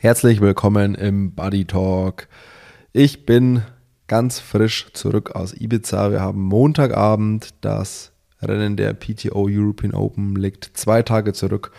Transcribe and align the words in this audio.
Herzlich 0.00 0.40
willkommen 0.40 0.94
im 0.94 1.32
Buddy 1.32 1.64
Talk. 1.64 2.28
Ich 2.92 3.26
bin 3.26 3.62
ganz 4.06 4.38
frisch 4.38 4.92
zurück 4.92 5.32
aus 5.32 5.52
Ibiza. 5.52 6.12
Wir 6.12 6.20
haben 6.20 6.40
Montagabend. 6.40 7.48
Das 7.62 8.12
Rennen 8.40 8.76
der 8.76 8.94
PTO 8.94 9.48
European 9.50 9.94
Open 9.94 10.36
liegt 10.36 10.70
zwei 10.74 11.02
Tage 11.02 11.32
zurück 11.32 11.72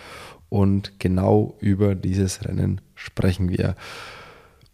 und 0.50 1.00
genau 1.00 1.56
über 1.62 1.96
dieses 1.96 2.44
Rennen 2.44 2.82
sprechen 2.94 3.48
wir. 3.48 3.76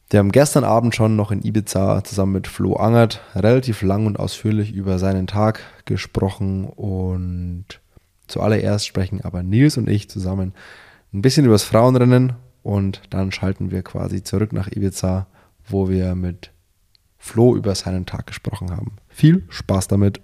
Wir 0.10 0.18
haben 0.18 0.32
gestern 0.32 0.64
Abend 0.64 0.96
schon 0.96 1.16
noch 1.16 1.30
in 1.32 1.46
Ibiza 1.46 2.04
zusammen 2.04 2.32
mit 2.32 2.48
Flo 2.48 2.78
Angert 2.78 3.22
relativ 3.36 3.84
lang 3.84 4.08
und 4.08 4.18
ausführlich 4.18 4.74
über 4.74 4.98
seinen 4.98 5.28
Tag 5.28 5.60
gesprochen 5.86 6.66
und 6.66 7.66
zuallererst 8.26 8.88
sprechen 8.88 9.22
aber 9.22 9.44
Nils 9.44 9.78
und 9.78 9.88
ich 9.88 10.10
zusammen 10.10 10.56
ein 11.14 11.22
bisschen 11.22 11.46
über 11.46 11.54
das 11.54 11.64
Frauenrennen 11.64 12.34
und 12.66 13.02
dann 13.12 13.32
schalten 13.32 13.70
wir 13.70 13.84
quasi 13.84 14.24
zurück 14.24 14.52
nach 14.52 14.68
Ibiza, 14.68 15.28
wo 15.68 15.88
wir 15.88 16.16
mit 16.16 16.52
Flo 17.20 17.56
über 17.56 17.76
seinen 17.76 18.08
Tag 18.08 18.26
gesprochen 18.26 18.72
haben. 18.72 18.94
Viel 19.08 19.44
Spaß 19.50 19.88
damit. 19.88 20.20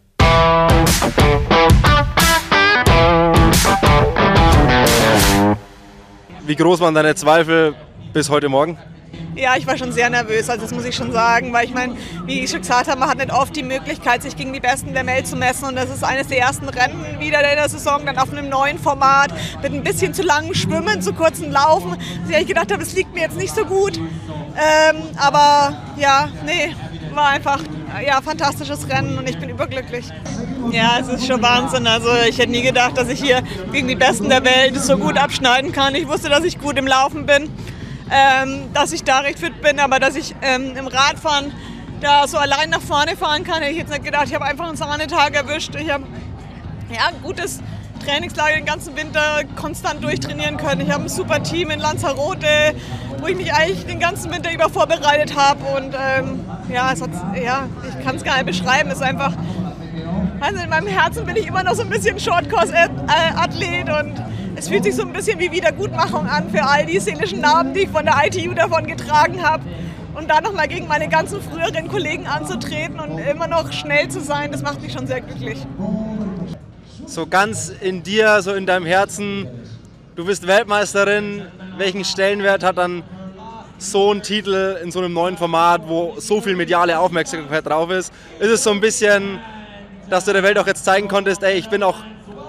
Wie 6.48 6.56
groß 6.56 6.80
waren 6.80 6.96
deine 6.96 7.14
Zweifel 7.14 7.76
bis 8.12 8.28
heute 8.32 8.50
Morgen? 8.50 8.80
Ja, 9.36 9.56
ich 9.58 9.66
war 9.66 9.78
schon 9.78 9.92
sehr 9.94 10.10
nervös, 10.10 10.50
also 10.50 10.64
das 10.64 10.74
muss 10.74 10.84
ich 10.84 10.94
schon 10.96 11.12
sagen, 11.12 11.54
weil 11.54 11.66
ich 11.66 11.74
meine, 11.74 11.96
wie 12.26 12.42
ich 12.42 12.50
schon 12.50 12.60
gesagt 12.60 12.90
habe, 12.90 13.00
man 13.00 13.10
hat 13.10 13.18
nicht 13.18 13.32
oft 13.32 13.56
die 13.56 13.64
Möglichkeit, 13.64 14.22
sich 14.22 14.36
gegen 14.36 14.52
die 14.52 14.60
Besten 14.60 14.94
der 14.94 15.06
Welt 15.06 15.26
zu 15.26 15.38
messen 15.38 15.66
und 15.66 15.76
das 15.76 15.90
ist 15.90 16.04
eines 16.04 16.28
der 16.28 16.40
ersten 16.40 16.68
Rennen 16.68 17.20
wieder 17.20 17.40
in 17.50 17.56
der 17.56 17.70
Saison, 17.70 18.06
dann 18.06 18.18
auf 18.18 18.32
einem 18.32 18.50
neuen 18.50 18.78
Format, 18.78 19.34
mit 19.62 19.74
ein 19.74 19.84
bisschen 19.84 20.14
zu 20.14 20.22
langem 20.22 20.54
Schwimmen, 20.54 21.02
zu 21.02 21.14
kurzen 21.14 21.50
Laufen, 21.50 21.96
dass 22.28 22.42
ich 22.42 22.48
gedacht 22.48 22.72
habe, 22.74 22.84
es 22.84 22.94
liegt 22.94 23.14
mir 23.14 23.22
jetzt 23.22 23.38
nicht 23.38 23.56
so 23.56 23.64
gut, 23.66 23.98
ähm, 23.98 24.98
aber 25.16 25.78
ja, 25.98 26.28
nee, 26.46 26.76
war 27.14 27.30
einfach 27.30 27.62
ja, 28.06 28.22
fantastisches 28.22 28.90
Rennen 28.90 29.18
und 29.18 29.30
ich 29.30 29.38
bin 29.38 29.50
überglücklich. 29.50 30.06
Ja, 30.72 31.00
es 31.00 31.08
ist 31.08 31.28
schon 31.28 31.42
Wahnsinn. 31.42 31.88
Also 31.88 32.10
ich 32.28 32.38
hätte 32.38 32.52
nie 32.52 32.62
gedacht, 32.62 32.98
dass 32.98 33.10
ich 33.10 33.22
hier 33.22 33.42
gegen 33.72 33.88
die 33.88 33.96
Besten 33.96 34.30
der 34.30 34.46
Welt 34.46 34.80
so 34.80 34.98
gut 34.98 35.18
abschneiden 35.18 35.72
kann. 35.74 35.96
Ich 35.96 36.08
wusste, 36.08 36.30
dass 36.30 36.44
ich 36.44 36.60
gut 36.60 36.78
im 36.78 36.88
Laufen 36.88 37.26
bin 37.26 37.50
ähm, 38.12 38.74
dass 38.74 38.92
ich 38.92 39.04
da 39.04 39.20
recht 39.20 39.40
fit 39.40 39.62
bin, 39.62 39.80
aber 39.80 40.00
dass 40.00 40.16
ich 40.16 40.36
ähm, 40.42 40.76
im 40.76 40.88
Radfahren 40.88 41.54
da 42.02 42.28
so 42.28 42.38
allein 42.38 42.70
nach 42.70 42.82
vorne 42.82 43.16
fahren 43.16 43.44
kann, 43.44 43.62
hätte 43.62 43.72
ich 43.72 43.78
jetzt 43.78 43.92
nicht 43.92 44.04
gedacht. 44.04 44.26
Ich 44.28 44.36
habe 44.36 44.46
einfach 44.46 44.68
einen 44.68 44.76
Sahnetag 44.76 45.34
erwischt. 45.34 45.76
Ich 45.76 45.90
habe 45.90 46.04
ja, 46.92 47.08
ein 47.08 47.22
gutes 47.24 47.62
Trainingslager 48.06 48.56
den 48.56 48.66
ganzen 48.66 48.96
Winter 48.98 49.42
konstant 49.56 50.04
durchtrainieren 50.04 50.58
können. 50.58 50.82
Ich 50.82 50.92
habe 50.92 51.04
ein 51.04 51.10
super 51.10 51.42
Team 51.42 51.70
in 51.70 51.80
Lanzarote, 51.80 52.76
wo 53.20 53.28
ich 53.28 53.38
mich 53.38 53.54
eigentlich 53.54 53.86
den 53.86 54.00
ganzen 54.00 54.32
Winter 54.32 54.52
über 54.52 54.70
vorbereitet 54.70 55.36
habe. 55.38 55.64
Und 55.78 55.94
ähm, 55.94 56.44
ja, 56.70 56.92
ja, 57.42 57.68
ich 57.88 58.06
kann 58.06 58.16
es 58.16 58.24
gar 58.24 58.36
nicht 58.36 58.48
beschreiben. 58.48 58.90
Es 58.90 58.98
ist 58.98 59.04
einfach, 59.04 59.34
also 60.40 60.62
in 60.62 60.70
meinem 60.70 60.88
Herzen 60.88 61.26
bin 61.26 61.36
ich 61.36 61.48
immer 61.48 61.64
noch 61.64 61.76
so 61.76 61.84
ein 61.84 61.90
bisschen 61.90 62.20
Shortcourse-Athlet 62.20 63.90
und 63.90 64.22
es 64.62 64.70
fühlt 64.70 64.84
sich 64.84 64.96
so 64.96 65.02
ein 65.02 65.12
bisschen 65.12 65.40
wie 65.40 65.52
Wiedergutmachung 65.52 66.28
an 66.28 66.52
für 66.52 66.64
all 66.64 66.86
die 66.86 67.00
seelischen 67.00 67.42
Narben, 67.42 67.74
die 67.74 67.82
ich 67.82 67.90
von 67.90 68.06
der 68.06 68.14
ITU 68.24 68.54
davon 68.54 68.86
getragen 68.86 69.42
habe. 69.42 69.64
Und 70.14 70.30
da 70.30 70.40
nochmal 70.40 70.68
gegen 70.68 70.88
meine 70.88 71.10
ganzen 71.10 71.42
früheren 71.42 71.88
Kollegen 71.88 72.28
anzutreten 72.28 73.00
und 73.00 73.18
immer 73.18 73.48
noch 73.48 73.72
schnell 73.72 74.08
zu 74.10 74.22
sein, 74.22 74.52
das 74.52 74.62
macht 74.62 74.80
mich 74.84 74.94
schon 74.94 75.08
sehr 75.08 75.22
glücklich. 75.22 75.58
So 77.08 77.26
ganz 77.26 77.70
in 77.82 78.04
dir, 78.04 78.44
so 78.44 78.54
in 78.54 78.68
deinem 78.68 78.86
Herzen, 78.86 79.48
du 80.16 80.26
bist 80.26 80.46
Weltmeisterin. 80.46 81.42
Welchen 81.78 82.06
Stellenwert 82.06 82.64
hat 82.64 82.78
dann 82.78 83.02
so 83.80 84.14
ein 84.14 84.22
Titel 84.22 84.78
in 84.84 84.92
so 84.92 85.00
einem 85.00 85.14
neuen 85.14 85.38
Format, 85.38 85.88
wo 85.88 86.14
so 86.20 86.40
viel 86.40 86.56
mediale 86.56 87.00
Aufmerksamkeit 87.00 87.66
drauf 87.66 87.90
ist? 87.90 88.14
Ist 88.40 88.52
es 88.52 88.64
so 88.64 88.70
ein 88.70 88.80
bisschen, 88.80 89.40
dass 90.08 90.26
du 90.26 90.34
der 90.34 90.44
Welt 90.44 90.60
auch 90.60 90.68
jetzt 90.68 90.86
zeigen 90.86 91.08
konntest, 91.08 91.42
ey, 91.42 91.58
ich 91.58 91.68
bin 91.68 91.82
auch 91.82 91.98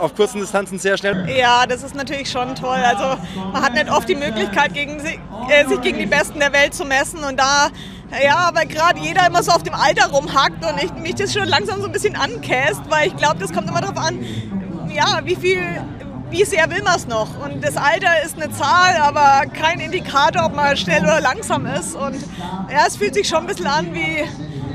auf 0.02 0.14
kurzen 0.14 0.40
Distanzen 0.40 0.78
sehr 0.78 0.98
schnell? 0.98 1.28
Ja, 1.30 1.66
das 1.66 1.82
ist 1.82 1.94
natürlich 1.94 2.30
schon 2.30 2.54
toll. 2.54 2.78
Also 2.84 3.20
man 3.52 3.62
hat 3.62 3.74
nicht 3.74 3.90
oft 3.90 4.08
die 4.08 4.16
Möglichkeit, 4.16 4.74
gegen, 4.74 4.98
äh, 4.98 5.66
sich 5.68 5.80
gegen 5.80 5.98
die 5.98 6.06
Besten 6.06 6.40
der 6.40 6.52
Welt 6.52 6.74
zu 6.74 6.84
messen 6.84 7.22
und 7.24 7.38
da 7.38 7.68
ja, 8.22 8.50
weil 8.52 8.66
gerade 8.66 9.00
jeder 9.00 9.26
immer 9.26 9.42
so 9.42 9.52
auf 9.52 9.62
dem 9.62 9.74
Alter 9.74 10.08
rumhackt 10.10 10.62
und 10.64 10.82
ich, 10.82 10.92
mich 10.94 11.14
das 11.14 11.32
schon 11.32 11.48
langsam 11.48 11.80
so 11.80 11.86
ein 11.86 11.92
bisschen 11.92 12.14
ankäst, 12.14 12.82
weil 12.90 13.06
ich 13.08 13.16
glaube, 13.16 13.38
das 13.38 13.52
kommt 13.52 13.70
immer 13.70 13.80
darauf 13.80 13.96
an, 13.96 14.22
ja, 14.90 15.20
wie 15.24 15.34
viel, 15.34 15.62
wie 16.28 16.44
sehr 16.44 16.68
will 16.68 16.82
man 16.82 16.96
es 16.96 17.06
noch. 17.06 17.28
Und 17.42 17.64
das 17.64 17.78
Alter 17.78 18.22
ist 18.22 18.36
eine 18.36 18.52
Zahl, 18.52 18.96
aber 19.00 19.46
kein 19.46 19.80
Indikator, 19.80 20.44
ob 20.44 20.54
man 20.54 20.76
schnell 20.76 21.02
oder 21.02 21.22
langsam 21.22 21.64
ist. 21.64 21.94
Und 21.94 22.16
ja, 22.70 22.84
es 22.86 22.96
fühlt 22.96 23.14
sich 23.14 23.28
schon 23.28 23.38
ein 23.38 23.46
bisschen 23.46 23.66
an 23.66 23.94
wie, 23.94 24.24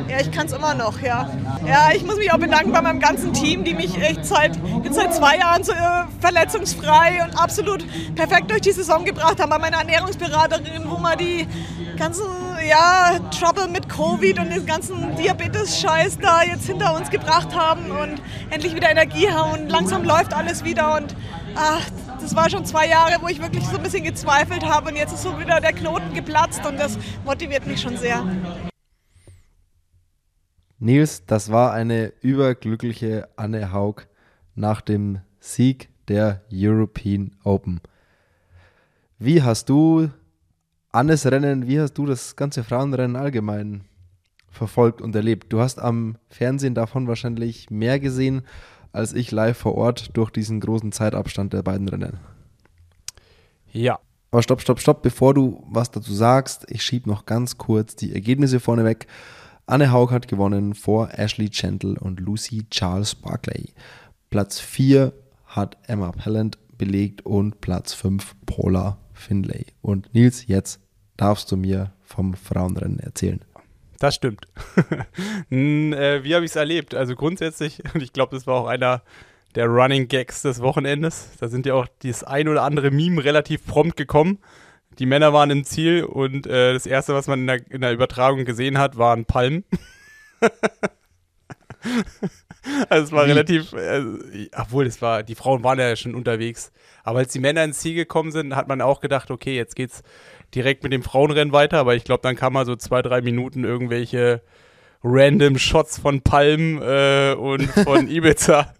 ja, 0.10 0.20
ich 0.20 0.32
kann 0.32 0.48
es 0.48 0.54
immer 0.54 0.74
noch, 0.74 1.02
ja. 1.02 1.30
Ja, 1.66 1.90
ich 1.94 2.06
muss 2.06 2.18
mich 2.18 2.32
auch 2.32 2.38
bedanken 2.38 2.72
bei 2.72 2.82
meinem 2.82 3.00
ganzen 3.00 3.34
Team, 3.34 3.64
die 3.64 3.74
mich 3.74 3.98
echt 3.98 4.26
seit, 4.26 4.58
seit 4.92 5.14
zwei 5.14 5.38
Jahren 5.38 5.64
so, 5.64 5.72
äh, 5.72 6.04
verletzungsfrei 6.20 7.24
und 7.24 7.38
absolut 7.38 7.86
perfekt 8.16 8.50
durch 8.50 8.62
die 8.62 8.72
Saison 8.72 9.06
gebracht 9.06 9.40
haben. 9.40 9.50
Bei 9.50 9.60
meiner 9.60 9.78
Ernährungsberaterin, 9.78 10.84
wo 10.90 10.98
man 10.98 11.18
die 11.18 11.48
ganzen 11.98 12.26
ja, 12.68 13.20
Trouble 13.32 13.68
mit 13.68 13.90
Covid 13.90 14.40
und 14.40 14.50
den 14.50 14.66
ganzen 14.66 15.16
Diabetes-Scheiß 15.16 16.20
da 16.20 16.44
jetzt 16.44 16.68
hinter 16.68 16.96
uns 16.96 17.10
gebracht 17.10 17.56
haben 17.56 17.92
und 17.92 18.22
endlich 18.50 18.76
wieder 18.76 18.90
Energie 18.90 19.30
haben 19.30 19.62
und 19.62 19.70
langsam 19.70 20.04
läuft 20.04 20.34
alles 20.34 20.64
wieder 20.64 20.96
und 20.96 21.16
ach, 21.56 21.82
das 22.22 22.36
war 22.36 22.50
schon 22.50 22.66
zwei 22.66 22.88
Jahre, 22.88 23.16
wo 23.22 23.28
ich 23.28 23.42
wirklich 23.42 23.66
so 23.66 23.78
ein 23.78 23.84
bisschen 23.84 24.04
gezweifelt 24.04 24.66
habe 24.66 24.90
und 24.90 24.96
jetzt 24.96 25.14
ist 25.14 25.24
so 25.24 25.40
wieder 25.40 25.60
der 25.60 25.74
Knoten 25.74 26.14
geplatzt 26.14 26.66
und 26.66 26.78
das 26.80 26.98
motiviert 27.26 27.66
mich 27.68 27.82
schon 27.82 27.98
sehr. 27.98 28.24
Nils, 30.80 31.26
das 31.26 31.52
war 31.52 31.74
eine 31.74 32.14
überglückliche 32.22 33.28
Anne 33.36 33.74
Haug 33.74 34.04
nach 34.54 34.82
dem 34.82 35.20
Sieg 35.40 35.90
der 36.08 36.42
European 36.54 37.32
Open. 37.44 37.82
Wie 39.18 39.42
hast 39.42 39.70
du 39.70 40.10
Annes 40.92 41.26
Rennen, 41.26 41.68
wie 41.68 41.80
hast 41.80 41.96
du 41.96 42.06
das 42.06 42.36
ganze 42.36 42.64
Frauenrennen 42.64 43.16
allgemein 43.16 43.86
verfolgt 44.50 45.02
und 45.02 45.16
erlebt? 45.16 45.52
Du 45.52 45.60
hast 45.60 45.80
am 45.80 46.18
Fernsehen 46.30 46.76
davon 46.76 47.08
wahrscheinlich 47.08 47.72
mehr 47.72 48.00
gesehen 48.00 48.44
als 48.92 49.14
ich 49.14 49.32
live 49.32 49.58
vor 49.58 49.76
Ort 49.76 50.16
durch 50.16 50.32
diesen 50.32 50.60
großen 50.60 50.92
Zeitabstand 50.92 51.54
der 51.54 51.62
beiden 51.62 51.90
Rennen. 51.90 52.20
Ja. 53.72 54.00
Aber 54.32 54.42
stopp, 54.42 54.62
stopp, 54.62 54.80
stopp, 54.80 55.02
bevor 55.02 55.34
du 55.34 55.64
was 55.70 55.92
dazu 55.92 56.14
sagst, 56.14 56.66
ich 56.70 56.84
schiebe 56.84 57.10
noch 57.10 57.26
ganz 57.26 57.58
kurz 57.58 57.96
die 57.96 58.14
Ergebnisse 58.14 58.60
vorneweg. 58.60 59.02
weg 59.02 59.08
Anne 59.70 59.92
Haug 59.92 60.12
hat 60.12 60.30
gewonnen 60.30 60.76
vor 60.76 61.10
Ashley 61.12 61.50
Gentle 61.50 61.96
und 62.00 62.22
Lucy 62.22 62.66
Charles 62.70 63.16
Barclay. 63.16 63.66
Platz 64.30 64.62
4 64.62 65.12
hat 65.46 65.78
Emma 65.88 66.14
Pellant 66.14 66.58
belegt 66.78 67.26
und 67.26 67.60
Platz 67.60 67.94
5 67.94 68.34
Paula 68.46 68.98
Finlay. 69.12 69.66
Und 69.82 70.14
Nils, 70.14 70.48
jetzt 70.48 70.80
darfst 71.18 71.52
du 71.52 71.58
mir 71.58 71.92
vom 72.02 72.34
Frauenrennen 72.34 73.00
erzählen. 73.00 73.42
Das 74.00 74.16
stimmt. 74.16 74.48
äh, 75.52 76.24
wie 76.24 76.34
habe 76.34 76.46
ich 76.46 76.52
es 76.52 76.56
erlebt? 76.56 76.96
Also 76.96 77.16
grundsätzlich, 77.16 77.84
und 77.94 78.02
ich 78.02 78.14
glaube, 78.14 78.38
das 78.38 78.48
war 78.48 78.62
auch 78.62 78.68
einer 78.68 79.02
der 79.56 79.66
Running 79.68 80.08
Gags 80.08 80.44
des 80.44 80.62
Wochenendes. 80.62 81.32
Da 81.42 81.50
sind 81.50 81.66
ja 81.66 81.74
auch 81.74 81.88
das 82.04 82.24
ein 82.24 82.48
oder 82.48 82.64
andere 82.64 82.90
Meme 82.90 83.22
relativ 83.22 83.66
prompt 83.66 83.98
gekommen. 83.98 84.40
Die 85.00 85.06
Männer 85.06 85.32
waren 85.34 85.50
im 85.52 85.64
Ziel 85.64 86.04
und 86.04 86.48
äh, 86.48 86.74
das 86.74 86.86
erste, 86.86 87.14
was 87.14 87.28
man 87.28 87.42
in 87.42 87.48
der, 87.48 87.72
in 87.72 87.82
der 87.82 87.94
Übertragung 87.94 88.46
gesehen 88.46 88.78
hat, 88.78 88.98
waren 88.98 89.26
Palmen. 89.26 89.64
also 92.90 93.04
es 93.04 93.12
war 93.12 93.26
Wie? 93.26 93.32
relativ, 93.32 93.74
äh, 93.74 94.02
obwohl 94.56 94.86
es 94.86 95.02
war, 95.02 95.24
die 95.24 95.36
Frauen 95.36 95.64
waren 95.64 95.80
ja 95.80 95.96
schon 95.96 96.16
unterwegs. 96.16 96.72
Aber 97.04 97.20
als 97.20 97.32
die 97.32 97.40
Männer 97.40 97.64
ins 97.64 97.80
Ziel 97.80 97.96
gekommen 97.96 98.32
sind, 98.32 98.56
hat 98.56 98.68
man 98.68 98.82
auch 98.82 99.00
gedacht, 99.00 99.32
okay, 99.32 99.56
jetzt 99.56 99.76
geht's 99.76 100.04
direkt 100.54 100.84
mit 100.84 100.92
dem 100.92 101.04
Frauenrennen 101.04 101.54
weiter. 101.54 101.78
Aber 101.78 101.96
ich 101.96 102.04
glaube, 102.04 102.22
dann 102.24 102.36
kam 102.36 102.54
mal 102.54 102.66
so 102.66 102.76
zwei, 102.76 103.02
drei 103.02 103.22
Minuten 103.22 103.64
irgendwelche 103.64 104.42
random 105.04 105.58
Shots 105.58 106.00
von 106.00 106.22
Palmen 106.22 106.82
äh, 106.82 107.36
und 107.38 107.64
von 107.68 108.08
Ibiza. 108.12 108.74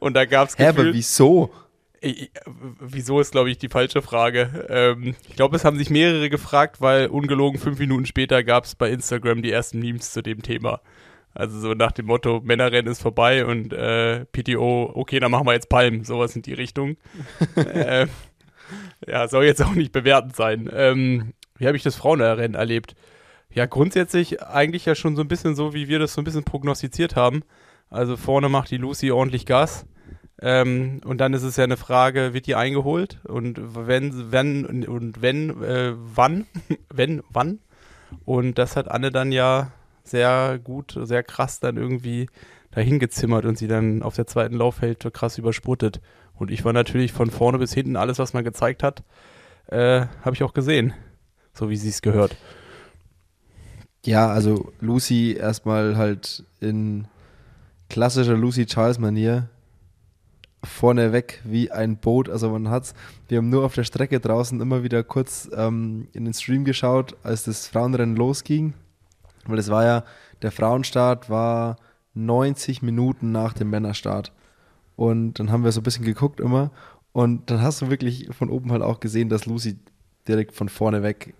und 0.00 0.14
da 0.14 0.24
gab's 0.24 0.58
Hä, 0.58 0.66
aber 0.66 0.92
wieso? 0.92 1.50
Wieso 2.80 3.20
ist, 3.20 3.32
glaube 3.32 3.50
ich, 3.50 3.58
die 3.58 3.68
falsche 3.68 4.02
Frage. 4.02 4.66
Ähm, 4.68 5.14
ich 5.28 5.36
glaube, 5.36 5.56
es 5.56 5.64
haben 5.64 5.78
sich 5.78 5.90
mehrere 5.90 6.30
gefragt, 6.30 6.80
weil 6.80 7.08
ungelogen 7.08 7.60
fünf 7.60 7.78
Minuten 7.78 8.06
später 8.06 8.42
gab 8.44 8.64
es 8.64 8.74
bei 8.74 8.90
Instagram 8.90 9.42
die 9.42 9.52
ersten 9.52 9.78
Memes 9.78 10.12
zu 10.12 10.22
dem 10.22 10.42
Thema. 10.42 10.80
Also 11.34 11.60
so 11.60 11.74
nach 11.74 11.92
dem 11.92 12.06
Motto, 12.06 12.40
Männerrennen 12.42 12.90
ist 12.90 13.02
vorbei 13.02 13.44
und 13.44 13.72
äh, 13.72 14.24
PTO, 14.26 14.90
okay, 14.94 15.20
dann 15.20 15.30
machen 15.30 15.46
wir 15.46 15.52
jetzt 15.52 15.68
Palmen, 15.68 16.02
sowas 16.02 16.34
in 16.34 16.42
die 16.42 16.54
Richtung. 16.54 16.96
äh, 17.56 18.06
ja, 19.06 19.28
soll 19.28 19.44
jetzt 19.44 19.62
auch 19.62 19.74
nicht 19.74 19.92
bewertend 19.92 20.34
sein. 20.34 20.70
Ähm, 20.72 21.34
wie 21.58 21.66
habe 21.66 21.76
ich 21.76 21.82
das 21.82 21.96
Frauenrennen 21.96 22.54
erlebt? 22.54 22.94
Ja, 23.52 23.66
grundsätzlich 23.66 24.42
eigentlich 24.42 24.86
ja 24.86 24.94
schon 24.94 25.14
so 25.14 25.22
ein 25.22 25.28
bisschen 25.28 25.54
so, 25.54 25.74
wie 25.74 25.88
wir 25.88 25.98
das 25.98 26.14
so 26.14 26.20
ein 26.20 26.24
bisschen 26.24 26.44
prognostiziert 26.44 27.16
haben. 27.16 27.42
Also 27.90 28.16
vorne 28.16 28.48
macht 28.48 28.70
die 28.70 28.76
Lucy 28.78 29.10
ordentlich 29.10 29.46
Gas 29.46 29.86
Ähm, 30.42 31.00
und 31.04 31.18
dann 31.18 31.32
ist 31.32 31.42
es 31.42 31.56
ja 31.56 31.64
eine 31.64 31.76
Frage, 31.76 32.34
wird 32.34 32.46
die 32.46 32.54
eingeholt? 32.54 33.20
Und 33.24 33.58
wenn, 33.86 34.32
wenn, 34.32 34.86
und 34.86 35.22
wenn, 35.22 35.62
äh, 35.62 35.94
wann? 35.96 36.46
wenn, 36.92 37.22
wann? 37.30 37.60
Und 38.24 38.58
das 38.58 38.76
hat 38.76 38.90
Anne 38.90 39.10
dann 39.10 39.32
ja 39.32 39.72
sehr 40.04 40.58
gut, 40.62 40.98
sehr 41.02 41.22
krass 41.22 41.60
dann 41.60 41.76
irgendwie 41.76 42.28
dahin 42.70 42.98
gezimmert 42.98 43.44
und 43.46 43.56
sie 43.56 43.68
dann 43.68 44.02
auf 44.02 44.14
der 44.14 44.26
zweiten 44.26 44.56
Laufhälfte 44.56 45.10
krass 45.10 45.38
überspurtet. 45.38 46.00
Und 46.34 46.50
ich 46.50 46.64
war 46.64 46.72
natürlich 46.72 47.12
von 47.12 47.30
vorne 47.30 47.58
bis 47.58 47.72
hinten 47.72 47.96
alles, 47.96 48.18
was 48.18 48.34
man 48.34 48.44
gezeigt 48.44 48.82
hat, 48.82 49.02
äh, 49.68 50.06
habe 50.22 50.34
ich 50.34 50.42
auch 50.42 50.52
gesehen. 50.52 50.92
So 51.54 51.70
wie 51.70 51.76
sie 51.76 51.88
es 51.88 52.02
gehört. 52.02 52.36
Ja, 54.04 54.28
also 54.28 54.72
Lucy 54.80 55.32
erstmal 55.32 55.96
halt 55.96 56.44
in 56.60 57.08
klassischer 57.88 58.36
Lucy 58.36 58.66
Charles 58.66 58.98
Manier 60.62 60.66
vorne 60.66 61.12
weg 61.12 61.40
wie 61.44 61.70
ein 61.70 61.96
Boot. 61.96 62.28
Also 62.28 62.50
man 62.50 62.68
hat's, 62.70 62.94
wir 63.28 63.38
haben 63.38 63.48
nur 63.48 63.64
auf 63.64 63.74
der 63.74 63.84
Strecke 63.84 64.20
draußen 64.20 64.60
immer 64.60 64.82
wieder 64.82 65.02
kurz 65.02 65.48
ähm, 65.54 66.08
in 66.12 66.24
den 66.24 66.34
Stream 66.34 66.64
geschaut, 66.64 67.16
als 67.22 67.44
das 67.44 67.68
Frauenrennen 67.68 68.16
losging. 68.16 68.74
Weil 69.46 69.58
es 69.58 69.70
war 69.70 69.84
ja, 69.84 70.04
der 70.42 70.52
Frauenstart 70.52 71.30
war 71.30 71.76
90 72.14 72.82
Minuten 72.82 73.32
nach 73.32 73.52
dem 73.52 73.70
Männerstart. 73.70 74.32
Und 74.96 75.34
dann 75.34 75.50
haben 75.50 75.64
wir 75.64 75.72
so 75.72 75.80
ein 75.80 75.84
bisschen 75.84 76.04
geguckt 76.04 76.40
immer. 76.40 76.70
Und 77.12 77.50
dann 77.50 77.62
hast 77.62 77.80
du 77.80 77.90
wirklich 77.90 78.28
von 78.36 78.50
oben 78.50 78.72
halt 78.72 78.82
auch 78.82 79.00
gesehen, 79.00 79.28
dass 79.28 79.46
Lucy 79.46 79.78
direkt 80.28 80.52
von 80.52 80.68
vorne 80.68 81.02
weg 81.02 81.34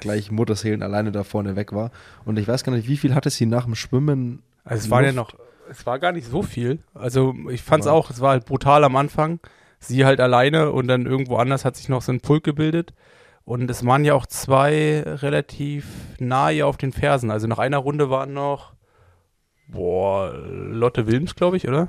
gleich 0.00 0.30
Mutterseelen 0.30 0.82
alleine 0.82 1.12
da 1.12 1.22
vorne 1.22 1.56
weg 1.56 1.72
war. 1.72 1.90
Und 2.24 2.38
ich 2.38 2.48
weiß 2.48 2.64
gar 2.64 2.72
nicht, 2.72 2.88
wie 2.88 2.96
viel 2.96 3.14
hatte 3.14 3.30
sie 3.30 3.46
nach 3.46 3.64
dem 3.64 3.74
Schwimmen? 3.74 4.42
Also 4.64 4.84
es 4.84 4.90
war 4.90 5.04
ja 5.04 5.12
noch, 5.12 5.34
es 5.70 5.86
war 5.86 5.98
gar 5.98 6.12
nicht 6.12 6.26
so 6.26 6.42
viel. 6.42 6.80
Also 6.94 7.34
ich 7.50 7.62
fand 7.62 7.82
es 7.82 7.86
auch, 7.86 8.10
es 8.10 8.20
war 8.20 8.30
halt 8.30 8.46
brutal 8.46 8.84
am 8.84 8.96
Anfang. 8.96 9.40
Sie 9.78 10.04
halt 10.04 10.20
alleine 10.20 10.72
und 10.72 10.88
dann 10.88 11.06
irgendwo 11.06 11.36
anders 11.36 11.64
hat 11.64 11.76
sich 11.76 11.88
noch 11.88 12.02
so 12.02 12.12
ein 12.12 12.20
Pulk 12.20 12.44
gebildet. 12.44 12.94
Und 13.44 13.70
es 13.70 13.84
waren 13.84 14.04
ja 14.04 14.14
auch 14.14 14.26
zwei 14.26 15.02
relativ 15.04 15.86
nahe 16.18 16.64
auf 16.64 16.78
den 16.78 16.92
Fersen. 16.92 17.30
Also 17.30 17.46
nach 17.46 17.58
einer 17.58 17.78
Runde 17.78 18.08
waren 18.08 18.32
noch, 18.32 18.72
boah, 19.68 20.32
Lotte 20.34 21.06
Wilms, 21.06 21.34
glaube 21.34 21.58
ich, 21.58 21.68
oder? 21.68 21.88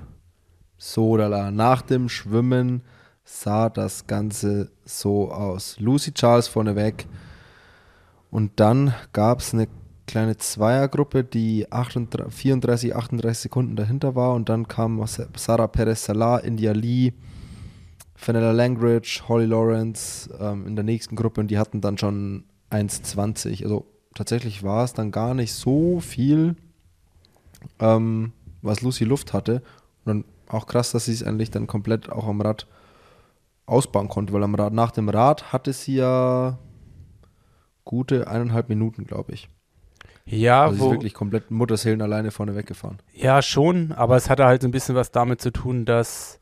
So, 0.77 1.15
lala. 1.15 1.51
Nach 1.51 1.81
dem 1.81 2.09
Schwimmen 2.09 2.83
sah 3.23 3.69
das 3.69 4.07
Ganze 4.07 4.71
so 4.83 5.31
aus. 5.31 5.79
Lucy 5.79 6.13
Charles 6.13 6.49
vorneweg. 6.49 7.07
Und 8.29 8.59
dann 8.59 8.93
gab 9.13 9.39
es 9.39 9.53
eine 9.53 9.67
kleine 10.07 10.37
Zweiergruppe, 10.37 11.23
die 11.23 11.71
38, 11.71 12.33
34, 12.33 12.95
38 12.95 13.37
Sekunden 13.39 13.75
dahinter 13.75 14.15
war. 14.15 14.33
Und 14.33 14.49
dann 14.49 14.67
kam 14.67 15.03
Sarah 15.05 15.67
Perez 15.67 16.05
Salah, 16.05 16.37
India 16.39 16.71
Lee, 16.71 17.13
Fenella 18.15 18.51
Langridge, 18.51 19.23
Holly 19.27 19.45
Lawrence 19.45 20.29
ähm, 20.39 20.67
in 20.67 20.75
der 20.75 20.85
nächsten 20.85 21.15
Gruppe 21.15 21.41
und 21.41 21.49
die 21.49 21.57
hatten 21.57 21.81
dann 21.81 21.97
schon 21.97 22.45
1,20. 22.71 23.63
Also 23.63 23.85
tatsächlich 24.13 24.63
war 24.63 24.83
es 24.83 24.93
dann 24.93 25.11
gar 25.11 25.33
nicht 25.33 25.53
so 25.53 25.99
viel, 25.99 26.55
ähm, 27.79 28.31
was 28.61 28.81
Lucy 28.81 29.03
Luft 29.03 29.33
hatte. 29.33 29.61
Und 30.03 30.05
dann 30.05 30.25
auch 30.47 30.67
krass, 30.67 30.91
dass 30.91 31.05
sie 31.05 31.13
es 31.13 31.23
eigentlich 31.23 31.51
dann 31.51 31.67
komplett 31.67 32.09
auch 32.09 32.27
am 32.27 32.41
Rad 32.41 32.67
ausbauen 33.65 34.09
konnte, 34.09 34.31
weil 34.33 34.43
am 34.43 34.55
Rad, 34.55 34.73
nach 34.73 34.91
dem 34.91 35.09
Rad 35.09 35.51
hatte 35.51 35.73
sie 35.73 35.95
ja 35.95 36.57
gute 37.83 38.27
eineinhalb 38.27 38.69
Minuten, 38.69 39.05
glaube 39.05 39.33
ich. 39.33 39.49
Ja, 40.25 40.65
also 40.65 40.79
wo, 40.79 40.85
ist 40.85 40.91
wirklich 40.93 41.13
komplett 41.13 41.51
Mutterseelen 41.51 42.01
alleine 42.01 42.31
vorne 42.31 42.55
weggefahren. 42.55 42.97
Ja, 43.13 43.41
schon, 43.41 43.91
aber 43.91 44.15
es 44.15 44.29
hatte 44.29 44.45
halt 44.45 44.63
ein 44.63 44.71
bisschen 44.71 44.95
was 44.95 45.11
damit 45.11 45.41
zu 45.41 45.51
tun, 45.51 45.85
dass 45.85 46.39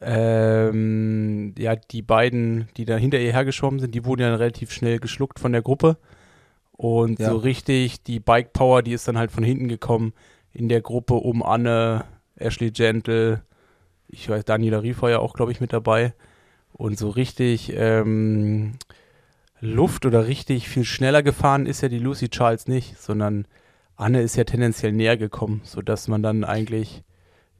ähm, 0.00 1.54
ja, 1.58 1.76
die 1.76 2.02
beiden, 2.02 2.68
die 2.76 2.84
da 2.84 2.96
hinter 2.96 3.20
ihr 3.20 3.32
hergeschoben 3.32 3.78
sind, 3.78 3.94
die 3.94 4.04
wurden 4.04 4.22
ja 4.22 4.34
relativ 4.34 4.72
schnell 4.72 4.98
geschluckt 4.98 5.38
von 5.38 5.52
der 5.52 5.62
Gruppe. 5.62 5.98
Und 6.72 7.20
ja. 7.20 7.30
so 7.30 7.36
richtig, 7.36 8.02
die 8.02 8.18
Bike 8.18 8.52
Power, 8.52 8.82
die 8.82 8.92
ist 8.92 9.06
dann 9.06 9.18
halt 9.18 9.30
von 9.30 9.44
hinten 9.44 9.68
gekommen 9.68 10.12
in 10.52 10.68
der 10.68 10.80
Gruppe 10.80 11.14
um 11.14 11.42
Anne, 11.42 12.04
Ashley 12.36 12.70
Gentle, 12.70 13.42
ich 14.08 14.28
weiß, 14.28 14.44
Daniela 14.44 14.82
Riefer 14.82 15.10
ja 15.10 15.18
auch, 15.20 15.34
glaube 15.34 15.52
ich, 15.52 15.60
mit 15.60 15.72
dabei. 15.72 16.14
Und 16.72 16.98
so 16.98 17.08
richtig 17.10 17.72
ähm, 17.74 18.74
Luft 19.62 20.04
oder 20.04 20.26
richtig 20.26 20.68
viel 20.68 20.84
schneller 20.84 21.22
gefahren 21.22 21.66
ist 21.66 21.82
ja 21.82 21.88
die 21.88 22.00
Lucy 22.00 22.28
Charles 22.28 22.66
nicht, 22.66 23.00
sondern 23.00 23.46
Anne 23.94 24.20
ist 24.20 24.34
ja 24.34 24.42
tendenziell 24.42 24.90
näher 24.90 25.16
gekommen, 25.16 25.60
sodass 25.64 26.08
man 26.08 26.20
dann 26.20 26.42
eigentlich 26.42 27.04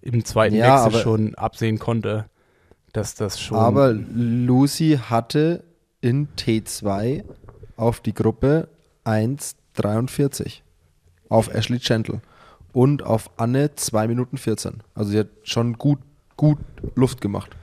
im 0.01 0.25
zweiten 0.25 0.57
ja, 0.57 0.85
Wechsel 0.85 1.01
schon 1.01 1.35
absehen 1.37 1.79
konnte, 1.79 2.27
dass 2.93 3.15
das 3.15 3.41
schon. 3.41 3.57
Aber 3.57 3.93
Lucy 3.93 4.99
hatte 5.09 5.63
in 6.01 6.27
T2 6.37 7.23
auf 7.77 8.01
die 8.01 8.15
Gruppe 8.15 8.69
1,43 9.05 10.63
auf 11.29 11.55
Ashley 11.55 11.79
Gentle 11.79 12.21
und 12.73 13.05
auf 13.05 13.31
Anne 13.37 13.77
2 13.77 14.09
Minuten 14.09 14.39
14. 14.39 14.83
Also 14.97 15.13
sie 15.13 15.21
hat 15.21 15.29
schon 15.45 15.75
gut, 15.75 16.01
gut 16.37 16.59
Luft 16.97 17.21
gemacht. 17.21 17.57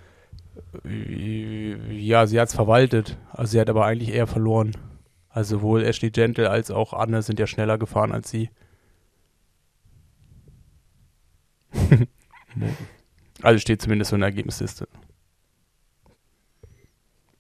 Ja, 0.84 2.28
sie 2.28 2.40
hat 2.40 2.50
es 2.50 2.56
verwaltet. 2.56 3.18
Also 3.32 3.52
sie 3.52 3.60
hat 3.60 3.70
aber 3.70 3.86
eigentlich 3.86 4.14
eher 4.14 4.28
verloren. 4.28 4.72
Also 5.30 5.58
sowohl 5.58 5.84
Ashley 5.84 6.12
Gentle 6.12 6.50
als 6.50 6.72
auch 6.72 6.94
Anne 6.94 7.22
sind 7.22 7.40
ja 7.40 7.48
schneller 7.48 7.78
gefahren 7.78 8.12
als 8.12 8.30
sie. 8.30 8.50
also 13.42 13.60
steht 13.60 13.82
zumindest 13.82 14.10
so 14.10 14.16
in 14.16 14.22
der 14.22 14.30
Ergebnisliste. 14.30 14.88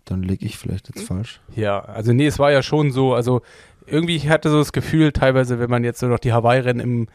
Dann 0.05 0.23
lege 0.23 0.45
ich 0.45 0.57
vielleicht 0.57 0.87
jetzt 0.87 1.07
falsch. 1.07 1.41
Ja, 1.55 1.79
also 1.81 2.13
nee, 2.13 2.27
es 2.27 2.39
war 2.39 2.51
ja 2.51 2.63
schon 2.63 2.91
so, 2.91 3.13
also 3.13 3.41
irgendwie, 3.85 4.15
ich 4.15 4.29
hatte 4.29 4.49
so 4.49 4.57
das 4.57 4.71
Gefühl, 4.71 5.11
teilweise, 5.11 5.59
wenn 5.59 5.69
man 5.69 5.83
jetzt 5.83 5.99
so 5.99 6.07
noch 6.07 6.19
die 6.19 6.33
Hawaii-Rennen 6.33 6.79
im, 6.79 7.07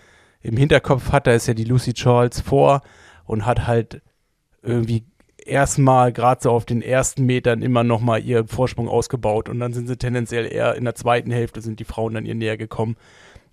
im 0.42 0.56
Hinterkopf 0.56 1.12
hat, 1.12 1.26
da 1.26 1.32
ist 1.32 1.46
ja 1.46 1.54
die 1.54 1.64
Lucy 1.64 1.94
Charles 1.94 2.40
vor 2.40 2.82
und 3.24 3.46
hat 3.46 3.66
halt 3.66 4.02
irgendwie 4.62 5.04
erstmal 5.46 6.12
gerade 6.12 6.42
so 6.42 6.50
auf 6.50 6.64
den 6.64 6.82
ersten 6.82 7.24
Metern 7.24 7.62
immer 7.62 7.84
nochmal 7.84 8.22
ihren 8.24 8.48
Vorsprung 8.48 8.88
ausgebaut 8.88 9.48
und 9.48 9.60
dann 9.60 9.72
sind 9.72 9.86
sie 9.86 9.96
tendenziell 9.96 10.50
eher 10.50 10.74
in 10.74 10.84
der 10.84 10.94
zweiten 10.94 11.30
Hälfte 11.30 11.60
sind 11.60 11.80
die 11.80 11.84
Frauen 11.84 12.14
dann 12.14 12.26
ihr 12.26 12.34
näher 12.34 12.56
gekommen. 12.56 12.96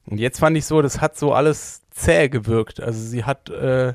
Und 0.05 0.19
jetzt 0.19 0.39
fand 0.39 0.57
ich 0.57 0.65
so, 0.65 0.81
das 0.81 0.99
hat 1.01 1.17
so 1.17 1.33
alles 1.33 1.83
zäh 1.91 2.29
gewirkt. 2.29 2.81
Also 2.81 2.99
sie 2.99 3.23
hat 3.23 3.49
äh, 3.49 3.93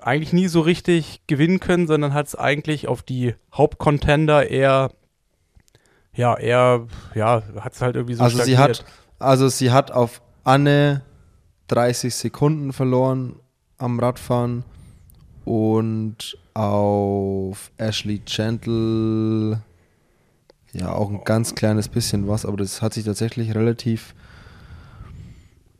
eigentlich 0.00 0.32
nie 0.32 0.48
so 0.48 0.60
richtig 0.60 1.22
gewinnen 1.26 1.60
können, 1.60 1.86
sondern 1.86 2.14
hat 2.14 2.26
es 2.26 2.34
eigentlich 2.34 2.88
auf 2.88 3.02
die 3.02 3.34
Hauptcontender 3.54 4.48
eher, 4.50 4.90
ja, 6.14 6.36
eher, 6.36 6.86
ja, 7.14 7.42
hat 7.60 7.74
es 7.74 7.82
halt 7.82 7.96
irgendwie 7.96 8.14
so 8.14 8.24
Also 8.24 8.38
stagniert. 8.38 8.58
sie 8.58 8.62
hat, 8.62 8.84
also 9.18 9.48
sie 9.48 9.70
hat 9.70 9.92
auf 9.92 10.22
Anne 10.44 11.02
30 11.68 12.14
Sekunden 12.14 12.72
verloren 12.72 13.36
am 13.78 14.00
Radfahren 14.00 14.64
und 15.50 16.38
auf 16.54 17.72
Ashley 17.76 18.20
Gentle 18.24 19.60
ja 20.72 20.92
auch 20.92 21.10
ein 21.10 21.24
ganz 21.24 21.56
kleines 21.56 21.88
bisschen 21.88 22.28
was, 22.28 22.46
aber 22.46 22.56
das 22.56 22.82
hat 22.82 22.94
sich 22.94 23.04
tatsächlich 23.04 23.52
relativ 23.56 24.14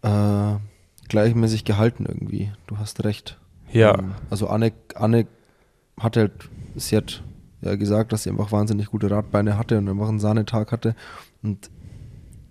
äh, 0.02 0.54
gleichmäßig 1.08 1.64
gehalten 1.64 2.04
irgendwie. 2.08 2.50
Du 2.66 2.78
hast 2.78 3.04
recht. 3.04 3.38
Ja. 3.70 3.96
Ähm, 3.96 4.16
also 4.28 4.48
Anne, 4.48 4.72
Anne 4.96 5.28
hat 6.00 6.16
halt, 6.16 6.32
sie 6.74 6.96
hat 6.96 7.22
ja 7.60 7.76
gesagt, 7.76 8.12
dass 8.12 8.24
sie 8.24 8.30
einfach 8.30 8.50
wahnsinnig 8.50 8.86
gute 8.86 9.08
Radbeine 9.08 9.56
hatte 9.56 9.78
und 9.78 9.88
einfach 9.88 10.08
einen 10.08 10.18
Sahnetag 10.18 10.72
hatte 10.72 10.96
und 11.44 11.70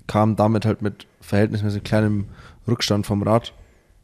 kam 0.07 0.37
damit 0.37 0.65
halt 0.65 0.81
mit 0.81 1.05
verhältnismäßig 1.19 1.83
kleinem 1.83 2.27
Rückstand 2.65 3.05
vom 3.05 3.23
Rad. 3.23 3.51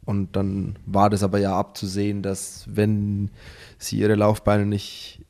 Und 0.06 0.36
dann 0.36 0.78
war 0.86 1.10
das 1.10 1.22
aber 1.22 1.38
ja 1.38 1.54
abzusehen, 1.58 2.22
dass 2.22 2.64
wenn 2.68 3.30
sie 3.76 3.98
ihre 3.98 4.14
Laufbeine 4.14 4.64
nicht 4.64 5.20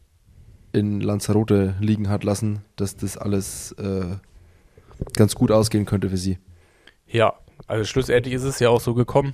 in 0.72 1.00
Lanzarote 1.00 1.74
liegen 1.80 2.08
hat 2.10 2.22
lassen, 2.22 2.62
dass 2.76 2.96
das 2.96 3.16
alles 3.16 3.72
äh, 3.72 4.16
ganz 5.14 5.34
gut 5.34 5.50
ausgehen 5.50 5.86
könnte 5.86 6.10
für 6.10 6.18
sie. 6.18 6.38
Ja, 7.06 7.34
also 7.66 7.84
schlussendlich 7.84 8.34
ist 8.34 8.44
es 8.44 8.58
ja 8.58 8.68
auch 8.68 8.80
so 8.80 8.92
gekommen. 8.92 9.32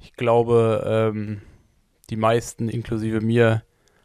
Ich 0.00 0.14
glaube, 0.14 0.84
ähm, 0.86 1.40
die 2.08 2.16
meisten, 2.16 2.68
inklusive 2.68 3.20
mir, 3.20 3.64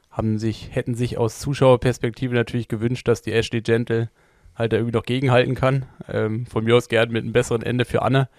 haben 0.09 0.39
sich, 0.39 0.69
hätten 0.71 0.95
sich 0.95 1.17
aus 1.17 1.39
Zuschauerperspektive 1.39 2.33
natürlich 2.33 2.67
gewünscht, 2.67 3.07
dass 3.07 3.21
die 3.21 3.31
Ashley 3.31 3.61
Gentle 3.61 4.09
halt 4.55 4.71
da 4.71 4.77
irgendwie 4.77 4.95
noch 4.95 5.05
gegenhalten 5.05 5.55
kann. 5.55 5.85
Ähm, 6.07 6.45
von 6.45 6.63
mir 6.63 6.75
aus 6.75 6.87
gern 6.87 7.11
mit 7.11 7.23
einem 7.23 7.33
besseren 7.33 7.61
Ende 7.61 7.85
für 7.85 8.01
Anne. 8.01 8.29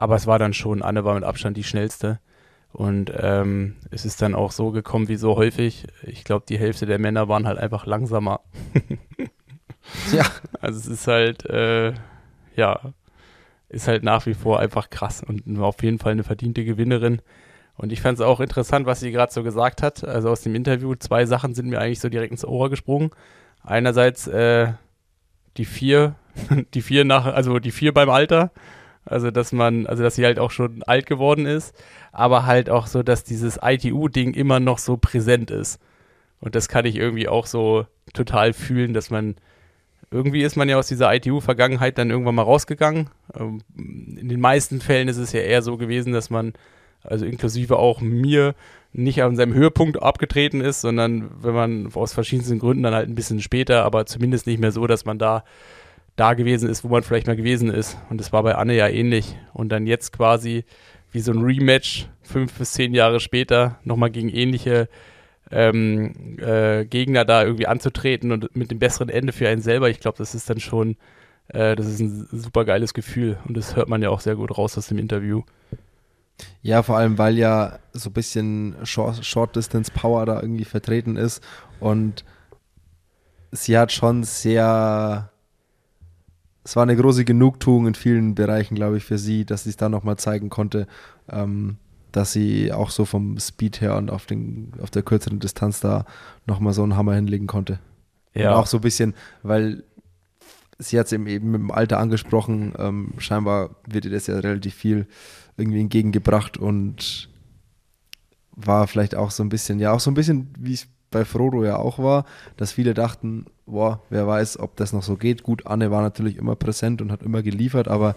Aber 0.00 0.16
es 0.16 0.26
war 0.26 0.38
dann 0.38 0.54
schon, 0.54 0.80
Anne 0.80 1.04
war 1.04 1.14
mit 1.14 1.24
Abstand 1.24 1.58
die 1.58 1.62
schnellste. 1.62 2.20
Und 2.72 3.12
ähm, 3.14 3.76
es 3.90 4.06
ist 4.06 4.22
dann 4.22 4.34
auch 4.34 4.50
so 4.50 4.70
gekommen 4.70 5.08
wie 5.08 5.16
so 5.16 5.36
häufig. 5.36 5.86
Ich 6.04 6.24
glaube, 6.24 6.46
die 6.48 6.58
Hälfte 6.58 6.86
der 6.86 6.98
Männer 6.98 7.28
waren 7.28 7.46
halt 7.46 7.58
einfach 7.58 7.84
langsamer. 7.84 8.40
ja. 10.12 10.24
Also 10.58 10.78
es 10.78 10.86
ist 10.86 11.06
halt, 11.06 11.44
äh, 11.44 11.92
ja, 12.56 12.80
ist 13.68 13.88
halt 13.88 14.02
nach 14.02 14.24
wie 14.24 14.32
vor 14.32 14.58
einfach 14.58 14.88
krass 14.88 15.22
und 15.22 15.60
auf 15.60 15.82
jeden 15.82 15.98
Fall 15.98 16.12
eine 16.12 16.24
verdiente 16.24 16.64
Gewinnerin. 16.64 17.20
Und 17.76 17.92
ich 17.92 18.00
fand 18.00 18.18
es 18.18 18.24
auch 18.24 18.40
interessant, 18.40 18.86
was 18.86 19.00
sie 19.00 19.12
gerade 19.12 19.30
so 19.30 19.42
gesagt 19.42 19.82
hat. 19.82 20.02
Also 20.02 20.30
aus 20.30 20.40
dem 20.40 20.54
Interview, 20.54 20.94
zwei 20.94 21.26
Sachen 21.26 21.52
sind 21.54 21.68
mir 21.68 21.78
eigentlich 21.78 22.00
so 22.00 22.08
direkt 22.08 22.30
ins 22.30 22.46
Ohr 22.46 22.70
gesprungen. 22.70 23.10
Einerseits 23.62 24.26
äh, 24.28 24.72
die 25.58 25.66
vier, 25.66 26.14
die 26.74 26.80
vier 26.80 27.04
nach, 27.04 27.26
also 27.26 27.58
die 27.58 27.70
vier 27.70 27.92
beim 27.92 28.08
Alter. 28.08 28.50
Also 29.04 29.30
dass 29.30 29.52
man, 29.52 29.86
also 29.86 30.02
dass 30.02 30.14
sie 30.14 30.24
halt 30.24 30.38
auch 30.38 30.50
schon 30.50 30.82
alt 30.84 31.06
geworden 31.06 31.46
ist, 31.46 31.74
aber 32.12 32.46
halt 32.46 32.70
auch 32.70 32.86
so, 32.86 33.02
dass 33.02 33.24
dieses 33.24 33.58
ITU-Ding 33.62 34.34
immer 34.34 34.60
noch 34.60 34.78
so 34.78 34.96
präsent 34.96 35.50
ist. 35.50 35.80
Und 36.40 36.54
das 36.54 36.68
kann 36.68 36.86
ich 36.86 36.96
irgendwie 36.96 37.28
auch 37.28 37.46
so 37.46 37.86
total 38.12 38.52
fühlen, 38.52 38.94
dass 38.94 39.10
man 39.10 39.36
irgendwie 40.10 40.42
ist 40.42 40.56
man 40.56 40.68
ja 40.68 40.76
aus 40.76 40.88
dieser 40.88 41.14
ITU-Vergangenheit 41.14 41.96
dann 41.96 42.10
irgendwann 42.10 42.34
mal 42.34 42.42
rausgegangen. 42.42 43.10
Ähm, 43.38 43.62
in 43.76 44.28
den 44.28 44.40
meisten 44.40 44.80
Fällen 44.80 45.08
ist 45.08 45.18
es 45.18 45.32
ja 45.32 45.40
eher 45.40 45.62
so 45.62 45.76
gewesen, 45.76 46.12
dass 46.12 46.30
man, 46.30 46.52
also 47.02 47.24
inklusive 47.24 47.78
auch 47.78 48.00
mir, 48.00 48.54
nicht 48.92 49.22
an 49.22 49.36
seinem 49.36 49.54
Höhepunkt 49.54 50.02
abgetreten 50.02 50.60
ist, 50.60 50.80
sondern 50.80 51.30
wenn 51.42 51.54
man 51.54 51.92
aus 51.94 52.12
verschiedensten 52.12 52.58
Gründen 52.58 52.82
dann 52.82 52.94
halt 52.94 53.08
ein 53.08 53.14
bisschen 53.14 53.40
später, 53.40 53.84
aber 53.84 54.04
zumindest 54.06 54.48
nicht 54.48 54.60
mehr 54.60 54.72
so, 54.72 54.88
dass 54.88 55.04
man 55.04 55.18
da 55.18 55.44
da 56.16 56.34
gewesen 56.34 56.68
ist, 56.68 56.84
wo 56.84 56.88
man 56.88 57.02
vielleicht 57.02 57.26
mal 57.26 57.36
gewesen 57.36 57.70
ist. 57.70 57.96
Und 58.10 58.18
das 58.18 58.32
war 58.32 58.42
bei 58.42 58.54
Anne 58.54 58.76
ja 58.76 58.88
ähnlich. 58.88 59.36
Und 59.52 59.70
dann 59.70 59.86
jetzt 59.86 60.12
quasi 60.12 60.64
wie 61.12 61.20
so 61.20 61.32
ein 61.32 61.42
Rematch 61.42 62.08
fünf 62.22 62.52
bis 62.54 62.72
zehn 62.72 62.94
Jahre 62.94 63.20
später 63.20 63.78
nochmal 63.84 64.10
gegen 64.10 64.28
ähnliche 64.28 64.88
ähm, 65.50 66.38
äh, 66.38 66.84
Gegner 66.84 67.24
da 67.24 67.42
irgendwie 67.42 67.66
anzutreten 67.66 68.32
und 68.32 68.54
mit 68.54 68.70
dem 68.70 68.78
besseren 68.78 69.08
Ende 69.08 69.32
für 69.32 69.48
einen 69.48 69.62
selber. 69.62 69.90
Ich 69.90 70.00
glaube, 70.00 70.18
das 70.18 70.34
ist 70.34 70.48
dann 70.48 70.60
schon, 70.60 70.96
äh, 71.48 71.74
das 71.74 71.86
ist 71.86 72.00
ein 72.00 72.28
super 72.30 72.64
geiles 72.64 72.94
Gefühl 72.94 73.38
und 73.46 73.56
das 73.56 73.74
hört 73.74 73.88
man 73.88 74.02
ja 74.02 74.10
auch 74.10 74.20
sehr 74.20 74.36
gut 74.36 74.56
raus 74.56 74.78
aus 74.78 74.86
dem 74.86 74.98
Interview. 74.98 75.42
Ja, 76.62 76.82
vor 76.82 76.96
allem, 76.96 77.18
weil 77.18 77.36
ja 77.36 77.78
so 77.92 78.10
ein 78.10 78.14
bisschen 78.14 78.76
Short, 78.84 79.24
Short 79.24 79.56
Distance 79.56 79.90
Power 79.90 80.24
da 80.24 80.40
irgendwie 80.40 80.64
vertreten 80.64 81.16
ist 81.16 81.42
und 81.80 82.24
sie 83.50 83.76
hat 83.76 83.92
schon 83.92 84.22
sehr, 84.22 85.30
es 86.64 86.76
war 86.76 86.82
eine 86.82 86.96
große 86.96 87.24
Genugtuung 87.24 87.86
in 87.86 87.94
vielen 87.94 88.34
Bereichen, 88.34 88.74
glaube 88.74 88.98
ich, 88.98 89.04
für 89.04 89.18
sie, 89.18 89.44
dass 89.44 89.64
sie 89.64 89.70
es 89.70 89.76
da 89.76 89.88
nochmal 89.88 90.16
zeigen 90.16 90.50
konnte. 90.50 90.86
Ähm, 91.28 91.76
dass 92.12 92.32
sie 92.32 92.72
auch 92.72 92.90
so 92.90 93.04
vom 93.04 93.38
Speed 93.38 93.80
her 93.80 93.96
und 93.96 94.10
auf, 94.10 94.26
den, 94.26 94.72
auf 94.80 94.90
der 94.90 95.02
kürzeren 95.02 95.38
Distanz 95.38 95.80
da 95.80 96.04
nochmal 96.46 96.72
so 96.72 96.82
einen 96.82 96.96
Hammer 96.96 97.14
hinlegen 97.14 97.46
konnte. 97.46 97.78
Ja. 98.34 98.50
Und 98.50 98.56
auch 98.56 98.66
so 98.66 98.78
ein 98.78 98.82
bisschen, 98.82 99.14
weil 99.42 99.84
sie 100.78 100.98
hat 100.98 101.06
es 101.06 101.12
eben, 101.12 101.26
eben 101.26 101.50
mit 101.50 101.60
dem 101.60 101.70
Alter 101.70 101.98
angesprochen, 101.98 102.74
ähm, 102.78 103.12
scheinbar 103.18 103.76
wird 103.86 104.04
ihr 104.04 104.10
das 104.10 104.26
ja 104.26 104.38
relativ 104.38 104.74
viel 104.74 105.06
irgendwie 105.56 105.80
entgegengebracht 105.80 106.56
und 106.56 107.28
war 108.52 108.86
vielleicht 108.86 109.14
auch 109.14 109.30
so 109.30 109.42
ein 109.42 109.48
bisschen, 109.48 109.78
ja, 109.78 109.92
auch 109.92 110.00
so 110.00 110.10
ein 110.10 110.14
bisschen, 110.14 110.52
wie 110.58 110.74
es 110.74 110.88
bei 111.10 111.24
Frodo 111.24 111.64
ja 111.64 111.76
auch 111.76 111.98
war, 111.98 112.24
dass 112.56 112.72
viele 112.72 112.94
dachten, 112.94 113.46
boah, 113.66 114.02
wer 114.10 114.26
weiß, 114.26 114.58
ob 114.58 114.76
das 114.76 114.92
noch 114.92 115.02
so 115.02 115.16
geht. 115.16 115.42
Gut, 115.42 115.66
Anne 115.66 115.90
war 115.90 116.02
natürlich 116.02 116.36
immer 116.36 116.56
präsent 116.56 117.02
und 117.02 117.10
hat 117.10 117.22
immer 117.22 117.42
geliefert, 117.42 117.88
aber 117.88 118.14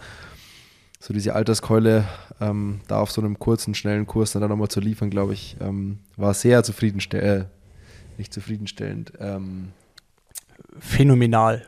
so 1.00 1.14
diese 1.14 1.36
Alterskeule 1.36 2.06
ähm, 2.40 2.82
da 2.88 3.00
auf 3.00 3.12
so 3.12 3.22
einem 3.22 3.38
kurzen, 3.40 3.76
schnellen 3.76 4.08
Kurs 4.08 4.32
dann, 4.32 4.48
nochmal 4.48 4.70
zu 4.70 4.80
liefern, 4.80 5.10
glaube 5.10 5.34
ich, 5.34 5.58
ähm, 5.60 6.00
war 6.16 6.34
sehr 6.34 6.64
zufriedenstellend. 6.64 7.46
Äh, 7.46 7.46
nicht 8.18 8.34
zufriedenstellend. 8.34 9.14
Ähm, 9.20 9.72
Phänomenal. 10.80 11.68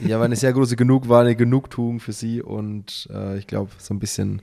Ja, 0.00 0.18
war 0.18 0.26
eine 0.26 0.36
sehr 0.36 0.52
große 0.52 0.76
genug, 0.76 1.08
war 1.08 1.22
eine 1.22 1.36
Genugtuung 1.36 2.00
für 2.00 2.12
sie 2.12 2.42
und 2.42 3.08
äh, 3.12 3.38
ich 3.38 3.46
glaube, 3.46 3.70
so 3.78 3.94
ein 3.94 3.98
bisschen 3.98 4.42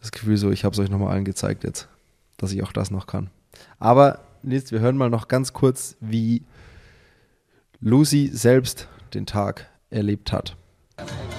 das 0.00 0.10
Gefühl 0.12 0.36
so, 0.36 0.50
ich 0.50 0.64
habe 0.64 0.72
es 0.72 0.78
euch 0.78 0.88
nochmal 0.88 1.12
allen 1.12 1.24
gezeigt 1.24 1.64
jetzt, 1.64 1.88
dass 2.38 2.52
ich 2.52 2.62
auch 2.62 2.72
das 2.72 2.90
noch 2.90 3.06
kann. 3.06 3.30
Aber 3.78 4.20
jetzt, 4.50 4.72
wir 4.72 4.80
hören 4.80 4.96
mal 4.96 5.10
noch 5.10 5.28
ganz 5.28 5.52
kurz, 5.52 5.96
wie 6.00 6.42
Lucy 7.80 8.30
selbst 8.32 8.88
den 9.14 9.26
Tag 9.26 9.68
erlebt 9.90 10.32
hat. 10.32 10.56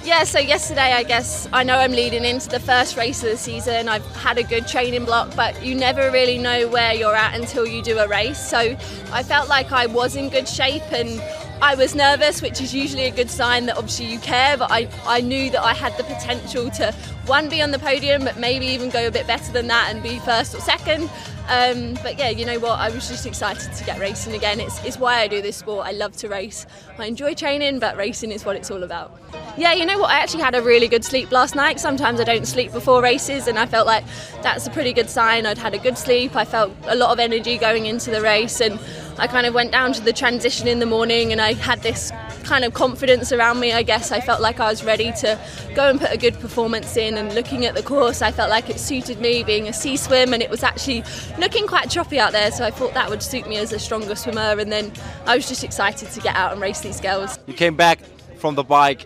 Yeah, 0.05 0.25
so 0.25 0.39
yesterday, 0.39 0.93
I 0.93 1.03
guess, 1.03 1.47
I 1.53 1.63
know 1.63 1.77
I'm 1.77 1.93
leading 1.93 2.25
into 2.25 2.49
the 2.49 2.59
first 2.59 2.97
race 2.97 3.23
of 3.23 3.29
the 3.29 3.37
season. 3.37 3.87
I've 3.87 4.05
had 4.17 4.37
a 4.37 4.43
good 4.43 4.67
training 4.67 5.05
block, 5.05 5.33
but 5.35 5.63
you 5.63 5.75
never 5.75 6.11
really 6.11 6.37
know 6.37 6.67
where 6.67 6.93
you're 6.93 7.15
at 7.15 7.39
until 7.39 7.65
you 7.65 7.81
do 7.81 7.97
a 7.99 8.07
race. 8.07 8.37
So 8.37 8.75
I 9.13 9.23
felt 9.23 9.47
like 9.47 9.71
I 9.71 9.85
was 9.85 10.17
in 10.17 10.29
good 10.29 10.47
shape 10.47 10.83
and 10.91 11.21
I 11.63 11.75
was 11.75 11.95
nervous, 11.95 12.41
which 12.41 12.59
is 12.59 12.75
usually 12.75 13.05
a 13.05 13.11
good 13.11 13.29
sign 13.29 13.67
that 13.67 13.77
obviously 13.77 14.07
you 14.07 14.19
care, 14.19 14.57
but 14.57 14.69
I, 14.69 14.89
I 15.05 15.21
knew 15.21 15.49
that 15.51 15.63
I 15.63 15.73
had 15.73 15.95
the 15.97 16.03
potential 16.03 16.69
to, 16.71 16.91
one, 17.25 17.47
be 17.47 17.61
on 17.61 17.71
the 17.71 17.79
podium, 17.79 18.25
but 18.25 18.37
maybe 18.37 18.65
even 18.65 18.89
go 18.89 19.07
a 19.07 19.11
bit 19.11 19.25
better 19.27 19.49
than 19.53 19.67
that 19.67 19.87
and 19.89 20.03
be 20.03 20.19
first 20.19 20.53
or 20.53 20.59
second. 20.59 21.09
Um, 21.47 21.93
but 22.03 22.19
yeah, 22.19 22.29
you 22.29 22.45
know 22.45 22.59
what? 22.59 22.79
I 22.79 22.89
was 22.89 23.07
just 23.07 23.25
excited 23.25 23.71
to 23.71 23.83
get 23.85 23.97
racing 23.97 24.33
again. 24.33 24.59
It's, 24.59 24.83
it's 24.83 24.97
why 24.97 25.21
I 25.21 25.29
do 25.29 25.41
this 25.41 25.55
sport. 25.55 25.87
I 25.87 25.91
love 25.91 26.17
to 26.17 26.27
race. 26.27 26.65
I 26.97 27.05
enjoy 27.05 27.33
training, 27.33 27.79
but 27.79 27.95
racing 27.95 28.33
is 28.33 28.43
what 28.43 28.57
it's 28.57 28.69
all 28.69 28.83
about. 28.83 29.17
Yeah, 29.57 29.71
you 29.71 29.85
know 29.85 29.99
what? 29.99 30.09
I 30.09 30.19
actually 30.19 30.43
had 30.43 30.55
a 30.55 30.61
really 30.61 30.89
good 30.89 31.05
sleep 31.05 31.31
last 31.31 31.55
night. 31.55 31.79
Sometimes 31.79 32.19
I 32.19 32.25
don't 32.25 32.45
sleep 32.45 32.73
before 32.73 33.01
races, 33.01 33.47
and 33.47 33.57
I 33.57 33.67
felt 33.67 33.87
like 33.87 34.03
that's 34.41 34.67
a 34.67 34.69
pretty 34.69 34.91
good 34.91 35.09
sign. 35.09 35.45
I'd 35.45 35.57
had 35.57 35.73
a 35.73 35.79
good 35.79 35.97
sleep. 35.97 36.35
I 36.35 36.43
felt 36.43 36.73
a 36.87 36.95
lot 36.95 37.11
of 37.11 37.19
energy 37.19 37.57
going 37.57 37.85
into 37.85 38.11
the 38.11 38.21
race, 38.21 38.59
and 38.59 38.79
I 39.17 39.27
kind 39.27 39.45
of 39.45 39.53
went 39.53 39.71
down 39.71 39.93
to 39.93 40.01
the 40.01 40.11
transition 40.11 40.67
in 40.67 40.79
the 40.79 40.85
morning, 40.85 41.31
and 41.31 41.39
I 41.39 41.53
had 41.53 41.81
this 41.83 42.11
kind 42.43 42.65
of 42.65 42.73
confidence 42.73 43.31
around 43.31 43.59
me, 43.59 43.71
I 43.71 43.83
guess. 43.83 44.11
I 44.11 44.19
felt 44.19 44.41
like 44.41 44.59
I 44.59 44.69
was 44.69 44.83
ready 44.83 45.11
to 45.13 45.39
go 45.75 45.89
and 45.89 45.99
put 45.99 46.11
a 46.11 46.17
good 46.17 46.39
performance 46.39 46.97
in. 46.97 47.17
And 47.17 47.33
looking 47.33 47.65
at 47.65 47.75
the 47.75 47.83
course, 47.83 48.21
I 48.21 48.31
felt 48.31 48.49
like 48.49 48.69
it 48.69 48.79
suited 48.79 49.21
me 49.21 49.43
being 49.43 49.67
a 49.67 49.73
sea 49.73 49.97
swim, 49.97 50.33
and 50.33 50.41
it 50.41 50.49
was 50.49 50.63
actually 50.63 51.03
looking 51.37 51.67
quite 51.67 51.89
choppy 51.89 52.19
out 52.19 52.31
there. 52.31 52.51
So 52.51 52.65
I 52.65 52.71
thought 52.71 52.93
that 52.95 53.09
would 53.09 53.21
suit 53.21 53.47
me 53.47 53.57
as 53.57 53.71
a 53.71 53.79
stronger 53.79 54.15
swimmer. 54.15 54.59
And 54.59 54.71
then 54.71 54.91
I 55.25 55.35
was 55.35 55.47
just 55.47 55.63
excited 55.63 56.09
to 56.09 56.19
get 56.19 56.35
out 56.35 56.51
and 56.51 56.61
race 56.61 56.81
these 56.81 56.99
girls. 56.99 57.37
You 57.45 57.53
came 57.53 57.75
back 57.75 57.99
from 58.37 58.55
the 58.55 58.63
bike 58.63 59.05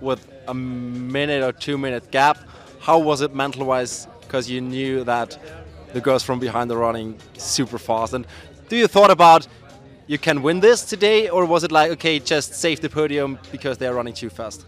with 0.00 0.28
a 0.48 0.54
minute 0.54 1.42
or 1.42 1.52
two 1.52 1.78
minute 1.78 2.10
gap. 2.10 2.38
How 2.80 2.98
was 2.98 3.20
it 3.22 3.34
mental 3.34 3.64
wise? 3.64 4.08
Because 4.20 4.50
you 4.50 4.60
knew 4.60 5.04
that 5.04 5.38
the 5.94 6.00
girls 6.00 6.22
from 6.24 6.40
behind 6.40 6.70
are 6.72 6.78
running 6.78 7.18
super 7.38 7.78
fast. 7.78 8.12
And 8.12 8.26
do 8.68 8.76
you 8.76 8.86
thought 8.86 9.10
about 9.10 9.46
you 10.06 10.18
can 10.18 10.42
win 10.42 10.60
this 10.60 10.84
today, 10.84 11.30
or 11.30 11.46
was 11.46 11.64
it 11.64 11.72
like 11.72 11.90
okay, 11.92 12.18
just 12.18 12.54
save 12.54 12.80
the 12.80 12.90
podium 12.90 13.38
because 13.50 13.78
they're 13.78 13.94
running 13.94 14.12
too 14.12 14.28
fast? 14.28 14.66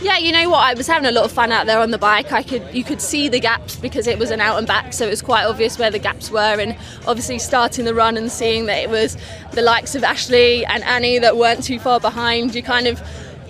Yeah, 0.00 0.18
you 0.18 0.30
know 0.30 0.48
what? 0.50 0.60
I 0.60 0.74
was 0.74 0.86
having 0.86 1.08
a 1.08 1.12
lot 1.12 1.24
of 1.24 1.32
fun 1.32 1.50
out 1.50 1.66
there 1.66 1.80
on 1.80 1.90
the 1.90 1.98
bike. 1.98 2.30
I 2.32 2.42
could 2.42 2.62
you 2.72 2.84
could 2.84 3.00
see 3.00 3.28
the 3.28 3.40
gaps 3.40 3.76
because 3.76 4.06
it 4.06 4.18
was 4.18 4.30
an 4.30 4.40
out 4.40 4.58
and 4.58 4.66
back, 4.66 4.92
so 4.92 5.06
it 5.06 5.10
was 5.10 5.22
quite 5.22 5.44
obvious 5.44 5.78
where 5.78 5.90
the 5.90 5.98
gaps 5.98 6.30
were. 6.30 6.60
And 6.60 6.76
obviously, 7.06 7.38
starting 7.40 7.84
the 7.84 7.94
run 7.94 8.16
and 8.16 8.30
seeing 8.30 8.66
that 8.66 8.78
it 8.78 8.90
was 8.90 9.16
the 9.52 9.62
likes 9.62 9.94
of 9.94 10.04
Ashley 10.04 10.64
and 10.66 10.84
Annie 10.84 11.18
that 11.18 11.36
weren't 11.36 11.64
too 11.64 11.80
far 11.80 11.98
behind, 11.98 12.54
you 12.54 12.62
kind 12.62 12.86
of 12.86 13.02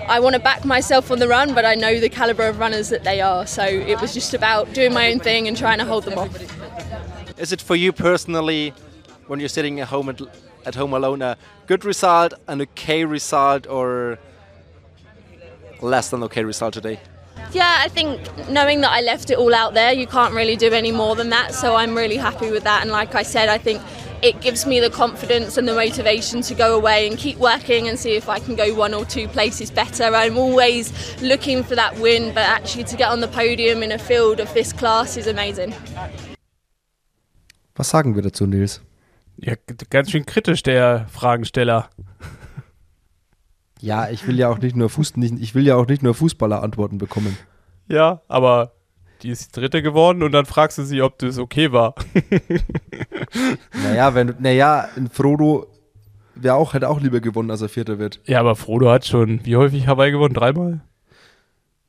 I 0.09 0.21
want 0.21 0.35
to 0.35 0.41
back 0.41 0.65
myself 0.65 1.11
on 1.11 1.19
the 1.19 1.29
run, 1.29 1.53
but 1.53 1.65
I 1.65 1.75
know 1.75 1.99
the 1.99 2.09
caliber 2.09 2.47
of 2.47 2.61
runners 2.61 2.91
that 2.91 3.03
they 3.03 3.21
are. 3.21 3.47
So 3.47 3.65
it 3.65 4.01
was 4.01 4.15
just 4.15 4.35
about 4.35 4.73
doing 4.73 4.95
my 4.95 5.11
own 5.11 5.19
thing 5.19 5.49
and 5.49 5.57
trying 5.57 5.79
to 5.79 5.85
hold 5.85 6.05
them 6.05 6.19
off. 6.19 7.39
Is 7.39 7.53
it 7.53 7.61
for 7.61 7.75
you 7.75 7.93
personally, 7.93 8.73
when 9.27 9.41
you're 9.41 9.49
sitting 9.49 9.81
at 9.81 9.89
home 9.89 10.09
at 10.09 10.21
at 10.67 10.75
home 10.75 10.93
alone 10.93 11.23
a 11.23 11.37
good 11.67 11.85
result, 11.85 12.35
an 12.49 12.61
okay 12.61 13.05
result, 13.05 13.67
or 13.69 14.19
less 15.81 16.11
than 16.11 16.23
okay 16.25 16.45
result 16.45 16.75
today? 16.75 17.01
Yeah, 17.53 17.79
I 17.81 17.89
think 17.89 18.21
knowing 18.49 18.81
that 18.81 18.91
I 18.91 19.01
left 19.01 19.31
it 19.31 19.39
all 19.39 19.55
out 19.55 19.75
there, 19.75 19.93
you 19.93 20.07
can't 20.07 20.35
really 20.35 20.57
do 20.57 20.73
any 20.73 20.91
more 20.91 21.15
than 21.15 21.31
that. 21.31 21.55
So 21.55 21.77
I'm 21.77 21.95
really 21.95 22.17
happy 22.17 22.51
with 22.51 22.65
that. 22.65 22.83
And 22.83 22.91
like 22.91 23.15
I 23.15 23.23
said, 23.23 23.49
I 23.49 23.59
think 23.59 23.81
it 24.23 24.41
gives 24.41 24.67
me 24.67 24.81
the 24.81 24.91
confidence 24.91 25.57
and 25.57 25.69
the 25.69 25.75
motivation 25.75 26.41
to 26.43 26.55
go 26.55 26.75
away 26.75 27.07
and 27.07 27.17
keep 27.17 27.37
working 27.37 27.87
and 27.87 27.99
see 27.99 28.17
if 28.17 28.29
I 28.29 28.41
can 28.41 28.57
go 28.57 28.75
one 28.75 28.95
or 28.95 29.05
two 29.05 29.29
places 29.29 29.71
better. 29.71 30.05
I'm 30.05 30.37
always 30.37 30.93
looking 31.23 31.63
for 31.63 31.77
that 31.77 31.97
win, 31.99 32.35
but 32.35 32.45
actually 32.45 32.85
to 32.85 32.97
get 32.97 33.11
on 33.11 33.21
the 33.21 33.29
podium 33.29 33.83
in 33.83 33.93
a 33.93 33.99
field 33.99 34.41
of 34.41 34.53
this 34.55 34.73
class 34.73 35.17
is 35.17 35.27
amazing. 35.29 35.73
Was 37.77 37.89
sagen 37.89 38.15
wir 38.15 38.23
dazu, 38.23 38.47
Nils? 38.47 38.81
Ja, 39.39 39.55
ganz 39.91 40.11
schön 40.11 40.27
kritisch, 40.27 40.63
der 40.63 41.07
Fragensteller. 41.09 41.91
Ja, 43.81 44.09
ich 44.09 44.27
will 44.27 44.39
ja 44.39 44.49
auch 44.49 44.59
nicht 44.59 44.75
nur 44.75 44.89
Fuß, 44.89 45.17
nicht, 45.17 45.35
ich 45.41 45.55
will 45.55 45.67
ja 45.67 45.77
auch 45.77 45.87
nicht 45.87 46.03
nur 46.03 46.15
Fußballer 46.15 46.63
Antworten 46.63 46.99
bekommen. 46.99 47.37
Ja, 47.89 48.23
aber 48.29 48.73
die 49.23 49.31
ist 49.31 49.57
Dritte 49.57 49.83
geworden 49.83 50.23
und 50.23 50.33
dann 50.33 50.47
fragst 50.47 50.79
du 50.79 50.85
sie, 50.85 51.03
ob 51.03 51.19
das 51.19 51.39
okay 51.39 51.73
war. 51.73 51.95
naja, 53.85 54.15
wenn 54.15 54.35
naja, 54.39 54.89
Frodo 55.13 55.67
wäre 56.35 56.55
auch, 56.55 56.75
hätte 56.75 56.89
auch 56.89 57.01
lieber 57.01 57.21
gewonnen, 57.21 57.51
als 57.51 57.63
er 57.63 57.69
Vierter 57.69 57.99
wird. 57.99 58.21
Ja, 58.25 58.41
aber 58.41 58.57
Frodo 58.57 58.91
hat 58.91 59.07
schon, 59.07 59.45
wie 59.45 59.57
häufig 59.57 59.87
Hawaii 59.87 60.11
gewonnen? 60.11 60.35
Dreimal? 60.35 60.81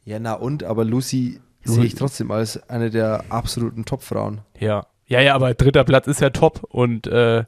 Ja, 0.04 0.20
na 0.20 0.34
und, 0.34 0.64
aber 0.64 0.86
Lucy 0.86 1.42
sehe 1.64 1.84
ich 1.84 1.96
trotzdem 1.96 2.32
als 2.32 2.70
eine 2.70 2.90
der 2.90 3.26
absoluten 3.30 3.84
Top-Frauen. 3.84 4.40
Ja. 4.58 4.88
Ja, 5.08 5.22
ja, 5.22 5.36
aber 5.36 5.54
dritter 5.54 5.84
Platz 5.84 6.08
ist 6.08 6.22
ja 6.22 6.30
top 6.30 6.64
und 6.70 7.08
äh, 7.08 7.44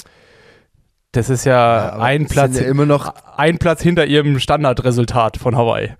das 1.11 1.29
ist 1.29 1.45
ja, 1.45 1.97
ja 1.97 1.99
ein 1.99 2.27
Platz 2.27 2.59
ja 2.59 2.65
immer 2.65 2.85
noch 2.85 3.13
ein 3.35 3.57
Platz 3.57 3.81
hinter 3.81 4.05
ihrem 4.05 4.39
Standardresultat 4.39 5.37
von 5.37 5.55
Hawaii. 5.55 5.93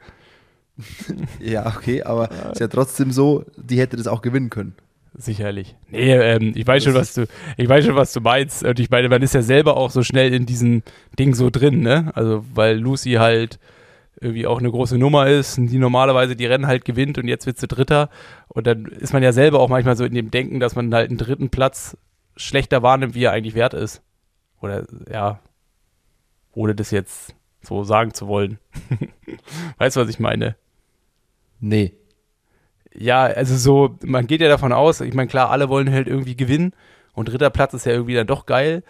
ja, 1.40 1.68
okay, 1.68 2.04
aber 2.04 2.30
ja. 2.32 2.52
ist 2.52 2.62
ja 2.62 2.68
trotzdem 2.68 3.12
so, 3.12 3.44
die 3.58 3.80
hätte 3.80 3.98
das 3.98 4.08
auch 4.08 4.22
gewinnen 4.22 4.50
können. 4.50 4.76
Sicherlich. 5.18 5.76
Nee, 5.90 6.14
ähm, 6.14 6.54
ich 6.56 6.66
weiß 6.66 6.84
schon, 6.84 6.94
was 6.94 7.14
du, 7.14 7.26
ich 7.58 7.68
weiß 7.68 7.86
schon, 7.86 7.96
was 7.96 8.14
du 8.14 8.22
meinst. 8.22 8.64
Und 8.64 8.80
ich 8.80 8.90
meine, 8.90 9.10
man 9.10 9.22
ist 9.22 9.34
ja 9.34 9.42
selber 9.42 9.76
auch 9.76 9.92
so 9.92 10.04
schnell 10.04 10.34
in 10.34 10.46
diesem 10.46 10.84
Ding 11.18 11.34
so 11.34 11.50
drin, 11.50 11.82
ne? 11.82 12.12
Also, 12.16 12.46
weil 12.54 12.78
Lucy 12.78 13.14
halt 13.14 13.60
irgendwie 14.22 14.48
auch 14.48 14.60
eine 14.60 14.72
große 14.72 14.98
Nummer 14.98 15.28
ist, 15.28 15.58
die 15.58 15.78
normalerweise 15.78 16.36
die 16.36 16.46
Rennen 16.46 16.68
halt 16.68 16.86
gewinnt 16.86 17.18
und 17.18 17.28
jetzt 17.28 17.46
wird 17.46 17.58
sie 17.58 17.68
Dritter. 17.68 18.10
Und 18.48 18.68
dann 18.68 18.86
ist 18.86 19.14
man 19.14 19.24
ja 19.24 19.32
selber 19.32 19.60
auch 19.60 19.70
manchmal 19.70 19.96
so 19.96 20.06
in 20.06 20.14
dem 20.14 20.32
Denken, 20.32 20.60
dass 20.60 20.76
man 20.76 20.94
halt 20.94 21.10
einen 21.10 21.18
dritten 21.18 21.50
Platz 21.50 21.98
schlechter 22.36 22.84
wahrnimmt, 22.84 23.16
wie 23.16 23.24
er 23.24 23.32
eigentlich 23.32 23.56
wert 23.56 23.74
ist. 23.74 24.02
Oder 24.62 24.86
ja, 25.12 25.40
ohne 26.54 26.76
das 26.76 26.92
jetzt 26.92 27.36
so 27.62 27.84
sagen 27.84 28.14
zu 28.14 28.28
wollen. 28.28 28.60
weißt 29.78 29.96
du, 29.96 30.02
was 30.02 30.10
ich 30.10 30.20
meine? 30.20 30.56
Nee. 31.60 31.94
Ja, 32.94 33.24
also 33.24 33.56
so, 33.56 33.98
man 34.04 34.28
geht 34.28 34.42
ja 34.42 34.48
davon 34.48 34.74
aus, 34.74 35.02
ich 35.02 35.14
meine, 35.14 35.28
klar, 35.28 35.52
alle 35.52 35.70
wollen 35.70 35.92
halt 35.92 36.08
irgendwie 36.08 36.36
gewinnen 36.36 36.74
und 37.14 37.30
dritter 37.30 37.50
Platz 37.50 37.74
ist 37.74 37.86
ja 37.86 37.92
irgendwie 37.92 38.16
dann 38.16 38.28
doch 38.28 38.46
geil. 38.46 38.84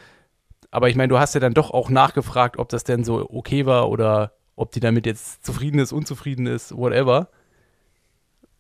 Aber 0.72 0.88
ich 0.90 0.96
meine, 0.96 1.10
du 1.10 1.20
hast 1.20 1.34
ja 1.34 1.40
dann 1.40 1.54
doch 1.54 1.72
auch 1.72 1.90
nachgefragt, 1.90 2.58
ob 2.58 2.70
das 2.70 2.84
denn 2.84 3.04
so 3.04 3.28
okay 3.30 3.66
war 3.66 3.90
oder 3.90 4.34
ob 4.60 4.72
die 4.74 4.80
damit 4.82 5.06
jetzt 5.06 5.46
zufrieden 5.46 5.80
ist, 5.80 5.92
unzufrieden 5.94 6.46
ist, 6.46 6.76
whatever. 6.76 7.30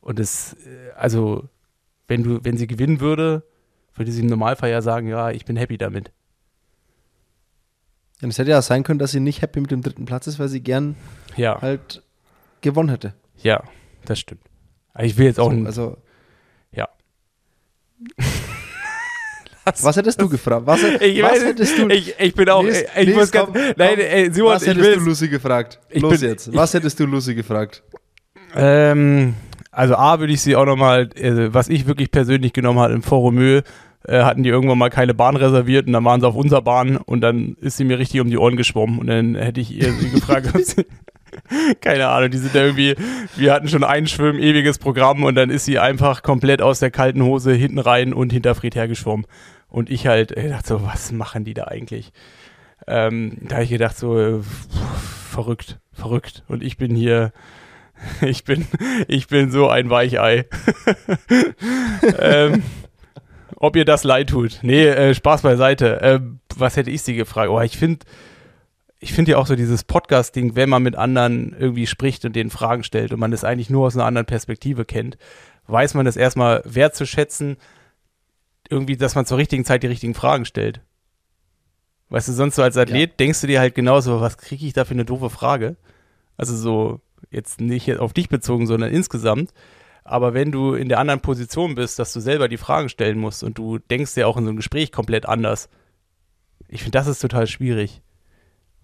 Und 0.01 0.19
es, 0.19 0.53
äh, 0.65 0.91
also, 0.95 1.49
wenn 2.07 2.23
du, 2.23 2.39
wenn 2.43 2.57
sie 2.57 2.67
gewinnen 2.67 3.01
würde, 3.01 3.43
würde 3.95 4.11
sie 4.11 4.21
im 4.21 4.27
Normalfall 4.27 4.69
ja 4.69 4.81
sagen, 4.81 5.09
ja, 5.09 5.29
ich 5.31 5.43
bin 5.45 5.57
happy 5.57 5.77
damit. 5.77 6.11
Und 8.21 8.29
es 8.29 8.37
hätte 8.37 8.51
ja 8.51 8.61
sein 8.61 8.83
können, 8.83 8.99
dass 8.99 9.11
sie 9.11 9.19
nicht 9.19 9.41
happy 9.41 9.59
mit 9.59 9.71
dem 9.71 9.81
dritten 9.81 10.05
Platz 10.05 10.27
ist, 10.27 10.39
weil 10.39 10.47
sie 10.47 10.61
gern 10.61 10.95
Ja, 11.35 11.61
halt 11.61 12.01
gewonnen 12.61 12.89
hätte. 12.89 13.13
ja, 13.37 13.61
das 14.05 14.19
stimmt. 14.19 14.41
Ich 14.97 15.17
will 15.17 15.25
jetzt 15.25 15.39
auch, 15.39 15.51
So, 15.51 15.65
also, 15.65 15.97
ja. 16.71 16.87
Was 19.81 19.95
hättest 19.97 20.21
du 20.21 20.29
gefragt? 20.29 20.63
Was, 20.65 20.81
Ich, 20.83 21.21
was 21.21 21.31
weiß, 21.31 21.43
hättest 21.45 21.77
du 21.77 21.87
ich, 21.89 22.15
ich 22.19 22.33
bin 22.35 22.49
auch, 22.49 22.63
Lies, 22.63 22.83
ich 22.99 23.05
lies, 23.07 23.15
muss 23.15 23.31
ganz, 23.31 23.47
komm, 23.53 23.61
nein, 23.77 23.95
komm. 23.95 23.99
ey, 23.99 24.33
Simon, 24.33 24.51
was 24.51 24.61
ich 24.63 24.67
hättest 24.69 24.85
will, 24.85 24.95
du 24.97 25.05
Lucy 25.05 25.27
gefragt? 25.29 25.79
Los 25.93 26.19
bin- 26.19 26.29
jetzt. 26.29 26.53
Was 26.55 26.73
hättest 26.73 26.99
du 26.99 27.05
Lucy 27.05 27.35
gefragt? 27.35 27.83
Ähm, 28.55 29.35
also 29.71 29.95
A 29.95 30.19
würde 30.19 30.33
ich 30.33 30.41
sie 30.41 30.55
auch 30.55 30.65
nochmal, 30.65 31.09
äh, 31.15 31.53
was 31.53 31.69
ich 31.69 31.87
wirklich 31.87 32.11
persönlich 32.11 32.53
genommen 32.53 32.79
habe, 32.79 32.93
im 32.93 33.03
Forumö, 33.03 33.61
äh, 34.07 34.21
hatten 34.23 34.43
die 34.43 34.49
irgendwann 34.49 34.77
mal 34.77 34.89
keine 34.89 35.13
Bahn 35.13 35.35
reserviert 35.35 35.85
und 35.87 35.93
dann 35.93 36.05
waren 36.05 36.21
sie 36.21 36.27
auf 36.27 36.35
unserer 36.35 36.61
Bahn 36.61 36.97
und 36.97 37.21
dann 37.21 37.55
ist 37.61 37.77
sie 37.77 37.83
mir 37.83 37.99
richtig 37.99 38.21
um 38.21 38.29
die 38.29 38.37
Ohren 38.37 38.55
geschwommen 38.57 38.97
und 38.99 39.07
dann 39.07 39.35
hätte 39.35 39.59
ich 39.61 39.71
ihr 39.75 39.91
sie 39.93 40.09
gefragt, 40.13 40.49
ob 40.55 40.61
sie, 40.61 40.85
keine 41.81 42.07
Ahnung, 42.07 42.31
die 42.31 42.37
sind 42.37 42.55
da 42.55 42.63
irgendwie, 42.63 42.95
wir 43.35 43.53
hatten 43.53 43.67
schon 43.67 43.83
ein 43.83 44.07
Schwimmen, 44.07 44.39
ewiges 44.39 44.79
Programm 44.79 45.23
und 45.23 45.35
dann 45.35 45.49
ist 45.49 45.65
sie 45.65 45.77
einfach 45.79 46.23
komplett 46.23 46.61
aus 46.61 46.79
der 46.79 46.91
kalten 46.91 47.23
Hose 47.23 47.53
hinten 47.53 47.77
rein 47.79 48.13
und 48.13 48.31
hinter 48.33 48.55
Fried 48.55 48.75
hergeschwommen. 48.75 49.25
Und 49.69 49.89
ich 49.89 50.07
halt, 50.07 50.31
äh, 50.31 50.49
dachte 50.49 50.67
so, 50.67 50.83
was 50.83 51.11
machen 51.11 51.45
die 51.45 51.53
da 51.53 51.65
eigentlich? 51.65 52.11
Ähm, 52.87 53.37
da 53.41 53.55
habe 53.55 53.63
ich 53.63 53.69
gedacht, 53.69 53.97
so, 53.97 54.19
äh, 54.19 54.39
pff, 54.41 55.29
verrückt, 55.29 55.79
verrückt. 55.91 56.43
Und 56.47 56.63
ich 56.63 56.77
bin 56.77 56.95
hier, 56.95 57.31
ich 58.21 58.43
bin, 58.43 58.67
ich 59.07 59.27
bin 59.27 59.51
so 59.51 59.69
ein 59.69 59.89
Weichei. 59.89 60.45
ähm, 62.19 62.63
ob 63.55 63.75
ihr 63.75 63.85
das 63.85 64.03
leid 64.03 64.29
tut. 64.29 64.59
Nee, 64.61 64.87
äh, 64.87 65.13
Spaß 65.13 65.41
beiseite. 65.41 65.99
Ähm, 66.01 66.39
was 66.55 66.77
hätte 66.77 66.91
ich 66.91 67.01
sie 67.01 67.15
gefragt? 67.15 67.49
Oh, 67.49 67.61
ich 67.61 67.77
finde, 67.77 68.05
ich 68.99 69.13
finde 69.13 69.31
ja 69.31 69.37
auch 69.37 69.47
so 69.47 69.55
dieses 69.55 69.83
Podcast-Ding, 69.83 70.55
wenn 70.55 70.69
man 70.69 70.83
mit 70.83 70.95
anderen 70.95 71.55
irgendwie 71.57 71.87
spricht 71.87 72.25
und 72.25 72.35
denen 72.35 72.49
Fragen 72.49 72.83
stellt 72.83 73.13
und 73.13 73.19
man 73.19 73.31
das 73.31 73.43
eigentlich 73.43 73.69
nur 73.69 73.85
aus 73.85 73.95
einer 73.95 74.05
anderen 74.05 74.25
Perspektive 74.25 74.85
kennt, 74.85 75.17
weiß 75.67 75.93
man 75.93 76.05
das 76.05 76.17
erstmal 76.17 76.61
wertzuschätzen, 76.65 77.57
irgendwie, 78.69 78.97
dass 78.97 79.15
man 79.15 79.25
zur 79.25 79.37
richtigen 79.37 79.65
Zeit 79.65 79.83
die 79.83 79.87
richtigen 79.87 80.13
Fragen 80.13 80.45
stellt. 80.45 80.81
Weißt 82.09 82.27
du, 82.27 82.33
sonst 82.33 82.55
so 82.55 82.63
als 82.63 82.77
Athlet 82.77 83.19
denkst 83.19 83.41
du 83.41 83.47
dir 83.47 83.59
halt 83.59 83.75
genauso, 83.75 84.19
was 84.21 84.37
kriege 84.37 84.65
ich 84.65 84.73
da 84.73 84.85
für 84.85 84.93
eine 84.93 85.05
doofe 85.05 85.29
Frage? 85.29 85.75
Also 86.37 86.55
so, 86.55 87.01
jetzt 87.29 87.61
nicht 87.61 87.99
auf 87.99 88.13
dich 88.13 88.29
bezogen, 88.29 88.65
sondern 88.65 88.91
insgesamt. 88.91 89.53
Aber 90.03 90.33
wenn 90.33 90.51
du 90.51 90.73
in 90.73 90.89
der 90.89 90.99
anderen 90.99 91.19
Position 91.19 91.75
bist, 91.75 91.99
dass 91.99 92.13
du 92.13 92.19
selber 92.19 92.47
die 92.47 92.57
Fragen 92.57 92.89
stellen 92.89 93.19
musst 93.19 93.43
und 93.43 93.57
du 93.57 93.77
denkst 93.77 94.17
ja 94.17 94.25
auch 94.25 94.37
in 94.37 94.43
so 94.43 94.49
einem 94.49 94.57
Gespräch 94.57 94.91
komplett 94.91 95.27
anders. 95.27 95.69
Ich 96.67 96.81
finde, 96.81 96.97
das 96.97 97.07
ist 97.07 97.19
total 97.19 97.45
schwierig. 97.45 98.01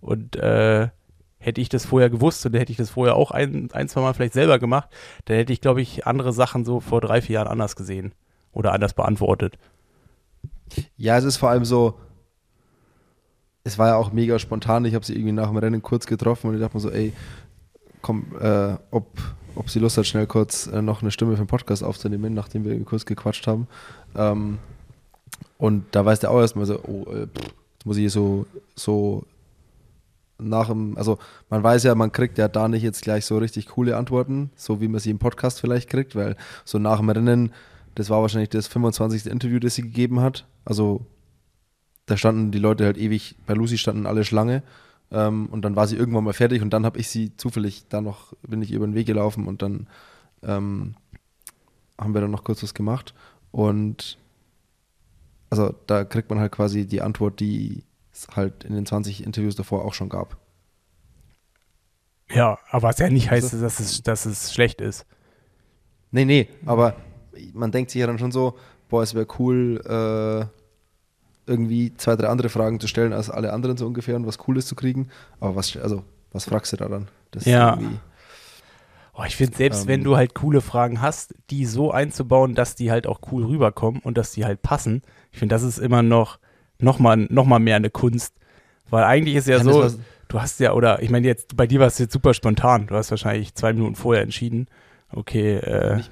Und 0.02 0.36
äh, 0.36 0.90
hätte 1.38 1.62
ich 1.62 1.70
das 1.70 1.86
vorher 1.86 2.10
gewusst 2.10 2.46
und 2.46 2.54
hätte 2.54 2.72
ich 2.72 2.78
das 2.78 2.92
vorher 2.92 3.16
auch 3.16 3.32
ein, 3.32 3.70
ein 3.72 3.88
zwei 3.88 4.02
Mal 4.02 4.14
vielleicht 4.14 4.34
selber 4.34 4.60
gemacht, 4.60 4.90
dann 5.26 5.38
hätte 5.38 5.54
ich, 5.54 5.62
glaube 5.62 5.82
ich, 5.82 6.06
andere 6.06 6.34
Sachen 6.34 6.64
so 6.64 6.80
vor 6.80 7.02
drei, 7.02 7.22
vier 7.22 7.36
Jahren 7.36 7.48
anders 7.48 7.76
gesehen 7.76 8.14
oder 8.52 8.74
anders 8.74 8.94
beantwortet. 8.94 9.58
Ja, 10.98 11.18
es 11.18 11.24
ist 11.24 11.38
vor 11.38 11.50
allem 11.50 11.66
so, 11.66 11.96
es 13.64 13.78
war 13.78 13.90
ja 13.90 13.96
auch 13.96 14.12
mega 14.12 14.40
spontan. 14.40 14.86
Ich 14.86 14.96
habe 14.96 15.06
sie 15.06 15.14
irgendwie 15.14 15.32
nach 15.32 15.48
dem 15.48 15.58
Rennen 15.58 15.82
kurz 15.82 16.06
getroffen 16.06 16.50
und 16.50 16.56
ich 16.56 16.62
dachte 16.62 16.78
mir 16.78 16.82
so, 16.82 16.92
ey, 16.92 17.14
komm, 18.02 18.28
äh, 18.40 18.76
ob, 18.92 19.08
ob 19.56 19.70
sie 19.70 19.80
Lust 19.80 19.98
hat, 19.98 20.06
schnell 20.06 20.28
kurz 20.28 20.68
äh, 20.68 20.82
noch 20.82 21.02
eine 21.02 21.12
Stimme 21.12 21.32
für 21.32 21.44
den 21.44 21.48
Podcast 21.48 21.84
aufzunehmen, 21.84 22.34
nachdem 22.34 22.64
wir 22.64 22.72
irgendwie 22.72 22.90
kurz 22.90 23.06
gequatscht 23.06 23.48
haben. 23.48 23.68
Ähm, 24.16 24.60
und 25.58 25.86
da 25.92 26.06
weiß 26.06 26.20
der 26.20 26.32
auch 26.32 26.40
erstmal 26.40 26.68
so, 26.68 26.80
oh, 26.84 27.12
äh, 27.12 27.28
pff, 27.28 27.54
jetzt 27.74 27.86
muss 27.86 27.98
ich 27.98 28.12
so, 28.12 28.46
so 28.76 29.24
nach 30.38 30.68
dem, 30.68 30.98
also 30.98 31.18
man 31.50 31.64
weiß 31.64 31.84
ja, 31.84 31.96
man 31.96 32.12
kriegt 32.12 32.38
ja 32.38 32.48
da 32.48 32.68
nicht 32.68 32.84
jetzt 32.84 33.02
gleich 33.02 33.26
so 33.26 33.38
richtig 33.38 33.68
coole 33.68 33.98
Antworten, 33.98 34.52
so 34.56 34.82
wie 34.82 34.88
man 34.88 35.00
sie 35.00 35.10
im 35.10 35.20
Podcast 35.20 35.60
vielleicht 35.60 35.90
kriegt, 35.90 36.16
weil 36.16 36.36
so 36.66 36.78
nach 36.78 37.00
dem 37.00 37.10
Rennen, 37.10 37.54
das 37.96 38.10
war 38.10 38.22
wahrscheinlich 38.22 38.50
das 38.50 38.68
25. 38.68 39.26
Interview, 39.28 39.60
das 39.60 39.76
sie 39.76 39.84
gegeben 39.84 40.20
hat. 40.20 40.46
Also 40.66 41.06
da 42.08 42.18
standen 42.18 42.52
die 42.52 42.60
Leute 42.60 42.86
halt 42.86 42.98
ewig, 42.98 43.36
bei 43.46 43.54
Lucy 43.54 43.78
standen 43.78 44.06
alle 44.06 44.24
Schlange 44.26 44.62
ähm, 45.12 45.48
und 45.48 45.62
dann 45.64 45.76
war 45.76 45.88
sie 45.88 45.96
irgendwann 45.96 46.24
mal 46.24 46.34
fertig 46.34 46.62
und 46.62 46.72
dann 46.72 46.86
habe 46.86 47.00
ich 47.00 47.10
sie 47.10 47.36
zufällig 47.38 47.86
da 47.90 48.02
noch, 48.02 48.34
bin 48.44 48.62
ich 48.62 48.72
über 48.72 48.86
den 48.86 48.96
Weg 48.96 49.08
gelaufen 49.08 49.48
und 49.48 49.62
dann 49.62 49.88
ähm, 50.44 50.96
haben 52.00 52.14
wir 52.14 52.22
dann 52.22 52.32
noch 52.32 52.44
kurz 52.44 52.62
was 52.62 52.74
gemacht 52.74 53.14
und 53.52 54.18
also 55.50 55.74
da 55.88 56.04
kriegt 56.04 56.30
man 56.30 56.40
halt 56.40 56.52
quasi 56.52 56.86
die 56.86 57.02
Antwort, 57.02 57.40
die 57.40 57.84
es 58.12 58.28
halt 58.36 58.64
in 58.64 58.74
den 58.74 58.86
20 58.86 59.24
Interviews 59.24 59.56
davor 59.56 59.86
auch 59.86 59.94
schon 59.94 60.10
gab. 60.10 60.38
Ja, 62.34 62.58
aber 62.72 62.84
was 62.90 62.98
ja 63.00 63.10
nicht 63.10 63.30
heißt, 63.30 63.54
Also- 63.54 63.64
dass 63.64 63.80
es, 63.80 64.02
dass 64.04 64.26
es 64.26 64.54
schlecht 64.54 64.82
ist. 64.82 65.06
Nee, 66.12 66.26
nee, 66.26 66.50
aber 66.66 66.96
man 67.54 67.72
denkt 67.72 67.92
sich 67.92 68.00
ja 68.00 68.08
dann 68.08 68.20
schon 68.20 68.32
so, 68.32 68.58
boah, 68.96 69.04
es 69.04 69.14
wäre 69.14 69.28
cool, 69.40 69.82
äh, 69.86 70.46
irgendwie 71.52 71.94
zwei, 71.98 72.16
drei 72.16 72.28
andere 72.30 72.48
Fragen 72.48 72.80
zu 72.80 72.88
stellen 72.88 73.12
als 73.12 73.30
alle 73.30 73.52
anderen 73.52 73.76
so 73.76 73.86
ungefähr 73.86 74.16
und 74.16 74.26
was 74.26 74.38
Cooles 74.38 74.66
zu 74.68 74.76
kriegen. 74.76 75.10
Aber 75.42 75.58
was, 75.58 75.76
also, 75.76 76.04
was 76.32 76.46
fragst 76.46 76.72
du 76.74 76.78
da 76.78 76.88
dann? 76.88 77.10
Das 77.32 77.44
Ja. 77.46 77.78
Oh, 79.14 79.24
ich 79.28 79.36
finde, 79.36 79.56
selbst 79.58 79.82
Ähm. 79.84 79.88
wenn 79.90 80.04
du 80.06 80.16
halt 80.16 80.34
coole 80.34 80.62
Fragen 80.62 81.02
hast, 81.02 81.36
die 81.50 81.66
so 81.66 81.92
einzubauen, 81.92 82.56
dass 82.56 82.76
die 82.76 82.90
halt 82.90 83.06
auch 83.06 83.20
cool 83.32 83.44
rüberkommen 83.46 84.02
und 84.02 84.18
dass 84.18 84.32
die 84.32 84.46
halt 84.46 84.62
passen, 84.62 85.02
ich 85.32 85.40
finde, 85.40 85.54
das 85.56 85.64
ist 85.64 85.78
immer 85.78 86.02
noch, 86.02 86.40
noch, 86.80 87.00
mal, 87.00 87.18
noch 87.30 87.46
mal 87.46 87.60
mehr 87.60 87.76
eine 87.76 87.90
Kunst. 87.90 88.34
Weil 88.90 89.04
eigentlich 89.04 89.36
ist 89.36 89.48
ja 89.48 89.60
so, 89.64 89.80
was- 89.82 90.00
du 90.30 90.42
hast 90.42 90.60
ja, 90.62 90.72
oder 90.74 91.02
ich 91.02 91.10
meine, 91.10 91.28
jetzt 91.28 91.56
bei 91.58 91.68
dir 91.68 91.80
war 91.82 91.88
es 91.88 91.98
jetzt 91.98 92.14
super 92.14 92.34
spontan. 92.34 92.88
Du 92.88 92.96
hast 92.96 93.12
wahrscheinlich 93.12 93.54
zwei 93.56 93.74
Minuten 93.74 93.96
vorher 93.96 94.24
entschieden. 94.24 94.68
Okay, 95.12 95.58
äh, 95.58 95.98
Nicht- 95.98 96.12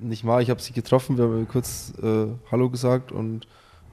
nicht 0.00 0.24
mal, 0.24 0.42
ich 0.42 0.50
habe 0.50 0.60
sie 0.60 0.72
getroffen, 0.72 1.16
wir 1.16 1.24
haben 1.24 1.48
kurz 1.48 1.92
äh, 2.02 2.26
Hallo 2.50 2.70
gesagt 2.70 3.12
und 3.12 3.46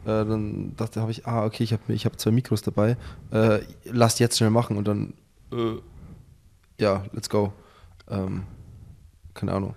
äh, 0.03 0.25
dann 0.25 0.75
dachte 0.75 1.01
habe 1.01 1.11
ich, 1.11 1.25
ah, 1.27 1.45
okay, 1.45 1.63
ich 1.63 1.73
habe 1.73 1.93
ich 1.93 2.05
hab 2.05 2.19
zwei 2.19 2.31
Mikros 2.31 2.61
dabei, 2.61 2.97
äh, 3.31 3.59
lasst 3.85 4.19
jetzt 4.19 4.37
schnell 4.37 4.49
machen 4.49 4.77
und 4.77 4.87
dann, 4.87 5.13
äh, 5.51 5.79
ja, 6.79 7.03
let's 7.13 7.29
go. 7.29 7.53
Ähm, 8.09 8.43
keine 9.33 9.53
Ahnung. 9.53 9.75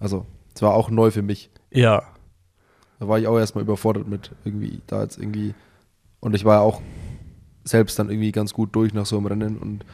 Also, 0.00 0.26
es 0.54 0.62
war 0.62 0.74
auch 0.74 0.90
neu 0.90 1.10
für 1.10 1.22
mich. 1.22 1.50
ja, 1.70 2.02
Da 2.98 3.08
war 3.08 3.18
ich 3.18 3.26
auch 3.26 3.38
erstmal 3.38 3.62
überfordert 3.64 4.08
mit 4.08 4.32
irgendwie, 4.44 4.80
da 4.86 5.02
jetzt 5.02 5.18
irgendwie, 5.18 5.54
und 6.20 6.34
ich 6.34 6.44
war 6.44 6.56
ja 6.56 6.60
auch 6.60 6.80
selbst 7.64 7.98
dann 7.98 8.10
irgendwie 8.10 8.32
ganz 8.32 8.52
gut 8.52 8.74
durch 8.74 8.92
nach 8.92 9.06
so 9.06 9.16
einem 9.16 9.26
Rennen 9.26 9.58
und 9.58 9.84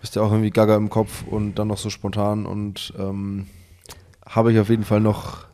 bist 0.00 0.16
ja 0.16 0.22
auch 0.22 0.32
irgendwie 0.32 0.50
gaga 0.50 0.76
im 0.76 0.90
Kopf 0.90 1.24
und 1.26 1.54
dann 1.56 1.68
noch 1.68 1.78
so 1.78 1.90
spontan 1.90 2.46
und 2.46 2.92
ähm, 2.98 3.46
habe 4.30 4.52
ich 4.52 4.58
auf 4.58 4.68
jeden 4.70 4.84
Fall 4.84 5.00
noch 5.00 5.46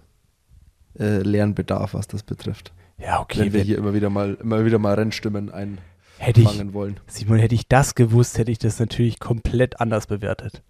äh, 0.99 1.19
Lernbedarf, 1.19 1.95
was 1.95 2.07
das 2.09 2.23
betrifft. 2.23 2.73
ja, 2.99 3.21
okay. 3.21 3.41
wenn 3.41 3.53
wir 3.53 3.61
wenn- 3.61 3.67
hier 3.67 3.79
immer 3.79 3.93
wieder 3.95 4.11
mal 4.11 4.35
immer 4.41 4.65
wieder 4.65 4.79
mal 4.79 4.95
Rennstimmen 4.95 5.51
einfangen 5.51 5.79
hätte 6.19 6.41
ich, 6.41 6.73
wollen. 6.73 6.99
Simon, 7.07 7.39
hätte 7.39 7.55
ich 7.55 7.69
das 7.69 7.95
gewusst, 7.95 8.39
hätte 8.39 8.51
ich 8.51 8.59
das 8.59 8.79
natürlich 8.79 9.19
komplett 9.21 9.81
anders 9.81 10.07
bewertet. 10.07 10.63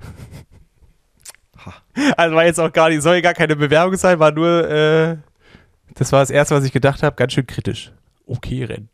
Ha. 1.64 1.74
Also 2.16 2.36
war 2.36 2.44
jetzt 2.44 2.60
auch 2.60 2.72
gar 2.72 2.88
nicht, 2.90 3.02
soll 3.02 3.16
ja 3.16 3.20
gar 3.20 3.34
keine 3.34 3.56
Bewerbung 3.56 3.96
sein, 3.96 4.18
war 4.18 4.30
nur, 4.32 4.68
äh, 4.70 5.16
das 5.94 6.12
war 6.12 6.20
das 6.20 6.30
Erste, 6.30 6.54
was 6.54 6.64
ich 6.64 6.72
gedacht 6.72 7.02
habe, 7.02 7.16
ganz 7.16 7.32
schön 7.32 7.46
kritisch. 7.46 7.92
Okay, 8.26 8.64
Rennen. 8.64 8.88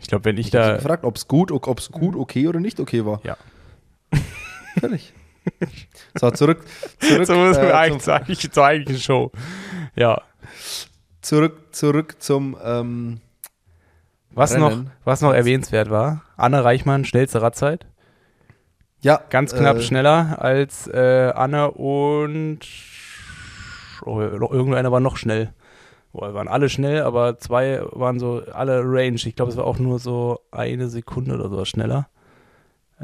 Ich 0.00 0.08
glaube, 0.08 0.24
wenn 0.26 0.36
ich, 0.38 0.46
Ich 0.46 0.52
da, 0.52 0.76
gefragt, 0.76 1.04
ob 1.04 1.16
es 1.16 1.28
gut, 1.28 1.50
ob 1.52 1.78
es 1.78 1.90
gut, 1.90 2.14
okay 2.16 2.46
oder 2.48 2.60
nicht 2.60 2.78
okay 2.80 3.04
war. 3.04 3.20
Ja. 3.24 3.36
Fertig. 4.78 5.12
So, 6.18 6.30
zurück, 6.30 6.64
zurück 7.00 7.26
so 7.26 7.34
muss 7.34 7.56
man 7.56 7.66
äh, 7.66 7.72
eigentlich 7.72 7.92
zum, 7.92 8.00
zur, 8.00 8.14
eigentlich, 8.14 8.52
zur 8.52 8.64
eigentlichen 8.64 9.02
Show. 9.02 9.32
Ja. 9.96 10.22
Zurück, 11.22 11.74
zurück 11.74 12.16
zum 12.20 12.56
ähm, 12.62 13.20
Was 14.30 14.56
noch, 14.56 14.84
was 15.04 15.22
noch 15.22 15.32
erwähnenswert 15.32 15.90
war, 15.90 16.22
Anne 16.36 16.62
Reichmann, 16.62 17.04
schnellste 17.04 17.42
Radzeit. 17.42 17.86
ja, 19.00 19.20
Ganz 19.30 19.54
knapp 19.54 19.78
äh, 19.78 19.82
schneller 19.82 20.36
als 20.40 20.86
äh, 20.86 21.32
Anne 21.34 21.70
und 21.72 22.60
oh, 24.04 24.20
irgendeiner 24.20 24.92
war 24.92 25.00
noch 25.00 25.16
schnell. 25.16 25.52
Boah, 26.12 26.32
waren 26.32 26.46
alle 26.46 26.68
schnell, 26.68 27.02
aber 27.02 27.38
zwei 27.38 27.80
waren 27.90 28.20
so 28.20 28.42
alle 28.52 28.82
Range. 28.84 29.16
Ich 29.16 29.34
glaube, 29.34 29.50
es 29.50 29.56
war 29.56 29.64
auch 29.64 29.80
nur 29.80 29.98
so 29.98 30.38
eine 30.52 30.88
Sekunde 30.88 31.34
oder 31.34 31.48
sowas 31.48 31.68
schneller. 31.68 32.08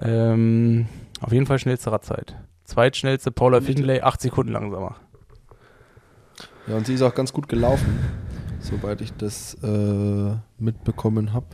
Ähm, 0.00 0.86
auf 1.20 1.32
jeden 1.32 1.46
Fall 1.46 1.58
schnellste 1.58 1.92
Radzeit. 1.92 2.36
Zweitschnellste 2.64 3.30
Paula 3.30 3.60
Findlay, 3.60 4.00
acht 4.00 4.20
Sekunden 4.20 4.52
langsamer. 4.52 4.96
Ja, 6.66 6.76
und 6.76 6.86
sie 6.86 6.94
ist 6.94 7.02
auch 7.02 7.14
ganz 7.14 7.32
gut 7.32 7.48
gelaufen, 7.48 7.98
soweit 8.60 9.00
ich 9.00 9.12
das 9.14 9.54
äh, 9.62 10.36
mitbekommen 10.58 11.32
habe. 11.32 11.46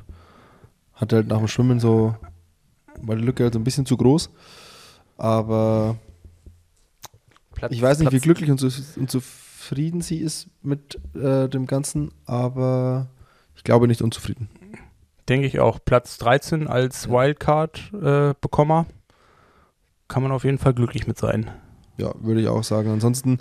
Hatte 0.94 1.16
halt 1.16 1.28
nach 1.28 1.38
dem 1.38 1.48
Schwimmen 1.48 1.80
so, 1.80 2.14
war 3.00 3.16
die 3.16 3.22
Lücke 3.24 3.44
halt 3.44 3.54
so 3.54 3.60
ein 3.60 3.64
bisschen 3.64 3.86
zu 3.86 3.96
groß. 3.96 4.30
Aber 5.16 5.96
Platz, 7.54 7.72
ich 7.72 7.80
weiß 7.80 7.98
nicht, 8.00 8.08
wie 8.08 8.16
Platz- 8.16 8.22
glücklich 8.22 8.50
und, 8.50 8.58
zu, 8.58 8.68
und 8.98 9.10
zufrieden 9.10 10.02
sie 10.02 10.18
ist 10.18 10.48
mit 10.62 10.98
äh, 11.14 11.48
dem 11.48 11.66
Ganzen, 11.66 12.12
aber 12.26 13.06
ich 13.54 13.64
glaube 13.64 13.88
nicht 13.88 14.02
unzufrieden. 14.02 14.48
Denke 15.28 15.46
ich 15.46 15.58
auch. 15.58 15.78
Platz 15.84 16.18
13 16.18 16.68
als 16.68 17.08
Wildcard-Bekommer. 17.08 18.86
Kann 20.08 20.22
man 20.22 20.32
auf 20.32 20.44
jeden 20.44 20.58
Fall 20.58 20.74
glücklich 20.74 21.06
mit 21.06 21.18
sein. 21.18 21.50
Ja, 21.98 22.12
würde 22.20 22.40
ich 22.40 22.48
auch 22.48 22.62
sagen. 22.62 22.90
Ansonsten 22.90 23.38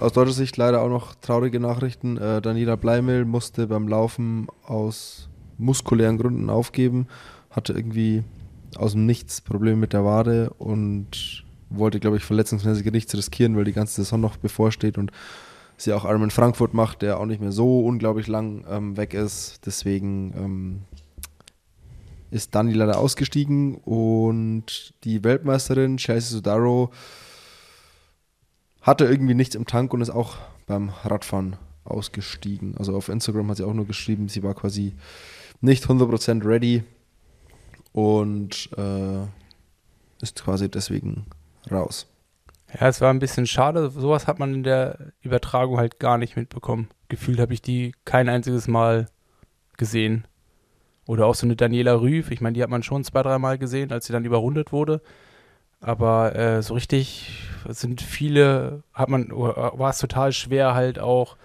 aus 0.00 0.12
deutscher 0.12 0.32
Sicht 0.32 0.56
leider 0.56 0.82
auch 0.82 0.88
noch 0.88 1.14
traurige 1.14 1.60
Nachrichten. 1.60 2.16
Äh, 2.16 2.40
Daniela 2.40 2.76
Bleimel 2.76 3.24
musste 3.24 3.66
beim 3.66 3.86
Laufen 3.86 4.48
aus 4.64 5.28
muskulären 5.58 6.18
Gründen 6.18 6.48
aufgeben, 6.50 7.06
hatte 7.50 7.74
irgendwie 7.74 8.24
aus 8.76 8.92
dem 8.92 9.04
Nichts 9.04 9.42
Probleme 9.42 9.76
mit 9.76 9.92
der 9.92 10.04
Wade 10.04 10.50
und 10.58 11.44
wollte, 11.68 12.00
glaube 12.00 12.16
ich, 12.16 12.24
verletzungsmäßig 12.24 12.90
nichts 12.90 13.14
riskieren, 13.14 13.56
weil 13.56 13.64
die 13.64 13.72
ganze 13.72 14.02
Saison 14.02 14.20
noch 14.20 14.36
bevorsteht 14.36 14.98
und 14.98 15.12
sie 15.76 15.92
auch 15.92 16.04
Ironman 16.04 16.30
Frankfurt 16.30 16.74
macht, 16.74 17.02
der 17.02 17.18
auch 17.18 17.26
nicht 17.26 17.40
mehr 17.40 17.52
so 17.52 17.80
unglaublich 17.80 18.26
lang 18.26 18.64
ähm, 18.68 18.96
weg 18.96 19.14
ist. 19.14 19.60
Deswegen 19.66 20.32
ähm, 20.36 20.80
ist 22.32 22.54
Dani 22.54 22.72
leider 22.72 22.98
ausgestiegen 22.98 23.74
und 23.74 24.94
die 25.04 25.22
Weltmeisterin 25.22 25.98
Chelsea 25.98 26.30
Sodaro 26.30 26.90
hatte 28.80 29.04
irgendwie 29.04 29.34
nichts 29.34 29.54
im 29.54 29.66
Tank 29.66 29.92
und 29.92 30.00
ist 30.00 30.10
auch 30.10 30.36
beim 30.66 30.88
Radfahren 31.04 31.56
ausgestiegen. 31.84 32.74
Also 32.78 32.96
auf 32.96 33.10
Instagram 33.10 33.50
hat 33.50 33.58
sie 33.58 33.66
auch 33.66 33.74
nur 33.74 33.86
geschrieben, 33.86 34.28
sie 34.28 34.42
war 34.42 34.54
quasi 34.54 34.94
nicht 35.60 35.84
100% 35.84 36.44
ready 36.46 36.84
und 37.92 38.70
äh, 38.78 39.26
ist 40.22 40.42
quasi 40.42 40.70
deswegen 40.70 41.26
raus. 41.70 42.06
Ja, 42.72 42.88
es 42.88 43.02
war 43.02 43.10
ein 43.10 43.18
bisschen 43.18 43.46
schade. 43.46 43.90
Sowas 43.90 44.26
hat 44.26 44.38
man 44.38 44.54
in 44.54 44.62
der 44.62 45.12
Übertragung 45.20 45.76
halt 45.76 46.00
gar 46.00 46.16
nicht 46.16 46.36
mitbekommen. 46.36 46.88
Gefühlt 47.08 47.38
habe 47.38 47.52
ich 47.52 47.60
die 47.60 47.94
kein 48.06 48.30
einziges 48.30 48.68
Mal 48.68 49.08
gesehen. 49.76 50.26
Oder 51.06 51.26
auch 51.26 51.34
so 51.34 51.46
eine 51.46 51.56
Daniela 51.56 52.00
Rüff. 52.00 52.30
Ich 52.30 52.40
meine, 52.40 52.54
die 52.54 52.62
hat 52.62 52.70
man 52.70 52.82
schon 52.82 53.04
zwei, 53.04 53.22
dreimal 53.22 53.58
gesehen, 53.58 53.92
als 53.92 54.06
sie 54.06 54.12
dann 54.12 54.24
überrundet 54.24 54.72
wurde. 54.72 55.00
Aber 55.80 56.36
äh, 56.36 56.62
so 56.62 56.74
richtig 56.74 57.38
sind 57.68 58.00
viele, 58.00 58.82
hat 58.94 59.08
man, 59.08 59.30
war 59.30 59.90
es 59.90 59.98
total 59.98 60.32
schwer, 60.32 60.74
halt 60.74 61.00
auch 61.00 61.36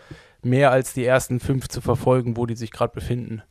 mehr 0.43 0.72
als 0.72 0.93
die 0.93 1.04
ersten 1.06 1.39
fünf 1.39 1.67
zu 1.70 1.82
verfolgen, 1.82 2.38
wo 2.38 2.46
die 2.46 2.56
sich 2.56 2.72
gerade 2.72 2.93
befinden. 2.93 3.41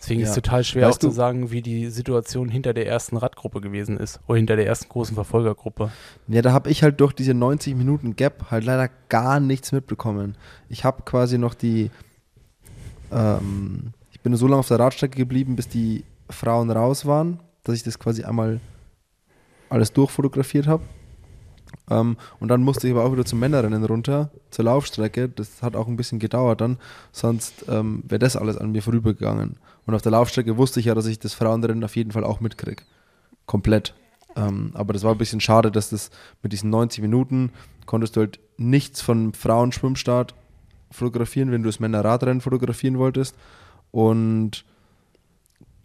Deswegen 0.00 0.20
ist 0.22 0.28
Ja. 0.28 0.32
es 0.32 0.36
total 0.36 0.64
schwer 0.64 0.88
Weißt 0.88 0.96
auch 0.96 1.00
zu 1.00 1.10
sagen, 1.10 1.50
wie 1.52 1.62
die 1.62 1.88
Situation 1.88 2.48
hinter 2.48 2.72
der 2.74 2.86
ersten 2.88 3.16
Radgruppe 3.18 3.60
gewesen 3.60 3.98
ist. 3.98 4.18
Oder 4.26 4.38
hinter 4.38 4.56
der 4.56 4.66
ersten 4.66 4.88
großen 4.88 5.14
Verfolgergruppe. 5.14 5.92
Ja, 6.26 6.42
da 6.42 6.52
habe 6.52 6.70
ich 6.70 6.82
halt 6.82 7.00
durch 7.00 7.12
diese 7.12 7.34
90 7.34 7.76
Minuten 7.76 8.16
Gap 8.16 8.50
halt 8.50 8.64
leider 8.64 8.88
gar 9.10 9.38
nichts 9.38 9.70
mitbekommen. 9.72 10.36
Ich 10.70 10.84
habe 10.84 11.02
quasi 11.04 11.38
noch 11.38 11.54
die, 11.54 11.90
ähm, 13.12 13.92
bin 14.22 14.34
so 14.36 14.46
lange 14.46 14.60
auf 14.60 14.68
der 14.68 14.78
Radstrecke 14.78 15.16
geblieben, 15.16 15.56
bis 15.56 15.68
die 15.68 16.04
Frauen 16.30 16.70
raus 16.70 17.06
waren, 17.06 17.40
dass 17.64 17.74
ich 17.74 17.82
das 17.82 17.98
quasi 17.98 18.24
einmal 18.24 18.60
alles 19.68 19.92
durchfotografiert 19.92 20.66
habe. 20.66 20.82
Ähm, 21.90 22.16
und 22.38 22.48
dann 22.48 22.62
musste 22.62 22.86
ich 22.86 22.94
aber 22.94 23.04
auch 23.04 23.12
wieder 23.12 23.24
zum 23.24 23.38
Männerrennen 23.40 23.84
runter, 23.84 24.30
zur 24.50 24.66
Laufstrecke. 24.66 25.28
Das 25.28 25.62
hat 25.62 25.76
auch 25.76 25.88
ein 25.88 25.96
bisschen 25.96 26.18
gedauert 26.18 26.60
dann, 26.60 26.78
sonst 27.10 27.64
ähm, 27.68 28.02
wäre 28.06 28.18
das 28.18 28.36
alles 28.36 28.56
an 28.56 28.72
mir 28.72 28.82
vorübergegangen. 28.82 29.56
Und 29.86 29.94
auf 29.94 30.02
der 30.02 30.12
Laufstrecke 30.12 30.56
wusste 30.56 30.80
ich 30.80 30.86
ja, 30.86 30.94
dass 30.94 31.06
ich 31.06 31.18
das 31.18 31.34
Frauenrennen 31.34 31.82
auf 31.84 31.96
jeden 31.96 32.12
Fall 32.12 32.24
auch 32.24 32.40
mitkriege. 32.40 32.84
Komplett. 33.46 33.94
Ähm, 34.36 34.70
aber 34.74 34.92
das 34.92 35.02
war 35.02 35.12
ein 35.12 35.18
bisschen 35.18 35.40
schade, 35.40 35.70
dass 35.70 35.90
das 35.90 36.10
mit 36.42 36.52
diesen 36.52 36.70
90 36.70 37.02
Minuten 37.02 37.50
konntest 37.86 38.16
du 38.16 38.20
halt 38.20 38.40
nichts 38.56 39.00
von 39.00 39.34
Frauenschwimmstart 39.34 40.34
fotografieren, 40.90 41.50
wenn 41.50 41.62
du 41.62 41.68
das 41.68 41.80
Männerradrennen 41.80 42.40
fotografieren 42.40 42.98
wolltest. 42.98 43.34
Und 43.92 44.64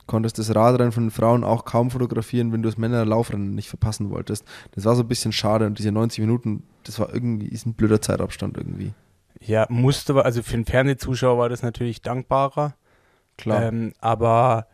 konntest 0.08 0.40
das 0.40 0.56
Radrennen 0.56 0.92
von 0.92 1.06
den 1.06 1.12
Frauen 1.12 1.44
auch 1.44 1.66
kaum 1.66 1.92
fotografieren, 1.92 2.52
wenn 2.52 2.64
du 2.64 2.70
das 2.70 2.78
Männerlaufrennen 2.78 3.54
nicht 3.54 3.70
verpassen 3.70 4.10
wolltest. 4.10 4.46
Das 4.72 4.86
war 4.86 4.96
so 4.96 5.04
ein 5.04 5.08
bisschen 5.08 5.34
schade 5.34 5.68
und 5.68 5.78
diese 5.78 5.92
90 5.92 6.22
Minuten, 6.22 6.64
das 6.86 6.98
war 7.00 7.14
irgendwie, 7.14 7.48
ist 7.48 7.66
ein 7.66 7.74
blöder 7.74 8.02
Zeitabstand 8.02 8.58
irgendwie. 8.58 8.94
Ja, 9.42 9.68
musste, 9.70 10.24
also 10.26 10.42
für 10.42 10.54
den 10.54 10.66
Fernsehzuschauer 10.66 11.38
war 11.38 11.50
das 11.50 11.62
natürlich 11.62 12.02
dankbarer. 12.02 12.76
Klar. 13.38 13.64
Ähm, 13.64 13.94
aber 14.00 14.68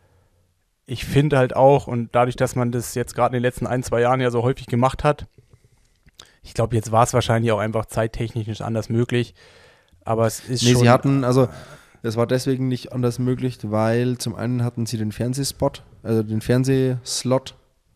ich 0.86 1.04
finde 1.04 1.36
halt 1.36 1.56
auch, 1.56 1.86
und 1.86 2.14
dadurch, 2.14 2.36
dass 2.36 2.56
man 2.56 2.70
das 2.72 2.94
jetzt 2.94 3.14
gerade 3.14 3.36
in 3.36 3.42
den 3.42 3.46
letzten 3.46 3.66
ein, 3.66 3.82
zwei 3.82 4.00
Jahren 4.00 4.20
ja 4.20 4.30
so 4.30 4.42
häufig 4.42 4.66
gemacht 4.66 5.04
hat, 5.04 5.26
ich 6.42 6.54
glaube, 6.54 6.76
jetzt 6.76 6.92
war 6.92 7.02
es 7.02 7.14
wahrscheinlich 7.14 7.52
auch 7.52 7.58
einfach 7.58 7.86
zeittechnisch 7.86 8.46
nicht 8.46 8.62
anders 8.62 8.88
möglich. 8.88 9.34
Aber 10.04 10.26
es 10.26 10.40
ist 10.40 10.62
Nee, 10.62 10.72
schon. 10.72 10.82
sie 10.82 10.90
hatten, 10.90 11.24
also 11.24 11.48
es 12.04 12.16
war 12.16 12.26
deswegen 12.26 12.68
nicht 12.68 12.92
anders 12.92 13.18
möglich, 13.18 13.58
weil 13.62 14.18
zum 14.18 14.34
einen 14.34 14.62
hatten 14.62 14.84
sie 14.84 14.98
den 14.98 15.10
Fernsehspot, 15.10 15.82
also 16.02 16.22
den 16.22 16.42
Fernsehslot 16.42 17.54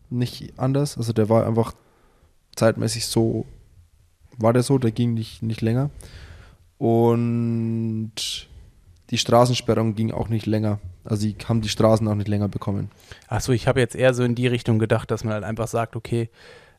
nicht 0.09 0.53
anders. 0.57 0.97
Also 0.97 1.13
der 1.13 1.29
war 1.29 1.45
einfach 1.45 1.73
zeitmäßig 2.55 3.05
so, 3.05 3.45
war 4.37 4.51
der 4.51 4.63
so, 4.63 4.79
der 4.79 4.91
ging 4.91 5.13
nicht, 5.13 5.43
nicht 5.43 5.61
länger. 5.61 5.91
Und 6.79 8.13
die 9.11 9.17
Straßensperrung 9.19 9.93
ging 9.93 10.11
auch 10.11 10.29
nicht 10.29 10.47
länger. 10.47 10.79
Also 11.03 11.21
sie 11.21 11.35
haben 11.47 11.61
die 11.61 11.69
Straßen 11.69 12.07
auch 12.07 12.15
nicht 12.15 12.27
länger 12.27 12.47
bekommen. 12.47 12.89
Achso, 13.27 13.51
ich 13.51 13.67
habe 13.67 13.79
jetzt 13.79 13.95
eher 13.95 14.15
so 14.15 14.23
in 14.23 14.33
die 14.33 14.47
Richtung 14.47 14.79
gedacht, 14.79 15.11
dass 15.11 15.23
man 15.23 15.33
halt 15.33 15.43
einfach 15.43 15.67
sagt, 15.67 15.95
okay, 15.95 16.29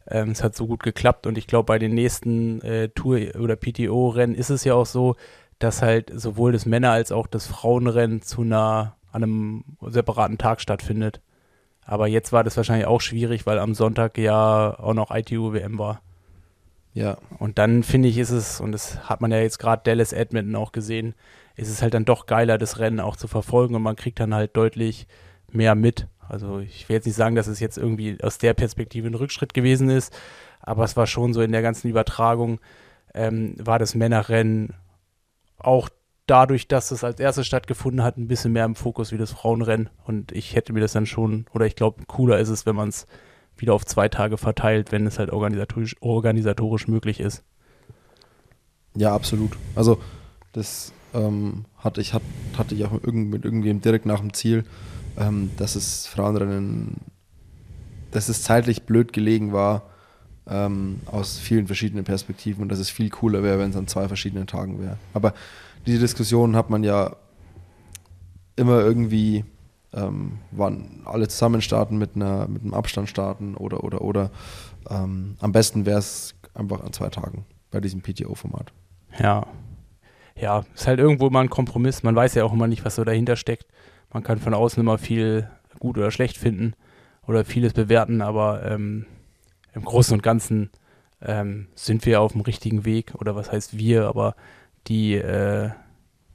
ähm, 0.09 0.31
es 0.31 0.43
hat 0.43 0.57
so 0.57 0.66
gut 0.66 0.83
geklappt 0.83 1.29
und 1.29 1.38
ich 1.38 1.47
glaube, 1.47 1.66
bei 1.66 1.79
den 1.79 1.95
nächsten 1.95 2.61
äh, 2.62 2.88
Tour- 2.88 3.37
oder 3.38 3.55
PTO-Rennen 3.55 4.35
ist 4.35 4.51
es 4.51 4.64
ja 4.64 4.75
auch 4.75 4.87
so, 4.87 5.14
dass 5.61 5.83
halt 5.83 6.11
sowohl 6.14 6.53
das 6.53 6.66
Männer- 6.66 6.90
als 6.90 7.12
auch 7.12 7.27
das 7.27 7.46
Frauenrennen 7.46 8.23
zu 8.23 8.42
einer, 8.42 8.96
an 9.12 9.23
einem 9.23 9.64
separaten 9.81 10.38
Tag 10.38 10.61
stattfindet. 10.61 11.20
Aber 11.85 12.07
jetzt 12.09 12.33
war 12.33 12.44
das 12.44 12.57
wahrscheinlich 12.57 12.87
auch 12.87 13.01
schwierig, 13.01 13.46
weil 13.46 13.59
am 13.59 13.75
Sonntag 13.75 14.18
ja 14.18 14.79
auch 14.79 14.94
noch 14.94 15.11
ITU-WM 15.11 15.79
war. 15.79 16.03
Ja, 16.92 17.18
Und 17.38 17.59
dann 17.59 17.83
finde 17.85 18.09
ich, 18.09 18.18
ist 18.18 18.31
es, 18.31 18.61
und 18.61 18.73
das 18.73 19.09
hat 19.09 19.20
man 19.20 19.31
ja 19.31 19.38
jetzt 19.38 19.59
gerade 19.59 19.83
Dallas 19.85 20.12
Edmonton 20.12 20.57
auch 20.57 20.73
gesehen, 20.73 21.14
ist 21.55 21.68
es 21.68 21.83
halt 21.83 21.94
dann 21.94 22.05
doch 22.05 22.27
geiler, 22.27 22.59
das 22.59 22.79
Rennen 22.79 23.01
auch 23.01 23.16
zu 23.16 23.29
verfolgen 23.29 23.75
und 23.77 23.83
man 23.83 23.96
kriegt 23.96 24.18
dann 24.18 24.35
halt 24.35 24.57
deutlich 24.57 25.07
mehr 25.53 25.75
mit. 25.75 26.09
Also 26.29 26.59
ich 26.59 26.88
will 26.88 26.94
jetzt 26.96 27.07
nicht 27.07 27.16
sagen, 27.16 27.37
dass 27.37 27.46
es 27.46 27.61
jetzt 27.61 27.77
irgendwie 27.77 28.18
aus 28.23 28.38
der 28.38 28.55
Perspektive 28.55 29.07
ein 29.07 29.14
Rückschritt 29.14 29.55
gewesen 29.55 29.88
ist, 29.90 30.16
aber 30.61 30.85
es 30.85 30.96
war 30.96 31.07
schon 31.07 31.33
so 31.33 31.42
in 31.42 31.53
der 31.53 31.62
ganzen 31.62 31.88
Übertragung, 31.88 32.61
ähm, 33.14 33.55
war 33.59 33.79
das 33.79 33.94
Männerrennen 33.94 34.75
auch 35.61 35.88
dadurch, 36.27 36.68
dass 36.68 36.90
es 36.92 37.03
als 37.03 37.18
erstes 37.18 37.46
stattgefunden 37.46 38.03
hat, 38.03 38.16
ein 38.16 38.29
bisschen 38.29 38.53
mehr 38.53 38.64
im 38.64 38.77
Fokus 38.77 39.11
wie 39.12 39.18
das 39.18 39.33
Frauenrennen. 39.33 39.90
Und 40.05 40.33
ich 40.33 40.55
hätte 40.55 40.73
mir 40.73 40.81
das 40.81 40.92
dann 40.92 41.07
schon, 41.07 41.46
oder 41.53 41.66
ich 41.66 41.75
glaube, 41.75 42.05
cooler 42.07 42.38
ist 42.38 42.49
es, 42.49 42.66
wenn 42.66 42.77
man 42.77 42.88
es 42.88 43.07
wieder 43.57 43.75
auf 43.75 43.85
zwei 43.85 44.09
Tage 44.09 44.38
verteilt, 44.38 44.92
wenn 44.92 45.07
es 45.07 45.18
halt 45.18 45.31
organisatorisch, 45.31 45.96
organisatorisch 46.01 46.88
möglich 46.88 47.20
ist. 47.20 47.42
ja, 48.94 49.14
absolut. 49.14 49.57
Also 49.75 49.99
das 50.53 50.92
ähm, 51.14 51.64
hatte 51.77 52.01
ich 52.01 52.14
hat, 52.14 52.23
hatte 52.57 52.75
ich 52.75 52.85
auch 52.85 52.92
mit, 52.92 53.05
irgend, 53.05 53.31
mit 53.31 53.44
irgendwem 53.44 53.81
direkt 53.81 54.07
nach 54.07 54.20
dem 54.20 54.33
Ziel, 54.33 54.64
ähm, 55.18 55.51
dass 55.57 55.75
es 55.75 56.07
Frauenrennen, 56.07 56.96
dass 58.12 58.29
es 58.29 58.42
zeitlich 58.42 58.85
blöd 58.85 59.12
gelegen 59.12 59.53
war 59.53 59.89
ähm, 60.51 61.01
aus 61.07 61.39
vielen 61.39 61.67
verschiedenen 61.67 62.05
Perspektiven 62.05 62.63
und 62.63 62.71
dass 62.71 62.79
es 62.79 62.91
viel 62.91 63.09
cooler 63.09 63.43
wäre, 63.43 63.59
wenn 63.59 63.71
es 63.71 63.77
an 63.77 63.87
zwei 63.87 64.09
verschiedenen 64.09 64.47
Tagen 64.47 64.81
wäre. 64.81 64.97
Aber 65.15 65.33
diese 65.87 66.01
Diskussion 66.01 66.57
hat 66.57 66.69
man 66.71 66.83
ja 66.83 67.17
immer 68.57 68.81
irgendwie, 68.81 69.45
ähm, 69.95 70.39
wann 70.51 71.03
alle 71.05 71.29
zusammen 71.29 71.63
starten 71.63 71.99
mit, 71.99 72.17
einer, 72.17 72.49
mit 72.49 72.63
einem 72.63 72.75
Abstand 72.75 73.09
starten 73.09 73.55
oder 73.55 73.85
oder 73.85 74.03
oder. 74.03 74.31
Ähm, 74.89 75.37
am 75.41 75.53
besten 75.53 75.87
wäre 75.87 76.01
es 76.01 76.35
einfach 76.55 76.83
an 76.83 76.93
zwei 76.93 77.09
Tagen 77.09 77.47
bei 77.71 77.81
diesem 77.81 78.03
PTO-Format. 78.03 78.73
Ja. 79.19 79.47
ja, 80.37 80.65
ist 80.75 80.87
halt 80.87 80.99
irgendwo 80.99 81.29
immer 81.29 81.41
ein 81.41 81.51
Kompromiss. 81.51 82.03
Man 82.03 82.17
weiß 82.17 82.35
ja 82.35 82.45
auch 82.45 82.53
immer 82.53 82.67
nicht, 82.67 82.85
was 82.85 82.97
so 82.97 83.05
dahinter 83.05 83.37
steckt. 83.37 83.67
Man 84.13 84.23
kann 84.23 84.39
von 84.39 84.55
außen 84.55 84.81
immer 84.81 84.99
viel 84.99 85.49
gut 85.79 85.97
oder 85.97 86.11
schlecht 86.11 86.37
finden 86.37 86.75
oder 87.27 87.45
vieles 87.45 87.73
bewerten, 87.73 88.21
aber 88.21 88.65
ähm, 88.65 89.07
im 89.75 89.85
Großen 89.85 90.15
und 90.15 90.23
Ganzen 90.23 90.71
ähm, 91.23 91.69
sind 91.75 92.07
wir 92.07 92.21
auf 92.21 92.33
dem 92.33 92.41
richtigen 92.41 92.85
Weg 92.85 93.15
oder 93.15 93.35
was 93.35 93.53
heißt 93.53 93.77
wir, 93.79 94.07
aber 94.07 94.35
die 94.87 95.15
äh, 95.15 95.71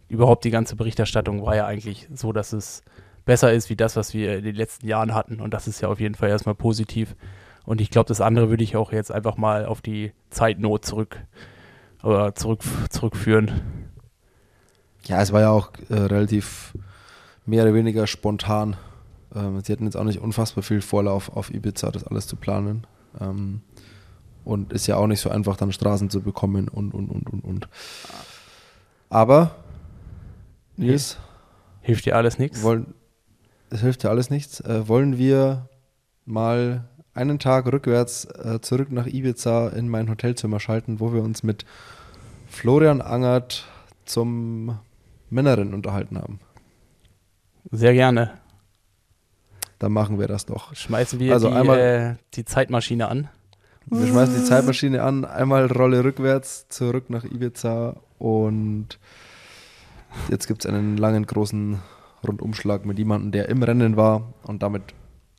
überhaupt 0.07 0.45
die 0.45 0.51
ganze 0.51 0.75
Berichterstattung 0.75 1.43
war 1.43 1.55
ja 1.55 1.65
eigentlich 1.65 2.07
so, 2.13 2.31
dass 2.31 2.53
es 2.53 2.83
besser 3.25 3.51
ist 3.51 3.69
wie 3.69 3.75
das, 3.75 3.95
was 3.95 4.13
wir 4.13 4.37
in 4.37 4.43
den 4.43 4.55
letzten 4.55 4.87
Jahren 4.87 5.15
hatten 5.15 5.41
und 5.41 5.53
das 5.53 5.67
ist 5.67 5.81
ja 5.81 5.89
auf 5.89 5.99
jeden 5.99 6.15
Fall 6.15 6.29
erstmal 6.29 6.55
positiv 6.55 7.15
und 7.65 7.81
ich 7.81 7.89
glaube, 7.89 8.07
das 8.07 8.21
andere 8.21 8.49
würde 8.49 8.63
ich 8.63 8.75
auch 8.75 8.91
jetzt 8.91 9.11
einfach 9.11 9.37
mal 9.37 9.65
auf 9.65 9.81
die 9.81 10.13
Zeitnot 10.29 10.85
zurück 10.85 11.17
oder 12.03 12.35
zurück, 12.35 12.61
zurückführen. 12.89 13.61
Ja, 15.05 15.21
es 15.21 15.33
war 15.33 15.41
ja 15.41 15.49
auch 15.49 15.71
äh, 15.89 15.95
relativ 15.95 16.73
mehr 17.45 17.63
oder 17.63 17.73
weniger 17.73 18.07
spontan. 18.07 18.77
Ähm, 19.35 19.61
sie 19.61 19.71
hatten 19.71 19.85
jetzt 19.85 19.97
auch 19.97 20.03
nicht 20.03 20.19
unfassbar 20.19 20.63
viel 20.63 20.81
Vorlauf 20.81 21.35
auf 21.35 21.53
Ibiza, 21.53 21.91
das 21.91 22.03
alles 22.03 22.27
zu 22.27 22.35
planen. 22.35 22.85
Ähm, 23.19 23.61
und 24.43 24.71
ist 24.71 24.87
ja 24.87 24.97
auch 24.97 25.07
nicht 25.07 25.19
so 25.19 25.29
einfach, 25.29 25.57
dann 25.57 25.71
Straßen 25.71 26.09
zu 26.09 26.21
bekommen 26.21 26.67
und, 26.67 26.93
und, 26.93 27.09
und, 27.09 27.29
und, 27.29 27.43
und. 27.43 27.67
Aber, 29.09 29.55
Nils. 30.77 31.17
Hilft 31.81 32.05
dir 32.05 32.15
alles 32.15 32.39
nichts? 32.39 32.63
Es 33.69 33.81
hilft 33.81 34.03
dir 34.03 34.09
alles 34.09 34.29
nichts. 34.29 34.59
Äh, 34.61 34.87
wollen 34.87 35.17
wir 35.17 35.69
mal 36.25 36.87
einen 37.13 37.39
Tag 37.39 37.71
rückwärts 37.71 38.25
äh, 38.25 38.59
zurück 38.61 38.91
nach 38.91 39.07
Ibiza 39.07 39.69
in 39.69 39.89
mein 39.89 40.09
Hotelzimmer 40.09 40.59
schalten, 40.59 40.99
wo 40.99 41.13
wir 41.13 41.21
uns 41.21 41.43
mit 41.43 41.65
Florian 42.47 43.01
Angert 43.01 43.65
zum 44.05 44.79
Männerin 45.29 45.73
unterhalten 45.73 46.17
haben? 46.17 46.39
Sehr 47.71 47.93
gerne. 47.93 48.31
Dann 49.85 49.93
machen 49.93 50.17
wir 50.17 50.27
das 50.27 50.47
doch. 50.47 50.73
Schmeißen 50.75 51.19
wir 51.19 51.31
Also 51.31 51.47
die, 51.47 51.53
einmal- 51.55 51.77
äh, 51.77 52.15
die 52.33 52.43
Zeitmaschine 52.43 53.07
an. 53.07 53.29
Wir 53.85 54.07
schmeißen 54.07 54.35
die 54.35 54.43
Zeitmaschine 54.43 55.03
an, 55.03 55.25
einmal 55.25 55.67
Rolle 55.67 56.03
rückwärts, 56.03 56.67
zurück 56.69 57.11
nach 57.11 57.23
Ibiza 57.23 57.97
und 58.17 58.97
jetzt 60.27 60.47
gibt 60.47 60.65
es 60.65 60.71
einen 60.73 60.97
langen, 60.97 61.27
großen 61.27 61.77
Rundumschlag 62.27 62.83
mit 62.87 62.97
jemandem, 62.97 63.31
der 63.31 63.47
im 63.49 63.61
Rennen 63.61 63.95
war 63.95 64.33
und 64.41 64.63
damit 64.63 64.81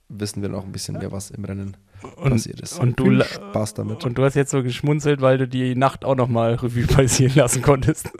wissen 0.08 0.42
wir 0.42 0.48
noch 0.48 0.62
ein 0.64 0.70
bisschen 0.70 0.96
mehr, 0.98 1.10
was 1.10 1.32
im 1.32 1.44
Rennen 1.44 1.76
Und, 2.18 2.30
passiert 2.30 2.60
ist. 2.60 2.78
und, 2.78 3.00
du, 3.00 3.06
Viel 3.06 3.24
Spaß 3.24 3.74
damit. 3.74 4.04
und 4.04 4.16
du 4.16 4.22
hast 4.22 4.34
jetzt 4.36 4.52
so 4.52 4.62
geschmunzelt, 4.62 5.20
weil 5.22 5.38
du 5.38 5.48
die 5.48 5.74
Nacht 5.74 6.04
auch 6.04 6.14
nochmal 6.14 6.54
Revue 6.54 6.86
passieren 6.86 7.32
lassen 7.34 7.62
konntest. 7.62 8.12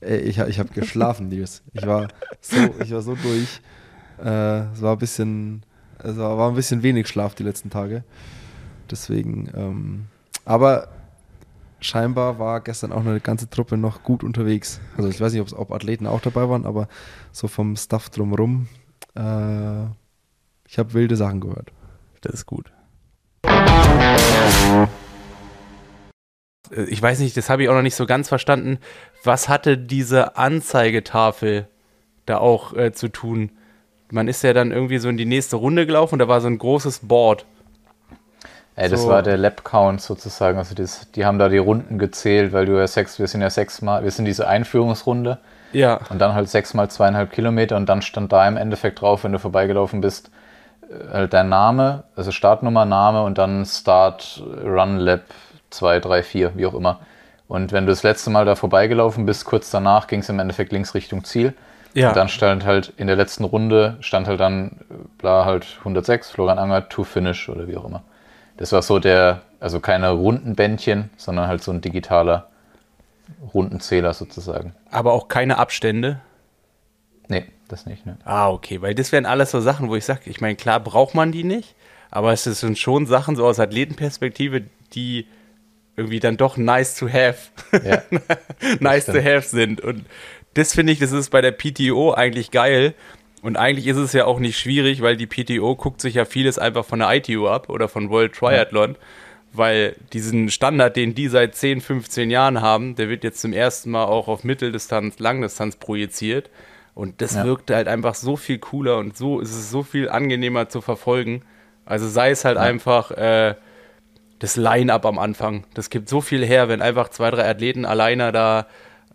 Ey, 0.00 0.18
ich 0.18 0.36
ich 0.38 0.58
habe 0.58 0.68
geschlafen, 0.74 1.28
Nils. 1.28 1.62
Ich 1.72 1.86
war 1.86 2.08
so, 2.42 2.56
ich 2.84 2.90
war 2.92 3.00
so 3.00 3.14
durch. 3.14 3.62
Äh, 4.22 4.72
es 4.72 4.82
war 4.82 4.92
ein 4.92 4.98
bisschen, 4.98 5.62
es 5.98 6.16
war, 6.16 6.38
war 6.38 6.48
ein 6.50 6.54
bisschen 6.54 6.82
wenig 6.82 7.08
Schlaf 7.08 7.34
die 7.34 7.42
letzten 7.42 7.70
Tage. 7.70 8.04
Deswegen, 8.90 9.50
ähm, 9.54 10.06
aber 10.44 10.88
scheinbar 11.80 12.38
war 12.38 12.60
gestern 12.60 12.92
auch 12.92 13.00
eine 13.00 13.20
ganze 13.20 13.50
Truppe 13.50 13.76
noch 13.76 14.02
gut 14.02 14.24
unterwegs. 14.24 14.80
Also 14.96 15.08
ich 15.08 15.20
weiß 15.20 15.32
nicht, 15.32 15.52
ob 15.54 15.72
Athleten 15.72 16.06
auch 16.06 16.20
dabei 16.20 16.48
waren, 16.48 16.66
aber 16.66 16.88
so 17.32 17.48
vom 17.48 17.76
Stuff 17.76 18.10
drumherum, 18.10 18.68
äh, 19.14 19.84
ich 20.68 20.78
habe 20.78 20.94
wilde 20.94 21.16
Sachen 21.16 21.40
gehört. 21.40 21.72
Das 22.22 22.34
ist 22.34 22.46
gut. 22.46 22.72
Äh, 26.70 26.84
Ich 26.88 27.00
weiß 27.00 27.20
nicht, 27.20 27.36
das 27.36 27.50
habe 27.50 27.62
ich 27.62 27.68
auch 27.68 27.74
noch 27.74 27.82
nicht 27.82 27.94
so 27.94 28.06
ganz 28.06 28.28
verstanden. 28.28 28.78
Was 29.24 29.48
hatte 29.48 29.78
diese 29.78 30.36
Anzeigetafel 30.36 31.68
da 32.24 32.38
auch 32.38 32.74
äh, 32.74 32.92
zu 32.92 33.08
tun? 33.08 33.52
Man 34.10 34.28
ist 34.28 34.42
ja 34.42 34.52
dann 34.52 34.70
irgendwie 34.72 34.98
so 34.98 35.08
in 35.08 35.16
die 35.16 35.24
nächste 35.26 35.56
Runde 35.56 35.86
gelaufen 35.86 36.14
und 36.14 36.18
da 36.20 36.28
war 36.28 36.40
so 36.40 36.46
ein 36.48 36.58
großes 36.58 37.00
Board. 37.00 37.44
Ey, 38.76 38.88
das 38.90 39.02
So. 39.02 39.08
war 39.08 39.22
der 39.22 39.36
Lab-Count 39.38 40.00
sozusagen. 40.02 40.58
Also 40.58 40.74
das, 40.74 41.10
die 41.12 41.24
haben 41.24 41.38
da 41.38 41.48
die 41.48 41.56
Runden 41.58 41.98
gezählt, 41.98 42.52
weil 42.52 42.66
du 42.66 42.78
ja 42.78 42.86
sechs, 42.86 43.18
wir 43.18 43.26
sind 43.26 43.40
ja 43.40 43.50
sechsmal, 43.50 44.04
wir 44.04 44.10
sind 44.10 44.26
diese 44.26 44.46
Einführungsrunde 44.46 45.38
Ja. 45.72 46.00
und 46.10 46.18
dann 46.18 46.34
halt 46.34 46.48
sechsmal 46.50 46.88
zweieinhalb 46.90 47.32
Kilometer 47.32 47.76
und 47.76 47.88
dann 47.88 48.02
stand 48.02 48.32
da 48.32 48.46
im 48.46 48.56
Endeffekt 48.56 49.00
drauf, 49.00 49.24
wenn 49.24 49.32
du 49.32 49.38
vorbeigelaufen 49.38 50.02
bist, 50.02 50.30
äh, 50.90 51.10
halt 51.12 51.32
dein 51.32 51.48
Name, 51.48 52.04
also 52.16 52.30
Startnummer, 52.32 52.84
Name 52.84 53.22
und 53.24 53.38
dann 53.38 53.64
Start, 53.64 54.42
Run 54.62 54.98
Lab 54.98 55.22
2, 55.70 55.98
3, 56.00 56.22
4, 56.22 56.52
wie 56.56 56.66
auch 56.66 56.74
immer. 56.74 57.00
Und 57.48 57.72
wenn 57.72 57.86
du 57.86 57.92
das 57.92 58.02
letzte 58.02 58.28
Mal 58.28 58.44
da 58.44 58.56
vorbeigelaufen 58.56 59.24
bist, 59.24 59.46
kurz 59.46 59.70
danach 59.70 60.06
ging 60.06 60.20
es 60.20 60.28
im 60.28 60.38
Endeffekt 60.38 60.72
links 60.72 60.94
Richtung 60.94 61.24
Ziel. 61.24 61.54
Ja. 61.96 62.08
Und 62.08 62.16
dann 62.16 62.28
stand 62.28 62.66
halt 62.66 62.92
in 62.98 63.06
der 63.06 63.16
letzten 63.16 63.44
Runde, 63.44 63.96
stand 64.00 64.28
halt 64.28 64.38
dann, 64.38 64.80
bla, 65.16 65.46
halt 65.46 65.66
106, 65.78 66.30
Florian 66.30 66.58
Anger, 66.58 66.88
to 66.90 67.04
finish 67.04 67.48
oder 67.48 67.66
wie 67.68 67.76
auch 67.76 67.86
immer. 67.86 68.02
Das 68.58 68.72
war 68.72 68.82
so 68.82 68.98
der, 68.98 69.40
also 69.60 69.80
keine 69.80 70.10
Rundenbändchen, 70.10 71.08
sondern 71.16 71.48
halt 71.48 71.62
so 71.62 71.72
ein 71.72 71.80
digitaler 71.80 72.48
Rundenzähler 73.54 74.12
sozusagen. 74.12 74.74
Aber 74.90 75.14
auch 75.14 75.28
keine 75.28 75.56
Abstände. 75.56 76.20
Nee, 77.28 77.46
das 77.68 77.86
nicht, 77.86 78.04
ne? 78.04 78.18
Ah, 78.24 78.50
okay, 78.50 78.82
weil 78.82 78.94
das 78.94 79.10
wären 79.10 79.24
alles 79.26 79.50
so 79.50 79.60
Sachen, 79.60 79.88
wo 79.88 79.96
ich 79.96 80.04
sage, 80.04 80.20
ich 80.26 80.42
meine, 80.42 80.56
klar 80.56 80.80
braucht 80.80 81.14
man 81.14 81.32
die 81.32 81.44
nicht, 81.44 81.74
aber 82.10 82.32
es 82.32 82.44
sind 82.44 82.78
schon 82.78 83.06
Sachen 83.06 83.36
so 83.36 83.46
aus 83.46 83.58
Athletenperspektive, 83.58 84.64
die 84.92 85.26
irgendwie 85.96 86.20
dann 86.20 86.36
doch 86.36 86.56
nice 86.58 86.94
to 86.94 87.08
have, 87.08 87.50
Ja. 87.82 88.02
nice 88.80 89.06
to 89.06 89.14
have 89.14 89.42
sind. 89.42 89.80
Und 89.80 90.04
das 90.56 90.74
finde 90.74 90.92
ich, 90.92 90.98
das 90.98 91.12
ist 91.12 91.30
bei 91.30 91.40
der 91.40 91.52
PTO 91.52 92.12
eigentlich 92.12 92.50
geil. 92.50 92.94
Und 93.42 93.56
eigentlich 93.56 93.86
ist 93.86 93.98
es 93.98 94.12
ja 94.12 94.24
auch 94.24 94.40
nicht 94.40 94.58
schwierig, 94.58 95.02
weil 95.02 95.16
die 95.16 95.26
PTO 95.26 95.76
guckt 95.76 96.00
sich 96.00 96.14
ja 96.14 96.24
vieles 96.24 96.58
einfach 96.58 96.84
von 96.84 96.98
der 96.98 97.14
ITU 97.14 97.46
ab 97.46 97.68
oder 97.68 97.88
von 97.88 98.10
World 98.10 98.34
Triathlon, 98.34 98.96
weil 99.52 99.94
diesen 100.12 100.48
Standard, 100.50 100.96
den 100.96 101.14
die 101.14 101.28
seit 101.28 101.54
10, 101.54 101.80
15 101.80 102.30
Jahren 102.30 102.60
haben, 102.60 102.96
der 102.96 103.08
wird 103.08 103.22
jetzt 103.24 103.40
zum 103.40 103.52
ersten 103.52 103.90
Mal 103.90 104.04
auch 104.04 104.26
auf 104.28 104.42
Mitteldistanz, 104.42 105.18
Langdistanz 105.18 105.76
projiziert. 105.76 106.50
Und 106.94 107.20
das 107.20 107.34
Ja. 107.34 107.44
wirkt 107.44 107.70
halt 107.70 107.88
einfach 107.88 108.14
so 108.14 108.36
viel 108.36 108.58
cooler 108.58 108.96
und 108.96 109.16
so 109.16 109.38
ist 109.40 109.50
es 109.54 109.70
so 109.70 109.82
viel 109.82 110.08
angenehmer 110.08 110.68
zu 110.70 110.80
verfolgen. 110.80 111.42
Also 111.84 112.08
sei 112.08 112.30
es 112.30 112.44
halt 112.44 112.56
einfach 112.56 113.10
äh, 113.12 113.54
das 114.38 114.56
Line-Up 114.56 115.04
am 115.06 115.18
Anfang. 115.18 115.64
Das 115.74 115.90
gibt 115.90 116.08
so 116.08 116.20
viel 116.20 116.44
her, 116.44 116.68
wenn 116.68 116.82
einfach 116.82 117.10
zwei, 117.10 117.30
drei 117.30 117.48
Athleten 117.48 117.84
alleine 117.84 118.32
da 118.32 118.66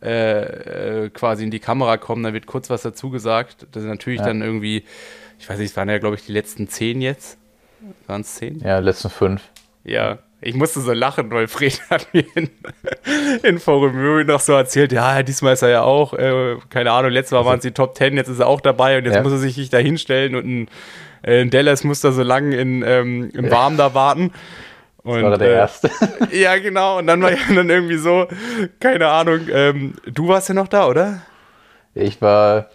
äh, 0.04 1.06
äh, 1.06 1.10
quasi 1.10 1.44
in 1.44 1.52
die 1.52 1.60
Kamera 1.60 1.98
kommen, 1.98 2.24
dann 2.24 2.34
wird 2.34 2.46
kurz 2.48 2.70
was 2.70 2.82
dazu 2.82 3.10
gesagt. 3.10 3.68
Das 3.72 3.84
ist 3.84 3.90
natürlich 3.90 4.20
Ja. 4.20 4.28
dann 4.28 4.42
irgendwie, 4.42 4.84
ich 5.40 5.50
weiß 5.50 5.58
nicht, 5.60 5.72
es 5.72 5.78
waren 5.78 5.90
ja, 5.90 5.98
glaube 6.00 6.16
ich, 6.16 6.26
die 6.26 6.32
letzten 6.34 6.68
zehn 6.68 7.02
jetzt. 7.02 7.38
Waren 8.08 8.22
es 8.22 8.36
zehn? 8.36 8.60
Ja, 8.60 8.80
letzten 8.80 9.10
fünf. 9.10 9.42
Ja, 9.84 10.20
ich 10.42 10.56
musste 10.56 10.82
so 10.82 10.92
lachen, 10.94 11.30
weil 11.32 11.48
Fred 11.48 11.80
hat 11.90 12.08
mir 12.14 12.26
in, 12.36 12.50
in 13.44 13.60
Forumö 13.60 14.24
noch 14.24 14.40
so 14.40 14.54
erzählt, 14.54 14.92
ja, 14.92 15.22
diesmal 15.24 15.54
ist 15.54 15.62
er 15.62 15.70
ja 15.70 15.82
auch, 15.84 16.14
äh, 16.14 16.58
keine 16.70 16.92
Ahnung, 16.92 17.12
letztes 17.12 17.32
Mal 17.38 17.46
waren 17.46 17.58
es 17.58 17.64
die 17.64 17.72
Top 17.72 17.96
Ten, 17.96 18.16
jetzt 18.16 18.28
ist 18.28 18.40
er 18.40 18.48
auch 18.48 18.62
dabei 18.62 18.98
und 18.98 19.06
jetzt 19.06 19.16
Ja. 19.16 19.22
muss 19.24 19.32
er 19.32 19.38
sich 19.40 19.58
nicht 19.58 19.72
da 19.74 19.78
hinstellen 19.78 20.36
und 20.36 20.46
ein, 20.46 20.68
äh, 21.24 21.46
Dallas 21.46 21.84
muss 21.84 22.02
da 22.02 22.12
so 22.12 22.24
lang 22.24 22.52
in, 22.52 22.84
ähm, 22.86 23.30
im 23.34 23.52
Warm 23.52 23.78
da 23.78 23.94
warten. 23.94 24.32
Und, 25.04 25.24
War 25.24 25.32
er 25.32 25.38
der 25.38 25.48
äh, 25.48 25.56
Erste. 25.56 25.90
Ja, 26.32 26.58
genau, 26.58 27.00
und 27.00 27.08
dann 27.08 27.22
war 27.22 27.32
ja 27.32 27.38
dann 27.54 27.70
irgendwie 27.70 27.98
so, 27.98 28.28
keine 28.80 29.08
Ahnung, 29.08 29.48
ähm, 29.52 29.96
du 30.06 30.28
warst 30.28 30.50
ja 30.50 30.56
noch 30.56 30.68
da, 30.68 30.88
oder? 30.88 31.22
Ich 31.96 32.22
war, 32.22 32.68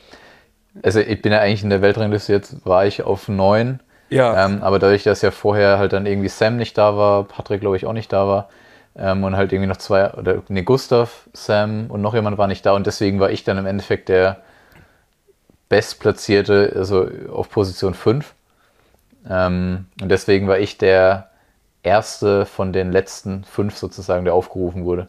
also 0.82 1.00
ich 1.00 1.22
bin 1.22 1.32
ja 1.32 1.40
eigentlich 1.40 1.62
in 1.62 1.70
der 1.70 1.82
Weltrangliste 1.82 2.32
jetzt, 2.32 2.66
war 2.66 2.84
ich 2.84 3.02
auf 3.02 3.28
neun. 3.28 3.80
Ja. 4.08 4.44
Ähm, 4.44 4.62
aber 4.62 4.78
dadurch, 4.78 5.04
dass 5.04 5.22
ja 5.22 5.30
vorher 5.30 5.78
halt 5.78 5.92
dann 5.92 6.06
irgendwie 6.06 6.28
Sam 6.28 6.56
nicht 6.56 6.76
da 6.78 6.96
war, 6.96 7.24
Patrick 7.24 7.60
glaube 7.60 7.76
ich 7.76 7.86
auch 7.86 7.92
nicht 7.92 8.12
da 8.12 8.26
war 8.26 8.48
ähm, 8.96 9.24
und 9.24 9.36
halt 9.36 9.52
irgendwie 9.52 9.68
noch 9.68 9.78
zwei, 9.78 10.12
oder 10.12 10.42
ne, 10.48 10.62
Gustav, 10.62 11.28
Sam 11.32 11.86
und 11.88 12.02
noch 12.02 12.14
jemand 12.14 12.38
war 12.38 12.46
nicht 12.46 12.64
da 12.64 12.72
und 12.72 12.86
deswegen 12.86 13.20
war 13.20 13.30
ich 13.30 13.44
dann 13.44 13.58
im 13.58 13.66
Endeffekt 13.66 14.08
der 14.08 14.38
Bestplatzierte, 15.68 16.72
also 16.76 17.08
auf 17.32 17.50
Position 17.50 17.94
5. 17.94 18.34
Ähm, 19.28 19.86
und 20.00 20.08
deswegen 20.08 20.46
war 20.46 20.58
ich 20.58 20.78
der 20.78 21.30
erste 21.86 22.44
von 22.46 22.72
den 22.72 22.92
letzten 22.92 23.44
fünf 23.44 23.76
sozusagen, 23.76 24.24
der 24.24 24.34
aufgerufen 24.34 24.84
wurde. 24.84 25.06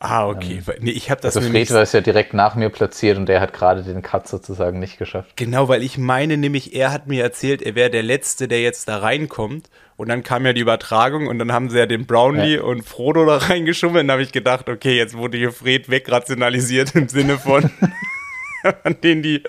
Ah, 0.00 0.26
okay. 0.28 0.60
Weil- 0.66 0.78
nee, 0.80 0.90
ich 0.90 1.10
habe 1.10 1.22
das 1.22 1.34
Also 1.36 1.48
Fred 1.48 1.70
war 1.72 1.80
es 1.80 1.92
ja 1.92 2.02
direkt 2.02 2.34
nach 2.34 2.56
mir 2.56 2.68
platziert 2.68 3.16
und 3.16 3.24
der 3.26 3.40
hat 3.40 3.54
gerade 3.54 3.82
den 3.82 4.02
Cut 4.02 4.28
sozusagen 4.28 4.78
nicht 4.78 4.98
geschafft. 4.98 5.34
Genau, 5.36 5.68
weil 5.68 5.82
ich 5.82 5.96
meine 5.96 6.36
nämlich, 6.36 6.74
er 6.74 6.92
hat 6.92 7.06
mir 7.06 7.22
erzählt, 7.22 7.62
er 7.62 7.74
wäre 7.74 7.88
der 7.88 8.02
Letzte, 8.02 8.46
der 8.46 8.60
jetzt 8.60 8.86
da 8.88 8.98
reinkommt. 8.98 9.70
Und 9.96 10.08
dann 10.08 10.22
kam 10.24 10.44
ja 10.44 10.52
die 10.52 10.60
Übertragung 10.60 11.28
und 11.28 11.38
dann 11.38 11.52
haben 11.52 11.70
sie 11.70 11.78
ja 11.78 11.86
den 11.86 12.04
Brownlee 12.04 12.56
Ja. 12.56 12.62
und 12.62 12.84
Frodo 12.84 13.24
da 13.24 13.36
reingeschummelt. 13.48 14.02
Und 14.02 14.08
da 14.08 14.14
habe 14.14 14.22
ich 14.22 14.32
gedacht, 14.32 14.68
okay, 14.68 14.96
jetzt 14.96 15.16
wurde 15.16 15.38
hier 15.38 15.52
Fred 15.52 15.88
wegrationalisiert 15.88 16.94
im 16.96 17.08
Sinne 17.08 17.38
von, 17.38 17.70
an 18.82 18.96
denen 19.02 19.22
die 19.22 19.42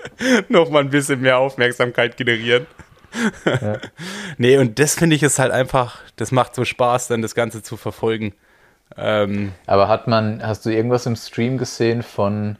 nochmal 0.48 0.84
ein 0.84 0.90
bisschen 0.90 1.20
mehr 1.20 1.38
Aufmerksamkeit 1.38 2.16
generieren. 2.16 2.66
Nee, 4.38 4.58
und 4.58 4.78
das 4.78 4.94
finde 4.94 5.16
ich 5.16 5.22
ist 5.22 5.38
halt 5.38 5.52
einfach, 5.52 5.98
das 6.16 6.32
macht 6.32 6.54
so 6.54 6.64
Spaß, 6.64 7.08
dann 7.08 7.22
das 7.22 7.34
Ganze 7.34 7.62
zu 7.62 7.76
verfolgen. 7.76 8.34
Ähm, 8.96 9.52
Aber 9.66 9.88
hat 9.88 10.06
man, 10.06 10.46
hast 10.46 10.64
du 10.66 10.70
irgendwas 10.70 11.06
im 11.06 11.16
Stream 11.16 11.58
gesehen 11.58 12.02
von 12.02 12.56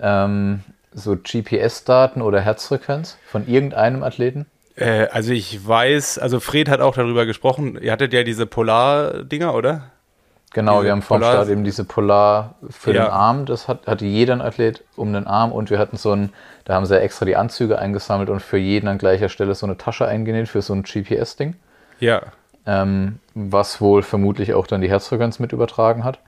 ähm, 0.00 0.60
so 0.92 1.16
GPS-Daten 1.16 2.22
oder 2.22 2.40
Herzfrequenz 2.40 3.18
von 3.26 3.46
irgendeinem 3.48 4.02
Athleten? 4.02 4.46
äh, 4.76 5.08
also 5.10 5.32
ich 5.32 5.66
weiß, 5.66 6.18
also 6.18 6.40
Fred 6.40 6.68
hat 6.68 6.80
auch 6.80 6.94
darüber 6.94 7.26
gesprochen. 7.26 7.78
Ihr 7.80 7.92
hattet 7.92 8.12
ja 8.12 8.22
diese 8.22 8.46
Polar-Dinger, 8.46 9.54
oder? 9.54 9.90
Genau, 10.54 10.82
wir 10.82 10.92
haben 10.92 11.02
vom 11.02 11.18
Polar- 11.18 11.32
Start 11.34 11.48
eben 11.50 11.62
diese 11.64 11.84
Polar 11.84 12.54
für 12.70 12.94
Ja. 12.94 13.04
den 13.04 13.10
Arm, 13.12 13.44
das 13.46 13.68
hat, 13.68 13.86
hatte 13.86 14.06
jeder 14.06 14.32
ein 14.32 14.40
Athlet 14.40 14.82
um 14.96 15.12
den 15.12 15.26
Arm 15.26 15.52
und 15.52 15.70
wir 15.70 15.78
hatten 15.78 15.96
so 15.98 16.12
ein, 16.12 16.32
da 16.64 16.74
haben 16.74 16.86
sie 16.86 16.98
extra 16.98 17.26
die 17.26 17.36
Anzüge 17.36 17.78
eingesammelt 17.78 18.30
und 18.30 18.40
für 18.40 18.56
jeden 18.56 18.88
an 18.88 18.96
gleicher 18.98 19.28
Stelle 19.28 19.54
so 19.54 19.66
eine 19.66 19.76
Tasche 19.76 20.06
eingenäht 20.08 20.48
für 20.48 20.62
so 20.62 20.72
ein 20.72 20.84
GPS-Ding, 20.84 21.54
Ja. 22.00 22.22
ähm, 22.66 23.18
was 23.34 23.80
wohl 23.82 24.02
vermutlich 24.02 24.54
auch 24.54 24.66
dann 24.66 24.80
die 24.80 24.88
Herzfrequenz 24.90 25.38
mit 25.38 25.52
übertragen 25.52 26.02
hat. 26.04 26.18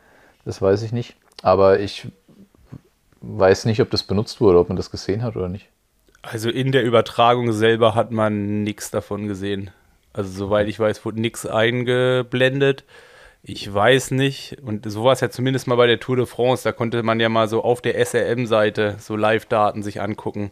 Das 0.44 0.60
weiß 0.60 0.82
ich 0.82 0.92
nicht. 0.92 1.16
Aber 1.42 1.80
ich 1.80 2.08
weiß 3.22 3.64
nicht, 3.64 3.80
ob 3.80 3.90
das 3.90 4.02
benutzt 4.02 4.40
wurde, 4.40 4.58
ob 4.58 4.68
man 4.68 4.76
das 4.76 4.90
gesehen 4.90 5.22
hat 5.22 5.36
oder 5.36 5.48
nicht. 5.48 5.68
Also 6.22 6.50
in 6.50 6.72
der 6.72 6.84
Übertragung 6.84 7.52
selber 7.52 7.94
hat 7.94 8.10
man 8.10 8.62
nichts 8.62 8.90
davon 8.90 9.26
gesehen. 9.28 9.70
Also 10.12 10.30
soweit 10.30 10.68
ich 10.68 10.78
weiß, 10.78 11.04
wurde 11.06 11.20
nichts 11.20 11.46
eingeblendet. 11.46 12.84
Ich 13.42 13.72
weiß 13.72 14.10
nicht, 14.10 14.58
und 14.62 14.90
so 14.90 15.04
war 15.04 15.12
es 15.14 15.20
ja 15.20 15.30
zumindest 15.30 15.66
mal 15.66 15.76
bei 15.76 15.86
der 15.86 15.98
Tour 15.98 16.16
de 16.16 16.26
France, 16.26 16.62
da 16.64 16.72
konnte 16.72 17.02
man 17.02 17.20
ja 17.20 17.28
mal 17.30 17.48
so 17.48 17.62
auf 17.64 17.80
der 17.80 17.94
SRM-Seite 18.04 18.96
so 18.98 19.16
Live-Daten 19.16 19.82
sich 19.82 20.00
angucken. 20.02 20.50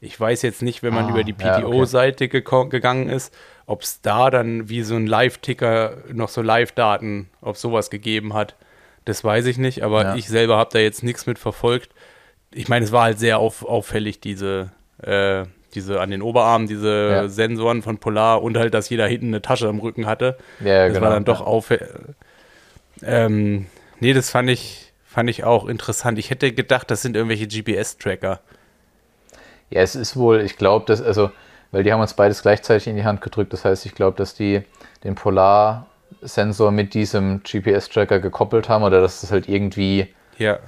Ich 0.00 0.18
weiß 0.18 0.42
jetzt 0.42 0.62
nicht, 0.62 0.84
wenn 0.84 0.94
man 0.94 1.06
Ah, 1.06 1.10
über 1.10 1.24
die 1.24 1.34
ja, 1.40 1.56
okay. 1.58 1.62
PTO-Seite 1.62 2.28
gegangen 2.28 3.08
ist, 3.08 3.34
ob 3.66 3.82
es 3.82 4.00
da 4.02 4.30
dann 4.30 4.68
wie 4.68 4.82
so 4.82 4.94
ein 4.94 5.08
Live-Ticker 5.08 5.96
noch 6.12 6.28
so 6.28 6.40
Live-Daten 6.40 7.28
auf 7.40 7.58
sowas 7.58 7.90
gegeben 7.90 8.34
hat. 8.34 8.54
Das 9.04 9.24
weiß 9.24 9.46
ich 9.46 9.58
nicht, 9.58 9.82
aber 9.82 10.02
Ja. 10.02 10.14
ich 10.14 10.28
selber 10.28 10.56
habe 10.58 10.70
da 10.72 10.78
jetzt 10.78 11.02
nichts 11.02 11.26
mit 11.26 11.40
verfolgt. 11.40 11.90
Ich 12.54 12.68
meine, 12.68 12.84
es 12.84 12.92
war 12.92 13.02
halt 13.02 13.18
sehr 13.18 13.40
auf, 13.40 13.64
auffällig, 13.64 14.20
diese, 14.20 14.70
äh, 15.02 15.44
diese 15.74 16.00
an 16.00 16.10
den 16.12 16.22
Oberarmen, 16.22 16.68
diese 16.68 17.08
Ja. 17.10 17.28
Sensoren 17.28 17.82
von 17.82 17.98
Polar 17.98 18.42
und 18.44 18.56
halt, 18.56 18.74
dass 18.74 18.88
jeder 18.90 19.08
hinten 19.08 19.28
eine 19.28 19.42
Tasche 19.42 19.68
am 19.68 19.80
Rücken 19.80 20.06
hatte. 20.06 20.38
Ja, 20.60 20.84
das 20.86 20.94
genau, 20.94 21.06
war 21.06 21.14
dann 21.14 21.24
doch 21.24 21.40
auffällig. 21.40 21.88
Ähm, 23.02 23.66
nee, 24.00 24.12
das 24.12 24.30
fand 24.30 24.50
ich, 24.50 24.92
fand 25.04 25.30
ich 25.30 25.44
auch 25.44 25.66
interessant. 25.66 26.18
Ich 26.18 26.30
hätte 26.30 26.52
gedacht, 26.52 26.90
das 26.90 27.02
sind 27.02 27.16
irgendwelche 27.16 27.46
GPS-Tracker. 27.46 28.40
Ja, 29.70 29.82
es 29.82 29.94
ist 29.94 30.16
wohl, 30.16 30.40
ich 30.40 30.56
glaube, 30.56 30.86
dass, 30.86 31.02
also, 31.02 31.30
weil 31.72 31.82
die 31.82 31.92
haben 31.92 32.00
uns 32.00 32.14
beides 32.14 32.42
gleichzeitig 32.42 32.86
in 32.88 32.96
die 32.96 33.04
Hand 33.04 33.20
gedrückt. 33.20 33.52
Das 33.52 33.64
heißt, 33.64 33.84
ich 33.86 33.94
glaube, 33.94 34.16
dass 34.16 34.34
die 34.34 34.62
den 35.04 35.14
Polar-Sensor 35.14 36.70
mit 36.70 36.94
diesem 36.94 37.42
GPS-Tracker 37.42 38.18
gekoppelt 38.20 38.68
haben 38.68 38.82
oder 38.82 39.00
dass 39.00 39.22
es 39.22 39.30
halt 39.30 39.48
irgendwie 39.48 40.08
Ja. 40.38 40.58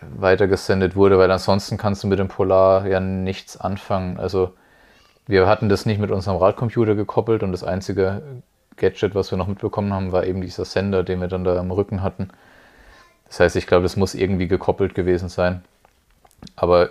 weitergesendet 0.00 0.96
wurde, 0.96 1.18
weil 1.18 1.30
ansonsten 1.30 1.76
kannst 1.76 2.02
du 2.02 2.06
mit 2.08 2.18
dem 2.18 2.28
Polar 2.28 2.86
ja 2.86 3.00
nichts 3.00 3.56
anfangen. 3.56 4.18
Also, 4.18 4.54
wir 5.26 5.46
hatten 5.46 5.68
das 5.68 5.86
nicht 5.86 6.00
mit 6.00 6.10
unserem 6.10 6.36
Radcomputer 6.38 6.94
gekoppelt 6.94 7.42
und 7.42 7.52
das 7.52 7.64
einzige 7.64 8.22
Gadget, 8.76 9.14
was 9.14 9.30
wir 9.30 9.38
noch 9.38 9.46
mitbekommen 9.46 9.92
haben, 9.92 10.12
war 10.12 10.26
eben 10.26 10.40
dieser 10.40 10.64
Sender, 10.64 11.02
den 11.02 11.20
wir 11.20 11.28
dann 11.28 11.44
da 11.44 11.58
am 11.58 11.70
Rücken 11.70 12.02
hatten. 12.02 12.28
Das 13.28 13.40
heißt, 13.40 13.56
ich 13.56 13.66
glaube, 13.66 13.82
das 13.82 13.96
muss 13.96 14.14
irgendwie 14.14 14.48
gekoppelt 14.48 14.94
gewesen 14.94 15.28
sein. 15.28 15.62
Aber 16.54 16.90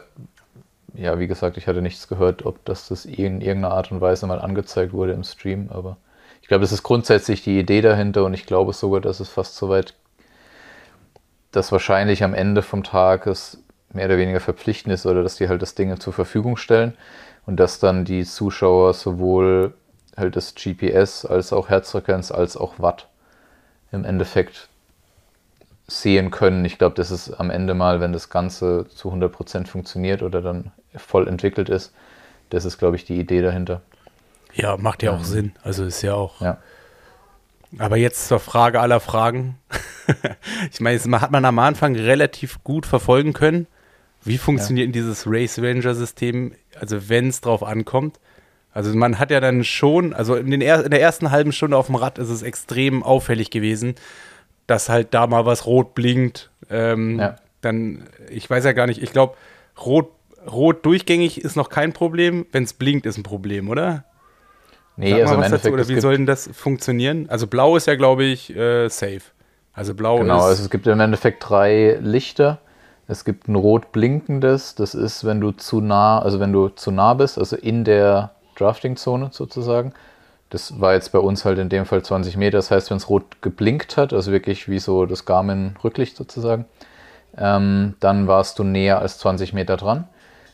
ja, 0.93 1.19
wie 1.19 1.27
gesagt, 1.27 1.57
ich 1.57 1.67
hatte 1.67 1.81
nichts 1.81 2.07
gehört, 2.07 2.45
ob 2.45 2.63
das, 2.65 2.87
das 2.87 3.05
in 3.05 3.41
irgendeiner 3.41 3.73
Art 3.73 3.91
und 3.91 4.01
Weise 4.01 4.27
mal 4.27 4.39
angezeigt 4.39 4.93
wurde 4.93 5.13
im 5.13 5.23
Stream. 5.23 5.69
Aber 5.71 5.97
ich 6.41 6.47
glaube, 6.47 6.61
das 6.61 6.71
ist 6.71 6.83
grundsätzlich 6.83 7.43
die 7.43 7.59
Idee 7.59 7.81
dahinter 7.81 8.25
und 8.25 8.33
ich 8.33 8.45
glaube 8.45 8.73
sogar, 8.73 9.01
dass 9.01 9.19
es 9.19 9.29
fast 9.29 9.55
so 9.55 9.69
weit, 9.69 9.93
dass 11.51 11.71
wahrscheinlich 11.71 12.23
am 12.23 12.33
Ende 12.33 12.61
vom 12.61 12.83
Tag 12.83 13.27
es 13.27 13.61
mehr 13.93 14.05
oder 14.05 14.17
weniger 14.17 14.39
verpflichtend 14.39 14.93
ist 14.93 15.05
oder 15.05 15.23
dass 15.23 15.37
die 15.37 15.47
halt 15.47 15.61
das 15.61 15.75
Ding 15.75 15.97
zur 15.99 16.13
Verfügung 16.13 16.57
stellen 16.57 16.93
und 17.45 17.59
dass 17.59 17.79
dann 17.79 18.05
die 18.05 18.25
Zuschauer 18.25 18.93
sowohl 18.93 19.73
halt 20.17 20.36
das 20.36 20.56
GPS 20.56 21.25
als 21.25 21.54
auch 21.54 21.69
Herzfrequenz 21.69 22.32
als 22.32 22.58
auch 22.58 22.80
Watt 22.80 23.08
im 23.91 24.06
Endeffekt 24.06 24.69
sehen 25.88 26.32
können. 26.32 26.65
Ich 26.65 26.78
glaube, 26.78 26.95
das 26.95 27.12
ist 27.12 27.32
am 27.32 27.49
Ende 27.49 27.73
mal, 27.73 27.99
wenn 27.99 28.13
das 28.13 28.30
Ganze 28.30 28.88
zu 28.89 29.12
100% 29.12 29.67
funktioniert 29.67 30.23
oder 30.23 30.41
dann 30.41 30.71
voll 30.95 31.28
entwickelt 31.28 31.69
ist, 31.69 31.93
das 32.49 32.65
ist, 32.65 32.78
glaube 32.78 32.95
ich, 32.95 33.06
die 33.06 33.19
Idee 33.19 33.41
dahinter. 33.41 33.82
Ja, 34.54 34.78
macht 34.78 35.04
ja 35.04 35.12
auch 35.12 35.23
Sinn. 35.23 35.54
Also 35.63 35.84
ist 35.84 36.01
ja 36.01 36.13
auch. 36.13 36.41
Ja. 36.41 36.58
Aber 37.78 37.97
jetzt 37.97 38.28
zur 38.28 38.39
Frage 38.39 38.80
aller 38.80 38.99
Fragen. 38.99 39.58
ich 40.71 40.80
meine, 40.80 40.95
jetzt 40.95 41.08
hat 41.10 41.32
man 41.32 41.43
am 41.43 41.60
Anfang 41.60 41.95
relativ 41.95 42.63
gut 42.63 42.86
verfolgen 42.86 43.34
können. 43.34 43.67
Wie 44.23 44.38
funktioniert 44.38 44.88
denn 44.88 44.93
dieses 44.93 45.25
Race 45.28 45.60
Ranger 45.60 45.93
System, 45.93 46.54
also 46.80 47.10
wenn 47.10 47.28
es 47.28 47.41
drauf 47.41 47.63
ankommt? 47.63 48.19
Also 48.75 48.93
man 48.93 49.19
hat 49.19 49.31
ja 49.31 49.39
dann 49.39 49.63
schon, 49.63 50.13
also 50.13 50.35
in, 50.35 50.51
den 50.51 50.59
er, 50.59 50.83
in 50.83 50.91
der 50.91 51.01
ersten 51.01 51.31
halben 51.31 51.53
Stunde 51.53 51.77
auf 51.77 51.85
dem 51.85 51.95
Rad 51.95 52.19
ist 52.19 52.29
es 52.29 52.43
extrem 52.43 53.03
auffällig 53.03 53.49
gewesen, 53.49 53.95
dass 54.67 54.89
halt 54.89 55.13
da 55.13 55.27
mal 55.27 55.45
was 55.45 55.65
rot 55.65 55.95
blinkt. 55.95 56.51
Ähm, 56.69 57.17
Ja. 57.17 57.38
Dann, 57.61 58.03
ich 58.29 58.49
weiß 58.49 58.65
ja 58.65 58.73
gar 58.73 58.85
nicht, 58.85 59.01
ich 59.01 59.13
glaube, 59.13 59.35
rot, 59.83 60.11
rot 60.51 60.85
durchgängig 60.85 61.41
ist 61.41 61.55
noch 61.55 61.69
kein 61.69 61.93
Problem, 61.93 62.45
wenn 62.51 62.63
es 62.63 62.73
blinkt, 62.73 63.05
ist 63.05 63.17
ein 63.17 63.23
Problem, 63.23 63.69
oder? 63.69 64.03
Nee, 64.97 65.11
Sag 65.11 65.21
also 65.21 65.33
im 65.35 65.39
was 65.39 65.51
dazu, 65.51 65.67
Endeffekt, 65.67 65.73
oder 65.73 65.88
wie 65.88 66.01
soll 66.01 66.17
denn 66.17 66.25
das 66.25 66.49
funktionieren? 66.53 67.29
Also 67.29 67.47
blau 67.47 67.77
ist 67.77 67.88
ja, 67.88 67.95
glaube 67.95 68.25
ich, 68.25 68.53
äh, 68.53 68.89
safe. 68.89 69.21
Also 69.71 69.93
blau 69.93 70.19
genau, 70.19 70.38
ist. 70.39 70.43
also 70.43 70.63
es 70.63 70.69
gibt 70.69 70.85
im 70.85 70.99
Endeffekt 70.99 71.49
drei 71.49 71.97
Lichter. 72.01 72.59
Es 73.07 73.23
gibt 73.23 73.47
ein 73.47 73.55
rot 73.55 73.93
blinkendes, 73.93 74.75
das 74.75 74.95
ist, 74.95 75.23
wenn 75.23 75.39
du 75.39 75.51
zu 75.51 75.79
nah, 75.79 76.19
also 76.19 76.41
wenn 76.41 76.51
du 76.51 76.67
zu 76.69 76.91
nah 76.91 77.13
bist, 77.13 77.38
also 77.38 77.55
in 77.55 77.85
der 77.85 78.31
Drafting-Zone 78.55 79.29
sozusagen. 79.31 79.93
Das 80.49 80.79
war 80.79 80.93
jetzt 80.93 81.11
bei 81.11 81.19
uns 81.19 81.45
halt 81.45 81.57
in 81.57 81.69
dem 81.69 81.85
Fall 81.85 82.03
20 82.03 82.37
Meter. 82.37 82.57
Das 82.57 82.71
heißt, 82.71 82.89
wenn 82.89 82.97
es 82.97 83.09
rot 83.09 83.41
geblinkt 83.41 83.97
hat, 83.97 84.13
also 84.13 84.31
wirklich 84.31 84.69
wie 84.69 84.79
so 84.79 85.05
das 85.05 85.25
Garmin-Rücklicht 85.25 86.15
sozusagen, 86.15 86.65
ähm, 87.37 87.95
dann 87.99 88.27
warst 88.27 88.59
du 88.59 88.63
näher 88.63 88.99
als 88.99 89.17
20 89.19 89.53
Meter 89.53 89.77
dran. 89.77 90.07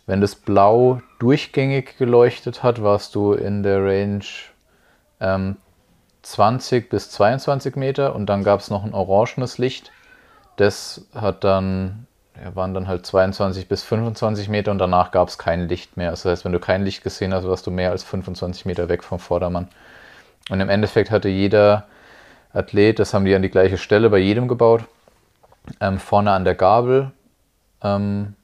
Wenn 0.07 0.21
das 0.21 0.35
Blau 0.35 1.01
durchgängig 1.19 1.97
geleuchtet 1.97 2.63
hat, 2.63 2.81
warst 2.81 3.15
du 3.15 3.33
in 3.33 3.63
der 3.63 3.83
Range 3.83 4.25
ähm, 5.19 5.57
20 6.23 6.89
bis 6.89 7.09
22 7.11 7.75
Meter 7.75 8.15
und 8.15 8.25
dann 8.27 8.43
gab 8.43 8.59
es 8.59 8.69
noch 8.69 8.83
ein 8.83 8.93
orangenes 8.93 9.57
Licht. 9.57 9.91
Das 10.57 11.07
hat 11.13 11.43
dann, 11.43 12.07
ja, 12.39 12.55
waren 12.55 12.73
dann 12.73 12.87
halt 12.87 13.05
22 13.05 13.67
bis 13.67 13.83
25 13.83 14.49
Meter 14.49 14.71
und 14.71 14.77
danach 14.77 15.11
gab 15.11 15.27
es 15.27 15.37
kein 15.37 15.67
Licht 15.67 15.97
mehr. 15.97 16.11
Also 16.11 16.29
Das 16.29 16.39
heißt, 16.39 16.45
wenn 16.45 16.53
du 16.53 16.59
kein 16.59 16.83
Licht 16.83 17.03
gesehen 17.03 17.33
hast, 17.33 17.47
warst 17.47 17.67
du 17.67 17.71
mehr 17.71 17.91
als 17.91 18.03
25 18.03 18.65
Meter 18.65 18.89
weg 18.89 19.03
vom 19.03 19.19
Vordermann. 19.19 19.67
Und 20.49 20.59
im 20.59 20.69
Endeffekt 20.69 21.11
hatte 21.11 21.29
jeder 21.29 21.85
Athlet, 22.53 22.99
das 22.99 23.13
haben 23.13 23.25
die 23.25 23.35
an 23.35 23.41
die 23.41 23.49
gleiche 23.49 23.77
Stelle 23.77 24.09
bei 24.09 24.17
jedem 24.17 24.47
gebaut, 24.47 24.83
ähm, 25.79 25.99
vorne 25.99 26.31
an 26.31 26.43
der 26.43 26.55
Gabel 26.55 27.11
ähm, 27.83 28.35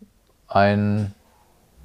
ein, 0.47 1.13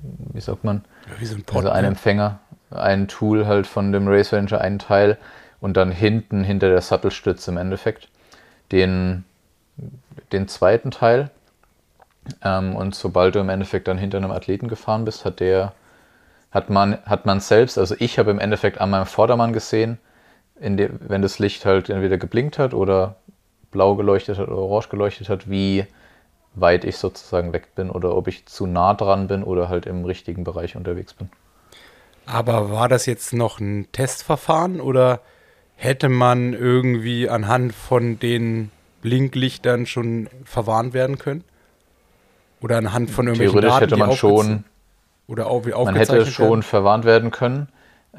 wie 0.02 0.40
sagt 0.40 0.64
man, 0.64 0.84
wie 1.18 1.26
so 1.26 1.34
ein 1.34 1.42
Pot, 1.42 1.58
also 1.58 1.70
ein 1.70 1.82
ne? 1.82 1.88
Empfänger, 1.88 2.38
ein 2.70 3.08
Tool 3.08 3.46
halt 3.46 3.66
von 3.66 3.92
dem 3.92 4.08
Race 4.08 4.32
Ranger, 4.32 4.60
einen 4.60 4.78
Teil 4.78 5.18
und 5.60 5.76
dann 5.76 5.90
hinten, 5.90 6.44
hinter 6.44 6.68
der 6.68 6.80
Sattelstütze 6.80 7.50
im 7.50 7.56
Endeffekt, 7.56 8.08
den, 8.70 9.24
den 10.32 10.48
zweiten 10.48 10.90
Teil. 10.90 11.30
Ähm, 12.42 12.76
und 12.76 12.94
sobald 12.94 13.34
du 13.34 13.40
im 13.40 13.48
Endeffekt 13.48 13.88
dann 13.88 13.98
hinter 13.98 14.18
einem 14.18 14.30
Athleten 14.30 14.68
gefahren 14.68 15.04
bist, 15.04 15.24
hat 15.24 15.40
der, 15.40 15.72
hat 16.50 16.70
man, 16.70 16.98
hat 17.04 17.26
man 17.26 17.40
selbst, 17.40 17.78
also 17.78 17.94
ich 17.98 18.18
habe 18.18 18.30
im 18.30 18.38
Endeffekt 18.38 18.80
an 18.80 18.90
meinem 18.90 19.06
Vordermann 19.06 19.52
gesehen, 19.52 19.98
in 20.60 20.76
dem, 20.76 20.98
wenn 21.00 21.22
das 21.22 21.38
Licht 21.38 21.64
halt 21.64 21.90
entweder 21.90 22.18
geblinkt 22.18 22.58
hat 22.58 22.74
oder 22.74 23.16
blau 23.70 23.96
geleuchtet 23.96 24.38
hat 24.38 24.48
oder 24.48 24.58
orange 24.58 24.88
geleuchtet 24.88 25.28
hat, 25.28 25.50
wie 25.50 25.86
weit 26.54 26.84
ich 26.84 26.98
sozusagen 26.98 27.52
weg 27.52 27.74
bin 27.74 27.90
oder 27.90 28.14
ob 28.14 28.28
ich 28.28 28.46
zu 28.46 28.66
nah 28.66 28.94
dran 28.94 29.26
bin 29.26 29.42
oder 29.42 29.68
halt 29.68 29.86
im 29.86 30.04
richtigen 30.04 30.44
Bereich 30.44 30.76
unterwegs 30.76 31.14
bin. 31.14 31.30
Aber 32.26 32.70
war 32.70 32.88
das 32.88 33.06
jetzt 33.06 33.32
noch 33.32 33.58
ein 33.58 33.88
Testverfahren 33.90 34.80
oder 34.80 35.20
hätte 35.74 36.08
man 36.08 36.52
irgendwie 36.52 37.28
anhand 37.28 37.74
von 37.74 38.18
den 38.18 38.70
Blinklichtern 39.00 39.86
schon 39.86 40.28
verwarnt 40.44 40.94
werden 40.94 41.18
können? 41.18 41.42
Oder 42.62 42.78
anhand 42.78 43.10
von 43.10 43.26
irgendwelchen 43.26 43.60
Theoretisch 43.60 43.80
Daten, 43.80 43.90
hätte 43.90 43.96
man 43.96 44.16
schon, 44.16 44.64
oder 45.26 45.48
auf, 45.48 45.66
man 45.66 45.96
hätte 45.96 46.24
schon 46.26 46.48
werden? 46.48 46.62
verwarnt 46.62 47.04
werden 47.04 47.30
können. 47.30 47.68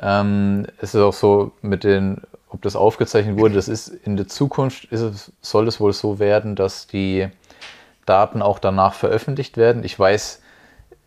Ähm, 0.01 0.67
es 0.79 0.93
ist 0.93 1.01
auch 1.01 1.13
so 1.13 1.51
mit 1.61 1.83
den, 1.83 2.21
ob 2.49 2.61
das 2.61 2.75
aufgezeichnet 2.75 3.37
wurde, 3.37 3.55
das 3.55 3.67
ist 3.67 3.87
in 3.87 4.17
der 4.17 4.27
Zukunft 4.27 4.85
ist 4.85 5.01
es, 5.01 5.31
soll 5.41 5.67
es 5.67 5.79
wohl 5.79 5.93
so 5.93 6.19
werden, 6.19 6.55
dass 6.55 6.87
die 6.87 7.27
Daten 8.05 8.41
auch 8.41 8.59
danach 8.59 8.95
veröffentlicht 8.95 9.55
werden. 9.55 9.83
Ich 9.83 9.97
weiß 9.97 10.41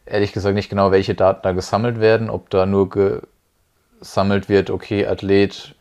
ehrlich 0.06 0.32
gesagt 0.32 0.54
nicht 0.54 0.70
genau, 0.70 0.90
welche 0.90 1.14
Daten 1.14 1.40
da 1.42 1.52
gesammelt 1.52 2.00
werden, 2.00 2.30
ob 2.30 2.48
da 2.48 2.64
nur 2.64 2.88
gesammelt 4.00 4.48
wird, 4.48 4.70
okay, 4.70 5.06
Athlet 5.06 5.74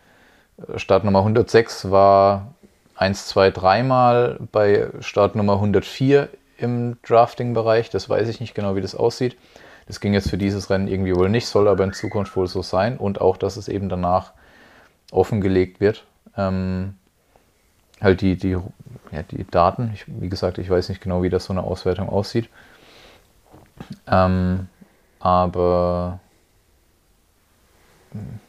äh, 0.57 0.77
Startnummer 0.77 1.19
106 1.19 1.89
war 1.89 2.53
eins, 2.95 3.27
zwei, 3.27 3.51
dreimal 3.51 4.39
bei 4.51 4.89
Startnummer 4.99 5.53
104 5.53 6.27
im 6.57 6.97
Drafting-Bereich. 7.03 7.89
Das 7.89 8.09
weiß 8.09 8.27
ich 8.29 8.39
nicht 8.39 8.55
genau, 8.55 8.75
wie 8.75 8.81
das 8.81 8.95
aussieht. 8.95 9.37
Das 9.87 9.99
ging 9.99 10.13
jetzt 10.13 10.29
für 10.29 10.37
dieses 10.37 10.69
Rennen 10.69 10.87
irgendwie 10.87 11.15
wohl 11.15 11.29
nicht, 11.29 11.47
soll 11.47 11.67
aber 11.67 11.83
in 11.83 11.93
Zukunft 11.93 12.35
wohl 12.35 12.47
so 12.47 12.61
sein. 12.61 12.97
Und 12.97 13.21
auch, 13.21 13.37
dass 13.37 13.57
es 13.57 13.67
eben 13.67 13.89
danach 13.89 14.33
offengelegt 15.11 15.79
wird. 15.79 16.05
Ähm, 16.37 16.95
halt 18.01 18.21
die, 18.21 18.35
die, 18.35 18.57
ja, 19.11 19.23
die 19.29 19.45
Daten. 19.45 19.91
Ich, 19.93 20.05
wie 20.07 20.29
gesagt, 20.29 20.57
ich 20.57 20.69
weiß 20.69 20.89
nicht 20.89 21.01
genau, 21.01 21.23
wie 21.23 21.29
das 21.29 21.45
so 21.45 21.53
eine 21.53 21.63
Auswertung 21.63 22.09
aussieht. 22.09 22.49
Ähm, 24.07 24.67
aber 25.19 26.19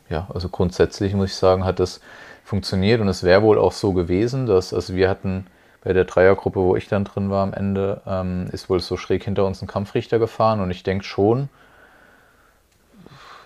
ja, 0.09 0.29
also 0.33 0.49
grundsätzlich 0.49 1.15
muss 1.15 1.31
ich 1.31 1.37
sagen, 1.37 1.65
hat 1.65 1.81
das 1.81 2.01
funktioniert 2.45 3.01
und 3.01 3.09
es 3.09 3.25
wäre 3.25 3.43
wohl 3.43 3.59
auch 3.59 3.73
so 3.73 3.93
gewesen, 3.93 4.47
dass, 4.47 4.73
also 4.73 4.95
wir 4.95 5.11
hatten 5.11 5.47
bei 5.87 5.93
der 5.93 6.05
Dreiergruppe, 6.05 6.59
wo 6.59 6.75
ich 6.75 6.89
dann 6.89 7.05
drin 7.05 7.31
war 7.31 7.45
am 7.45 7.53
Ende, 7.53 8.01
ähm, 8.09 8.49
ist 8.51 8.69
wohl 8.69 8.81
so 8.81 8.97
schräg 8.97 9.23
hinter 9.23 9.47
uns 9.47 9.63
ein 9.63 9.69
Kampfrichter 9.69 10.19
gefahren 10.19 10.61
und 10.61 10.73
ich 10.73 10.83
denke 10.83 11.05
schon, 11.05 11.49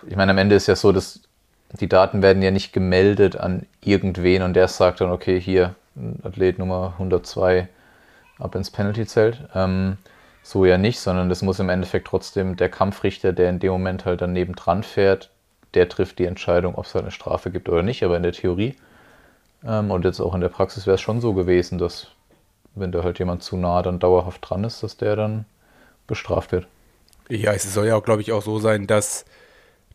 ich 0.07 0.15
meine, 0.15 0.31
am 0.31 0.39
Ende 0.39 0.55
ist 0.55 0.65
ja 0.65 0.75
so, 0.75 0.91
dass 0.91 1.19
die 1.79 1.87
Daten 1.87 2.23
werden 2.23 2.41
ja 2.41 2.49
nicht 2.49 2.73
gemeldet 2.73 3.35
an 3.35 3.67
irgendwen 3.83 4.41
und 4.41 4.55
der 4.55 4.67
sagt 4.69 5.01
dann, 5.01 5.11
okay, 5.11 5.39
hier, 5.39 5.75
Athlet 6.23 6.57
Nummer 6.57 6.93
102 6.93 7.69
ab 8.39 8.55
ins 8.55 8.71
Penalty-Zelt. 8.71 9.47
Ähm, 9.53 9.97
so 10.41 10.65
ja 10.65 10.79
nicht, 10.79 10.99
sondern 10.99 11.29
das 11.29 11.43
muss 11.43 11.59
im 11.59 11.69
Endeffekt 11.69 12.07
trotzdem 12.07 12.55
der 12.55 12.69
Kampfrichter, 12.69 13.33
der 13.33 13.51
in 13.51 13.59
dem 13.59 13.71
Moment 13.71 14.05
halt 14.05 14.21
daneben 14.21 14.55
dran 14.55 14.81
fährt, 14.81 15.29
der 15.75 15.89
trifft 15.89 16.17
die 16.17 16.25
Entscheidung, 16.25 16.73
ob 16.73 16.85
es 16.85 16.95
eine 16.95 17.11
Strafe 17.11 17.51
gibt 17.51 17.69
oder 17.69 17.83
nicht. 17.83 18.01
Aber 18.03 18.17
in 18.17 18.23
der 18.23 18.31
Theorie 18.31 18.75
ähm, 19.63 19.91
und 19.91 20.05
jetzt 20.05 20.19
auch 20.19 20.33
in 20.33 20.41
der 20.41 20.49
Praxis 20.49 20.87
wäre 20.87 20.95
es 20.95 21.01
schon 21.01 21.21
so 21.21 21.33
gewesen, 21.33 21.77
dass 21.77 22.07
wenn 22.75 22.91
da 22.91 23.03
halt 23.03 23.19
jemand 23.19 23.43
zu 23.43 23.57
nah 23.57 23.81
dann 23.81 23.99
dauerhaft 23.99 24.49
dran 24.49 24.63
ist, 24.63 24.83
dass 24.83 24.97
der 24.97 25.15
dann 25.15 25.45
bestraft 26.07 26.51
wird. 26.51 26.67
Ja, 27.29 27.53
es 27.53 27.71
soll 27.73 27.87
ja 27.87 27.95
auch, 27.95 28.03
glaube 28.03 28.21
ich, 28.21 28.31
auch 28.31 28.41
so 28.41 28.59
sein, 28.59 28.87
dass 28.87 29.25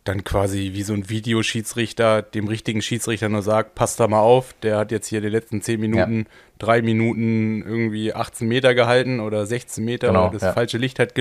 dann 0.04 0.24
quasi 0.24 0.70
wie 0.72 0.82
so 0.82 0.94
ein 0.94 1.08
Videoschiedsrichter 1.08 2.22
dem 2.22 2.48
richtigen 2.48 2.80
Schiedsrichter 2.80 3.28
nur 3.28 3.42
sagt, 3.42 3.74
passt 3.74 3.98
da 3.98 4.06
mal 4.06 4.20
auf, 4.20 4.54
der 4.62 4.78
hat 4.78 4.92
jetzt 4.92 5.08
hier 5.08 5.20
die 5.20 5.28
letzten 5.28 5.62
10 5.62 5.80
Minuten, 5.80 6.18
ja. 6.18 6.24
drei 6.58 6.82
Minuten 6.82 7.62
irgendwie 7.62 8.14
18 8.14 8.46
Meter 8.46 8.74
gehalten 8.74 9.20
oder 9.20 9.46
16 9.46 9.84
Meter 9.84 10.08
genau, 10.08 10.30
das 10.30 10.42
ja. 10.42 10.52
falsche 10.52 10.78
Licht 10.78 10.98
hat, 10.98 11.14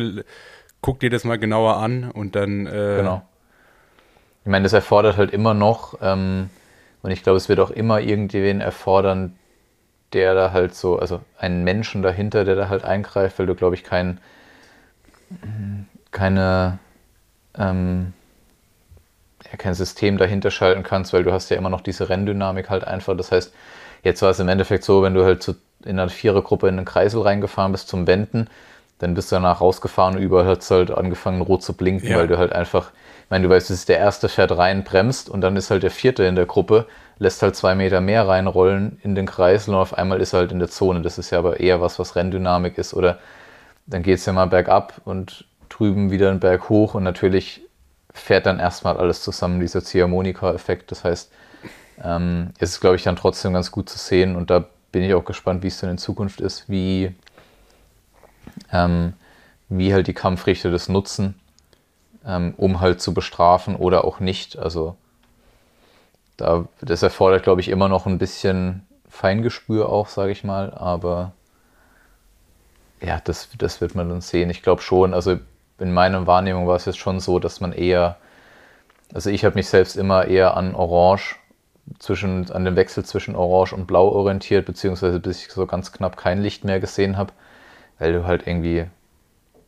guck 0.81 0.99
dir 0.99 1.09
das 1.09 1.23
mal 1.23 1.37
genauer 1.37 1.77
an 1.77 2.11
und 2.11 2.35
dann. 2.35 2.67
Äh, 2.67 2.97
genau. 2.97 3.23
Ich 4.43 4.51
meine, 4.51 4.63
das 4.63 4.73
erfordert 4.73 5.17
halt 5.17 5.31
immer 5.31 5.55
noch, 5.55 5.97
ähm, 6.01 6.51
und 7.01 7.11
ich 7.11 7.23
glaube, 7.23 7.37
es 7.37 7.49
wird 7.49 7.59
auch 7.59 7.71
immer 7.71 8.01
irgendwen 8.01 8.61
erfordern, 8.61 9.35
der 10.15 10.33
da 10.33 10.51
halt 10.53 10.73
so, 10.73 10.97
also 10.97 11.19
einen 11.37 11.65
Menschen 11.65 12.01
dahinter, 12.01 12.45
der 12.45 12.55
da 12.55 12.69
halt 12.69 12.85
eingreift, 12.85 13.37
weil 13.37 13.45
du, 13.45 13.53
glaube 13.53 13.75
ich, 13.75 13.83
kein, 13.83 14.19
keine, 16.11 16.79
ähm, 17.57 18.13
ja, 19.43 19.57
kein 19.57 19.73
System 19.73 20.17
dahinter 20.17 20.51
schalten 20.51 20.83
kannst, 20.83 21.11
weil 21.11 21.23
du 21.23 21.33
hast 21.33 21.49
ja 21.49 21.57
immer 21.57 21.69
noch 21.69 21.81
diese 21.81 22.07
Renndynamik 22.07 22.69
halt 22.69 22.85
einfach. 22.85 23.17
Das 23.17 23.33
heißt, 23.33 23.53
jetzt 24.03 24.21
war 24.21 24.29
es 24.29 24.39
im 24.39 24.47
Endeffekt 24.47 24.85
so, 24.85 25.03
wenn 25.03 25.13
du 25.13 25.25
halt 25.25 25.43
zu, 25.43 25.55
in 25.83 25.99
einer 25.99 26.09
Vierergruppe 26.09 26.69
in 26.69 26.77
den 26.77 26.85
Kreisel 26.85 27.21
reingefahren 27.21 27.73
bist 27.73 27.89
zum 27.89 28.07
Wenden, 28.07 28.47
dann 28.99 29.15
bist 29.15 29.31
du 29.31 29.35
danach 29.35 29.59
rausgefahren 29.59 30.15
und 30.15 30.21
überall 30.21 30.45
hat 30.45 30.61
es 30.61 30.71
halt 30.71 30.91
angefangen 30.91 31.41
rot 31.41 31.61
zu 31.61 31.73
blinken, 31.73 32.09
ja. 32.09 32.17
weil 32.17 32.27
du 32.27 32.37
halt 32.37 32.53
einfach, 32.53 32.91
ich 33.25 33.29
meine, 33.29 33.45
du 33.45 33.53
weißt, 33.53 33.69
es 33.69 33.79
ist 33.79 33.89
der 33.89 33.97
erste 33.97 34.29
fährt 34.29 34.57
rein, 34.57 34.85
bremst 34.85 35.29
und 35.29 35.41
dann 35.41 35.57
ist 35.57 35.69
halt 35.69 35.83
der 35.83 35.91
vierte 35.91 36.23
in 36.23 36.35
der 36.35 36.45
Gruppe, 36.45 36.87
lässt 37.17 37.41
halt 37.41 37.55
zwei 37.55 37.75
Meter 37.75 38.01
mehr 38.01 38.27
reinrollen 38.27 38.99
in 39.03 39.15
den 39.15 39.25
Kreisel 39.25 39.73
und 39.73 39.79
auf 39.79 39.97
einmal 39.97 40.21
ist 40.21 40.33
er 40.33 40.39
halt 40.39 40.51
in 40.51 40.59
der 40.59 40.69
Zone. 40.69 41.01
Das 41.01 41.17
ist 41.17 41.29
ja 41.29 41.39
aber 41.39 41.59
eher 41.59 41.81
was, 41.81 41.99
was 41.99 42.15
Renndynamik 42.15 42.77
ist 42.77 42.93
oder 42.93 43.19
dann 43.85 44.03
geht 44.03 44.19
es 44.19 44.25
ja 44.25 44.33
mal 44.33 44.47
bergab 44.47 45.01
und 45.05 45.45
drüben 45.69 46.11
wieder 46.11 46.29
einen 46.29 46.39
Berg 46.39 46.69
hoch 46.69 46.93
und 46.95 47.03
natürlich 47.03 47.61
fährt 48.13 48.45
dann 48.45 48.59
erstmal 48.59 48.97
alles 48.97 49.21
zusammen, 49.21 49.59
dieser 49.59 49.83
Ziehharmonika-Effekt. 49.83 50.91
Das 50.91 51.03
heißt, 51.03 51.31
ähm, 52.03 52.51
ist 52.59 52.81
glaube 52.81 52.95
ich, 52.95 53.03
dann 53.03 53.15
trotzdem 53.15 53.53
ganz 53.53 53.71
gut 53.71 53.89
zu 53.89 53.97
sehen 53.97 54.35
und 54.35 54.49
da 54.49 54.65
bin 54.91 55.03
ich 55.03 55.13
auch 55.13 55.25
gespannt, 55.25 55.63
wie 55.63 55.67
es 55.67 55.79
dann 55.79 55.89
in 55.89 55.97
Zukunft 55.97 56.41
ist, 56.41 56.69
wie, 56.69 57.13
ähm, 58.71 59.13
wie 59.69 59.93
halt 59.93 60.07
die 60.07 60.13
Kampfrichter 60.13 60.71
das 60.71 60.89
nutzen, 60.89 61.35
ähm, 62.25 62.53
um 62.57 62.79
halt 62.79 63.01
zu 63.01 63.13
bestrafen 63.13 63.75
oder 63.75 64.05
auch 64.05 64.19
nicht. 64.19 64.57
Also 64.57 64.95
da, 66.37 66.65
das 66.81 67.03
erfordert, 67.03 67.43
glaube 67.43 67.61
ich, 67.61 67.69
immer 67.69 67.87
noch 67.87 68.05
ein 68.05 68.17
bisschen 68.17 68.85
Feingespür 69.09 69.89
auch, 69.89 70.07
sage 70.07 70.31
ich 70.31 70.43
mal, 70.43 70.73
aber 70.73 71.33
ja, 73.01 73.21
das, 73.23 73.49
das 73.57 73.81
wird 73.81 73.95
man 73.95 74.09
dann 74.09 74.21
sehen. 74.21 74.49
Ich 74.49 74.61
glaube 74.61 74.81
schon, 74.81 75.13
also 75.13 75.37
in 75.79 75.93
meiner 75.93 76.27
Wahrnehmung 76.27 76.67
war 76.67 76.75
es 76.75 76.85
jetzt 76.85 76.97
schon 76.97 77.19
so, 77.19 77.39
dass 77.39 77.61
man 77.61 77.71
eher, 77.71 78.17
also 79.13 79.29
ich 79.29 79.45
habe 79.45 79.55
mich 79.55 79.67
selbst 79.67 79.95
immer 79.95 80.25
eher 80.25 80.57
an 80.57 80.75
Orange 80.75 81.35
zwischen, 81.99 82.49
an 82.51 82.65
dem 82.65 82.75
Wechsel 82.75 83.05
zwischen 83.05 83.35
Orange 83.35 83.73
und 83.73 83.85
Blau 83.85 84.09
orientiert, 84.09 84.65
beziehungsweise 84.65 85.19
bis 85.19 85.45
ich 85.45 85.51
so 85.51 85.65
ganz 85.65 85.91
knapp 85.91 86.17
kein 86.17 86.41
Licht 86.41 86.63
mehr 86.63 86.79
gesehen 86.79 87.17
habe, 87.17 87.33
weil 87.99 88.13
du 88.13 88.25
halt 88.25 88.47
irgendwie 88.47 88.85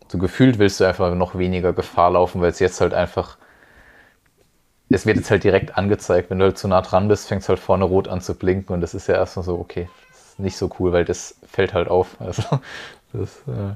so 0.09 0.17
gefühlt 0.17 0.57
willst 0.57 0.79
du 0.79 0.85
einfach 0.85 1.13
noch 1.15 1.37
weniger 1.37 1.73
Gefahr 1.73 2.11
laufen, 2.11 2.41
weil 2.41 2.49
es 2.49 2.59
jetzt 2.59 2.81
halt 2.81 2.93
einfach, 2.93 3.37
es 4.89 5.05
wird 5.05 5.17
jetzt 5.17 5.31
halt 5.31 5.43
direkt 5.43 5.77
angezeigt, 5.77 6.29
wenn 6.29 6.39
du 6.39 6.45
halt 6.45 6.57
zu 6.57 6.67
nah 6.67 6.81
dran 6.81 7.07
bist, 7.07 7.27
fängt 7.27 7.41
es 7.41 7.49
halt 7.49 7.59
vorne 7.59 7.85
rot 7.85 8.07
an 8.07 8.21
zu 8.21 8.35
blinken 8.35 8.73
und 8.73 8.81
das 8.81 8.93
ist 8.93 9.07
ja 9.07 9.15
erstmal 9.15 9.45
so, 9.45 9.59
okay, 9.59 9.89
das 10.09 10.19
ist 10.31 10.39
nicht 10.39 10.57
so 10.57 10.69
cool, 10.79 10.93
weil 10.93 11.05
das 11.05 11.35
fällt 11.49 11.73
halt 11.73 11.87
auf. 11.89 12.17
Also 12.19 12.43
das 13.13 13.41
äh, 13.47 13.75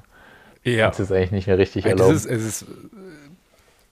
ja. 0.64 0.89
Ist 0.89 1.12
eigentlich 1.12 1.32
nicht 1.32 1.47
mehr 1.47 1.57
richtig 1.57 1.86
erlaubt. 1.86 2.12
Es 2.12 2.26
ist, 2.26 2.66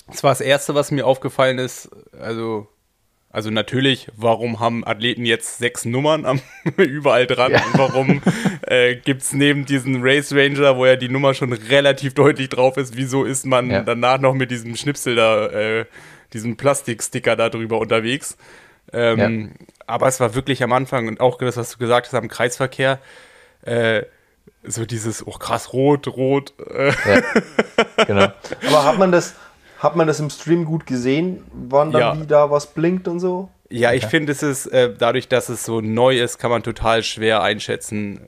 es 0.08 0.24
war 0.24 0.32
das 0.32 0.42
Erste, 0.42 0.76
was 0.76 0.92
mir 0.92 1.06
aufgefallen 1.06 1.58
ist. 1.58 1.90
Also, 2.20 2.68
also 3.32 3.50
natürlich, 3.50 4.08
warum 4.16 4.60
haben 4.60 4.86
Athleten 4.86 5.26
jetzt 5.26 5.58
sechs 5.58 5.86
Nummern 5.86 6.26
am, 6.26 6.42
überall 6.78 7.26
dran? 7.26 7.54
Ja. 7.54 7.64
Warum 7.74 8.22
äh, 8.62 8.96
gibt 8.96 9.24
es 9.24 9.34
neben 9.34 9.66
diesem 9.66 10.02
Race 10.02 10.32
Ranger, 10.32 10.78
wo 10.78 10.86
ja 10.86 10.96
die 10.96 11.10
Nummer 11.10 11.34
schon 11.34 11.54
relativ 11.54 12.14
deutlich 12.14 12.50
drauf 12.50 12.78
ist, 12.78 12.96
wieso 12.96 13.24
ist 13.26 13.46
man 13.46 13.72
ja. 13.72 13.82
danach 13.82 14.20
noch 14.20 14.36
mit 14.36 14.52
diesem 14.52 14.76
Schnipsel 14.76 15.16
da, 15.16 15.48
äh, 15.48 15.86
diesem 16.34 16.58
Plastiksticker 16.58 17.36
da 17.36 17.50
drüber 17.50 17.80
unterwegs? 17.80 18.38
Ähm, 18.92 19.20
ja. 19.20 19.66
Aber 19.88 20.08
es 20.08 20.20
war 20.20 20.36
wirklich 20.36 20.64
am 20.64 20.74
Anfang 20.74 21.08
und 21.08 21.20
auch 21.20 21.38
das, 21.38 21.58
was 21.58 21.72
du 21.72 21.78
gesagt 21.78 22.08
hast, 22.08 22.14
am 22.16 22.28
Kreisverkehr, 22.28 23.00
äh, 23.64 24.04
so 24.64 24.86
dieses, 24.86 25.26
oh 25.26 25.32
krass, 25.32 25.74
rot, 25.74 26.08
rot. 26.08 26.54
Äh. 26.74 26.90
Ja, 26.90 28.06
genau. 28.06 28.28
Aber 28.68 28.84
hat 28.84 28.98
man 28.98 29.12
das, 29.12 29.36
hat 29.80 29.96
man 29.96 30.08
das 30.08 30.20
im 30.20 30.30
Stream 30.30 30.66
gut 30.66 30.86
gesehen, 30.86 31.44
wann 31.54 31.92
dann 31.92 32.02
ja. 32.02 32.20
wie 32.20 32.28
da 32.28 32.52
was 32.52 32.68
blinkt 32.68 33.08
und 33.08 33.20
so? 33.20 33.50
Ja, 33.72 33.94
ich 33.94 34.06
finde, 34.08 34.32
es 34.32 34.42
ist 34.42 34.66
äh, 34.68 34.92
dadurch, 34.98 35.28
dass 35.28 35.48
es 35.50 35.64
so 35.64 35.80
neu 35.80 36.20
ist, 36.20 36.40
kann 36.40 36.50
man 36.50 36.64
total 36.64 37.04
schwer 37.04 37.44
einschätzen. 37.44 38.20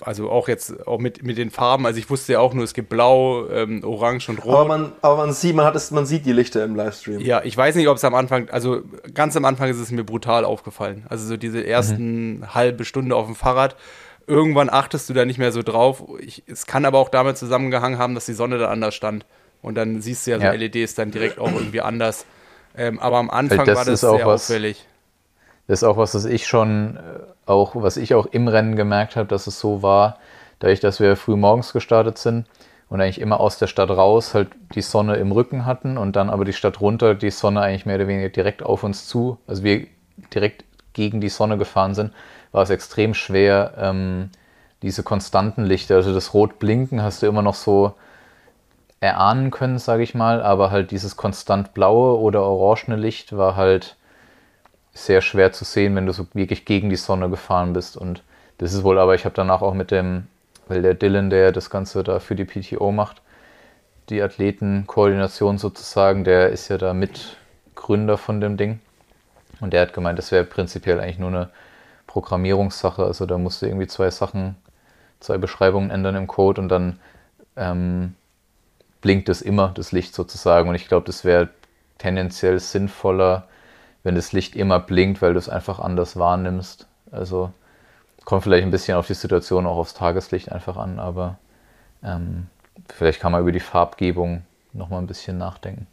Also 0.00 0.30
auch 0.30 0.48
jetzt 0.48 0.86
auch 0.86 0.98
mit, 0.98 1.22
mit 1.22 1.36
den 1.36 1.50
Farben. 1.50 1.84
Also 1.84 1.98
ich 1.98 2.08
wusste 2.08 2.32
ja 2.32 2.40
auch 2.40 2.54
nur, 2.54 2.64
es 2.64 2.72
gibt 2.72 2.88
Blau, 2.88 3.46
ähm, 3.50 3.84
Orange 3.84 4.30
und 4.30 4.42
Rot. 4.44 4.54
Aber 4.54 4.64
man, 4.64 4.92
aber 5.02 5.18
man 5.18 5.32
sieht, 5.34 5.54
man 5.54 5.66
hat 5.66 5.76
es, 5.76 5.90
man 5.90 6.06
sieht 6.06 6.24
die 6.24 6.32
Lichter 6.32 6.64
im 6.64 6.74
Livestream. 6.74 7.20
Ja, 7.20 7.42
ich 7.44 7.54
weiß 7.54 7.74
nicht, 7.74 7.88
ob 7.88 7.98
es 7.98 8.04
am 8.04 8.14
Anfang, 8.14 8.48
also 8.48 8.80
ganz 9.12 9.36
am 9.36 9.44
Anfang 9.44 9.68
ist 9.68 9.78
es 9.78 9.90
mir 9.90 10.04
brutal 10.04 10.46
aufgefallen. 10.46 11.04
Also 11.10 11.26
so 11.26 11.36
diese 11.36 11.66
ersten 11.66 12.38
mhm. 12.38 12.54
halbe 12.54 12.86
Stunde 12.86 13.16
auf 13.16 13.26
dem 13.26 13.34
Fahrrad 13.34 13.76
irgendwann 14.26 14.70
achtest 14.70 15.08
du 15.08 15.14
da 15.14 15.24
nicht 15.24 15.38
mehr 15.38 15.52
so 15.52 15.62
drauf. 15.62 16.02
Ich, 16.20 16.42
es 16.46 16.66
kann 16.66 16.84
aber 16.84 16.98
auch 16.98 17.08
damit 17.08 17.36
zusammengehangen 17.36 17.98
haben, 17.98 18.14
dass 18.14 18.26
die 18.26 18.32
Sonne 18.32 18.58
da 18.58 18.70
anders 18.70 18.94
stand. 18.94 19.26
Und 19.62 19.74
dann 19.74 20.00
siehst 20.00 20.26
du 20.26 20.32
ja, 20.32 20.38
so 20.38 20.44
ja. 20.44 20.52
LEDs 20.52 20.94
dann 20.94 21.10
direkt 21.10 21.38
auch 21.38 21.52
irgendwie 21.52 21.80
anders. 21.80 22.24
Ähm, 22.76 22.98
aber 22.98 23.18
am 23.18 23.30
Anfang 23.30 23.66
das 23.66 23.76
war 23.76 23.84
das 23.84 24.00
sehr 24.00 24.26
was, 24.26 24.50
auffällig. 24.50 24.86
Das 25.66 25.80
ist 25.80 25.84
auch 25.84 25.96
was, 25.96 26.14
was 26.14 26.24
ich 26.24 26.46
schon 26.46 26.96
äh, 26.96 27.00
auch, 27.46 27.74
was 27.74 27.96
ich 27.96 28.14
auch 28.14 28.26
im 28.26 28.48
Rennen 28.48 28.76
gemerkt 28.76 29.16
habe, 29.16 29.28
dass 29.28 29.46
es 29.46 29.58
so 29.58 29.82
war, 29.82 30.18
dadurch, 30.58 30.80
dass 30.80 31.00
wir 31.00 31.16
früh 31.16 31.36
morgens 31.36 31.72
gestartet 31.72 32.18
sind 32.18 32.46
und 32.88 33.00
eigentlich 33.00 33.20
immer 33.20 33.40
aus 33.40 33.58
der 33.58 33.66
Stadt 33.66 33.90
raus 33.90 34.34
halt 34.34 34.48
die 34.74 34.82
Sonne 34.82 35.16
im 35.16 35.32
Rücken 35.32 35.64
hatten 35.64 35.98
und 35.98 36.16
dann 36.16 36.30
aber 36.30 36.44
die 36.44 36.52
Stadt 36.52 36.80
runter 36.80 37.14
die 37.14 37.30
Sonne 37.30 37.60
eigentlich 37.60 37.86
mehr 37.86 37.96
oder 37.96 38.08
weniger 38.08 38.28
direkt 38.28 38.62
auf 38.62 38.84
uns 38.84 39.08
zu, 39.08 39.38
also 39.46 39.62
wir 39.62 39.86
direkt 40.34 40.64
gegen 40.92 41.20
die 41.20 41.28
Sonne 41.28 41.58
gefahren 41.58 41.94
sind, 41.94 42.12
war 42.52 42.62
es 42.62 42.70
extrem 42.70 43.14
schwer, 43.14 43.74
ähm, 43.78 44.30
diese 44.82 45.02
konstanten 45.02 45.64
Lichter, 45.64 45.96
also 45.96 46.14
das 46.14 46.32
Rot-Blinken 46.32 47.02
hast 47.02 47.22
du 47.22 47.26
immer 47.26 47.42
noch 47.42 47.54
so 47.54 47.94
erahnen 49.00 49.50
können, 49.50 49.78
sage 49.78 50.02
ich 50.02 50.14
mal, 50.14 50.42
aber 50.42 50.70
halt 50.70 50.90
dieses 50.90 51.16
konstant 51.16 51.74
blaue 51.74 52.18
oder 52.18 52.42
orangene 52.42 52.96
Licht 52.96 53.36
war 53.36 53.56
halt 53.56 53.96
sehr 54.94 55.20
schwer 55.20 55.52
zu 55.52 55.64
sehen, 55.64 55.94
wenn 55.94 56.06
du 56.06 56.12
so 56.12 56.26
wirklich 56.32 56.64
gegen 56.64 56.88
die 56.88 56.96
Sonne 56.96 57.28
gefahren 57.28 57.74
bist. 57.74 57.96
Und 57.96 58.22
das 58.58 58.72
ist 58.72 58.84
wohl 58.84 58.98
aber, 58.98 59.14
ich 59.14 59.24
habe 59.24 59.34
danach 59.34 59.60
auch 59.60 59.74
mit 59.74 59.90
dem, 59.90 60.26
weil 60.68 60.82
der 60.82 60.94
Dylan, 60.94 61.28
der 61.28 61.52
das 61.52 61.68
Ganze 61.68 62.02
da 62.02 62.18
für 62.18 62.34
die 62.34 62.46
PTO 62.46 62.90
macht, 62.92 63.20
die 64.08 64.22
Athletenkoordination 64.22 65.58
sozusagen, 65.58 66.24
der 66.24 66.48
ist 66.50 66.68
ja 66.68 66.78
da 66.78 66.94
Mitgründer 66.94 68.16
von 68.16 68.40
dem 68.40 68.56
Ding. 68.56 68.80
Und 69.60 69.72
der 69.72 69.82
hat 69.82 69.92
gemeint, 69.92 70.18
das 70.18 70.32
wäre 70.32 70.44
prinzipiell 70.44 71.00
eigentlich 71.00 71.18
nur 71.18 71.28
eine 71.28 71.50
Programmierungssache. 72.06 73.04
Also 73.04 73.26
da 73.26 73.36
musst 73.36 73.60
du 73.60 73.66
irgendwie 73.66 73.86
zwei 73.86 74.10
Sachen, 74.10 74.56
zwei 75.20 75.38
Beschreibungen 75.38 75.90
ändern 75.90 76.16
im 76.16 76.26
Code 76.26 76.60
und 76.60 76.68
dann 76.68 76.98
ähm, 77.56 78.14
blinkt 79.06 79.28
es 79.28 79.40
immer, 79.40 79.68
das 79.68 79.92
Licht 79.92 80.16
sozusagen. 80.16 80.68
Und 80.68 80.74
ich 80.74 80.88
glaube, 80.88 81.06
das 81.06 81.24
wäre 81.24 81.50
tendenziell 81.98 82.58
sinnvoller, 82.58 83.46
wenn 84.02 84.16
das 84.16 84.32
Licht 84.32 84.56
immer 84.56 84.80
blinkt, 84.80 85.22
weil 85.22 85.32
du 85.32 85.38
es 85.38 85.48
einfach 85.48 85.78
anders 85.78 86.16
wahrnimmst. 86.16 86.88
Also 87.12 87.52
kommt 88.24 88.42
vielleicht 88.42 88.64
ein 88.64 88.72
bisschen 88.72 88.98
auf 88.98 89.06
die 89.06 89.14
Situation, 89.14 89.64
auch 89.64 89.76
aufs 89.76 89.94
Tageslicht 89.94 90.50
einfach 90.50 90.76
an, 90.76 90.98
aber 90.98 91.38
ähm, 92.02 92.48
vielleicht 92.92 93.20
kann 93.20 93.30
man 93.30 93.42
über 93.42 93.52
die 93.52 93.60
Farbgebung 93.60 94.42
nochmal 94.72 95.00
ein 95.00 95.06
bisschen 95.06 95.38
nachdenken. 95.38 95.86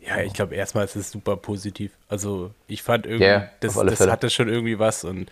Ja, 0.00 0.18
ich 0.22 0.32
glaube, 0.32 0.56
erstmal 0.56 0.84
ist 0.84 0.96
es 0.96 1.12
super 1.12 1.36
positiv. 1.36 1.92
Also 2.08 2.50
ich 2.66 2.82
fand 2.82 3.06
irgendwie, 3.06 3.26
Yeah, 3.26 3.48
das, 3.60 3.74
das 3.74 4.00
hatte 4.08 4.28
schon 4.28 4.48
irgendwie 4.48 4.80
was 4.80 5.04
und 5.04 5.30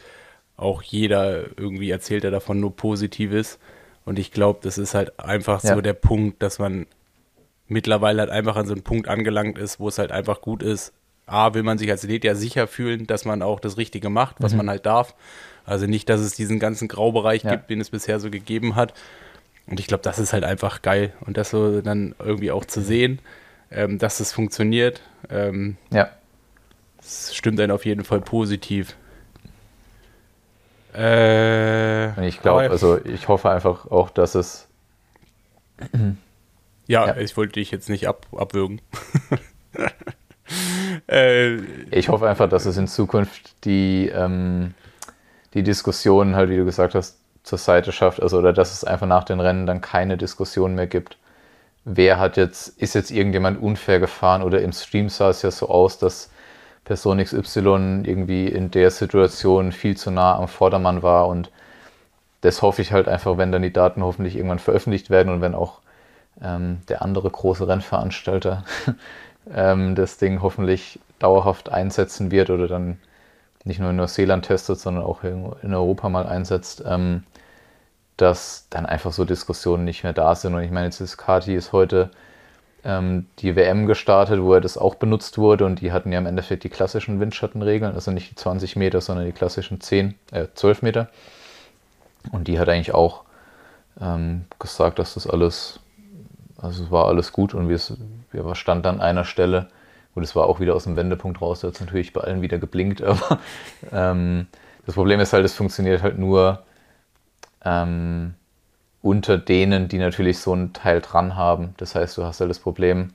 auch 0.57 0.83
jeder 0.83 1.47
irgendwie 1.59 1.91
erzählt 1.91 2.23
er 2.23 2.31
davon 2.31 2.61
nur 2.61 2.77
Positives. 2.77 3.59
Und 4.11 4.19
ich 4.19 4.33
glaube, 4.33 4.59
das 4.61 4.77
ist 4.77 4.95
halt 4.95 5.21
einfach 5.21 5.63
Ja. 5.63 5.77
so 5.77 5.81
der 5.81 5.93
Punkt, 5.93 6.43
dass 6.43 6.59
man 6.59 6.87
mittlerweile 7.69 8.23
halt 8.23 8.31
einfach 8.33 8.57
an 8.57 8.67
so 8.67 8.73
einen 8.73 8.83
Punkt 8.83 9.07
angelangt 9.07 9.57
ist, 9.57 9.79
wo 9.79 9.87
es 9.87 9.99
halt 9.99 10.11
einfach 10.11 10.41
gut 10.41 10.65
ist. 10.65 10.93
A, 11.27 11.55
will 11.55 11.63
man 11.63 11.79
sich 11.79 11.89
als 11.93 12.03
Athlet 12.03 12.25
ja 12.25 12.35
sicher 12.35 12.67
fühlen, 12.67 13.07
dass 13.07 13.25
man 13.25 13.41
auch 13.41 13.61
das 13.61 13.77
Richtige 13.77 14.11
macht, 14.11 14.35
was 14.41 14.53
man 14.53 14.69
halt 14.69 14.85
darf. 14.85 15.15
Also 15.65 15.87
nicht, 15.87 16.09
dass 16.09 16.21
es 16.23 16.35
diesen 16.35 16.59
ganzen 16.59 16.89
Graubereich 16.89 17.45
Ja. 17.45 17.53
gibt, 17.53 17.71
den 17.71 17.81
es 17.81 17.91
bisher 17.91 18.19
so 18.19 18.31
gegeben 18.33 18.75
hat. 18.75 18.95
Und 19.69 19.79
ich 19.79 19.87
glaube, 19.87 20.03
das 20.03 20.19
ist 20.19 20.33
halt 20.33 20.43
einfach 20.43 20.83
geil. 20.83 21.13
Und 21.25 21.37
das 21.37 21.51
so 21.51 21.81
dann 21.81 22.17
irgendwie 22.19 22.51
auch 22.51 22.65
zu 22.65 22.83
sehen, 22.83 23.21
ähm, 23.71 23.99
dass 23.99 24.19
es 24.19 24.33
funktioniert, 24.33 25.03
ähm, 25.29 25.77
Ja, 25.93 26.11
das 26.97 27.33
stimmt 27.33 27.61
einen 27.61 27.71
auf 27.71 27.87
jeden 27.87 28.03
Fall 28.03 28.21
positiv. 28.21 28.97
Äh, 30.95 32.26
ich 32.26 32.41
glaube, 32.41 32.70
also 32.70 33.05
ich 33.05 33.28
hoffe 33.28 33.51
einfach 33.51 33.91
auch, 33.91 34.11
dass 34.11 34.34
es 34.34 34.68
ja, 36.86 37.07
ja. 37.07 37.16
ich 37.16 37.36
wollte 37.36 37.53
dich 37.53 37.70
jetzt 37.70 37.88
nicht 37.88 38.09
ab, 38.09 38.26
abwürgen. 38.36 38.80
äh, 41.09 41.57
Ich 41.91 42.09
hoffe 42.09 42.28
einfach, 42.28 42.49
dass 42.49 42.66
es 42.66 42.76
in 42.76 42.88
Zukunft 42.88 43.64
die, 43.64 44.09
ähm, 44.09 44.74
die 45.55 45.62
Diskussion 45.62 46.34
halt, 46.34 46.51
wie 46.51 46.57
du 46.57 46.64
gesagt 46.64 46.95
hast, 46.95 47.18
zur 47.43 47.59
Seite 47.59 47.93
schafft. 47.93 48.20
Also, 48.20 48.38
oder 48.38 48.53
dass 48.53 48.72
es 48.72 48.84
einfach 48.84 49.07
nach 49.07 49.24
den 49.24 49.41
Rennen 49.41 49.66
dann 49.66 49.80
keine 49.80 50.16
Diskussion 50.16 50.74
mehr 50.74 50.86
gibt. 50.86 51.16
Wer 51.84 52.18
hat 52.18 52.36
jetzt, 52.36 52.68
ist 52.80 52.95
jetzt 52.95 53.11
irgendjemand 53.11 53.62
unfair 53.62 54.01
gefahren 54.01 54.43
oder 54.43 54.61
im 54.61 54.72
Stream 54.72 55.09
sah 55.09 55.30
es 55.30 55.43
ja 55.43 55.51
so 55.51 55.68
aus, 55.68 55.99
dass 55.99 56.30
Person 56.91 57.22
XY 57.22 58.03
irgendwie 58.03 58.49
in 58.49 58.72
der 58.72 58.91
Situation 58.91 59.70
viel 59.70 59.97
zu 59.97 60.11
nah 60.11 60.34
am 60.34 60.49
Vordermann 60.49 61.05
war 61.05 61.28
und 61.28 61.53
das 62.41 62.62
hoffe 62.62 62.82
ich 62.82 62.91
halt 62.91 63.07
einfach, 63.07 63.38
wenn 63.38 63.53
dann 63.53 63.62
die 63.62 63.72
Daten 63.72 64.03
hoffentlich 64.03 64.34
irgendwann 64.34 64.59
veröffentlicht 64.59 65.09
werden 65.09 65.32
und 65.32 65.41
wenn 65.41 65.55
auch 65.55 65.82
ähm, 66.43 66.80
der 66.88 67.03
andere 67.03 67.30
große 67.30 67.68
Rennveranstalter 67.68 68.64
ähm, 69.55 69.95
das 69.95 70.18
Ding 70.18 70.43
hoffentlich 70.43 70.99
dauerhaft 71.20 71.68
einsetzen 71.68 72.32
wird 72.32 72.51
oder 72.51 72.66
dann 72.66 72.99
nicht 73.62 73.78
nur 73.78 73.91
in 73.91 73.97
Neuseeland 73.97 74.47
testet, 74.47 74.80
sondern 74.80 75.05
auch 75.05 75.22
in 75.22 75.72
Europa 75.72 76.09
mal 76.09 76.26
einsetzt, 76.26 76.82
ähm, 76.84 77.22
dass 78.16 78.66
dann 78.68 78.84
einfach 78.84 79.12
so 79.12 79.24
Diskussionen 79.24 79.84
nicht 79.84 80.03
mehr 80.03 80.12
da 80.12 80.34
sind. 80.34 80.55
Und 80.55 80.64
ich 80.64 80.72
meine, 80.72 80.86
jetzt 80.86 81.01
ist 81.01 81.18
Kati 81.18 81.55
ist 81.55 81.70
heute 81.70 82.11
ähm, 82.85 83.26
die 83.39 83.57
WM 83.57 83.87
gestartet, 83.87 84.43
wo 84.43 84.55
er 84.55 84.61
das 84.61 84.78
auch 84.78 84.95
benutzt 84.95 85.39
wurde 85.39 85.64
und 85.66 85.81
die 85.81 85.93
hatten 85.93 86.12
ja 86.12 86.18
im 86.18 86.26
Endeffekt 86.26 86.64
die 86.64 86.68
klassischen 86.68 87.20
Windschattenregeln, 87.20 87.95
also 87.95 88.11
nicht 88.11 88.31
die 88.31 88.35
20 88.35 88.76
Meter, 88.76 89.01
sondern 89.01 89.26
die 89.26 89.33
klassischen 89.33 89.81
10, 89.81 90.14
äh, 90.33 90.47
12 90.55 90.83
Meter. 90.83 91.09
Und 92.33 92.49
die 92.49 92.59
hat 92.59 92.68
eigentlich 92.68 92.95
auch 92.95 93.24
ähm, 94.01 94.45
gesagt, 94.59 94.99
dass 94.99 95.14
das 95.14 95.26
alles, 95.26 95.81
also 96.59 96.85
es 96.85 96.91
war 96.91 97.07
alles 97.07 97.33
gut 97.33 97.55
und 97.55 97.68
wir, 97.68 97.81
wir 98.33 98.55
standen 98.55 98.87
an 98.87 99.01
einer 99.01 99.24
Stelle, 99.24 99.68
gut, 100.14 100.24
es 100.24 100.35
war 100.37 100.47
auch 100.47 100.61
wieder 100.61 100.74
aus 100.74 100.85
dem 100.85 100.97
Wendepunkt 100.97 101.41
raus, 101.41 101.61
da 101.61 101.68
hat 101.68 101.74
es 101.74 101.81
natürlich 101.81 102.12
bei 102.12 102.22
allen 102.22 102.43
wieder 102.43 102.59
geblinkt, 102.59 103.03
aber 103.03 103.39
ähm, 103.93 104.47
das 104.87 104.95
Problem 104.95 105.20
ist 105.20 105.33
halt, 105.33 105.45
es 105.45 105.55
funktioniert 105.55 106.03
halt 106.03 106.18
nur 106.18 106.62
ähm, 107.64 108.35
unter 109.03 109.38
denen, 109.38 109.88
die 109.88 109.98
natürlich 109.98 110.38
so 110.38 110.53
einen 110.53 110.72
Teil 110.72 111.01
dran 111.01 111.36
haben. 111.36 111.74
Das 111.78 111.94
heißt, 111.94 112.16
du 112.18 112.24
hast 112.24 112.40
halt 112.40 112.51
das 112.51 112.59
Problem, 112.59 113.14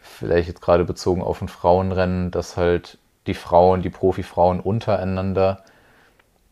vielleicht 0.00 0.48
jetzt 0.48 0.62
gerade 0.62 0.84
bezogen 0.84 1.22
auf 1.22 1.42
ein 1.42 1.48
Frauenrennen, 1.48 2.30
dass 2.30 2.56
halt 2.56 2.98
die 3.26 3.34
Frauen, 3.34 3.82
die 3.82 3.90
Profifrauen 3.90 4.60
untereinander 4.60 5.62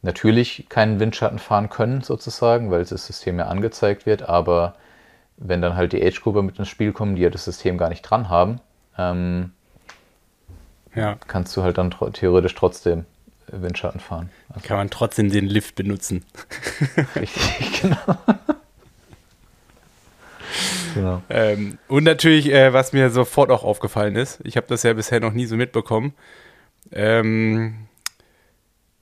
natürlich 0.03 0.67
keinen 0.69 1.01
Windschatten 1.01 1.39
fahren 1.39 1.71
können, 1.71 2.03
sozusagen, 2.03 2.71
weil 2.71 2.85
das 2.85 3.07
System 3.07 3.39
ja 3.39 3.47
angezeigt 3.47 4.07
wird, 4.07 4.29
aber 4.29 4.75
wenn 5.37 5.63
dann 5.63 5.77
halt 5.77 5.93
die 5.93 6.05
Age-Gruppe 6.05 6.43
mit 6.43 6.59
ins 6.59 6.69
Spiel 6.69 6.93
kommen, 6.93 7.17
die 7.17 7.23
ja 7.23 7.31
das 7.31 7.45
System 7.45 7.79
gar 7.79 7.89
nicht 7.89 8.03
dran 8.03 8.29
haben, 8.29 8.61
ähm, 8.99 9.53
ja, 10.95 11.17
kannst 11.27 11.57
du 11.57 11.63
halt 11.63 11.79
dann 11.79 11.91
theoretisch 12.13 12.55
trotzdem 12.55 13.05
Windschatten 13.51 14.01
fahren. 14.01 14.31
Also 14.49 14.67
kann 14.67 14.77
man 14.77 14.91
trotzdem 14.91 15.31
den 15.31 15.47
Lift 15.47 15.75
benutzen. 15.75 16.25
richtig, 17.17 17.83
genau. 17.83 18.17
genau. 20.95 21.23
Ähm, 21.31 21.79
und 21.89 22.05
natürlich, 22.05 22.51
äh, 22.53 22.73
was 22.73 22.93
mir 22.93 23.11
sofort 23.11 23.51
auch 23.51 23.65
aufgefallen 23.65 24.17
ist, 24.17 24.41
ich 24.45 24.57
habe 24.57 24.67
das 24.69 24.83
ja 24.83 24.93
bisher 24.93 25.21
noch 25.21 25.33
nie 25.33 25.47
so 25.47 25.57
mitbekommen. 25.57 26.15
Ähm, 26.93 27.87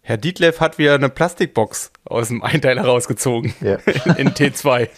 Herr 0.05 0.16
Dietleff 0.16 0.61
hat 0.61 0.78
wieder 0.78 0.95
eine 0.95 1.09
Plastikbox 1.09 1.93
aus 2.05 2.28
dem 2.28 2.43
Einteiler 2.43 2.82
rausgezogen 2.84 3.55
Ja. 3.61 3.76
in, 4.16 4.16
in 4.16 4.28
T2. 4.30 4.88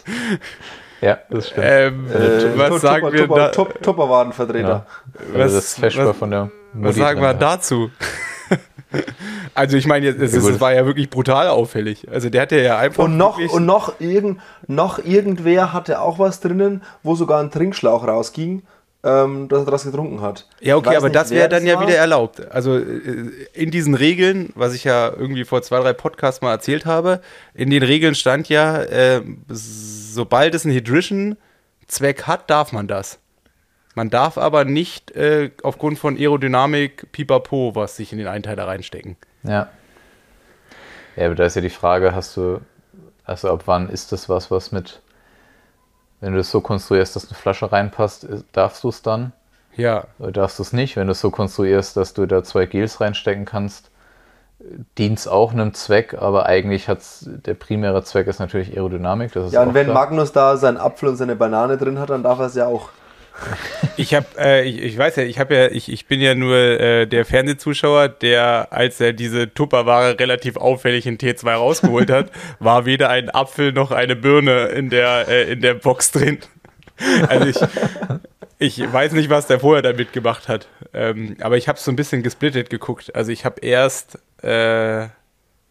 ja, 1.02 1.18
das 1.30 1.48
stimmt. 1.50 1.66
Ähm, 1.66 2.06
Äh, 2.10 2.58
was 2.58 2.80
sagen 2.80 3.12
wir 3.12 3.26
da? 3.28 3.48
Topperwarenvertreter. 3.50 4.86
also 5.18 5.38
was- 5.38 5.52
das 5.52 5.74
Feschbar 5.78 6.08
was- 6.08 6.16
von 6.16 6.30
der 6.30 6.50
Was 6.72 6.96
sagen 6.96 7.20
wir 7.20 7.28
drin, 7.30 7.40
dazu? 7.40 7.90
also 9.54 9.76
ich 9.76 9.86
meine, 9.86 10.06
jetzt- 10.06 10.20
es, 10.20 10.32
es 10.34 10.60
war 10.60 10.72
ja 10.72 10.86
wirklich 10.86 11.10
brutal 11.10 11.48
auffällig. 11.48 12.08
Also 12.10 12.30
der 12.30 12.42
hatte 12.42 12.60
ja 12.60 12.78
einfach 12.78 13.04
Und 13.04 13.16
noch, 13.16 13.38
und 13.38 13.66
noch, 13.66 14.00
irgend, 14.00 14.40
noch 14.66 14.98
irgendwer 15.04 15.72
hatte 15.72 16.00
auch 16.00 16.18
was 16.18 16.40
drinnen, 16.40 16.82
wo 17.02 17.14
sogar 17.14 17.40
ein 17.42 17.50
Trinkschlauch 17.50 18.06
rausging, 18.06 18.62
ähm, 19.02 19.48
dass 19.48 19.66
er 19.66 19.70
das 19.70 19.84
getrunken 19.84 20.22
hat. 20.22 20.48
Ja, 20.60 20.76
okay, 20.76 20.96
aber 20.96 21.08
nicht, 21.08 21.16
das 21.16 21.30
wäre 21.30 21.48
dann 21.48 21.66
ja 21.66 21.74
war. 21.76 21.86
wieder 21.86 21.96
erlaubt. 21.96 22.50
Also 22.50 22.76
äh, 22.78 23.30
in 23.52 23.70
diesen 23.70 23.94
Regeln, 23.94 24.50
was 24.54 24.74
ich 24.74 24.84
ja 24.84 25.08
irgendwie 25.12 25.44
vor 25.44 25.62
zwei, 25.62 25.80
drei 25.80 25.92
Podcasts 25.92 26.40
mal 26.40 26.52
erzählt 26.52 26.86
habe, 26.86 27.20
in 27.52 27.70
den 27.70 27.82
Regeln 27.82 28.14
stand 28.14 28.48
ja, 28.48 28.80
äh, 28.82 29.20
sobald 29.48 30.54
es 30.54 30.64
einen 30.64 30.74
Hydration-Zweck 30.74 32.22
hat, 32.22 32.48
darf 32.50 32.72
man 32.72 32.86
das. 32.86 33.18
Man 33.94 34.10
darf 34.10 34.38
aber 34.38 34.64
nicht 34.64 35.12
äh, 35.12 35.50
aufgrund 35.62 35.98
von 35.98 36.16
Aerodynamik 36.16 37.12
pipapo 37.12 37.74
was 37.74 37.96
sich 37.96 38.12
in 38.12 38.18
den 38.18 38.28
Einteiler 38.28 38.66
reinstecken. 38.66 39.16
Ja. 39.44 39.68
Ja, 41.16 41.26
aber 41.26 41.34
da 41.34 41.44
ist 41.44 41.54
ja 41.56 41.62
die 41.62 41.70
Frage, 41.70 42.14
hast 42.14 42.36
du, 42.36 42.60
also 43.24 43.50
ab 43.50 43.62
wann 43.66 43.88
ist 43.88 44.12
das 44.12 44.28
was, 44.28 44.50
was 44.50 44.72
mit, 44.72 45.00
wenn 46.20 46.32
du 46.32 46.40
es 46.40 46.50
so 46.50 46.60
konstruierst, 46.60 47.14
dass 47.16 47.28
eine 47.28 47.36
Flasche 47.38 47.70
reinpasst, 47.70 48.24
ist- 48.24 48.44
darfst 48.52 48.82
du 48.84 48.88
es 48.88 49.02
dann? 49.02 49.32
Ja, 49.76 50.06
Oder 50.18 50.32
darfst 50.32 50.58
du 50.58 50.62
es 50.62 50.72
nicht? 50.72 50.96
Wenn 50.96 51.06
du 51.08 51.12
es 51.12 51.20
so 51.20 51.30
konstruierst, 51.30 51.96
dass 51.96 52.14
du 52.14 52.26
da 52.26 52.42
zwei 52.44 52.66
Gels 52.66 53.00
reinstecken 53.00 53.44
kannst, 53.44 53.90
dient 54.98 55.18
es 55.18 55.28
auch 55.28 55.52
einem 55.52 55.74
Zweck, 55.74 56.14
aber 56.14 56.46
eigentlich 56.46 56.88
hat's, 56.88 57.24
der 57.28 57.54
primäre 57.54 58.02
Zweck 58.04 58.26
ist 58.28 58.38
natürlich 58.38 58.74
Aerodynamik. 58.76 59.32
Das 59.32 59.48
ist 59.48 59.52
Ja, 59.52 59.62
auch 59.62 59.66
und 59.66 59.74
wenn 59.74 59.86
klar. 59.86 59.94
Magnus 59.94 60.32
da 60.32 60.56
seinen 60.56 60.76
Apfel 60.78 61.10
und 61.10 61.16
seine 61.16 61.36
Banane 61.36 61.76
drin 61.76 61.98
hat, 61.98 62.10
dann 62.10 62.22
darf 62.22 62.38
er 62.38 62.46
es 62.46 62.54
ja 62.54 62.66
auch. 62.66 62.90
Ich 63.96 64.14
habe, 64.14 64.26
äh, 64.38 64.68
ich, 64.68 64.82
ich 64.82 64.98
weiß 64.98 65.16
ja, 65.16 65.22
ich 65.24 65.38
habe 65.38 65.54
ja, 65.54 65.66
ich, 65.66 65.90
ich 65.90 66.06
bin 66.06 66.20
ja 66.20 66.34
nur 66.34 66.56
äh, 66.56 67.06
der 67.06 67.24
Fernsehzuschauer, 67.24 68.08
der, 68.08 68.72
als 68.72 69.00
er 69.00 69.12
diese 69.12 69.52
Tupperware 69.52 70.18
relativ 70.18 70.56
auffällig 70.56 71.06
in 71.06 71.18
T2 71.18 71.52
rausgeholt 71.52 72.10
hat, 72.10 72.30
war 72.58 72.86
weder 72.86 73.10
ein 73.10 73.30
Apfel 73.30 73.72
noch 73.72 73.90
eine 73.90 74.16
Birne 74.16 74.66
in 74.66 74.90
der 74.90 75.28
äh, 75.28 75.52
in 75.52 75.60
der 75.60 75.74
Box 75.74 76.10
drin. 76.12 76.38
Also 77.28 77.68
ich, 78.58 78.80
ich 78.80 78.92
weiß 78.92 79.12
nicht, 79.12 79.30
was 79.30 79.46
der 79.46 79.60
vorher 79.60 79.82
damit 79.82 80.12
gemacht 80.12 80.48
hat, 80.48 80.68
ähm, 80.92 81.36
aber 81.40 81.56
ich 81.56 81.68
habe 81.68 81.78
so 81.78 81.90
ein 81.90 81.96
bisschen 81.96 82.22
gesplittet 82.22 82.70
geguckt. 82.70 83.14
Also 83.14 83.32
ich 83.32 83.44
habe 83.44 83.60
erst 83.60 84.18
äh, 84.42 85.08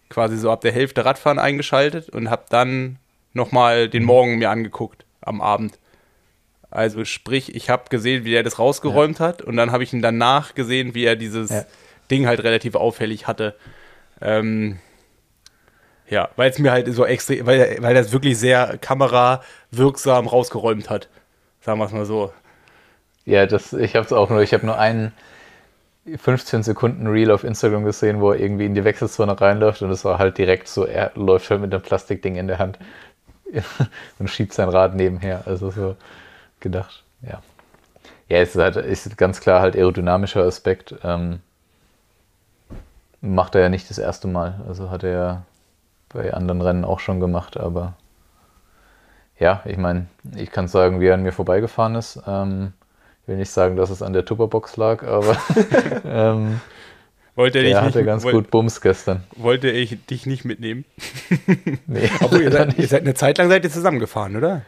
quasi 0.09 0.37
so 0.37 0.51
ab 0.51 0.61
der 0.61 0.71
Hälfte 0.71 1.05
Radfahren 1.05 1.39
eingeschaltet 1.39 2.09
und 2.09 2.29
habe 2.29 2.45
dann 2.49 2.97
nochmal 3.33 3.89
den 3.89 4.03
Morgen 4.03 4.37
mir 4.37 4.49
angeguckt 4.49 5.05
am 5.21 5.41
Abend. 5.41 5.79
Also 6.73 7.05
sprich, 7.05 7.55
ich 7.55 7.69
habe 7.69 7.83
gesehen, 7.89 8.25
wie 8.25 8.33
er 8.33 8.43
das 8.43 8.57
rausgeräumt 8.57 9.19
hat 9.19 9.41
und 9.41 9.55
dann 9.57 9.71
habe 9.71 9.83
ich 9.83 9.93
ihn 9.93 10.01
danach 10.01 10.55
gesehen, 10.55 10.95
wie 10.95 11.05
er 11.05 11.15
dieses 11.15 11.49
Ja. 11.51 11.65
Ding 12.09 12.25
halt 12.25 12.43
relativ 12.43 12.75
auffällig 12.75 13.27
hatte. 13.27 13.55
Ähm, 14.21 14.79
ja, 16.09 16.29
weil 16.35 16.49
es 16.49 16.59
mir 16.59 16.71
halt 16.71 16.93
so 16.93 17.05
extrem, 17.05 17.45
weil, 17.45 17.77
weil 17.79 17.93
das 17.93 18.11
wirklich 18.11 18.37
sehr 18.37 18.77
kamerawirksam 18.79 20.27
rausgeräumt 20.27 20.89
hat. 20.89 21.09
Sagen 21.61 21.79
wir 21.79 21.85
es 21.85 21.91
mal 21.91 22.05
so. 22.05 22.33
Ja, 23.25 23.45
das, 23.45 23.73
ich 23.73 23.95
habe 23.95 24.05
es 24.05 24.11
auch 24.11 24.29
nur, 24.29 24.41
ich 24.41 24.53
habe 24.53 24.65
nur 24.65 24.77
einen, 24.77 25.13
15 26.17 26.63
Sekunden 26.63 27.07
Reel 27.07 27.31
auf 27.31 27.45
Instagram 27.45 27.85
gesehen, 27.85 28.19
wo 28.19 28.31
er 28.31 28.39
irgendwie 28.39 28.65
in 28.65 28.75
die 28.75 28.83
Wechselzone 28.83 29.39
reinläuft 29.39 29.81
und 29.83 29.89
es 29.89 30.03
war 30.03 30.19
halt 30.19 30.37
direkt 30.37 30.67
so, 30.67 30.85
er 30.85 31.11
läuft 31.15 31.49
halt 31.49 31.61
mit 31.61 31.73
einem 31.73 31.81
Plastikding 31.81 32.35
in 32.35 32.47
der 32.47 32.59
Hand 32.59 32.77
und 34.19 34.29
schiebt 34.29 34.53
sein 34.53 34.67
Rad 34.67 34.95
nebenher. 34.95 35.43
Also 35.45 35.71
so 35.71 35.95
gedacht, 36.63 37.03
ja. 37.21 37.41
Ja, 38.29 38.39
es 38.39 38.55
ist, 38.55 38.61
halt, 38.61 38.75
ist 38.77 39.15
ganz 39.17 39.39
klar 39.41 39.61
halt 39.61 39.75
aerodynamischer 39.75 40.43
Aspekt. 40.43 40.95
Ähm, 41.03 41.39
macht 43.21 43.53
er 43.55 43.61
ja 43.61 43.69
nicht 43.69 43.89
das 43.89 43.99
erste 43.99 44.27
Mal. 44.27 44.61
Also 44.67 44.89
hat 44.89 45.03
er 45.03 45.11
ja 45.11 45.41
bei 46.09 46.33
anderen 46.33 46.61
Rennen 46.61 46.85
auch 46.85 46.99
schon 46.99 47.19
gemacht, 47.19 47.57
aber 47.57 47.93
ja, 49.39 49.61
ich 49.65 49.77
meine, 49.77 50.07
ich 50.35 50.51
kann 50.51 50.67
sagen, 50.67 50.99
wie 50.99 51.07
er 51.07 51.15
an 51.15 51.23
mir 51.23 51.31
vorbeigefahren 51.33 51.95
ist. 51.95 52.21
Ähm, 52.27 52.73
ich 53.21 53.27
will 53.27 53.37
nicht 53.37 53.51
sagen, 53.51 53.75
dass 53.75 53.89
es 53.89 54.01
an 54.01 54.13
der 54.13 54.25
Tupperbox 54.25 54.77
lag, 54.77 55.03
aber 55.03 55.37
ähm, 56.05 56.59
wollte 57.35 57.59
er 57.59 57.63
der 57.63 57.81
hatte 57.81 57.99
nicht, 57.99 58.05
ganz 58.05 58.23
woll- 58.23 58.33
gut 58.33 58.51
Bums 58.51 58.79
gestern. 58.81 59.23
Wollte 59.35 59.69
ich 59.69 60.05
dich 60.05 60.25
nicht 60.25 60.45
mitnehmen? 60.45 60.85
Nee, 61.87 62.09
Obwohl, 62.21 62.41
ihr 62.41 62.51
seid, 62.51 62.77
ihr 62.77 62.87
seid 62.87 63.01
eine 63.01 63.15
Zeit 63.15 63.37
lang 63.37 63.49
seid 63.49 63.63
ihr 63.63 63.71
zusammengefahren, 63.71 64.35
oder? 64.35 64.61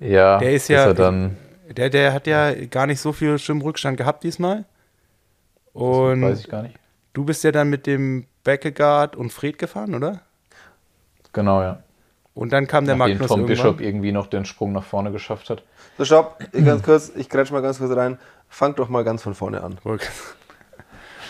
Ja, 0.00 0.38
Der 0.38 0.52
ist 0.52 0.68
ja- 0.68 0.84
er 0.86 0.94
dann, 0.94 1.36
Der, 1.70 1.90
der 1.90 2.12
hat 2.12 2.26
ja 2.26 2.54
gar 2.66 2.86
nicht 2.86 3.00
so 3.00 3.12
viel 3.12 3.38
Schwimmrückstand 3.38 3.96
gehabt 3.96 4.24
diesmal. 4.24 4.64
Und 5.72 6.22
weiß 6.22 6.40
ich 6.40 6.48
gar 6.48 6.62
nicht. 6.62 6.76
du 7.12 7.24
bist 7.24 7.44
ja 7.44 7.52
dann 7.52 7.68
mit 7.70 7.86
dem 7.86 8.26
Beckegaard 8.44 9.16
und 9.16 9.32
Fred 9.32 9.58
gefahren, 9.58 9.94
oder? 9.94 10.22
Genau, 11.32 11.60
ja. 11.62 11.82
Und 12.34 12.52
dann 12.52 12.66
kam 12.68 12.84
der 12.86 12.94
Nachdem 12.96 13.14
Magnus 13.14 13.28
Tom 13.28 13.40
irgendwann. 13.40 13.56
Bishop 13.56 13.80
irgendwie 13.80 14.12
noch 14.12 14.28
den 14.28 14.44
Sprung 14.44 14.72
nach 14.72 14.84
vorne 14.84 15.10
geschafft 15.10 15.50
hat. 15.50 15.62
So, 15.98 16.04
stopp, 16.04 16.38
ich 16.52 16.64
ganz 16.64 16.82
kurz, 16.84 17.12
ich 17.16 17.28
grätsch 17.28 17.50
mal 17.50 17.62
ganz 17.62 17.78
kurz 17.78 17.94
rein. 17.96 18.18
Fang 18.48 18.74
doch 18.76 18.88
mal 18.88 19.02
ganz 19.04 19.22
von 19.22 19.34
vorne 19.34 19.62
an. 19.62 19.78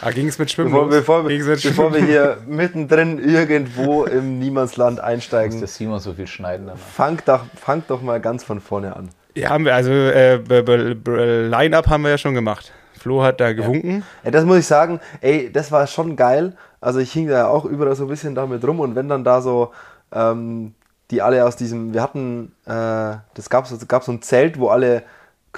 Ah, 0.00 0.10
ging 0.10 0.28
es 0.28 0.38
mit 0.38 0.50
Schwimmen 0.50 0.70
Bevor, 0.70 0.84
los? 0.86 0.94
bevor, 0.94 1.22
mit 1.24 1.62
bevor 1.62 1.92
wir 1.92 2.04
hier 2.04 2.38
mittendrin 2.46 3.18
irgendwo 3.18 4.04
im 4.04 4.38
Niemandsland 4.38 4.98
Muss 4.98 5.04
einsteigen, 5.04 5.58
der 5.58 5.68
Simon 5.68 5.98
so 5.98 6.12
viel 6.12 6.26
schneiden 6.26 6.70
fang 6.76 7.18
doch, 7.24 7.44
fang 7.56 7.82
doch 7.88 8.00
mal 8.00 8.20
ganz 8.20 8.44
von 8.44 8.60
vorne 8.60 8.94
an. 8.94 9.08
Ja, 9.34 9.50
haben 9.50 9.64
wir, 9.64 9.74
also 9.74 9.90
äh, 9.90 10.36
Line-Up 10.36 11.88
haben 11.88 12.02
wir 12.02 12.10
ja 12.10 12.18
schon 12.18 12.34
gemacht. 12.34 12.72
Flo 12.98 13.22
hat 13.22 13.40
da 13.40 13.52
gewunken. 13.52 14.02
Ey, 14.24 14.30
das 14.30 14.44
muss 14.44 14.58
ich 14.58 14.66
sagen, 14.66 15.00
ey, 15.20 15.50
das 15.52 15.70
war 15.72 15.86
schon 15.86 16.16
geil. 16.16 16.54
Also 16.80 17.00
ich 17.00 17.12
hing 17.12 17.28
da 17.28 17.38
ja 17.38 17.46
auch 17.48 17.64
überall 17.64 17.94
so 17.94 18.04
ein 18.04 18.08
bisschen 18.08 18.34
damit 18.34 18.64
rum 18.64 18.80
und 18.80 18.94
wenn 18.94 19.08
dann 19.08 19.24
da 19.24 19.40
so 19.40 19.72
ähm, 20.12 20.74
die 21.10 21.22
alle 21.22 21.44
aus 21.44 21.56
diesem, 21.56 21.94
wir 21.94 22.02
hatten, 22.02 22.52
äh, 22.66 23.16
das 23.34 23.48
gab 23.50 23.66
so 24.04 24.12
ein 24.12 24.22
Zelt, 24.22 24.58
wo 24.58 24.68
alle 24.68 25.02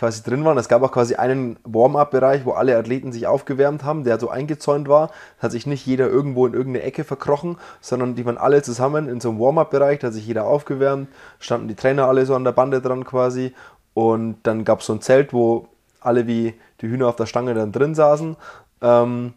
quasi 0.00 0.22
drin 0.22 0.46
waren. 0.46 0.56
Es 0.56 0.68
gab 0.68 0.82
auch 0.82 0.92
quasi 0.92 1.16
einen 1.16 1.58
Warm-up-Bereich, 1.64 2.46
wo 2.46 2.52
alle 2.52 2.76
Athleten 2.76 3.12
sich 3.12 3.26
aufgewärmt 3.26 3.84
haben, 3.84 4.02
der 4.02 4.18
so 4.18 4.30
eingezäunt 4.30 4.88
war. 4.88 5.08
Da 5.36 5.44
hat 5.44 5.52
sich 5.52 5.66
nicht 5.66 5.84
jeder 5.84 6.08
irgendwo 6.08 6.46
in 6.46 6.54
irgendeine 6.54 6.86
Ecke 6.86 7.04
verkrochen, 7.04 7.58
sondern 7.82 8.14
die 8.14 8.24
waren 8.24 8.38
alle 8.38 8.62
zusammen 8.62 9.10
in 9.10 9.20
so 9.20 9.28
einem 9.28 9.38
Warm-up-Bereich, 9.38 9.98
da 9.98 10.06
hat 10.06 10.14
sich 10.14 10.26
jeder 10.26 10.46
aufgewärmt, 10.46 11.08
standen 11.38 11.68
die 11.68 11.74
Trainer 11.74 12.08
alle 12.08 12.24
so 12.24 12.34
an 12.34 12.44
der 12.44 12.52
Bande 12.52 12.80
dran 12.80 13.04
quasi 13.04 13.52
und 13.92 14.38
dann 14.44 14.64
gab 14.64 14.80
es 14.80 14.86
so 14.86 14.94
ein 14.94 15.02
Zelt, 15.02 15.34
wo 15.34 15.68
alle 16.00 16.26
wie 16.26 16.54
die 16.80 16.88
Hühner 16.88 17.08
auf 17.08 17.16
der 17.16 17.26
Stange 17.26 17.52
dann 17.52 17.70
drin 17.70 17.94
saßen. 17.94 18.36
Ähm, 18.80 19.34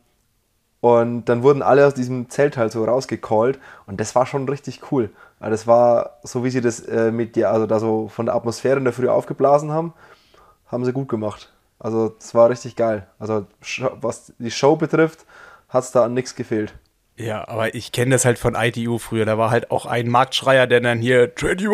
und 0.80 1.26
dann 1.26 1.43
wurden 1.43 1.61
alle 1.61 1.86
aus 1.86 1.93
diesem 1.93 2.30
Zelt 2.30 2.55
halt 2.55 2.72
so 2.72 2.86
rausgecallt 2.86 3.59
und 3.86 3.99
das 3.99 4.16
war 4.16 4.26
schon 4.26 4.47
richtig 4.47 4.91
cool. 4.91 5.09
Also 5.41 5.51
das 5.51 5.68
war 5.68 6.20
so, 6.24 6.45
wie 6.45 6.49
sie 6.49 6.61
das 6.61 6.80
äh, 6.80 7.11
mit 7.11 7.36
dir, 7.36 7.51
also 7.51 7.68
da 7.68 7.80
so 7.80 8.07
von 8.07 8.28
der 8.28 8.36
Atmosphäre 8.36 8.78
in 8.78 8.86
der 8.86 8.93
Früh 8.93 9.09
aufgeblasen 9.09 9.72
haben, 9.72 9.93
haben 10.74 10.86
sie 10.86 10.93
gut 10.93 11.07
gemacht. 11.07 11.51
Also 11.80 12.09
das 12.09 12.34
war 12.34 12.49
richtig 12.49 12.76
geil. 12.76 13.07
Also 13.19 13.45
was 14.01 14.34
die 14.39 14.51
Show 14.51 14.76
betrifft, 14.76 15.26
hat 15.69 15.84
es 15.84 15.91
da 15.91 16.05
an 16.05 16.13
nichts 16.13 16.36
gefehlt. 16.36 16.74
Ja, 17.16 17.47
aber 17.47 17.76
ich 17.76 17.91
kenne 17.91 18.11
das 18.11 18.26
halt 18.26 18.39
von 18.39 18.55
ITU 18.55 18.97
früher. 18.97 19.26
Da 19.26 19.38
war 19.38 19.51
halt 19.51 19.70
auch 19.70 19.86
ein 19.86 20.09
Marktschreier, 20.09 20.66
der 20.66 20.82
dann 20.82 20.97
hier 20.97 21.32
21, 21.39 21.68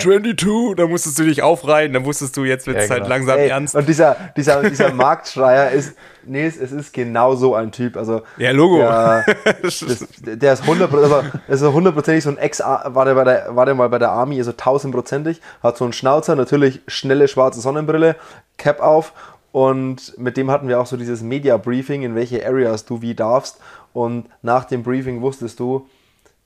22, 0.00 0.74
da 0.76 0.86
musstest 0.86 1.18
du 1.18 1.24
dich 1.24 1.42
aufreihen, 1.42 1.92
dann 1.92 2.06
wusstest 2.06 2.34
du, 2.36 2.44
jetzt 2.44 2.66
wird 2.66 2.78
es 2.78 2.84
Ja, 2.84 2.90
halt 2.90 3.02
genau. 3.02 3.14
langsam 3.14 3.38
Ey, 3.38 3.48
ernst. 3.48 3.74
Und 3.74 3.86
dieser, 3.86 4.16
dieser, 4.38 4.62
dieser 4.62 4.92
Marktschreier 4.94 5.70
ist, 5.70 5.94
Nils, 6.24 6.56
es 6.56 6.72
ist 6.72 6.94
genau 6.94 7.34
so 7.34 7.54
ein 7.54 7.72
Typ. 7.72 7.98
Also 7.98 8.22
Ja, 8.38 8.52
Logo. 8.52 8.78
Der, 8.78 9.26
das, 9.62 9.84
der 10.18 10.52
ist 10.54 10.62
100%, 10.62 11.30
also, 11.46 11.68
ist 11.68 11.74
hundertprozentig 11.74 12.24
so 12.24 12.30
ein 12.30 12.38
Ex, 12.38 12.60
war 12.60 13.04
der, 13.04 13.14
bei 13.14 13.24
der, 13.24 13.54
war 13.54 13.66
der 13.66 13.74
mal 13.74 13.90
bei 13.90 13.98
der 13.98 14.10
Army, 14.10 14.38
also 14.38 14.52
tausendprozentig, 14.52 15.42
hat 15.62 15.76
so 15.76 15.84
einen 15.84 15.92
Schnauzer, 15.92 16.36
natürlich 16.36 16.80
schnelle 16.88 17.28
schwarze 17.28 17.60
Sonnenbrille, 17.60 18.16
Cap 18.56 18.80
auf 18.80 19.12
und 19.52 20.18
mit 20.18 20.36
dem 20.36 20.50
hatten 20.50 20.68
wir 20.68 20.80
auch 20.80 20.86
so 20.86 20.96
dieses 20.96 21.22
Media 21.22 21.56
Briefing, 21.56 22.02
in 22.02 22.14
welche 22.14 22.44
Areas 22.46 22.84
du 22.84 23.02
wie 23.02 23.14
darfst 23.14 23.58
und 23.96 24.28
nach 24.42 24.66
dem 24.66 24.82
Briefing 24.82 25.22
wusstest 25.22 25.58
du, 25.58 25.88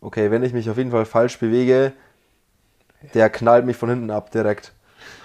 okay, 0.01 0.31
wenn 0.31 0.45
ich 0.45 0.53
mich 0.53 0.71
auf 0.71 0.77
jeden 0.77 0.93
Fall 0.93 1.05
falsch 1.05 1.37
bewege, 1.37 1.93
der 3.13 3.29
knallt 3.29 3.67
mich 3.67 3.77
von 3.77 3.89
hinten 3.89 4.13
ab 4.13 4.31
direkt. 4.31 4.73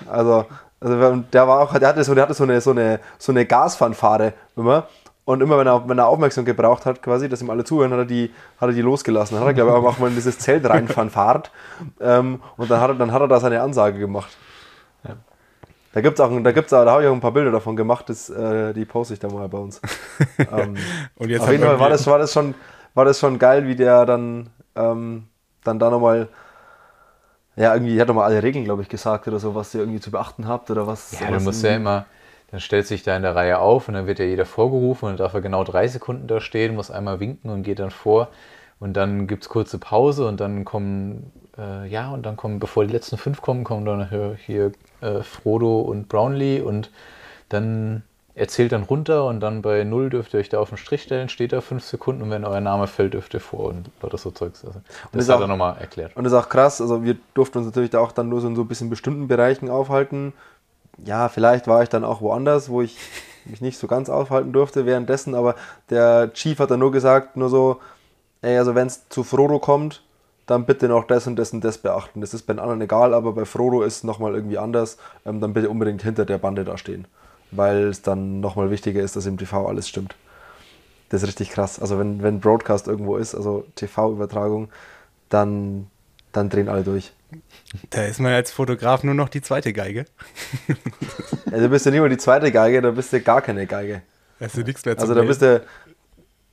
Also, 0.09 0.47
also 0.80 1.17
der 1.17 1.47
war 1.47 1.59
auch, 1.59 1.78
der 1.78 1.88
hatte 1.88 2.03
so, 2.03 2.15
der 2.15 2.23
hatte 2.23 2.34
so 2.34 2.45
eine, 2.45 2.59
so 2.61 2.71
eine, 2.71 2.99
so 3.19 3.32
eine 3.32 3.45
Gasfanfare 3.45 4.34
immer. 4.55 4.88
Und 5.23 5.41
immer 5.41 5.59
wenn 5.59 5.67
er, 5.67 5.88
wenn 5.88 5.99
er 5.99 6.07
Aufmerksamkeit 6.07 6.57
gebraucht 6.57 6.88
hat, 6.88 7.03
quasi, 7.03 7.30
dass 7.30 7.43
ihm 7.43 7.51
alle 7.51 7.63
zuhören, 7.63 7.91
hat 7.91 7.99
er 7.99 8.05
die, 8.05 8.34
hat 8.59 8.69
er 8.69 8.73
die 8.73 8.82
losgelassen. 8.82 9.39
Hat 9.39 9.45
er, 9.45 9.53
glaube 9.53 9.69
ich, 9.69 9.78
auch 9.78 9.99
mal 9.99 10.07
in 10.07 10.15
dieses 10.15 10.39
Zelt 10.39 10.67
reinfanfart. 10.67 11.51
ähm, 12.01 12.41
und 12.57 12.71
dann 12.71 12.82
hat, 12.82 12.89
er, 12.89 12.95
dann 12.95 13.11
hat 13.11 13.21
er 13.21 13.28
da 13.28 13.39
seine 13.39 13.61
Ansage 13.61 13.99
gemacht. 13.99 14.36
Da 15.95 16.01
gibt's 16.01 16.19
auch, 16.19 16.29
da 16.43 16.51
gibt's 16.51 16.73
auch, 16.73 16.83
da 16.83 16.91
habe 16.91 17.03
ich 17.03 17.07
auch 17.07 17.13
ein 17.13 17.21
paar 17.21 17.31
Bilder 17.31 17.51
davon 17.51 17.77
gemacht, 17.77 18.09
das, 18.09 18.29
äh, 18.29 18.73
die 18.73 18.83
poste 18.83 19.13
ich 19.13 19.19
da 19.21 19.29
mal 19.29 19.47
bei 19.47 19.59
uns. 19.59 19.79
ähm, 20.39 20.75
Und 21.15 21.29
jetzt 21.29 21.43
auf 21.43 21.51
jeden 21.51 21.63
Fall 21.63 21.79
war 21.79 21.89
das, 21.89 22.05
war, 22.05 22.19
das 22.19 22.33
schon, 22.33 22.53
war 22.93 23.05
das 23.05 23.17
schon 23.17 23.39
geil, 23.39 23.65
wie 23.65 23.77
der 23.77 24.05
dann, 24.05 24.49
ähm, 24.75 25.29
dann 25.63 25.79
da 25.79 25.89
nochmal, 25.89 26.27
ja, 27.55 27.73
irgendwie, 27.73 27.95
er 27.95 28.01
hat 28.01 28.09
nochmal 28.09 28.25
alle 28.25 28.43
Regeln, 28.43 28.65
glaube 28.65 28.81
ich, 28.81 28.89
gesagt 28.89 29.25
oder 29.29 29.39
so, 29.39 29.55
was 29.55 29.73
ihr 29.73 29.79
irgendwie 29.79 30.01
zu 30.01 30.11
beachten 30.11 30.49
habt 30.49 30.69
oder 30.69 30.85
was. 30.85 31.17
Ja, 31.17 31.31
du 31.31 31.39
musst 31.39 31.63
ja 31.63 31.73
immer, 31.73 32.05
dann 32.51 32.59
stellt 32.59 32.87
sich 32.87 33.03
da 33.03 33.15
in 33.15 33.21
der 33.21 33.33
Reihe 33.33 33.59
auf 33.59 33.87
und 33.87 33.93
dann 33.93 34.05
wird 34.05 34.19
ja 34.19 34.25
jeder 34.25 34.45
vorgerufen 34.45 35.05
und 35.05 35.11
dann 35.11 35.25
darf 35.25 35.33
er 35.33 35.39
genau 35.39 35.63
drei 35.63 35.87
Sekunden 35.87 36.27
da 36.27 36.41
stehen, 36.41 36.75
muss 36.75 36.91
einmal 36.91 37.21
winken 37.21 37.49
und 37.49 37.63
geht 37.63 37.79
dann 37.79 37.91
vor. 37.91 38.27
Und 38.81 38.97
dann 38.97 39.27
gibt 39.27 39.43
es 39.43 39.49
kurze 39.49 39.77
Pause 39.77 40.27
und 40.27 40.41
dann 40.41 40.65
kommen, 40.65 41.31
äh, 41.57 41.87
ja, 41.87 42.09
und 42.11 42.25
dann 42.25 42.35
kommen, 42.35 42.59
bevor 42.59 42.85
die 42.85 42.91
letzten 42.91 43.17
fünf 43.17 43.41
kommen, 43.41 43.63
kommen 43.63 43.85
dann 43.85 44.09
hier, 44.09 44.35
hier 44.45 44.71
äh, 45.05 45.23
Frodo 45.23 45.81
und 45.81 46.09
Brownlee 46.09 46.61
und 46.61 46.89
dann 47.49 48.03
erzählt 48.33 48.73
dann 48.73 48.83
runter 48.83 49.25
und 49.25 49.39
dann 49.39 49.61
bei 49.61 49.85
null 49.85 50.09
dürft 50.09 50.33
ihr 50.33 50.41
euch 50.41 50.49
da 50.49 50.59
auf 50.59 50.67
den 50.69 50.77
Strich 50.77 51.03
stellen, 51.03 51.29
steht 51.29 51.53
da 51.53 51.61
fünf 51.61 51.85
Sekunden 51.85 52.21
und 52.21 52.31
wenn 52.31 52.43
euer 52.43 52.59
Name 52.59 52.87
fällt, 52.87 53.13
dürft 53.13 53.33
ihr 53.33 53.39
vor 53.39 53.69
und 53.69 53.89
lauter 54.01 54.17
so 54.17 54.29
Zeugs. 54.31 54.65
Also, 54.65 54.81
das 55.13 55.23
ist 55.23 55.29
hat 55.29 55.37
auch- 55.37 55.41
er 55.41 55.47
nochmal 55.47 55.77
erklärt. 55.79 56.15
Und 56.17 56.25
das 56.25 56.33
ist 56.33 56.39
auch 56.39 56.49
krass, 56.49 56.81
also 56.81 57.03
wir 57.05 57.15
durften 57.33 57.59
uns 57.59 57.67
natürlich 57.67 57.91
da 57.91 57.99
auch 57.99 58.11
dann 58.11 58.27
nur 58.27 58.41
so 58.41 58.47
in 58.47 58.55
so 58.57 58.63
ein 58.63 58.67
bisschen 58.67 58.89
bestimmten 58.89 59.27
Bereichen 59.29 59.69
aufhalten. 59.69 60.33
Ja, 61.05 61.29
vielleicht 61.29 61.67
war 61.67 61.81
ich 61.83 61.89
dann 61.89 62.03
auch 62.03 62.19
woanders, 62.21 62.67
wo 62.69 62.81
ich 62.81 62.97
mich 63.45 63.61
nicht 63.61 63.77
so 63.77 63.87
ganz 63.87 64.09
aufhalten 64.09 64.51
durfte 64.51 64.85
währenddessen, 64.85 65.33
aber 65.33 65.55
der 65.89 66.33
Chief 66.33 66.59
hat 66.59 66.71
dann 66.71 66.79
nur 66.79 66.91
gesagt, 66.91 67.37
nur 67.37 67.47
so, 67.49 67.79
ey, 68.41 68.57
also 68.57 68.75
wenn 68.75 68.87
es 68.87 69.07
zu 69.07 69.23
Frodo 69.23 69.59
kommt, 69.59 70.01
dann 70.45 70.65
bitte 70.65 70.87
noch 70.87 71.05
das 71.05 71.27
und 71.27 71.35
das 71.37 71.53
und 71.53 71.63
das 71.63 71.77
beachten. 71.79 72.21
Das 72.21 72.33
ist 72.33 72.43
bei 72.43 72.53
den 72.53 72.59
anderen 72.59 72.81
egal, 72.81 73.13
aber 73.13 73.33
bei 73.33 73.45
Frodo 73.45 73.81
ist 73.81 73.97
es 73.97 74.03
nochmal 74.03 74.35
irgendwie 74.35 74.57
anders. 74.57 74.97
Ähm, 75.25 75.41
dann 75.41 75.53
bitte 75.53 75.69
unbedingt 75.69 76.03
hinter 76.03 76.25
der 76.25 76.37
Bande 76.37 76.63
da 76.63 76.77
stehen, 76.77 77.05
weil 77.51 77.85
es 77.89 78.01
dann 78.01 78.39
nochmal 78.41 78.69
wichtiger 78.71 79.01
ist, 79.01 79.15
dass 79.15 79.25
im 79.25 79.37
TV 79.37 79.67
alles 79.67 79.87
stimmt. 79.87 80.15
Das 81.09 81.21
ist 81.21 81.27
richtig 81.27 81.49
krass. 81.51 81.79
Also 81.79 81.99
wenn, 81.99 82.21
wenn 82.23 82.39
Broadcast 82.39 82.87
irgendwo 82.87 83.17
ist, 83.17 83.35
also 83.35 83.65
TV-Übertragung, 83.75 84.69
dann, 85.29 85.87
dann 86.31 86.49
drehen 86.49 86.69
alle 86.69 86.83
durch. 86.83 87.11
Da 87.89 88.03
ist 88.03 88.19
man 88.19 88.31
als 88.31 88.51
Fotograf 88.51 89.03
nur 89.03 89.13
noch 89.13 89.29
die 89.29 89.41
zweite 89.41 89.73
Geige. 89.73 90.05
Also 91.51 91.69
bist 91.69 91.85
du 91.85 91.91
nicht 91.91 91.99
mehr 91.99 92.09
die 92.09 92.17
zweite 92.17 92.51
Geige, 92.51 92.81
da 92.81 92.91
bist 92.91 93.13
du 93.13 93.21
gar 93.21 93.41
keine 93.41 93.65
Geige. 93.65 94.01
Hast 94.41 94.57
du 94.57 94.63
nichts 94.63 94.83
mehr 94.83 94.97
zu 94.97 95.01
Also 95.03 95.13
da 95.13 95.23
melden. 95.23 95.27
bist 95.29 95.41
du, 95.41 95.63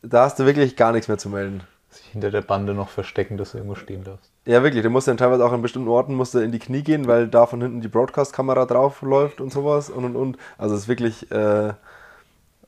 da 0.03 0.25
hast 0.25 0.39
du 0.39 0.47
wirklich 0.47 0.77
gar 0.77 0.93
nichts 0.93 1.09
mehr 1.09 1.19
zu 1.19 1.29
melden. 1.29 1.63
Sich 1.93 2.07
hinter 2.07 2.31
der 2.31 2.41
Bande 2.41 2.73
noch 2.75 2.89
verstecken, 2.89 3.37
dass 3.37 3.53
du 3.53 3.59
irgendwo 3.59 3.75
stehen 3.77 4.03
darfst. 4.03 4.31
Ja, 4.47 4.63
wirklich. 4.63 4.83
Du 4.83 4.89
musst 4.91 5.07
dann 5.09 5.19
teilweise 5.19 5.45
auch 5.45 5.53
an 5.53 5.61
bestimmten 5.63 5.89
Orten 5.89 6.15
musst 6.15 6.33
du 6.35 6.39
in 6.39 6.51
die 6.51 6.59
Knie 6.59 6.83
gehen, 6.83 7.07
weil 7.07 7.29
da 7.29 7.47
von 7.47 7.61
hinten 7.61 7.81
die 7.83 7.89
Broadcast-Kamera 7.89 8.65
drauf 8.65 9.03
läuft 9.03 9.41
und 9.43 9.53
sowas 9.53 9.91
und 9.91 10.05
und 10.07 10.17
und. 10.17 10.39
Also 10.57 10.75
es 10.75 10.83
ist 10.83 10.89
wirklich, 10.89 11.31
äh, 11.31 11.75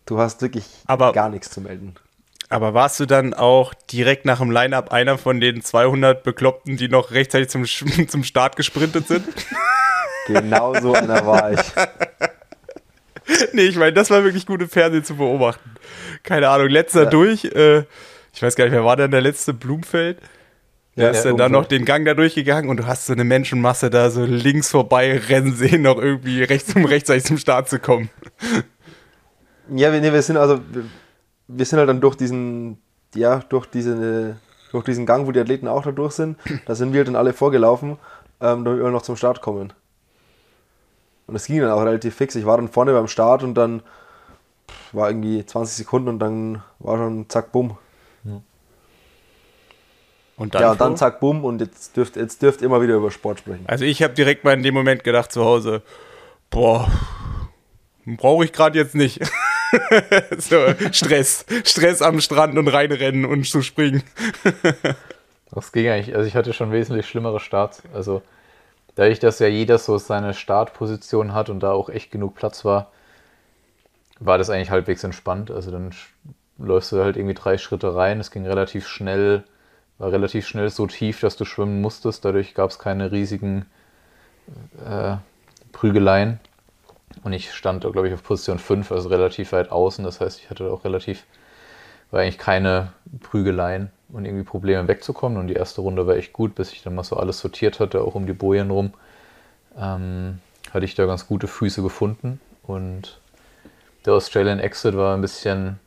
du 0.06 0.18
hast 0.18 0.42
wirklich 0.42 0.66
Aber- 0.86 1.12
gar 1.12 1.30
nichts 1.30 1.50
zu 1.50 1.60
melden. 1.62 1.94
Aber 2.50 2.74
warst 2.74 3.00
du 3.00 3.06
dann 3.06 3.32
auch 3.32 3.72
direkt 3.90 4.26
nach 4.26 4.38
dem 4.38 4.50
Line-Up 4.50 4.92
einer 4.92 5.16
von 5.16 5.40
den 5.40 5.62
200 5.62 6.22
Bekloppten, 6.22 6.76
die 6.76 6.88
noch 6.88 7.10
rechtzeitig 7.10 7.48
zum, 7.48 7.64
zum 8.08 8.22
Start 8.24 8.56
gesprintet 8.56 9.08
sind? 9.08 9.26
Genau 10.26 10.72
so 10.80 10.94
einer 10.94 11.26
war 11.26 11.52
ich. 11.52 11.60
nee, 13.52 13.62
ich 13.66 13.76
meine, 13.76 13.92
das 13.92 14.08
war 14.08 14.24
wirklich 14.24 14.46
gut 14.46 14.62
im 14.62 14.70
Fernsehen 14.70 15.04
zu 15.04 15.16
beobachten. 15.16 15.74
Keine 16.22 16.48
Ahnung, 16.48 16.68
letzter 16.68 17.04
Ja. 17.04 17.10
durch. 17.10 17.44
Äh, 17.44 17.84
ich 18.34 18.42
weiß 18.42 18.56
gar 18.56 18.64
nicht, 18.64 18.74
wer 18.74 18.84
war 18.84 18.96
denn 18.96 19.10
der 19.10 19.20
letzte? 19.20 19.54
Blumfeld? 19.54 20.18
Der 20.96 21.06
Ja, 21.06 21.10
ist 21.10 21.24
ja, 21.24 21.30
dann 21.30 21.38
da 21.38 21.48
noch 21.48 21.66
den 21.66 21.84
Gang 21.84 22.04
da 22.04 22.14
durchgegangen 22.14 22.70
und 22.70 22.78
du 22.78 22.86
hast 22.86 23.06
so 23.06 23.12
eine 23.12 23.24
Menschenmasse 23.24 23.90
da 23.90 24.10
so 24.10 24.24
links 24.24 24.70
vorbei 24.70 25.18
rennen 25.28 25.54
sehen, 25.54 25.82
noch 25.82 25.98
irgendwie 25.98 26.42
rechts 26.42 26.74
um 26.74 26.84
rechtzeitig 26.84 27.24
zum 27.24 27.38
Start 27.38 27.68
zu 27.68 27.78
kommen. 27.78 28.10
Ja, 29.74 29.92
wir, 29.92 30.00
nee, 30.00 30.12
wir 30.12 30.22
sind 30.22 30.36
also, 30.36 30.60
wir, 30.72 30.84
wir 31.48 31.64
sind 31.64 31.78
halt 31.78 31.88
dann 31.88 32.00
durch 32.00 32.16
diesen, 32.16 32.78
ja, 33.14 33.38
durch 33.48 33.66
diese, 33.66 34.36
durch 34.70 34.84
diesen 34.84 35.06
Gang, 35.06 35.26
wo 35.26 35.32
die 35.32 35.40
Athleten 35.40 35.68
auch 35.68 35.82
da 35.82 35.92
durch 35.92 36.12
sind, 36.12 36.36
da 36.66 36.74
sind 36.74 36.92
wir 36.92 36.98
halt 36.98 37.08
dann 37.08 37.16
alle 37.16 37.32
vorgelaufen, 37.32 37.96
ähm, 38.40 38.64
damit 38.64 38.82
wir 38.82 38.90
noch 38.90 39.02
zum 39.02 39.16
Start 39.16 39.40
kommen. 39.40 39.72
Und 41.26 41.36
es 41.36 41.46
ging 41.46 41.60
dann 41.60 41.70
auch 41.70 41.82
relativ 41.82 42.14
fix. 42.14 42.34
Ich 42.34 42.44
war 42.44 42.56
dann 42.56 42.68
vorne 42.68 42.92
beim 42.92 43.08
Start 43.08 43.42
und 43.42 43.54
dann 43.54 43.82
war 44.92 45.08
irgendwie 45.08 45.44
20 45.44 45.76
Sekunden 45.76 46.08
und 46.08 46.18
dann 46.18 46.62
war 46.78 46.98
schon 46.98 47.28
zack, 47.28 47.50
bumm. 47.52 47.78
Und 50.36 50.54
dann, 50.54 50.62
ja, 50.62 50.72
und 50.72 50.80
dann 50.80 50.96
zack, 50.96 51.20
bumm 51.20 51.44
und 51.44 51.60
jetzt 51.60 51.96
dürft, 51.96 52.16
jetzt 52.16 52.42
dürft 52.42 52.60
ihr 52.60 52.66
immer 52.66 52.82
wieder 52.82 52.94
über 52.94 53.10
Sport 53.10 53.38
sprechen. 53.38 53.64
Also 53.66 53.84
ich 53.84 54.02
habe 54.02 54.14
direkt 54.14 54.44
mal 54.44 54.52
in 54.52 54.62
dem 54.62 54.74
Moment 54.74 55.04
gedacht 55.04 55.30
zu 55.30 55.44
Hause, 55.44 55.82
boah, 56.50 56.90
brauche 58.04 58.44
ich 58.44 58.52
gerade 58.52 58.78
jetzt 58.78 58.94
nicht. 58.94 59.20
so, 60.38 60.56
Stress, 60.92 61.46
Stress 61.64 62.02
am 62.02 62.20
Strand 62.20 62.58
und 62.58 62.68
reinrennen 62.68 63.24
und 63.24 63.46
zu 63.46 63.62
springen. 63.62 64.02
Das 65.52 65.70
ging 65.70 65.88
eigentlich, 65.88 66.16
also 66.16 66.26
ich 66.26 66.34
hatte 66.34 66.52
schon 66.52 66.72
wesentlich 66.72 67.06
schlimmere 67.08 67.38
Starts. 67.38 67.82
Also 67.92 68.22
dadurch, 68.96 69.20
dass 69.20 69.38
ja 69.38 69.46
jeder 69.46 69.78
so 69.78 69.98
seine 69.98 70.34
Startposition 70.34 71.32
hat 71.32 71.48
und 71.48 71.60
da 71.60 71.72
auch 71.72 71.88
echt 71.88 72.10
genug 72.10 72.34
Platz 72.34 72.64
war, 72.64 72.90
war 74.18 74.38
das 74.38 74.50
eigentlich 74.50 74.70
halbwegs 74.70 75.04
entspannt. 75.04 75.50
Also 75.50 75.70
dann 75.70 75.92
läufst 76.58 76.92
du 76.92 77.02
halt 77.02 77.16
irgendwie 77.16 77.34
drei 77.34 77.58
Schritte 77.58 77.94
rein. 77.94 78.20
Es 78.20 78.30
ging 78.30 78.46
relativ 78.46 78.88
schnell, 78.88 79.44
war 79.98 80.12
relativ 80.12 80.46
schnell 80.46 80.70
so 80.70 80.86
tief, 80.86 81.20
dass 81.20 81.36
du 81.36 81.44
schwimmen 81.44 81.80
musstest. 81.80 82.24
Dadurch 82.24 82.54
gab 82.54 82.70
es 82.70 82.78
keine 82.78 83.12
riesigen 83.12 83.66
äh, 84.84 85.16
Prügeleien. 85.72 86.40
Und 87.22 87.32
ich 87.32 87.52
stand, 87.52 87.82
glaube 87.82 88.08
ich, 88.08 88.14
auf 88.14 88.22
Position 88.22 88.58
5, 88.58 88.90
also 88.90 89.08
relativ 89.08 89.52
weit 89.52 89.70
außen. 89.70 90.04
Das 90.04 90.20
heißt, 90.20 90.40
ich 90.40 90.50
hatte 90.50 90.70
auch 90.70 90.84
relativ, 90.84 91.24
war 92.10 92.20
eigentlich 92.20 92.38
keine 92.38 92.92
Prügeleien 93.20 93.90
und 94.08 94.24
irgendwie 94.24 94.44
Probleme 94.44 94.88
wegzukommen. 94.88 95.38
Und 95.38 95.46
die 95.46 95.54
erste 95.54 95.80
Runde 95.80 96.06
war 96.06 96.16
echt 96.16 96.32
gut, 96.32 96.54
bis 96.54 96.72
ich 96.72 96.82
dann 96.82 96.94
mal 96.94 97.04
so 97.04 97.16
alles 97.16 97.38
sortiert 97.38 97.78
hatte, 97.78 98.00
auch 98.00 98.14
um 98.14 98.26
die 98.26 98.32
Bojen 98.32 98.70
rum. 98.70 98.92
Ähm, 99.78 100.40
hatte 100.72 100.84
ich 100.84 100.96
da 100.96 101.06
ganz 101.06 101.26
gute 101.28 101.46
Füße 101.46 101.82
gefunden. 101.82 102.40
Und 102.64 103.20
der 104.06 104.14
Australian 104.14 104.58
Exit 104.58 104.96
war 104.96 105.14
ein 105.14 105.20
bisschen 105.20 105.78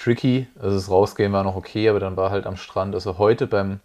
tricky. 0.00 0.48
Also 0.58 0.76
das 0.76 0.90
Rausgehen 0.90 1.32
war 1.32 1.44
noch 1.44 1.56
okay, 1.56 1.88
aber 1.88 2.00
dann 2.00 2.16
war 2.16 2.30
halt 2.30 2.46
am 2.46 2.56
Strand. 2.56 2.94
Also 2.94 3.18
heute 3.18 3.46
beim, 3.46 3.80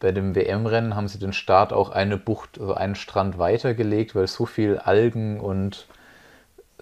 bei 0.00 0.12
dem 0.12 0.34
WM-Rennen 0.34 0.94
haben 0.94 1.08
sie 1.08 1.18
den 1.18 1.32
Start 1.32 1.72
auch 1.72 1.90
eine 1.90 2.16
Bucht, 2.16 2.60
also 2.60 2.74
einen 2.74 2.94
Strand 2.94 3.38
weitergelegt, 3.38 4.14
weil 4.14 4.26
so 4.26 4.46
viel 4.46 4.78
Algen 4.78 5.40
und 5.40 5.86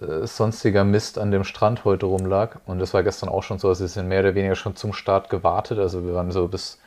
äh, 0.01 0.25
sonstiger 0.27 0.83
Mist 0.83 1.17
an 1.17 1.31
dem 1.31 1.43
Strand 1.43 1.85
heute 1.85 2.07
rumlag. 2.07 2.57
Und 2.65 2.79
das 2.79 2.93
war 2.93 3.03
gestern 3.03 3.29
auch 3.29 3.43
schon 3.43 3.59
so. 3.59 3.69
Also 3.69 3.85
sie 3.85 3.93
sind 3.93 4.07
mehr 4.07 4.21
oder 4.21 4.35
weniger 4.35 4.55
schon 4.55 4.75
zum 4.75 4.93
Start 4.93 5.29
gewartet. 5.29 5.79
Also 5.79 6.05
wir 6.05 6.13
waren 6.13 6.31
so 6.31 6.47
bis 6.47 6.79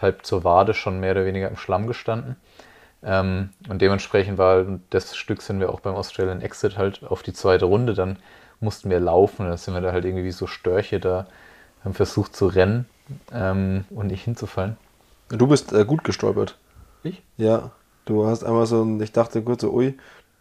halb 0.00 0.24
zur 0.24 0.44
Wade 0.44 0.74
schon 0.74 1.00
mehr 1.00 1.12
oder 1.12 1.26
weniger 1.26 1.48
im 1.48 1.56
Schlamm 1.56 1.86
gestanden. 1.86 2.36
Ähm, 3.02 3.50
und 3.68 3.82
dementsprechend 3.82 4.38
war 4.38 4.64
das 4.90 5.16
Stück 5.16 5.42
sind 5.42 5.60
wir 5.60 5.70
auch 5.70 5.80
beim 5.80 5.94
Australian 5.94 6.40
Exit 6.40 6.78
halt 6.78 7.04
auf 7.04 7.22
die 7.22 7.32
zweite 7.32 7.66
Runde. 7.66 7.94
Dann 7.94 8.16
mussten 8.64 8.90
wir 8.90 9.00
laufen. 9.00 9.46
Dann 9.48 9.56
sind 9.56 9.74
wir 9.74 9.80
da 9.80 9.92
halt 9.92 10.04
irgendwie 10.04 10.24
wie 10.24 10.32
so 10.32 10.46
Störche 10.46 10.98
da, 11.00 11.26
haben 11.84 11.94
versucht 11.94 12.34
zu 12.34 12.46
rennen 12.46 12.86
ähm, 13.32 13.84
und 13.90 14.08
nicht 14.08 14.24
hinzufallen. 14.24 14.76
Du 15.28 15.46
bist 15.46 15.72
äh, 15.72 15.84
gut 15.84 16.02
gestolpert. 16.04 16.56
Ich? 17.02 17.22
Ja. 17.36 17.70
Du 18.06 18.26
hast 18.26 18.44
einmal 18.44 18.66
so, 18.66 18.82
ein- 18.82 19.00
ich 19.00 19.12
dachte 19.12 19.40
kurz 19.42 19.62
so, 19.62 19.72
ui, 19.72 19.96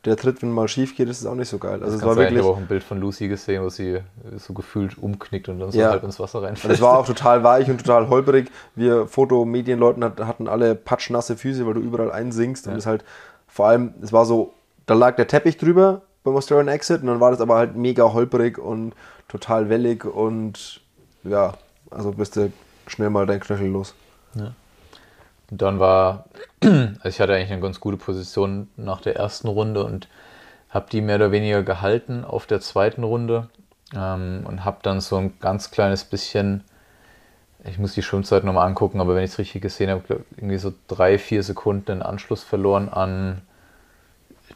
der 0.05 0.17
Tritt, 0.17 0.41
wenn 0.41 0.51
mal 0.51 0.67
schief 0.67 0.97
geht, 0.97 1.07
ist 1.07 1.21
es 1.21 1.25
auch 1.25 1.35
nicht 1.35 1.47
so 1.47 1.57
geil. 1.59 1.81
Also 1.81 1.95
es 1.95 1.99
Kann 2.01 2.09
war 2.09 2.15
sein, 2.15 2.25
ich 2.25 2.31
wirklich, 2.31 2.45
habe 2.45 2.53
auch 2.55 2.57
ein 2.61 2.67
Bild 2.67 2.83
von 2.83 2.99
Lucy 2.99 3.29
gesehen, 3.29 3.63
wo 3.63 3.69
sie 3.69 3.99
so 4.35 4.51
gefühlt 4.53 4.97
umknickt 4.97 5.47
und 5.47 5.59
dann 5.59 5.71
so 5.71 5.79
Ja. 5.79 5.91
halb 5.91 6.03
ins 6.03 6.19
Wasser 6.19 6.39
und 6.39 6.45
reinfällt. 6.45 6.73
es 6.73 6.81
war 6.81 6.97
auch 6.99 7.05
total 7.05 7.43
weich 7.45 7.69
und 7.69 7.77
total 7.77 8.09
holperig. 8.09 8.51
Wir 8.75 9.07
Fotomedienleuten 9.07 10.03
hat, 10.03 10.19
hatten 10.19 10.49
alle 10.49 10.75
patschnasse 10.75 11.37
Füße, 11.37 11.65
weil 11.65 11.75
du 11.75 11.79
überall 11.79 12.11
einsinkst 12.11 12.67
und 12.67 12.73
Ja. 12.73 12.79
es 12.79 12.85
halt, 12.85 13.05
vor 13.47 13.67
allem, 13.67 13.93
es 14.01 14.11
war 14.11 14.25
so, 14.25 14.53
da 14.85 14.93
lag 14.93 15.15
der 15.15 15.27
Teppich 15.27 15.55
drüber 15.57 16.01
beim 16.23 16.35
Australian 16.35 16.69
Exit 16.69 17.01
und 17.01 17.07
dann 17.07 17.19
war 17.19 17.31
das 17.31 17.41
aber 17.41 17.55
halt 17.55 17.75
mega 17.75 18.13
holperig 18.13 18.57
und 18.57 18.93
total 19.27 19.69
wellig 19.69 20.05
und 20.05 20.81
ja, 21.23 21.53
also 21.89 22.11
bist 22.11 22.35
du 22.35 22.51
schnell 22.87 23.09
mal 23.09 23.25
dein 23.25 23.39
Knöchel 23.39 23.67
los. 23.67 23.93
Und 25.51 25.61
dann 25.61 25.79
war, 25.79 26.25
also 26.61 27.09
ich 27.09 27.19
hatte 27.19 27.33
eigentlich 27.33 27.51
eine 27.51 27.61
ganz 27.61 27.79
gute 27.79 27.97
Position 27.97 28.69
nach 28.75 29.01
der 29.01 29.15
ersten 29.15 29.47
Runde 29.47 29.83
und 29.83 30.07
habe 30.69 30.87
die 30.91 31.01
mehr 31.01 31.17
oder 31.17 31.31
weniger 31.31 31.63
gehalten 31.63 32.25
auf 32.25 32.47
der 32.47 32.59
zweiten 32.59 33.03
Runde 33.03 33.49
ähm, 33.95 34.45
und 34.47 34.65
habe 34.65 34.77
dann 34.81 35.01
so 35.01 35.17
ein 35.17 35.33
ganz 35.39 35.69
kleines 35.69 36.05
bisschen, 36.05 36.63
ich 37.63 37.77
muss 37.77 37.93
die 37.93 38.01
Schwimmzeit 38.01 38.43
nochmal 38.43 38.67
angucken, 38.67 38.99
aber 38.99 39.15
wenn 39.15 39.23
ich 39.23 39.31
es 39.31 39.37
richtig 39.37 39.61
gesehen 39.61 39.91
habe, 39.91 40.25
irgendwie 40.35 40.57
so 40.57 40.73
drei, 40.87 41.19
vier 41.19 41.43
Sekunden 41.43 41.85
den 41.85 42.01
Anschluss 42.01 42.43
verloren 42.43 42.89
an 42.89 43.41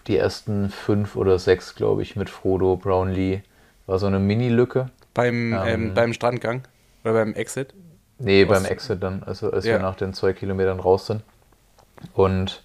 die 0.08 0.18
ersten 0.18 0.70
fünf 0.70 1.16
oder 1.16 1.38
sechs, 1.39 1.76
glaube 1.76 2.01
ich, 2.01 2.16
mit 2.16 2.30
Frodo, 2.30 2.76
Brownlee. 2.78 3.43
War 3.86 3.99
so 3.99 4.08
eine 4.08 4.20
Mini-Lücke. 4.20 4.89
Beim, 5.14 5.53
ähm, 5.53 5.62
Ähm, 5.66 5.93
beim 5.93 6.14
Strandgang 6.14 6.64
oder 7.03 7.14
beim 7.14 7.34
Exit. 7.34 7.74
Nee, 8.20 8.47
Was- 8.47 8.64
beim 8.64 8.72
Exit 8.72 9.01
dann, 9.03 9.24
also 9.24 9.51
als 9.51 9.66
Ja. 9.66 9.74
wir 9.74 9.80
nach 9.80 9.95
den 9.95 10.14
zwei 10.14 10.34
Kilometern 10.34 10.80
raus 10.80 11.08
sind. 11.08 11.24
Und 12.14 12.64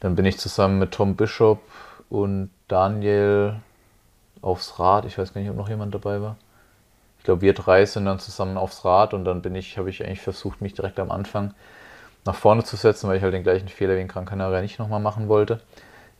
dann 0.00 0.14
bin 0.16 0.24
ich 0.24 0.38
zusammen 0.38 0.78
mit 0.78 0.92
Tom 0.92 1.16
Bishop 1.16 1.60
und 2.10 2.50
Daniel 2.68 3.56
aufs 4.40 4.78
Rad. 4.78 5.04
Ich 5.04 5.18
weiß 5.18 5.32
gar 5.34 5.40
nicht, 5.40 5.50
ob 5.50 5.56
noch 5.56 5.68
jemand 5.68 5.94
dabei 5.94 6.20
war. 6.20 6.36
Ich 7.18 7.24
glaube, 7.24 7.42
wir 7.42 7.54
drei 7.54 7.84
sind 7.86 8.04
dann 8.06 8.18
zusammen 8.18 8.56
aufs 8.56 8.84
Rad 8.84 9.14
und 9.14 9.24
dann 9.24 9.42
bin 9.42 9.54
ich, 9.54 9.78
habe 9.78 9.90
ich 9.90 10.04
eigentlich 10.04 10.20
versucht, 10.20 10.60
mich 10.60 10.74
direkt 10.74 10.98
am 10.98 11.10
Anfang 11.10 11.54
nach 12.24 12.34
vorne 12.34 12.64
zu 12.64 12.76
setzen, 12.76 13.08
weil 13.08 13.16
ich 13.16 13.22
halt 13.22 13.34
den 13.34 13.42
gleichen 13.44 13.68
Fehler 13.68 13.96
wie 13.96 14.00
in 14.00 14.08
Gran 14.08 14.26
Canaria 14.26 14.60
nicht 14.60 14.78
nochmal 14.78 15.00
machen 15.00 15.28
wollte. 15.28 15.60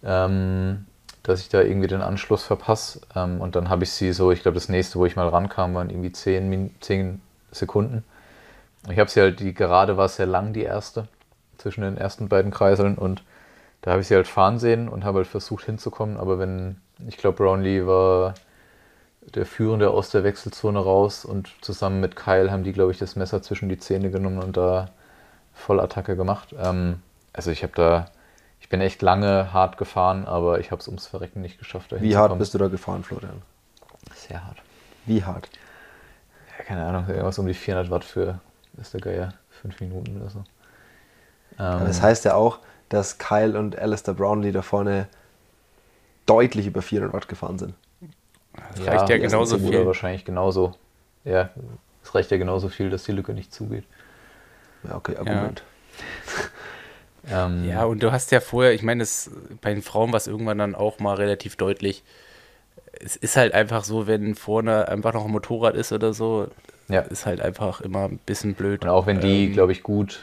Ähm, 0.05 0.87
dass 1.23 1.41
ich 1.41 1.49
da 1.49 1.61
irgendwie 1.63 1.87
den 1.87 2.03
Anschluss 2.03 2.45
verpasse. 2.45 3.01
Ähm, 3.15 3.41
und 3.41 3.55
dann 3.55 3.69
habe 3.69 3.85
ich 3.85 3.93
sie 3.93 4.13
so, 4.13 4.33
ich 4.33 4.43
glaube, 4.43 4.57
das 4.57 4.69
nächste, 4.69 4.99
wo 4.99 5.07
ich 5.07 5.17
mal 5.17 5.29
rankam, 5.29 5.75
waren 5.75 5.91
irgendwie 5.91 6.13
10, 6.13 6.49
Min 6.49 6.75
10 6.81 7.21
Sekunden. 7.51 8.05
Ich 8.91 8.99
habe 8.99 9.11
sie 9.11 9.21
halt, 9.21 9.41
die 9.41 9.55
Gerade 9.55 9.97
war 9.97 10.09
sehr 10.09 10.27
lang, 10.27 10.53
die 10.53 10.63
erste, 10.63 11.07
zwischen 11.59 11.83
den 11.83 11.97
ersten 11.97 12.29
beiden 12.29 12.51
Kreiseln 12.51 12.97
und 12.97 13.23
da 13.83 13.93
habe 13.93 14.01
ich 14.01 14.09
sie 14.09 14.15
halt 14.15 14.27
fahren 14.29 14.59
sehen 14.59 14.89
und 14.89 15.05
habe 15.05 15.19
halt 15.19 15.29
versucht 15.29 15.65
hinzukommen, 15.65 16.17
aber 16.17 16.39
wenn, 16.39 16.77
ich 17.07 17.17
glaube, 17.17 17.37
Brownlee 17.37 17.87
war 17.87 18.35
der 19.35 19.47
Führende 19.47 19.91
aus 19.91 20.11
der 20.11 20.25
Wechselzone 20.25 20.79
raus 20.79 21.25
und 21.25 21.53
zusammen 21.61 22.01
mit 22.01 22.17
Kyle 22.17 22.51
haben 22.51 22.65
die, 22.65 22.73
glaube 22.73 22.93
ich, 22.93 22.99
das 22.99 23.17
Messer 23.17 23.43
zwischen 23.43 23.69
die 23.69 23.79
Zähne 23.79 24.11
genommen 24.11 24.39
und 24.39 24.57
da 24.57 24.91
Vollattacke 25.55 26.17
gemacht. 26.17 26.55
Ähm, 26.59 27.03
also 27.33 27.51
ich 27.51 27.63
habe 27.63 27.73
da, 27.77 28.07
bin 28.73 28.81
echt 28.81 29.03
lange 29.03 29.53
hart 29.53 29.77
gefahren, 29.77 30.25
aber 30.25 30.59
ich 30.59 30.71
habe 30.71 30.81
es 30.81 30.89
ums 30.89 31.07
Verrecken 31.07 31.43
nicht 31.43 31.59
geschafft. 31.59 31.95
Wie 32.01 32.17
hart 32.17 32.37
bist 32.39 32.55
du 32.55 32.59
da 32.59 32.69
gefahren, 32.69 33.05
Florian? 33.05 33.43
Sehr 34.15 34.43
hart. 34.43 34.57
Wie 35.05 35.23
hart? 35.23 35.51
Ja, 36.57 36.65
keine 36.65 36.87
Ahnung, 36.87 37.07
irgendwas 37.07 37.39
um 37.39 37.47
die 37.47 37.53
400 37.53 37.91
Watt 37.91 38.03
für, 38.03 38.41
ist 38.81 38.95
der 38.95 39.03
Geier, 39.03 39.35
fünf 39.51 39.79
Minuten 39.83 40.19
oder 40.19 40.31
so. 40.31 40.39
Ähm, 41.59 41.85
das 41.87 42.01
heißt 42.01 42.25
ja 42.25 42.35
auch, 42.35 42.61
dass 42.89 43.19
Kyle 43.19 43.59
und 43.59 43.79
Alistair 43.79 44.15
Brownlee 44.15 44.53
da 44.53 44.63
vorne 44.63 45.07
deutlich 46.25 46.67
über 46.67 46.81
400 46.81 47.13
Watt 47.13 47.29
gefahren 47.29 47.59
sind. 47.59 47.75
Das 48.71 48.87
reicht 48.87 49.11
ja 49.11 49.17
ersten 49.17 49.21
genauso 49.21 49.59
zehn 49.59 49.69
Oder 49.69 49.79
viel. 49.81 49.87
wahrscheinlich 49.87 50.25
genauso. 50.25 50.73
Ja, 51.25 51.51
es 52.03 52.15
reicht 52.15 52.31
ja 52.31 52.39
genauso 52.39 52.71
viel, 52.71 52.89
dass 52.89 53.05
die 53.05 53.13
Lücke 53.13 53.35
nicht 53.35 53.53
zugeht. 53.53 53.85
Ja, 54.85 54.95
okay, 54.95 55.19
Argument. 55.19 55.63
Ähm, 57.31 57.69
Ja, 57.69 57.85
und 57.85 58.03
du 58.03 58.11
hast 58.13 58.31
ja 58.33 58.41
vorher, 58.41 58.73
ich 58.75 58.83
meine, 58.83 59.03
es- 59.03 59.31
bei 59.61 59.73
den 59.73 59.83
Frauen 59.83 60.11
war 60.13 60.17
es 60.17 60.27
irgendwann 60.27 60.59
dann 60.59 60.75
auch 60.75 60.99
mal 60.99 61.15
relativ 61.15 61.57
deutlich. 61.57 62.03
Es 63.01 63.17
ist 63.17 63.37
halt 63.37 63.55
einfach 63.55 63.85
so, 63.85 64.07
wenn 64.07 64.35
vorne 64.35 64.89
einfach 64.89 65.13
noch 65.13 65.25
ein 65.25 65.31
Motorrad 65.31 65.75
ist 65.75 65.93
oder 65.93 66.13
so, 66.15 66.49
Ja. 66.89 67.01
ist 67.01 67.27
halt 67.27 67.41
einfach 67.41 67.81
immer 67.81 68.05
ein 68.09 68.19
bisschen 68.27 68.55
blöd. 68.55 68.83
Und 68.85 68.91
auch 68.91 69.07
wenn 69.07 69.21
die, 69.21 69.47
Ähm, 69.47 69.53
glaube 69.53 69.73
ich, 69.73 69.83
gut, 69.83 70.21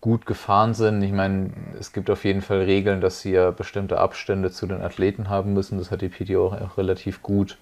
gut 0.00 0.26
gefahren 0.26 0.74
sind. 0.74 1.02
Ich 1.02 1.12
meine, 1.12 1.50
es 1.78 1.92
gibt 1.92 2.10
auf 2.10 2.24
jeden 2.24 2.42
Fall 2.42 2.62
Regeln, 2.62 3.00
dass 3.00 3.20
sie 3.20 3.32
ja 3.32 3.50
bestimmte 3.50 3.98
Abstände 3.98 4.50
zu 4.50 4.66
den 4.66 4.80
Athleten 4.82 5.28
haben 5.28 5.52
müssen. 5.52 5.78
Das 5.78 5.90
hat 5.90 6.00
die 6.02 6.08
PT 6.08 6.36
auch, 6.36 6.52
auch 6.60 6.78
relativ 6.78 7.22
gut. 7.22 7.56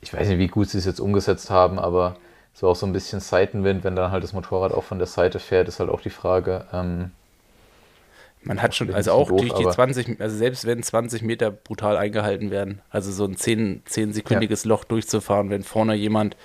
Ich 0.00 0.12
weiß 0.12 0.28
nicht, 0.28 0.38
wie 0.38 0.48
gut 0.48 0.68
sie 0.68 0.78
es 0.78 0.84
jetzt 0.84 1.00
umgesetzt 1.00 1.50
haben, 1.50 1.78
aber 1.78 2.16
so 2.58 2.68
auch 2.68 2.74
so 2.74 2.86
ein 2.86 2.92
bisschen 2.92 3.20
Seitenwind, 3.20 3.84
wenn 3.84 3.94
dann 3.94 4.10
halt 4.10 4.24
das 4.24 4.32
Motorrad 4.32 4.72
auch 4.72 4.82
von 4.82 4.98
der 4.98 5.06
Seite 5.06 5.38
fährt, 5.38 5.68
ist 5.68 5.78
halt 5.78 5.90
auch 5.90 6.00
die 6.00 6.10
Frage. 6.10 6.66
Ähm, 6.72 7.12
Man 8.42 8.60
hat 8.60 8.74
schon, 8.74 8.92
also 8.92 9.12
auch 9.12 9.28
doof, 9.28 9.38
durch 9.40 9.52
die 9.54 9.62
aber- 9.64 9.70
20, 9.72 10.20
also 10.20 10.36
selbst 10.36 10.64
wenn 10.66 10.82
20 10.82 11.22
Meter 11.22 11.52
brutal 11.52 11.96
eingehalten 11.96 12.50
werden, 12.50 12.80
also 12.90 13.12
so 13.12 13.24
ein 13.26 13.36
10, 13.36 13.84
10-sekündiges 13.88 14.66
Loch 14.66 14.82
durchzufahren, 14.82 15.50
wenn 15.50 15.62
vorne 15.62 15.94
jemand 15.94 16.36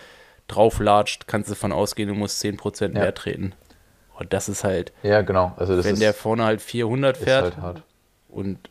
drauflatscht, 0.47 1.28
kannst 1.28 1.49
du 1.49 1.53
davon 1.55 1.72
ausgehen, 1.72 2.09
du 2.09 2.16
musst 2.16 2.39
10% 2.41 2.93
Ja. 2.93 3.01
mehr 3.01 3.14
treten. 3.16 3.53
Und 4.20 4.34
das 4.34 4.49
ist 4.49 4.64
halt, 4.64 4.91
ja, 5.01 5.22
genau. 5.24 5.53
Also 5.57 5.76
das 5.76 5.86
wenn 5.86 5.93
ist, 5.93 6.01
der 6.03 6.14
vorne 6.14 6.43
halt 6.43 6.61
400 6.61 7.18
ist 7.18 7.24
fährt 7.24 7.57
halt 7.57 7.82
und 8.30 8.70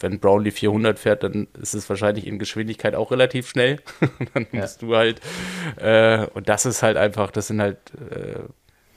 wenn 0.00 0.20
Brownlee 0.20 0.50
400 0.50 0.98
fährt, 0.98 1.22
dann 1.22 1.48
ist 1.60 1.74
es 1.74 1.88
wahrscheinlich 1.88 2.26
in 2.26 2.38
Geschwindigkeit 2.38 2.94
auch 2.94 3.10
relativ 3.10 3.48
schnell. 3.48 3.80
dann 4.34 4.46
Ja. 4.52 4.60
musst 4.60 4.82
du 4.82 4.96
halt, 4.96 5.20
äh, 5.76 6.26
und 6.34 6.48
das 6.48 6.66
ist 6.66 6.82
halt 6.82 6.96
einfach, 6.96 7.30
das 7.30 7.48
sind 7.48 7.60
halt, 7.60 7.78
äh, 8.10 8.40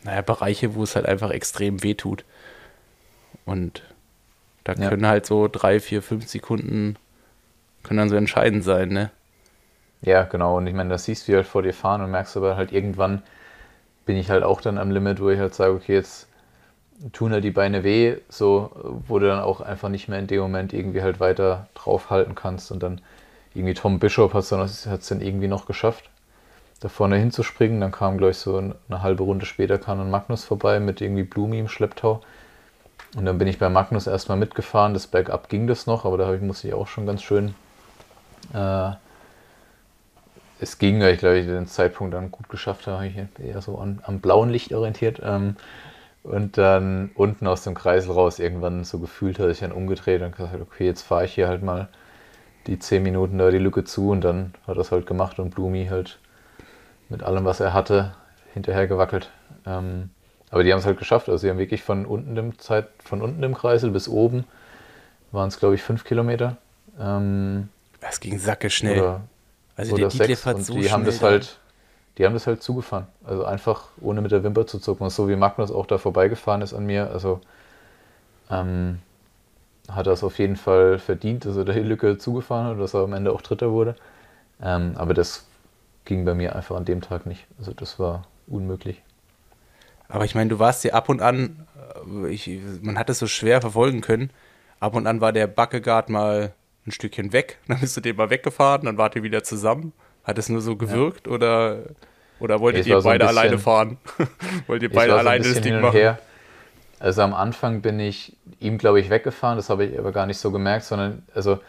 naja, 0.03 0.21
Bereiche, 0.21 0.75
wo 0.75 0.83
es 0.83 0.95
halt 0.95 1.05
einfach 1.05 1.31
extrem 1.31 1.83
weh 1.83 1.95
tut. 1.95 2.25
Und 3.45 3.83
da 4.65 4.75
Ja. 4.75 4.89
können 4.89 5.07
halt 5.07 5.25
so 5.25 5.47
drei, 5.47 5.79
vier, 5.79 6.01
fünf 6.03 6.27
Sekunden 6.27 6.97
können 7.83 7.99
dann 7.99 8.09
so 8.09 8.15
entscheidend 8.17 8.63
sein, 8.63 8.89
ne? 8.89 9.11
Ja, 10.01 10.23
genau. 10.23 10.57
Und 10.57 10.67
ich 10.67 10.73
meine, 10.73 10.89
das 10.89 11.05
siehst 11.05 11.27
du 11.27 11.35
halt 11.35 11.47
vor 11.47 11.63
dir 11.63 11.73
fahren 11.73 12.01
und 12.01 12.11
merkst 12.11 12.37
aber 12.37 12.55
halt 12.55 12.71
irgendwann 12.71 13.21
bin 14.05 14.17
ich 14.17 14.29
halt 14.31 14.43
auch 14.43 14.61
dann 14.61 14.77
am 14.79 14.91
Limit, 14.91 15.21
wo 15.21 15.29
ich 15.29 15.39
halt 15.39 15.55
sage, 15.55 15.73
okay, 15.73 15.95
jetzt 15.95 16.26
tun 17.13 17.31
halt 17.31 17.43
die 17.43 17.51
Beine 17.51 17.83
weh, 17.83 18.17
so, 18.29 18.71
wo 19.07 19.19
du 19.19 19.27
dann 19.27 19.39
auch 19.39 19.61
einfach 19.61 19.89
nicht 19.89 20.07
mehr 20.07 20.19
in 20.19 20.27
dem 20.27 20.41
Moment 20.41 20.73
irgendwie 20.73 21.01
halt 21.01 21.19
weiter 21.19 21.67
draufhalten 21.75 22.35
kannst 22.35 22.71
und 22.71 22.81
dann 22.81 23.01
irgendwie 23.53 23.73
Tom 23.73 23.99
Bishop 23.99 24.33
hat 24.33 24.43
es 24.43 25.09
dann, 25.09 25.21
irgendwie 25.21 25.47
noch 25.47 25.65
geschafft, 25.65 26.09
da 26.79 26.89
vorne 26.89 27.17
hinzuspringen. 27.17 27.81
Dann 27.81 27.91
kam, 27.91 28.17
glaube 28.17 28.31
ich, 28.31 28.37
so 28.37 28.57
eine 28.57 29.01
halbe 29.01 29.23
Runde 29.23 29.45
später 29.45 29.77
kam 29.79 29.97
dann 29.97 30.11
Magnus 30.11 30.43
vorbei 30.43 30.79
mit 30.79 31.01
irgendwie 31.01 31.23
Blumi 31.23 31.59
im 31.59 31.67
Schlepptau. 31.67 32.21
Und 33.15 33.25
dann 33.25 33.37
bin 33.37 33.47
ich 33.47 33.57
bei 33.57 33.69
Magnus 33.69 34.05
erstmal 34.05 34.37
mitgefahren. 34.37 34.93
Das 34.93 35.07
Bergab 35.07 35.49
ging 35.49 35.65
das 35.65 35.87
noch, 35.87 36.05
aber 36.05 36.17
da 36.17 36.31
ich, 36.33 36.41
musste 36.41 36.67
ich 36.67 36.73
auch 36.73 36.87
schon 36.87 37.07
ganz 37.07 37.23
schön 37.23 37.55
äh, 38.53 38.91
es 40.59 40.77
ging, 40.77 41.01
weil 41.01 41.13
ich 41.13 41.19
glaube, 41.19 41.39
ich 41.39 41.47
den 41.47 41.67
Zeitpunkt 41.67 42.13
dann 42.13 42.31
gut 42.31 42.49
geschafft 42.49 42.87
habe, 42.87 42.97
habe 42.97 43.07
ich 43.07 43.45
eher 43.45 43.61
so 43.61 43.77
an, 43.77 44.01
am 44.03 44.19
blauen 44.19 44.49
Licht 44.49 44.73
orientiert. 44.73 45.21
Ähm, 45.23 45.55
und 46.27 46.57
dann 46.57 47.11
unten 47.15 47.47
aus 47.47 47.63
dem 47.63 47.73
Kreisel 47.73 48.11
raus 48.11 48.39
irgendwann 48.39 48.83
so 48.83 48.99
gefühlt 48.99 49.39
hatte 49.39 49.51
ich 49.51 49.59
dann 49.59 49.71
umgedreht 49.71 50.21
und 50.21 50.35
gesagt, 50.35 50.61
okay, 50.61 50.85
jetzt 50.85 51.01
fahre 51.01 51.25
ich 51.25 51.33
hier 51.33 51.47
halt 51.47 51.63
mal 51.63 51.87
die 52.67 52.79
10 52.79 53.01
Minuten 53.01 53.37
da 53.37 53.49
die 53.49 53.57
Lücke 53.57 53.83
zu 53.83 54.09
und 54.11 54.21
dann 54.21 54.53
hat 54.67 54.77
das 54.77 54.91
halt 54.91 55.05
gemacht 55.05 55.39
und 55.39 55.55
Blumi 55.55 55.87
halt 55.89 56.19
mit 57.09 57.23
allem, 57.23 57.45
was 57.45 57.59
er 57.61 57.73
hatte, 57.73 58.13
hinterher 58.53 58.87
gewackelt. 58.87 59.31
Ähm, 59.65 60.09
aber 60.51 60.63
die 60.63 60.71
haben 60.71 60.79
es 60.79 60.85
halt 60.85 60.97
geschafft. 60.99 61.29
Also 61.29 61.41
sie 61.41 61.49
haben 61.49 61.57
wirklich 61.57 61.83
von 61.83 62.05
unten 62.05 62.35
im 62.35 62.59
Zeit, 62.59 62.87
von 63.03 63.21
unten 63.21 63.41
im 63.43 63.53
Kreisel 63.53 63.91
bis 63.91 64.07
oben 64.07 64.45
waren 65.31 65.47
es, 65.47 65.59
glaube 65.59 65.75
ich, 65.75 65.83
fünf 65.83 66.03
Kilometer. 66.03 66.57
Ähm, 66.99 67.69
Es 68.01 68.19
ging 68.19 68.37
sacke 68.39 68.69
schnell. 68.69 68.99
oder 69.01 69.21
also 69.75 69.93
oder 69.93 70.09
der 70.09 70.11
sechs 70.11 70.45
hat 70.45 70.63
so 70.63 70.73
die 70.75 70.91
haben 70.91 71.05
das 71.05 71.17
schnell 71.17 71.31
halt, 71.31 71.59
die 72.17 72.25
haben 72.25 72.33
das 72.33 72.47
halt 72.47 72.63
zugefahren. 72.63 73.07
Also 73.23 73.45
einfach 73.45 73.85
ohne 74.01 74.21
mit 74.21 74.31
der 74.31 74.43
Wimper 74.43 74.65
zu 74.65 74.79
zucken. 74.79 75.03
Und 75.03 75.09
so 75.11 75.29
wie 75.29 75.35
Magnus 75.35 75.71
auch 75.71 75.85
da 75.85 75.97
vorbeigefahren 75.97 76.61
ist 76.61 76.73
an 76.73 76.85
mir, 76.85 77.11
also 77.11 77.41
ähm, 78.49 78.99
hat 79.89 80.07
er 80.07 80.13
es 80.13 80.23
auf 80.23 80.39
jeden 80.39 80.55
Fall 80.55 80.99
verdient, 80.99 81.45
dass 81.45 81.55
er 81.55 81.65
da 81.65 81.73
die 81.73 81.79
Lücke 81.79 82.17
zugefahren 82.17 82.67
hat 82.67 82.79
dass 82.79 82.93
er 82.93 83.01
am 83.01 83.13
Ende 83.13 83.31
auch 83.31 83.41
Dritter 83.41 83.71
wurde. 83.71 83.95
Ähm, 84.61 84.93
aber 84.95 85.13
das 85.13 85.45
ging 86.05 86.25
bei 86.25 86.33
mir 86.33 86.55
einfach 86.55 86.75
an 86.75 86.85
dem 86.85 87.01
Tag 87.01 87.25
nicht. 87.25 87.45
Also 87.59 87.73
das 87.73 87.99
war 87.99 88.23
unmöglich. 88.47 89.01
Aber 90.09 90.25
ich 90.25 90.35
meine, 90.35 90.49
du 90.49 90.59
warst 90.59 90.83
ja 90.83 90.93
ab 90.93 91.09
und 91.09 91.21
an, 91.21 91.67
äh, 92.23 92.29
ich, 92.29 92.49
man 92.81 92.97
hat 92.97 93.09
es 93.09 93.19
so 93.19 93.27
schwer 93.27 93.61
verfolgen 93.61 94.01
können. 94.01 94.31
Ab 94.79 94.95
und 94.95 95.07
an 95.07 95.21
war 95.21 95.33
der 95.33 95.47
Backeguard 95.47 96.09
mal 96.09 96.53
ein 96.85 96.91
Stückchen 96.91 97.33
weg, 97.33 97.59
dann 97.67 97.79
bist 97.79 97.95
du 97.97 98.01
den 98.01 98.15
mal 98.15 98.29
weggefahren, 98.29 98.85
dann 98.85 98.97
wart 98.97 99.15
ihr 99.15 99.23
wieder 99.23 99.43
zusammen. 99.43 99.93
Hat 100.27 100.37
es 100.37 100.49
nur 100.49 100.59
so 100.61 100.75
gewirkt 100.75 101.27
oder, 101.29 101.77
oder 102.41 102.59
wolltet 102.59 102.81
Es 102.81 102.87
ihr 102.87 102.95
war 102.95 103.01
so 103.01 103.07
beide 103.09 103.25
bisschen- 103.25 103.37
alleine 103.39 103.57
fahren? 103.57 103.97
Wollt 104.67 104.83
ihr 104.83 104.91
beide 104.91 105.11
so 105.11 105.15
ein 105.15 105.19
alleine 105.19 105.43
das 105.47 105.61
Ding 105.61 105.79
machen? 105.79 106.17
Also 106.99 107.21
am 107.21 107.33
Anfang 107.33 107.81
bin 107.81 107.99
ich 107.99 108.35
ihm, 108.59 108.77
glaube 108.77 108.99
ich, 108.99 109.09
weggefahren, 109.09 109.55
das 109.55 109.69
habe 109.69 109.85
ich 109.85 109.97
aber 109.97 110.11
gar 110.11 110.25
nicht 110.25 110.37
so 110.39 110.51
gemerkt, 110.51 110.83
sondern 110.83 111.23
also 111.33 111.59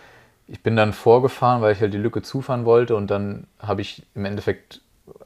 ich 0.48 0.60
bin 0.62 0.74
dann 0.74 0.92
vorgefahren, 0.92 1.62
weil 1.62 1.72
ich 1.74 1.80
halt 1.80 1.92
die 1.94 1.98
Lücke 1.98 2.20
zufahren 2.22 2.64
wollte 2.64 2.96
und 2.96 3.10
dann 3.10 3.46
habe 3.60 3.80
ich 3.82 4.02
im 4.16 4.24
Endeffekt, 4.24 4.80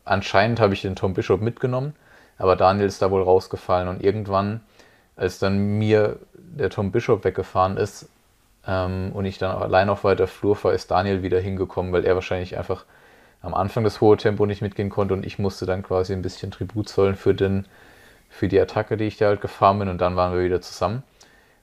anscheinend 0.04 0.60
habe 0.60 0.74
ich 0.74 0.82
den 0.82 0.94
Tom 0.96 1.14
Bishop 1.14 1.40
mitgenommen, 1.40 1.94
aber 2.36 2.54
Daniel 2.56 2.86
ist 2.86 3.00
da 3.00 3.10
wohl 3.10 3.22
rausgefallen 3.22 3.88
und 3.88 4.02
irgendwann, 4.04 4.60
als 5.16 5.38
dann 5.38 5.78
mir 5.78 6.18
der 6.34 6.68
Tom 6.68 6.90
Bishop 6.92 7.24
weggefahren 7.24 7.76
ist 7.78 8.08
ähm, 8.66 9.12
und 9.14 9.24
ich 9.24 9.38
dann 9.38 9.56
allein 9.56 9.88
auf 9.88 10.02
weiter 10.04 10.26
Flur 10.26 10.62
war, 10.64 10.72
ist 10.74 10.90
Daniel 10.90 11.22
wieder 11.22 11.38
hingekommen, 11.40 11.92
weil 11.92 12.04
er 12.04 12.14
wahrscheinlich 12.16 12.58
einfach 12.58 12.84
am 13.42 13.54
Anfang 13.54 13.84
das 13.84 14.00
hohe 14.00 14.16
Tempo 14.16 14.46
nicht 14.46 14.62
mitgehen 14.62 14.88
konnte 14.88 15.14
und 15.14 15.26
ich 15.26 15.38
musste 15.38 15.66
dann 15.66 15.82
quasi 15.82 16.12
ein 16.12 16.22
bisschen 16.22 16.50
Tribut 16.50 16.88
zollen 16.88 17.16
für 17.16 17.34
den 17.34 17.66
für 18.32 18.48
die 18.48 18.58
Attacke, 18.58 18.96
die 18.96 19.04
ich 19.04 19.18
da 19.18 19.26
halt 19.26 19.42
gefahren 19.42 19.78
bin 19.78 19.88
und 19.88 20.00
dann 20.00 20.16
waren 20.16 20.32
wir 20.32 20.42
wieder 20.42 20.62
zusammen. 20.62 21.02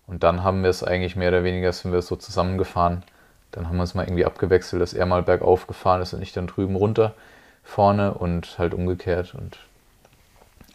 Und 0.06 0.24
dann 0.24 0.44
haben 0.44 0.62
wir 0.62 0.70
es 0.70 0.84
eigentlich 0.84 1.16
mehr 1.16 1.30
oder 1.30 1.44
weniger, 1.44 1.74
sind 1.74 1.92
wir 1.92 2.02
so 2.04 2.16
zusammengefahren. 2.16 3.04
Dann 3.52 3.68
haben 3.68 3.78
wir 3.78 3.82
uns 3.82 3.96
mal 3.96 4.04
irgendwie 4.04 4.26
abgewechselt, 4.26 4.82
dass 4.82 4.94
er 4.94 5.08
mal 5.08 5.24
bergauf 5.24 5.66
gefahren 5.66 6.02
ist 6.02 6.14
und 6.14 6.22
ich 6.22 6.32
dann 6.32 6.48
drüben 6.48 6.76
runter 6.76 7.16
vorne 7.64 8.14
und 8.14 8.60
halt 8.60 8.76
umgekehrt. 8.76 9.34
Und 9.34 9.58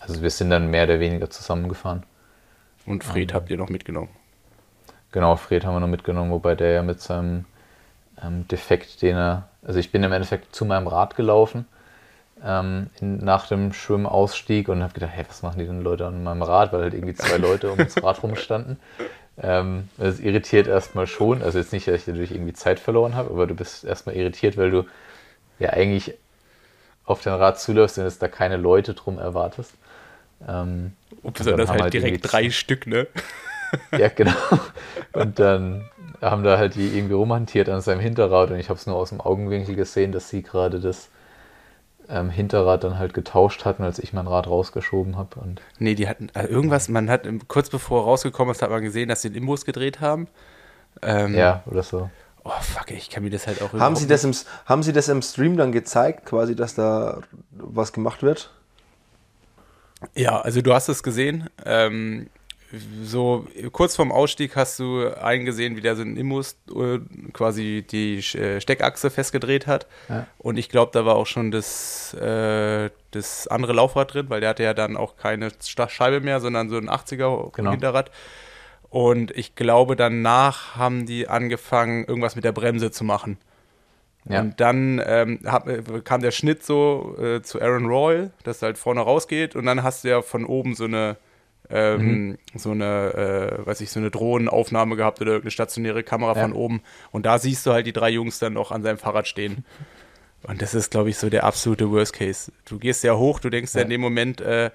also 0.01 0.21
wir 0.21 0.31
sind 0.31 0.51
dann 0.51 0.69
mehr 0.69 0.85
oder 0.85 0.99
weniger 0.99 1.31
zusammengefahren. 1.31 2.03
Und 2.87 3.05
Fred 3.05 3.33
habt 3.33 3.51
ihr 3.51 3.57
noch 3.57 3.69
mitgenommen. 3.71 4.11
Genau, 5.13 5.37
Fred 5.37 5.65
haben 5.65 5.75
wir 5.75 5.81
noch 5.81 5.87
mitgenommen, 5.87 6.33
wobei 6.33 6.57
der 6.57 6.73
ja 6.73 6.83
mit 6.83 7.01
seinem 7.01 7.45
ähm, 8.23 8.47
Defekt, 8.49 9.03
den 9.03 9.17
er, 9.17 9.49
also 9.67 9.79
ich 9.79 9.93
bin 9.93 10.03
im 10.03 10.13
Endeffekt 10.13 10.55
zu 10.55 10.65
meinem 10.65 10.87
Rad 10.87 11.17
gelaufen 11.17 11.67
ähm, 12.45 12.91
in, 13.01 13.19
nach 13.19 13.47
dem 13.47 13.73
Schwimmausstieg 13.73 14.69
und 14.69 14.83
habe 14.83 14.93
gedacht, 14.93 15.13
hey, 15.15 15.25
was 15.29 15.43
machen 15.43 15.59
die 15.59 15.67
denn 15.67 15.83
Leute 15.83 16.07
an 16.07 16.23
meinem 16.23 16.43
Rad, 16.43 16.73
weil 16.73 16.83
halt 16.83 16.95
irgendwie 16.95 17.15
zwei 17.15 17.39
Leute 17.39 17.71
um 17.71 17.79
das 17.79 18.03
Rad 18.03 18.23
rumstanden. 18.23 18.79
Ähm, 19.43 19.89
das 19.97 20.21
irritiert 20.21 20.69
erstmal 20.69 21.07
schon, 21.07 21.43
also 21.43 21.59
jetzt 21.59 21.73
nicht, 21.73 21.89
dass 21.89 21.97
ich 21.97 22.05
dadurch 22.05 22.31
irgendwie 22.31 22.53
Zeit 22.53 22.79
verloren 22.79 23.15
habe, 23.15 23.31
aber 23.31 23.47
du 23.47 23.55
bist 23.55 23.85
erstmal 23.85 24.15
irritiert, 24.15 24.57
weil 24.57 24.71
du 24.71 24.85
ja 25.59 25.71
eigentlich 25.71 26.15
auf 27.05 27.21
dein 27.21 27.35
Rad 27.35 27.59
zuläufst 27.59 27.99
und 27.99 28.05
es 28.05 28.19
da 28.19 28.29
keine 28.29 28.57
Leute 28.57 28.95
drum 28.95 29.19
erwartest. 29.19 29.75
Ähm, 30.47 30.93
Und 31.23 31.39
dann 31.41 31.45
besonders 31.45 31.69
haben 31.71 31.83
halt 31.83 31.95
irgendwie 31.95 32.13
direkt 32.13 32.33
drei 32.33 32.51
Stück, 32.51 32.87
ne? 32.87 33.07
ja, 33.99 34.09
genau. 34.09 34.33
Und 35.13 35.39
dann 35.39 35.89
haben 36.31 36.43
da 36.45 36.59
halt 36.59 36.75
die 36.75 36.97
irgendwie 36.97 37.15
rumhantiert 37.15 37.69
an 37.69 37.81
seinem 37.81 38.01
Hinterrad 38.01 38.51
und 38.51 38.59
ich 38.59 38.69
habe 38.69 38.79
es 38.79 38.87
nur 38.87 38.97
aus 38.97 39.11
dem 39.11 39.21
Augenwinkel 39.21 39.75
gesehen, 39.75 40.13
dass 40.13 40.29
sie 40.29 40.43
gerade 40.43 40.81
das 40.81 41.09
ähm, 42.09 42.31
Hinterrad 42.31 42.85
dann 42.85 42.99
halt 42.99 43.15
getauscht 43.15 43.65
hatten, 43.65 43.83
als 43.83 43.99
ich 43.99 44.13
mein 44.13 44.27
Rad 44.27 44.47
rausgeschoben 44.47 45.17
habe. 45.17 45.41
Und 45.41 45.61
Nee, 45.79 45.95
die 45.95 46.09
hatten 46.09 46.29
also 46.35 46.49
irgendwas, 46.49 46.89
man 46.89 47.09
hat 47.11 47.27
im- 47.27 47.47
kurz 47.49 47.71
bevor 47.71 48.03
er 48.03 48.05
rausgekommen 48.05 48.53
ist, 48.53 48.63
hat 48.63 48.71
man 48.71 48.83
gesehen, 48.83 49.09
dass 49.09 49.23
sie 49.23 49.31
den 49.31 49.43
Imbus 49.43 49.65
gedreht 49.65 50.01
haben. 50.01 50.29
Ähm, 51.03 51.35
ja, 51.35 51.63
oder 51.67 51.83
so. 51.83 52.11
Oh, 52.45 52.51
fuck, 52.61 52.91
ich 52.91 53.09
kann 53.09 53.23
mir 53.25 53.31
das 53.31 53.47
halt 53.47 53.63
auch 53.63 53.73
Haben 53.73 53.77
überhaupt 53.77 53.97
Sie, 53.99 54.07
das 54.07 54.23
im, 54.25 54.35
haben 54.67 54.83
Sie 54.83 54.93
das 54.93 55.09
im 55.09 55.23
Stream 55.23 55.57
dann 55.57 55.73
gezeigt, 55.73 56.27
quasi, 56.27 56.55
dass 56.55 56.75
da 56.75 57.21
was 57.53 57.93
gemacht 57.95 58.23
wird? 58.23 58.51
Ja, 60.15 60.41
also 60.43 60.61
du 60.61 60.75
hast 60.75 60.89
es 60.91 61.03
gesehen. 61.03 61.49
Ähm, 61.65 62.29
so 63.03 63.47
kurz 63.73 63.97
vorm 63.97 64.13
Ausstieg 64.13 64.57
hast 64.57 64.79
du 64.79 65.09
einen 65.21 65.45
gesehen, 65.45 65.77
wie 65.77 65.81
der 65.81 65.97
so 65.97 66.03
einen 66.03 66.17
Imbus 66.17 66.57
äh, 66.75 66.99
quasi 67.33 67.85
die 67.89 68.19
äh, 68.19 68.61
Steckachse 68.61 69.11
festgedreht 69.11 69.67
hat. 69.67 69.87
Ja. 70.09 70.27
Und 70.39 70.57
ich 70.57 70.69
glaube, 70.69 70.93
da 70.93 71.05
war 71.05 71.17
auch 71.17 71.27
schon 71.27 71.51
das, 71.51 72.15
äh, 72.15 72.91
das 73.11 73.47
andere 73.49 73.73
Laufrad 73.73 74.15
drin, 74.15 74.27
weil 74.29 74.41
der 74.41 74.51
hatte 74.51 74.63
ja 74.63 74.75
dann 74.75 74.97
auch 74.97 75.17
keine 75.17 75.51
Scheibe 75.89 76.21
mehr, 76.21 76.41
sondern 76.41 76.69
so 76.69 76.77
ein 76.77 76.89
80er 76.89 77.53
Genau. 77.53 77.71
Hinterrad. 77.71 78.11
Und 78.91 79.31
ich 79.33 79.55
glaube, 79.55 79.97
danach 79.97 80.77
haben 80.77 81.07
die 81.07 81.29
angefangen, 81.29 82.05
irgendwas 82.05 82.37
mit 82.37 82.45
der 82.45 82.53
Bremse 82.53 82.91
zu 82.91 83.05
machen. 83.05 83.39
Ja. 84.29 84.41
Und 84.41 84.61
dann 84.61 85.03
ähm, 85.05 85.41
hab, 85.45 85.69
äh, 85.69 85.83
kam 86.03 86.23
der 86.23 86.31
Schnitt 86.31 86.65
so 86.65 87.17
zu 87.43 87.61
Aaron 87.61 87.87
Royal, 87.87 88.31
dass 88.43 88.63
er 88.63 88.67
halt 88.67 88.79
vorne 88.79 89.01
rausgeht 89.01 89.55
und 89.55 89.67
dann 89.67 89.83
hast 89.83 90.05
du 90.05 90.09
ja 90.09 90.23
von 90.23 90.47
oben 90.47 90.75
so 90.75 90.85
eine 90.85 91.17
ähm, 91.71 92.39
so 92.55 92.71
eine, 92.73 93.59
äh, 93.63 93.67
weiß 93.67 93.81
ich, 93.81 93.91
so 93.91 93.99
eine 94.01 94.11
Drohnenaufnahme 94.11 94.97
gehabt 94.97 95.21
oder 95.21 95.33
irgendeine 95.33 95.51
stationäre 95.51 96.03
Kamera 96.03 96.35
Ja. 96.37 96.43
von 96.43 96.53
oben. 96.53 96.83
Und 97.11 97.27
da 97.27 97.39
siehst 97.39 97.65
du 97.67 97.73
halt 97.73 97.87
die 97.87 97.93
drei 97.93 98.11
Jungs 98.11 98.39
dann 98.39 98.53
noch 98.53 98.71
an 98.71 98.83
seinem 98.83 98.99
Fahrrad 98.99 99.27
stehen. 99.29 99.65
Und 100.47 100.61
das 100.61 100.75
ist, 100.75 100.91
glaube 100.91 101.09
ich, 101.09 101.17
so 101.17 101.31
der 101.31 101.45
absolute 101.45 101.91
Worst 101.91 102.13
Case. 102.13 102.53
Du 102.67 102.79
gehst 102.79 103.03
ja 103.03 103.17
hoch, 103.17 103.41
du 103.41 103.49
denkst 103.49 103.75
ja, 103.75 103.81
in 103.81 103.89
dem 103.89 104.03
Moment, 104.03 104.43
äh, 104.43 104.71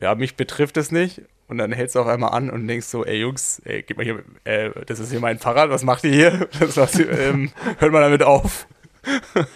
ja, 0.00 0.14
mich 0.14 0.34
betrifft 0.36 0.78
es 0.78 0.90
nicht. 0.90 1.20
Und 1.46 1.58
dann 1.58 1.72
hältst 1.72 1.94
du 1.94 2.00
auf 2.00 2.06
einmal 2.06 2.30
an 2.32 2.48
und 2.50 2.66
denkst 2.66 2.86
so, 2.86 3.04
ey 3.04 3.20
Jungs, 3.20 3.60
ey, 3.64 3.82
gib 3.82 3.98
mal 3.98 4.04
hier, 4.04 4.22
äh, 4.44 4.70
das 4.86 4.98
ist 4.98 5.10
hier 5.10 5.20
mein 5.20 5.38
Fahrrad, 5.38 5.68
was 5.70 5.82
macht 5.82 6.04
ihr 6.04 6.12
hier? 6.12 6.48
Das, 6.60 6.76
was, 6.78 6.98
ähm, 6.98 7.50
hört 7.78 7.92
mal 7.92 8.00
damit 8.00 8.22
auf. 8.22 8.66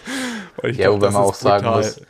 Ja, 0.63 0.69
glaub, 0.71 0.95
wobei 0.95 1.11
man 1.11 1.21
auch 1.23 1.33
sagen 1.33 1.65
brutal. 1.65 1.81
muss, 1.81 2.01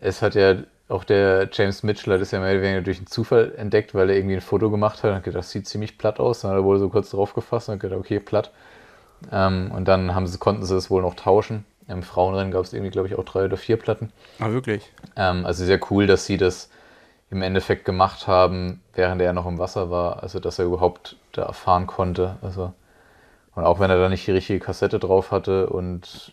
es 0.00 0.22
hat 0.22 0.34
ja 0.34 0.56
auch 0.88 1.04
der 1.04 1.48
James 1.52 1.82
Mitchell 1.82 2.14
hat 2.14 2.20
es 2.20 2.30
ja 2.32 2.40
mehr 2.40 2.52
oder 2.52 2.62
weniger 2.62 2.82
durch 2.82 2.98
einen 2.98 3.06
Zufall 3.06 3.54
entdeckt, 3.56 3.94
weil 3.94 4.10
er 4.10 4.16
irgendwie 4.16 4.36
ein 4.36 4.40
Foto 4.40 4.70
gemacht 4.70 5.02
hat 5.02 5.14
und 5.14 5.24
gedacht, 5.24 5.40
das 5.40 5.50
sieht 5.50 5.66
ziemlich 5.66 5.98
platt 5.98 6.20
aus. 6.20 6.40
Dann 6.42 6.50
hat 6.52 6.58
er 6.58 6.64
wohl 6.64 6.78
so 6.78 6.88
kurz 6.88 7.10
drauf 7.10 7.34
gefasst 7.34 7.68
und 7.68 7.74
hat 7.74 7.80
gedacht, 7.80 8.00
okay, 8.00 8.20
platt. 8.20 8.52
Ähm, 9.32 9.72
und 9.74 9.86
dann 9.88 10.14
haben 10.14 10.26
sie, 10.26 10.38
konnten 10.38 10.64
sie 10.64 10.76
es 10.76 10.90
wohl 10.90 11.02
noch 11.02 11.14
tauschen. 11.14 11.64
Im 11.88 12.02
Frauenrennen 12.02 12.52
gab 12.52 12.64
es 12.64 12.72
irgendwie, 12.72 12.90
glaube 12.90 13.08
ich, 13.08 13.16
auch 13.16 13.24
drei 13.24 13.44
oder 13.46 13.56
vier 13.56 13.76
Platten. 13.76 14.12
Ah, 14.38 14.50
wirklich? 14.50 14.92
Ähm, 15.16 15.46
also 15.46 15.64
sehr 15.64 15.80
cool, 15.90 16.06
dass 16.06 16.26
sie 16.26 16.36
das 16.38 16.70
im 17.30 17.42
Endeffekt 17.42 17.84
gemacht 17.84 18.26
haben, 18.26 18.82
während 18.94 19.22
er 19.22 19.32
noch 19.32 19.46
im 19.46 19.58
Wasser 19.58 19.90
war. 19.90 20.22
Also 20.22 20.40
dass 20.40 20.58
er 20.58 20.66
überhaupt 20.66 21.16
da 21.32 21.52
fahren 21.52 21.86
konnte. 21.86 22.36
Also 22.42 22.72
Und 23.54 23.64
auch 23.64 23.80
wenn 23.80 23.90
er 23.90 23.98
da 23.98 24.08
nicht 24.08 24.26
die 24.26 24.32
richtige 24.32 24.60
Kassette 24.60 24.98
drauf 24.98 25.30
hatte 25.30 25.68
und 25.68 26.32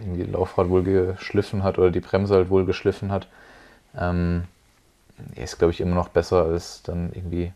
irgendwie 0.00 0.22
Laufrad 0.24 0.68
wohl 0.70 0.82
geschliffen 0.82 1.62
hat 1.62 1.78
oder 1.78 1.90
die 1.90 2.00
Bremse 2.00 2.34
halt 2.34 2.50
wohl 2.50 2.64
geschliffen 2.64 3.12
hat, 3.12 3.28
ähm, 3.98 4.44
ist, 5.34 5.58
glaube 5.58 5.72
ich, 5.72 5.80
immer 5.80 5.94
noch 5.94 6.08
besser, 6.08 6.44
als 6.44 6.82
dann 6.82 7.10
irgendwie 7.14 7.52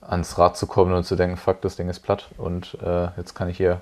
ans 0.00 0.38
Rad 0.38 0.56
zu 0.56 0.66
kommen 0.66 0.92
und 0.94 1.04
zu 1.04 1.16
denken, 1.16 1.36
fuck, 1.36 1.60
das 1.62 1.76
Ding 1.76 1.88
ist 1.88 2.00
platt 2.00 2.28
und 2.38 2.76
äh, 2.82 3.08
jetzt 3.16 3.34
kann 3.34 3.48
ich 3.48 3.56
hier 3.56 3.80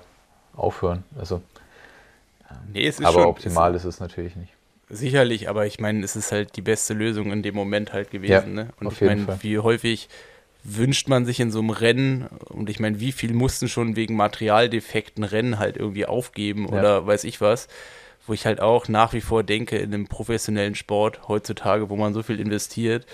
aufhören. 0.55 1.03
Also, 1.17 1.41
nee, 2.73 2.87
es 2.87 2.99
ist 2.99 3.05
aber 3.05 3.19
schon, 3.19 3.29
optimal 3.29 3.75
ist 3.75 3.83
es 3.85 3.99
natürlich 3.99 4.35
nicht. 4.35 4.51
Sicherlich, 4.89 5.49
aber 5.49 5.65
ich 5.65 5.79
meine, 5.79 6.03
es 6.03 6.15
ist 6.15 6.31
halt 6.31 6.55
die 6.55 6.61
beste 6.61 6.93
Lösung 6.93 7.31
in 7.31 7.41
dem 7.43 7.55
Moment 7.55 7.93
halt 7.93 8.11
gewesen. 8.11 8.57
Ja, 8.57 8.63
ne? 8.63 8.69
Und 8.79 8.93
ich 8.93 9.01
meine, 9.01 9.25
wie 9.41 9.59
häufig 9.59 10.09
wünscht 10.63 11.07
man 11.07 11.25
sich 11.25 11.39
in 11.39 11.51
so 11.51 11.59
einem 11.59 11.69
Rennen 11.69 12.25
und 12.49 12.69
ich 12.69 12.79
meine, 12.79 12.99
wie 12.99 13.11
viel 13.11 13.33
mussten 13.33 13.67
schon 13.67 13.95
wegen 13.95 14.15
Materialdefekten 14.15 15.23
Rennen 15.23 15.59
halt 15.59 15.77
irgendwie 15.77 16.05
aufgeben 16.07 16.67
Ja. 16.71 16.79
oder 16.79 17.07
weiß 17.07 17.23
ich 17.23 17.39
was, 17.39 17.67
wo 18.27 18.33
ich 18.33 18.45
halt 18.45 18.61
auch 18.61 18.87
nach 18.87 19.13
wie 19.13 19.21
vor 19.21 19.43
denke, 19.43 19.77
in 19.77 19.93
einem 19.93 20.07
professionellen 20.07 20.75
Sport 20.75 21.27
heutzutage, 21.27 21.89
wo 21.89 21.95
man 21.95 22.13
so 22.13 22.23
viel 22.23 22.39
investiert, 22.39 23.05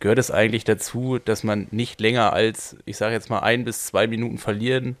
gehört 0.00 0.18
es 0.18 0.30
eigentlich 0.30 0.64
dazu, 0.64 1.18
dass 1.18 1.42
man 1.44 1.66
nicht 1.70 2.00
länger 2.00 2.32
als, 2.32 2.76
ich 2.86 2.96
sage 2.96 3.14
jetzt 3.14 3.30
mal, 3.30 3.40
ein 3.40 3.64
bis 3.64 3.84
zwei 3.86 4.06
Minuten 4.06 4.38
verlieren 4.38 4.96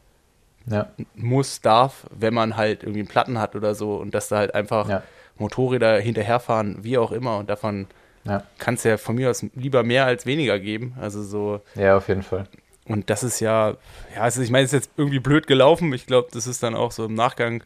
Ja, 0.66 0.90
muss, 1.14 1.60
darf, 1.62 2.06
wenn 2.10 2.34
man 2.34 2.56
halt 2.56 2.82
irgendwie 2.82 3.00
einen 3.00 3.08
Platten 3.08 3.38
hat 3.38 3.56
oder 3.56 3.74
so 3.74 3.94
und 3.96 4.14
dass 4.14 4.28
da 4.28 4.36
halt 4.38 4.54
einfach 4.54 4.88
Ja. 4.88 5.02
Motorräder 5.38 5.98
hinterherfahren, 6.00 6.84
wie 6.84 6.98
auch 6.98 7.12
immer 7.12 7.38
und 7.38 7.48
davon 7.48 7.86
ja, 8.24 8.42
kann 8.58 8.74
es 8.74 8.84
ja 8.84 8.98
von 8.98 9.14
mir 9.14 9.30
aus 9.30 9.46
lieber 9.54 9.82
mehr 9.82 10.04
als 10.04 10.26
weniger 10.26 10.58
geben. 10.58 10.94
Also 11.00 11.22
so, 11.22 11.62
ja, 11.74 11.96
auf 11.96 12.08
jeden 12.08 12.22
Fall. 12.22 12.44
und 12.84 13.08
das 13.08 13.22
ist 13.22 13.40
ja, 13.40 13.76
ja, 14.14 14.20
also 14.20 14.42
ich 14.42 14.50
meine, 14.50 14.64
es 14.66 14.74
ist 14.74 14.84
jetzt 14.84 14.90
irgendwie 14.98 15.20
blöd 15.20 15.46
gelaufen. 15.46 15.94
Ich 15.94 16.06
glaube, 16.06 16.28
das 16.32 16.46
ist 16.46 16.62
dann 16.62 16.74
auch 16.74 16.92
so 16.92 17.06
im 17.06 17.14
Nachgang 17.14 17.62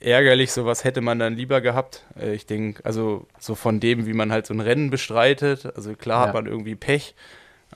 ärgerlich, 0.00 0.52
sowas 0.52 0.84
hätte 0.84 1.00
man 1.00 1.18
dann 1.18 1.34
lieber 1.36 1.60
gehabt. 1.60 2.04
Äh, 2.20 2.34
Ich 2.34 2.46
denke, 2.46 2.84
also 2.84 3.26
so 3.38 3.54
von 3.54 3.80
dem, 3.80 4.06
wie 4.06 4.12
man 4.14 4.32
halt 4.32 4.46
so 4.46 4.54
ein 4.54 4.60
Rennen 4.60 4.90
bestreitet, 4.90 5.66
also 5.76 5.94
klar 5.94 6.20
Ja. 6.22 6.26
hat 6.28 6.34
man 6.34 6.46
irgendwie 6.46 6.74
Pech, 6.74 7.14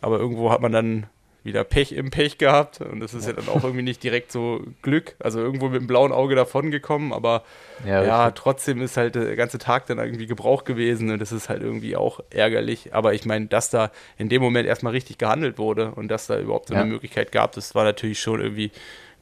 aber 0.00 0.18
irgendwo 0.18 0.50
hat 0.50 0.60
man 0.60 0.72
dann 0.72 1.06
wieder 1.44 1.64
Pech 1.64 1.90
im 1.90 2.10
Pech 2.10 2.38
gehabt 2.38 2.80
und 2.80 3.00
das 3.00 3.14
ist 3.14 3.26
ja, 3.26 3.32
dann 3.32 3.48
auch 3.48 3.64
irgendwie 3.64 3.82
nicht 3.82 4.00
direkt 4.04 4.30
so 4.30 4.60
Glück, 4.82 5.16
also 5.18 5.40
irgendwo 5.40 5.68
mit 5.68 5.80
dem 5.80 5.88
blauen 5.88 6.12
Auge 6.12 6.36
davon 6.36 6.70
gekommen, 6.70 7.12
aber 7.12 7.42
Ja, 7.84 8.04
ja, 8.04 8.30
trotzdem 8.30 8.80
ist 8.80 8.96
halt 8.96 9.16
der 9.16 9.34
ganze 9.34 9.58
Tag 9.58 9.86
dann 9.86 9.98
irgendwie 9.98 10.26
Gebrauch 10.28 10.62
gewesen 10.62 11.10
und 11.10 11.18
das 11.18 11.32
ist 11.32 11.48
halt 11.48 11.60
irgendwie 11.62 11.96
auch 11.96 12.20
ärgerlich. 12.30 12.94
Aber 12.94 13.12
ich 13.14 13.24
meine, 13.24 13.46
dass 13.46 13.70
da 13.70 13.90
in 14.18 14.28
dem 14.28 14.40
Moment 14.40 14.68
erstmal 14.68 14.92
richtig 14.92 15.18
gehandelt 15.18 15.58
wurde 15.58 15.90
und 15.90 16.06
dass 16.06 16.28
da 16.28 16.38
überhaupt 16.38 16.68
so 16.68 16.74
Ja. 16.74 16.82
eine 16.82 16.88
Möglichkeit 16.90 17.32
gab, 17.32 17.50
das 17.52 17.74
war 17.74 17.82
natürlich 17.82 18.20
schon 18.20 18.40
irgendwie 18.40 18.70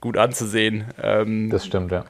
gut 0.02 0.18
anzusehen. 0.18 0.84
Ähm, 1.02 1.48
das 1.48 1.64
stimmt, 1.64 1.90
ja. 1.90 2.04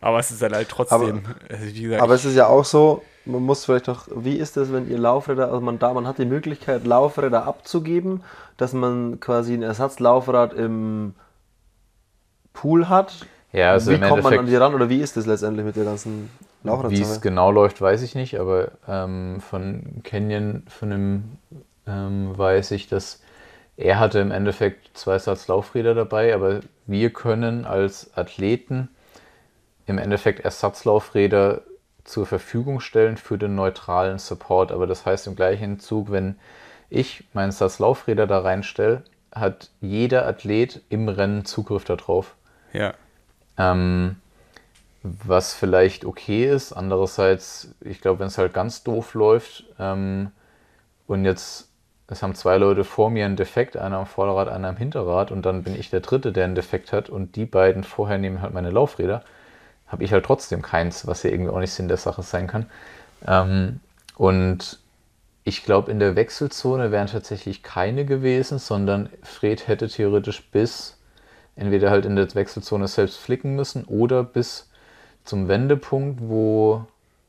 Aber 0.00 0.18
es 0.18 0.30
ist 0.30 0.42
dann 0.42 0.52
halt 0.52 0.68
trotzdem, 0.68 1.22
also 1.50 1.64
wie 1.64 1.82
gesagt, 1.82 2.02
Aber 2.02 2.14
es 2.14 2.24
ist 2.24 2.34
ja 2.34 2.46
auch 2.46 2.64
so, 2.64 3.02
man 3.24 3.42
muss 3.42 3.64
vielleicht 3.64 3.88
doch, 3.88 4.08
wie 4.14 4.36
ist 4.36 4.56
das, 4.56 4.72
wenn 4.72 4.88
ihr 4.88 4.98
Laufräder, 4.98 5.48
also 5.48 5.60
man 5.60 5.78
da, 5.78 5.92
man 5.92 6.06
hat 6.06 6.18
die 6.18 6.24
Möglichkeit, 6.24 6.86
Laufräder 6.86 7.46
abzugeben, 7.46 8.22
dass 8.56 8.72
man 8.72 9.20
quasi 9.20 9.54
ein 9.54 9.62
Ersatzlaufrad 9.62 10.54
im 10.54 11.14
Pool 12.52 12.88
hat. 12.88 13.26
Ja, 13.52 13.72
also 13.72 13.90
wie 13.90 13.96
im 13.96 14.02
kommt 14.02 14.22
man 14.22 14.32
an 14.32 14.46
die 14.46 14.54
Endeffekt, 14.54 14.62
ran 14.62 14.74
oder 14.74 14.88
wie 14.88 15.00
ist 15.00 15.16
das 15.16 15.26
letztendlich 15.26 15.64
mit 15.64 15.76
der 15.76 15.84
ganzen 15.84 16.30
wie 16.62 17.00
es 17.00 17.20
genau 17.20 17.50
läuft, 17.50 17.80
weiß 17.80 18.02
ich 18.02 18.14
nicht, 18.14 18.38
aber 18.38 18.72
ähm, 18.88 19.40
von 19.40 20.02
Canyon, 20.02 20.64
von 20.68 20.90
dem 20.90 21.24
ähm, 21.86 22.36
weiß 22.36 22.72
ich, 22.72 22.88
dass 22.88 23.22
er 23.76 24.00
hatte 24.00 24.18
im 24.18 24.32
Endeffekt 24.32 24.96
zwei 24.98 25.18
Satz 25.18 25.46
Laufräder 25.46 25.94
dabei, 25.94 26.34
aber 26.34 26.60
wir 26.86 27.10
können 27.10 27.64
als 27.64 28.10
Athleten 28.16 28.88
im 29.88 29.98
Endeffekt 29.98 30.40
Ersatzlaufräder 30.40 31.62
zur 32.04 32.26
Verfügung 32.26 32.80
stellen 32.80 33.16
für 33.16 33.38
den 33.38 33.54
neutralen 33.54 34.18
Support. 34.18 34.72
Aber 34.72 34.86
das 34.86 35.06
heißt 35.06 35.26
im 35.26 35.36
gleichen 35.36 35.78
Zug, 35.78 36.10
wenn 36.10 36.36
ich 36.90 37.24
meinen 37.34 37.52
Satz 37.52 37.78
Laufräder 37.78 38.26
da 38.26 38.40
reinstelle, 38.40 39.02
hat 39.32 39.70
jeder 39.80 40.26
Athlet 40.26 40.80
im 40.88 41.08
Rennen 41.08 41.44
Zugriff 41.44 41.84
darauf. 41.84 42.34
ja, 42.72 42.94
Ähm, 43.58 44.16
was 45.02 45.54
vielleicht 45.54 46.04
okay 46.04 46.46
ist. 46.50 46.72
Andererseits, 46.72 47.74
ich 47.80 48.00
glaube, 48.00 48.20
wenn 48.20 48.26
es 48.28 48.38
halt 48.38 48.52
ganz 48.52 48.82
doof 48.84 49.14
läuft 49.14 49.64
ähm, 49.78 50.30
und 51.06 51.24
jetzt, 51.24 51.68
es 52.08 52.22
haben 52.22 52.34
zwei 52.34 52.56
Leute 52.56 52.84
vor 52.84 53.10
mir 53.10 53.26
einen 53.26 53.36
Defekt, 53.36 53.76
einer 53.76 53.98
am 53.98 54.06
Vorderrad, 54.06 54.48
einer 54.48 54.68
am 54.68 54.76
Hinterrad 54.76 55.30
und 55.30 55.44
dann 55.44 55.62
bin 55.62 55.78
ich 55.78 55.90
der 55.90 56.00
Dritte, 56.00 56.32
der 56.32 56.44
einen 56.44 56.54
Defekt 56.54 56.92
hat 56.92 57.10
und 57.10 57.36
die 57.36 57.46
beiden 57.46 57.84
vorher 57.84 58.18
nehmen 58.18 58.42
halt 58.42 58.54
meine 58.54 58.70
Laufräder, 58.70 59.24
habe 59.88 60.04
ich 60.04 60.12
halt 60.12 60.24
trotzdem 60.24 60.62
keins, 60.62 61.06
was 61.06 61.22
ja 61.22 61.30
irgendwie 61.30 61.50
auch 61.50 61.60
nicht 61.60 61.72
Sinn 61.72 61.88
der 61.88 61.96
Sache 61.96 62.22
sein 62.22 62.46
kann. 62.46 62.66
Ähm, 63.26 63.80
und 64.16 64.78
ich 65.44 65.64
glaube, 65.64 65.90
in 65.90 65.98
der 65.98 66.14
Wechselzone 66.14 66.92
wären 66.92 67.06
tatsächlich 67.06 67.62
keine 67.62 68.04
gewesen, 68.04 68.58
sondern 68.58 69.08
Fred 69.22 69.66
hätte 69.66 69.88
theoretisch 69.88 70.42
bis 70.50 70.96
entweder 71.56 71.90
halt 71.90 72.04
in 72.04 72.16
der 72.16 72.32
Wechselzone 72.34 72.86
selbst 72.86 73.16
flicken 73.16 73.56
müssen 73.56 73.84
oder 73.84 74.22
bis 74.22 74.68
zum 75.24 75.48
Wendepunkt, 75.48 76.20
wo 76.22 76.86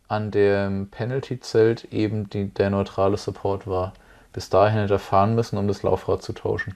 an 0.07 0.32
dem 0.32 0.89
Penalty-Zelt 0.89 1.86
eben 1.93 2.30
die, 2.30 2.45
der 2.49 2.70
neutrale 2.70 3.18
Support 3.18 3.68
war. 3.68 3.93
Bis 4.34 4.49
dahin 4.49 4.80
hätte 4.80 4.95
er 4.95 4.99
fahren 4.99 5.36
müssen, 5.36 5.57
um 5.57 5.68
das 5.68 5.84
Laufrad 5.84 6.22
zu 6.22 6.34
tauschen. 6.34 6.76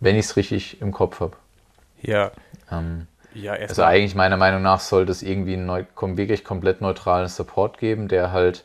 Wenn 0.00 0.16
ich 0.16 0.26
es 0.26 0.36
richtig 0.36 0.80
im 0.80 0.92
Kopf 0.92 1.20
habe. 1.20 1.36
ja, 2.02 2.30
Ähm, 2.70 3.06
ja, 3.36 3.52
also 3.52 3.82
eigentlich 3.82 4.14
meiner 4.14 4.36
Meinung 4.36 4.62
nach 4.62 4.80
sollte 4.80 5.12
es 5.12 5.22
irgendwie 5.22 5.54
einen 5.54 5.66
neu, 5.66 5.84
wirklich 6.00 6.44
komplett 6.44 6.80
neutralen 6.80 7.28
Support 7.28 7.78
geben, 7.78 8.08
der 8.08 8.32
halt, 8.32 8.64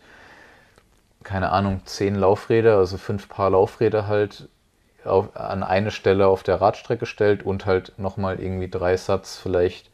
keine 1.24 1.52
Ahnung, 1.52 1.82
zehn 1.86 2.16
Laufräder, 2.16 2.78
also 2.78 2.98
fünf 2.98 3.28
Paar 3.28 3.50
Laufräder 3.50 4.08
halt 4.08 4.48
auf, 5.04 5.36
an 5.36 5.64
eine 5.64 5.92
Stelle 5.92 6.28
auf 6.28 6.44
der 6.44 6.62
Radstrecke 6.62 7.06
stellt 7.06 7.44
und 7.44 7.66
halt 7.66 7.94
nochmal 7.98 8.40
irgendwie 8.40 8.70
drei 8.70 8.98
Satz 8.98 9.38
vielleicht 9.38 9.90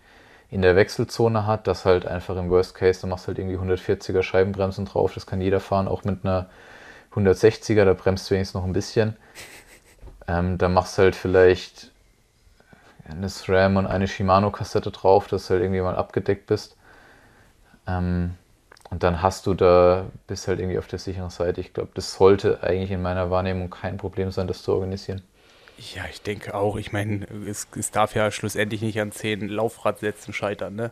in 0.50 0.62
der 0.62 0.76
Wechselzone 0.76 1.46
hat, 1.46 1.68
das 1.68 1.86
halt 1.86 2.06
einfach 2.06 2.38
im 2.38 2.50
Worst 2.50 2.76
Case, 2.76 3.02
da 3.02 3.08
machst 3.08 3.26
du 3.26 3.30
halt 3.30 3.40
irgendwie 3.40 3.58
140er 3.58 4.24
Scheibenbremsen 4.24 4.86
drauf, 4.86 5.14
das 5.14 5.26
kann 5.26 5.42
jeder 5.42 5.60
fahren, 5.60 5.88
auch 5.88 6.04
mit 6.04 6.24
einer 6.24 6.48
160er, 7.16 7.84
da 7.84 7.94
bremst 7.94 8.30
du 8.30 8.36
wenigstens 8.36 8.54
noch 8.54 8.64
ein 8.64 8.74
bisschen. 8.74 9.18
Ähm, 10.28 10.58
da 10.58 10.70
machst 10.70 10.98
du 10.98 11.04
halt 11.04 11.16
vielleicht 11.16 11.92
eine 13.10 13.30
SRAM 13.30 13.78
und 13.78 13.88
eine 13.88 14.08
Shimano-Kassette 14.08 14.92
drauf, 14.92 15.28
dass 15.28 15.48
du 15.48 15.54
halt 15.54 15.64
irgendwie 15.64 15.82
mal 15.82 15.96
abgedeckt 15.96 16.48
bist. 16.48 16.78
Ähm, 17.88 18.36
und 18.90 19.04
dann 19.04 19.22
hast 19.22 19.46
du 19.48 19.54
da, 19.54 20.06
bist 20.28 20.48
halt 20.48 20.60
irgendwie 20.60 20.80
auf 20.80 20.88
der 20.88 21.00
sicheren 21.00 21.30
Seite. 21.30 21.62
Ich 21.62 21.74
glaube, 21.74 21.92
das 21.94 22.14
sollte 22.14 22.64
eigentlich 22.64 22.92
in 22.92 23.02
meiner 23.02 23.30
Wahrnehmung 23.30 23.70
kein 23.70 23.98
Problem 23.98 24.32
sein, 24.32 24.48
das 24.48 24.64
zu 24.64 24.74
organisieren. 24.74 25.22
ja, 25.78 26.04
ich 26.10 26.22
denke 26.22 26.56
auch, 26.56 26.76
ich 26.78 26.92
meine, 26.92 27.28
es, 27.48 27.68
es 27.76 27.92
darf 27.92 28.16
ja 28.16 28.32
schlussendlich 28.32 28.82
nicht 28.82 29.00
an 29.00 29.12
zehn 29.12 29.48
Laufradsätzen 29.48 30.34
scheitern, 30.34 30.76
ne? 30.76 30.92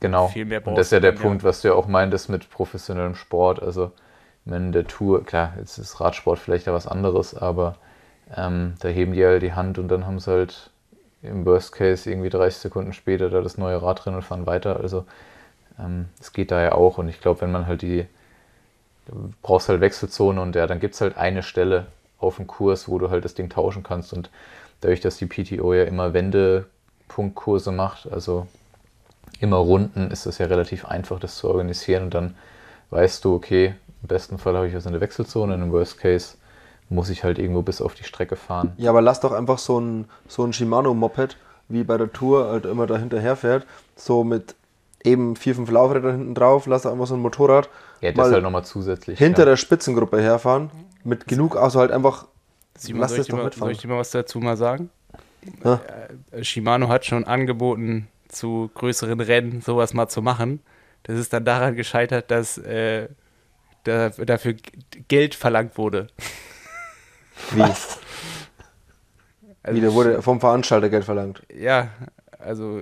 Genau. 0.00 0.28
Viel 0.28 0.44
mehr 0.46 0.66
und 0.66 0.76
das 0.76 0.88
ist 0.88 0.92
ja 0.92 1.00
der 1.00 1.12
dann, 1.12 1.22
Punkt, 1.22 1.44
was 1.44 1.62
du 1.62 1.68
ja 1.68 1.74
auch 1.74 1.86
meintest 1.86 2.28
mit 2.28 2.50
professionellem 2.50 3.14
Sport. 3.14 3.62
Also, 3.62 3.92
wenn 4.44 4.72
der 4.72 4.86
Tour, 4.86 5.24
klar, 5.24 5.54
jetzt 5.58 5.78
ist 5.78 6.00
Radsport 6.00 6.38
vielleicht 6.38 6.66
ja 6.66 6.74
was 6.74 6.86
anderes, 6.86 7.34
aber 7.34 7.78
ähm, 8.34 8.74
da 8.80 8.88
heben 8.88 9.12
die 9.12 9.24
halt 9.24 9.42
die 9.42 9.54
Hand 9.54 9.78
und 9.78 9.88
dann 9.88 10.06
haben 10.06 10.18
sie 10.20 10.30
halt 10.30 10.70
im 11.22 11.44
Worst 11.44 11.72
Case 11.72 12.10
irgendwie 12.10 12.30
30 12.30 12.60
Sekunden 12.60 12.92
später 12.92 13.30
da 13.30 13.40
das 13.40 13.58
neue 13.58 13.80
Rad 13.82 14.04
drin 14.04 14.14
und 14.14 14.22
fahren 14.22 14.46
weiter. 14.46 14.80
Also, 14.80 15.04
ähm, 15.78 16.06
es 16.20 16.32
geht 16.32 16.50
da 16.50 16.62
ja 16.62 16.72
auch. 16.72 16.98
Und 16.98 17.08
ich 17.08 17.20
glaube, 17.20 17.42
wenn 17.42 17.52
man 17.52 17.66
halt 17.66 17.82
die, 17.82 18.06
du 19.06 19.32
brauchst 19.42 19.68
halt 19.68 19.80
Wechselzone 19.80 20.40
und 20.40 20.54
ja, 20.54 20.66
dann 20.66 20.80
gibt 20.80 20.94
es 20.94 21.00
halt 21.00 21.16
eine 21.16 21.42
Stelle 21.42 21.86
auf 22.18 22.36
dem 22.36 22.46
Kurs, 22.46 22.88
wo 22.88 22.98
du 22.98 23.10
halt 23.10 23.24
das 23.24 23.34
Ding 23.34 23.48
tauschen 23.48 23.82
kannst. 23.82 24.12
Und 24.12 24.30
dadurch, 24.80 25.00
dass 25.00 25.16
die 25.16 25.26
PTO 25.26 25.74
ja 25.74 25.84
immer 25.84 26.12
Wendepunktkurse 26.14 27.72
macht, 27.72 28.10
also 28.10 28.46
immer 29.40 29.56
Runden, 29.56 30.10
ist 30.10 30.26
es 30.26 30.38
ja 30.38 30.46
relativ 30.46 30.84
einfach, 30.86 31.20
das 31.20 31.36
zu 31.36 31.48
organisieren. 31.48 32.04
Und 32.04 32.14
dann 32.14 32.36
weißt 32.90 33.24
du, 33.24 33.34
okay, 33.34 33.74
im 34.02 34.08
besten 34.08 34.38
Fall 34.38 34.56
habe 34.56 34.68
ich 34.68 34.74
in 34.74 34.92
der 34.92 35.00
Wechselzone, 35.00 35.54
im 35.54 35.72
Worst 35.72 35.98
Case 35.98 36.36
muss 36.88 37.10
ich 37.10 37.24
halt 37.24 37.38
irgendwo 37.38 37.62
bis 37.62 37.80
auf 37.80 37.94
die 37.94 38.04
Strecke 38.04 38.36
fahren. 38.36 38.72
Ja, 38.76 38.90
aber 38.90 39.02
lass 39.02 39.20
doch 39.20 39.32
einfach 39.32 39.58
so 39.58 39.80
ein, 39.80 40.06
so 40.28 40.44
ein 40.44 40.52
Shimano-Moped, 40.52 41.36
wie 41.68 41.84
bei 41.84 41.96
der 41.96 42.12
Tour 42.12 42.48
halt 42.48 42.66
immer 42.66 42.86
da 42.86 42.96
hinterher 42.96 43.36
fährt, 43.36 43.66
so 43.96 44.24
mit 44.24 44.54
eben 45.02 45.36
vier, 45.36 45.54
fünf 45.54 45.70
Laufrädern 45.70 46.16
hinten 46.16 46.34
drauf, 46.34 46.66
lass 46.66 46.82
doch 46.82 46.92
einfach 46.92 47.06
so 47.06 47.14
ein 47.14 47.20
Motorrad 47.20 47.68
Ja, 48.00 48.10
das 48.10 48.16
mal 48.16 48.32
halt 48.32 48.42
nochmal 48.42 48.64
zusätzlich. 48.64 49.18
hinter 49.18 49.42
ja. 49.42 49.46
der 49.46 49.56
Spitzengruppe 49.56 50.20
herfahren, 50.20 50.70
mit 51.04 51.26
genug, 51.26 51.56
also 51.56 51.80
halt 51.80 51.92
einfach, 51.92 52.26
Simon, 52.76 53.00
lass 53.00 53.10
soll, 53.10 53.18
das 53.18 53.26
ich 53.26 53.30
dir 53.30 53.36
doch 53.36 53.36
mal, 53.36 53.42
soll 53.42 53.50
mitfahren. 53.50 53.72
ich 53.72 53.78
dir 53.78 53.88
mal 53.88 53.98
was 53.98 54.10
dazu 54.10 54.38
mal 54.40 54.56
sagen? 54.56 54.90
Ja. 55.64 55.80
Äh, 56.32 56.44
Shimano 56.44 56.88
hat 56.88 57.04
schon 57.04 57.24
angeboten, 57.24 58.08
zu 58.28 58.70
größeren 58.74 59.20
Rennen 59.20 59.60
sowas 59.60 59.94
mal 59.94 60.08
zu 60.08 60.20
machen. 60.22 60.60
Das 61.04 61.18
ist 61.18 61.32
dann 61.32 61.44
daran 61.44 61.76
gescheitert, 61.76 62.30
dass 62.30 62.58
äh, 62.58 63.08
da, 63.84 64.10
dafür 64.10 64.54
Geld 65.08 65.34
verlangt 65.34 65.78
wurde. 65.78 66.08
Wie? 67.52 67.62
Also, 67.62 67.98
Wieder 69.76 69.92
wurde 69.94 70.22
vom 70.22 70.40
Veranstalter 70.40 70.88
Geld 70.88 71.04
verlangt. 71.04 71.42
Ja, 71.52 71.88
also 72.38 72.80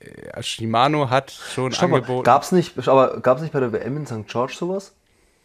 äh, 0.00 0.42
Shimano 0.42 1.10
hat 1.10 1.30
schon 1.30 1.72
Stopp 1.72 1.90
mal, 1.90 1.96
angeboten. 1.98 2.24
gab's 2.24 2.52
nicht, 2.52 2.88
aber 2.88 3.20
gab's 3.20 3.42
nicht 3.42 3.52
bei 3.52 3.60
der 3.60 3.72
WM 3.72 3.96
in 3.96 4.06
St. 4.06 4.26
George 4.26 4.54
sowas? 4.56 4.92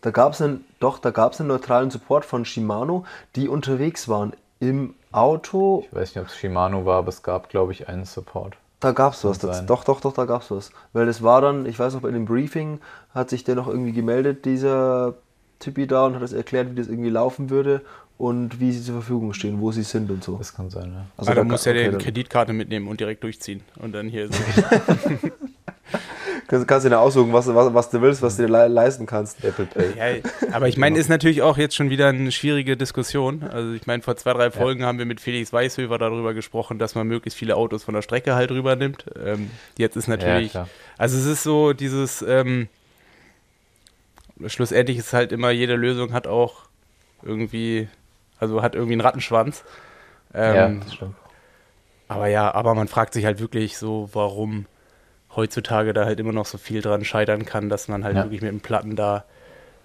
Da 0.02 0.12
gab 0.12 0.34
es 0.34 0.42
einen, 0.42 0.66
doch, 0.80 1.00
da 1.00 1.12
gab 1.12 1.34
es 1.34 1.40
einen 1.40 1.48
neutralen 1.48 1.92
Support 1.92 2.26
von 2.26 2.44
Shimano, 2.44 3.06
die 3.36 3.48
unterwegs 3.48 4.10
waren 4.10 4.34
im 4.60 4.96
Auto. 5.12 5.86
Ich 5.88 5.96
weiß 5.96 6.16
nicht, 6.16 6.22
ob 6.22 6.28
es 6.28 6.38
Shimano 6.38 6.86
war, 6.86 6.98
aber 6.98 7.10
es 7.10 7.24
gab, 7.24 7.50
glaube 7.50 7.72
ich, 7.72 7.88
einen 7.88 8.06
Support. 8.06 8.56
Da 8.80 8.94
gab 8.94 9.14
es 9.14 9.24
was. 9.24 9.38
Das, 9.38 9.66
doch, 9.66 9.84
doch, 9.84 10.02
doch, 10.02 10.14
da 10.14 10.26
gab 10.26 10.42
es 10.42 10.50
was. 10.50 10.72
Weil 10.92 11.06
das 11.06 11.22
war 11.22 11.40
dann, 11.40 11.68
ich 11.68 11.78
weiß 11.78 11.94
noch, 11.94 12.02
bei 12.02 12.10
dem 12.10 12.26
Briefing 12.26 12.80
hat 13.14 13.30
sich 13.30 13.44
der 13.44 13.56
noch 13.56 13.68
irgendwie 13.68 13.92
gemeldet, 13.92 14.46
dieser 14.46 15.14
Typi 15.60 15.86
da, 15.86 16.08
und 16.08 16.16
hat 16.16 16.24
das 16.24 16.34
erklärt, 16.34 16.72
wie 16.72 16.76
das 16.76 16.88
irgendwie 16.88 17.12
laufen 17.12 17.52
würde 17.52 17.82
und 18.22 18.60
wie 18.60 18.72
sie 18.72 18.84
zur 18.84 18.94
Verfügung 18.94 19.34
stehen, 19.34 19.60
wo 19.60 19.72
sie 19.72 19.82
sind 19.82 20.12
und 20.12 20.24
so. 20.24 20.38
Das 20.38 20.54
kann 20.54 20.70
sein, 20.70 20.92
ja. 20.94 21.06
Also, 21.18 21.32
da 21.32 21.36
da 21.36 21.44
muss 21.44 21.66
ja 21.66 21.72
okay, 21.72 21.90
die 21.90 21.98
Kreditkarte 21.98 22.54
mitnehmen 22.54 22.88
und 22.88 23.00
direkt 23.00 23.24
durchziehen. 23.24 23.62
Und 23.78 23.94
dann 23.94 24.10
hier 24.10 24.28
so. 24.28 24.34
Kannst, 26.48 26.68
kannst 26.68 26.86
du 26.86 26.90
dir 26.90 27.00
aussuchen, 27.00 27.32
was, 27.32 27.48
was, 27.48 27.74
was 27.74 27.90
du 27.92 28.02
willst, 28.02 28.22
was 28.22 28.36
du 28.36 28.44
dir 28.44 28.50
le 28.50 28.68
leisten 28.68 29.06
kannst. 29.06 29.42
Apple 29.42 29.66
Pay. 29.66 29.94
Ja, 29.98 30.22
aber 30.52 30.68
ich 30.68 30.76
meine, 30.76 31.00
ist 31.00 31.08
natürlich 31.08 31.42
auch 31.42 31.58
jetzt 31.58 31.76
schon 31.76 31.90
wieder 31.90 32.10
eine 32.10 32.30
schwierige 32.30 32.76
Diskussion. 32.76 33.44
Also 33.44 33.72
ich 33.72 33.88
meine, 33.88 34.04
vor 34.04 34.18
zwei, 34.18 34.34
drei 34.34 34.52
Folgen 34.52 34.84
haben 34.84 34.98
wir 34.98 35.06
mit 35.06 35.22
Felix 35.22 35.54
Weißhöfer 35.54 35.98
darüber 35.98 36.34
gesprochen, 36.34 36.78
dass 36.78 36.94
man 36.94 37.08
möglichst 37.08 37.40
viele 37.40 37.56
Autos 37.56 37.86
von 37.86 37.94
der 37.94 38.02
Strecke 38.02 38.36
halt 38.36 38.52
rübernimmt. 38.52 39.06
Ähm, 39.24 39.50
jetzt 39.78 39.96
ist 39.96 40.10
natürlich, 40.10 40.52
klar. 40.52 40.68
also 40.98 41.18
es 41.18 41.26
ist 41.26 41.44
so 41.44 41.72
dieses, 41.72 42.22
ähm, 42.22 42.68
schlussendlich 44.46 44.98
ist 44.98 45.14
halt 45.14 45.32
immer, 45.32 45.52
jede 45.52 45.78
Lösung 45.78 46.12
hat 46.12 46.28
auch 46.28 46.64
irgendwie, 47.24 47.88
also 48.42 48.62
hat 48.62 48.76
irgendwie 48.76 48.94
einen 48.94 49.02
Rattenschwanz. 49.02 49.64
ja, 50.36 50.54
Ähm, 50.66 50.82
das 50.84 50.94
stimmt. 50.96 51.16
aber 52.08 52.28
ja, 52.28 52.54
aber 52.54 52.76
man 52.76 52.88
fragt 52.88 53.14
sich 53.14 53.26
halt 53.26 53.40
wirklich 53.40 53.78
so, 53.78 54.10
warum 54.14 54.66
heutzutage 55.36 55.94
da 55.94 56.06
halt 56.06 56.20
immer 56.20 56.34
noch 56.34 56.46
so 56.46 56.58
viel 56.58 56.82
dran 56.82 57.06
scheitern 57.06 57.46
kann, 57.46 57.70
dass 57.70 57.88
man 57.88 58.04
halt 58.04 58.18
Ja. 58.18 58.24
wirklich 58.24 58.42
mit 58.42 58.52
dem 58.52 58.60
Platten 58.60 58.96
da 58.98 59.24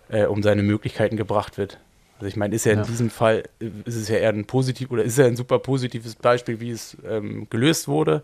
äh, 0.09 0.25
um 0.27 0.43
seine 0.43 0.63
Möglichkeiten 0.63 1.17
gebracht 1.17 1.59
wird. 1.59 1.79
Also 2.17 2.27
ich 2.27 2.37
meine, 2.37 2.55
ist 2.55 2.65
ja 2.65 2.73
in 2.73 2.79
Ja. 2.81 2.85
diesem 2.85 3.11
Fall, 3.11 3.45
ist 3.61 3.97
es 3.97 4.09
ja 4.09 4.17
eher 4.17 4.31
ein 4.31 4.47
positiv 4.47 4.91
oder 4.91 5.05
ist 5.05 5.19
ja 5.19 5.27
ein 5.27 5.37
super 5.37 5.59
positives 5.59 6.15
Beispiel, 6.17 6.61
wie 6.61 6.71
es 6.71 6.97
ähm, 7.07 7.47
gelöst 7.51 7.87
wurde. 7.89 8.23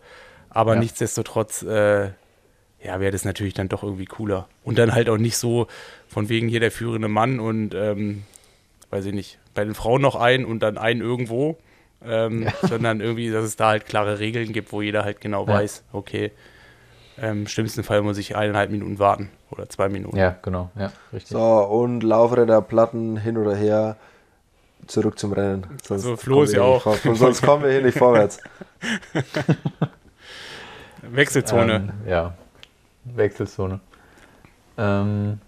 Aber 0.51 0.75
Ja. 0.75 0.81
nichtsdestotrotz, 0.81 1.63
äh, 1.63 2.11
ja, 2.83 2.99
wäre 3.01 3.13
das 3.13 3.25
natürlich 3.25 3.55
dann 3.55 3.69
doch 3.69 3.83
irgendwie 3.85 4.07
cooler. 4.07 4.49
Und 4.65 4.79
dann 4.79 4.93
halt 4.93 5.09
auch 5.09 5.19
nicht 5.19 5.37
so 5.37 5.67
von 6.09 6.29
wegen 6.29 6.49
hier 6.49 6.61
der 6.61 6.73
führende 6.73 7.09
Mann 7.09 7.39
und 7.39 7.75
ähm, 7.75 8.25
weiß 8.91 9.05
ich 9.07 9.15
nicht, 9.15 9.39
bei 9.55 9.65
den 9.65 9.75
Frauen 9.75 10.01
noch 10.03 10.17
ein 10.17 10.45
und 10.45 10.61
dann 10.61 10.79
einen 10.79 11.01
irgendwo, 11.01 11.57
ähm, 12.05 12.49
sondern 12.63 13.01
irgendwie, 13.01 13.31
dass 13.31 13.45
es 13.45 13.57
da 13.57 13.69
halt 13.69 13.87
klare 13.87 14.19
Regeln 14.19 14.53
gibt, 14.53 14.73
wo 14.73 14.83
jeder 14.83 15.05
halt 15.05 15.21
genau 15.21 15.47
Ja. 15.47 15.55
weiß, 15.55 15.85
okay, 15.93 16.33
ähm, 17.19 17.43
im 17.43 17.47
schlimmsten 17.47 17.83
Fall 17.85 18.03
muss 18.03 18.17
ich 18.19 18.35
eineinhalb 18.37 18.71
Minuten 18.71 18.99
warten 18.99 19.31
oder 19.51 19.69
zwei 19.69 19.89
Minuten. 19.89 20.17
Ja, 20.17 20.37
genau. 20.43 20.71
Ja, 20.77 20.91
richtig. 21.13 21.33
So, 21.33 21.41
und 21.43 22.03
Laufräder, 22.03 22.63
Platten 22.63 23.19
hin 23.19 23.37
oder 23.37 23.55
her, 23.55 23.97
zurück 24.87 25.19
zum 25.19 25.33
Rennen. 25.33 25.67
Sonst 25.85 26.03
So, 26.03 26.17
Flo 26.17 26.37
kommen 26.37 26.45
ist 26.47 26.55
ja 26.55 26.63
auch- 26.63 26.83
vor- 26.97 27.15
Sonst 27.15 27.43
kommen 27.43 27.63
wir 27.65 27.71
hier 27.71 27.83
nicht 27.83 27.99
vorwärts. 27.99 28.39
Wechselzone. 31.03 31.75
Ähm, 31.75 31.93
ja, 32.09 32.35
Wechselzone. 33.05 33.81
Ähm, 34.79 35.41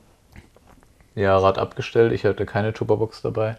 ja, 1.14 1.36
Rad 1.38 1.58
abgestellt. 1.58 2.12
Ich 2.12 2.24
hatte 2.24 2.44
keine 2.46 2.72
Tupperbox 2.72 3.22
dabei. 3.22 3.56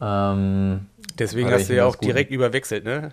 Ähm, 0.00 0.86
Deswegen 1.18 1.50
hast 1.50 1.68
du 1.68 1.74
ja 1.74 1.86
auch 1.86 1.96
direkt 1.96 2.30
überwechselt, 2.30 2.84
ne? 2.84 3.12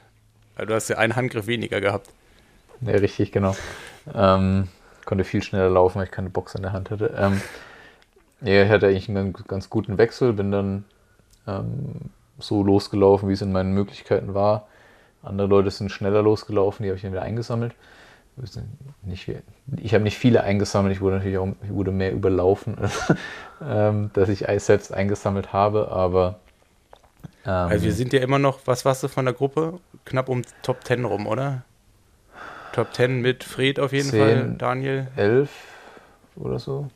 Du 0.57 0.73
hast 0.73 0.89
ja 0.89 0.97
einen 0.97 1.15
Handgriff 1.15 1.47
weniger 1.47 1.81
gehabt. 1.81 2.09
Ja, 2.81 2.93
richtig, 2.93 3.31
genau. 3.31 3.55
Ähm, 4.13 4.67
konnte 5.05 5.23
viel 5.23 5.43
schneller 5.43 5.69
laufen, 5.69 5.99
weil 5.99 6.05
ich 6.05 6.11
keine 6.11 6.29
Box 6.29 6.55
in 6.55 6.61
der 6.61 6.73
Hand 6.73 6.89
hatte. 6.91 7.13
Ähm, 7.17 7.41
ja, 8.41 8.63
ich 8.63 8.69
hatte 8.69 8.87
eigentlich 8.87 9.09
einen 9.09 9.33
ganz, 9.33 9.47
ganz 9.47 9.69
guten 9.69 9.97
Wechsel, 9.97 10.33
bin 10.33 10.51
dann 10.51 10.85
ähm, 11.47 12.11
so 12.39 12.63
losgelaufen, 12.63 13.29
wie 13.29 13.33
es 13.33 13.41
in 13.41 13.51
meinen 13.51 13.73
Möglichkeiten 13.73 14.33
war. 14.33 14.67
Andere 15.23 15.47
Leute 15.47 15.71
sind 15.71 15.91
schneller 15.91 16.21
losgelaufen, 16.21 16.83
die 16.83 16.89
habe 16.89 16.97
ich 16.97 17.01
dann 17.01 17.11
wieder 17.11 17.23
eingesammelt. 17.23 17.73
Nicht, 19.01 19.31
ich 19.77 19.93
habe 19.95 20.03
nicht 20.03 20.17
viele 20.17 20.43
eingesammelt, 20.43 20.93
ich 20.93 21.01
wurde 21.01 21.15
natürlich 21.15 21.39
auch 21.39 21.47
wurde 21.69 21.91
mehr 21.91 22.13
überlaufen, 22.13 22.77
ähm, 23.67 24.11
dass 24.13 24.29
ich 24.29 24.47
Eis 24.47 24.67
selbst 24.67 24.93
eingesammelt 24.93 25.53
habe, 25.53 25.91
aber 25.91 26.39
ähm, 27.47 27.53
Also 27.69 27.85
wir 27.85 27.93
sind 27.93 28.13
ja 28.13 28.19
immer 28.19 28.37
noch, 28.39 28.59
was 28.65 28.85
warst 28.85 29.01
du 29.03 29.07
von 29.07 29.25
der 29.25 29.33
Gruppe? 29.33 29.79
Knapp 30.05 30.29
um 30.29 30.43
Top 30.61 30.83
10 30.83 31.05
rum, 31.05 31.25
oder? 31.25 31.63
Top 32.73 32.93
10 32.93 33.21
mit 33.21 33.43
Fred 33.43 33.79
auf 33.79 33.91
jeden 33.93 34.09
Zehn. 34.09 34.19
Fall, 34.19 34.55
Daniel. 34.57 35.07
elf 35.15 35.49
oder 36.35 36.59
so. 36.59 36.89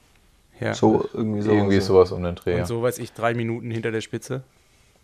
Ja. 0.59 0.75
So, 0.75 1.09
irgendwie 1.13 1.41
so. 1.41 1.51
Irgendwie 1.51 1.79
sowas 1.79 2.11
um 2.11 2.21
den 2.21 2.35
Dreh. 2.35 2.53
Und 2.53 2.59
ja. 2.59 2.65
so 2.65 2.83
weiß 2.83 2.99
ich, 2.99 3.13
drei 3.13 3.33
Minuten 3.33 3.71
hinter 3.71 3.91
der 3.91 4.01
Spitze. 4.01 4.43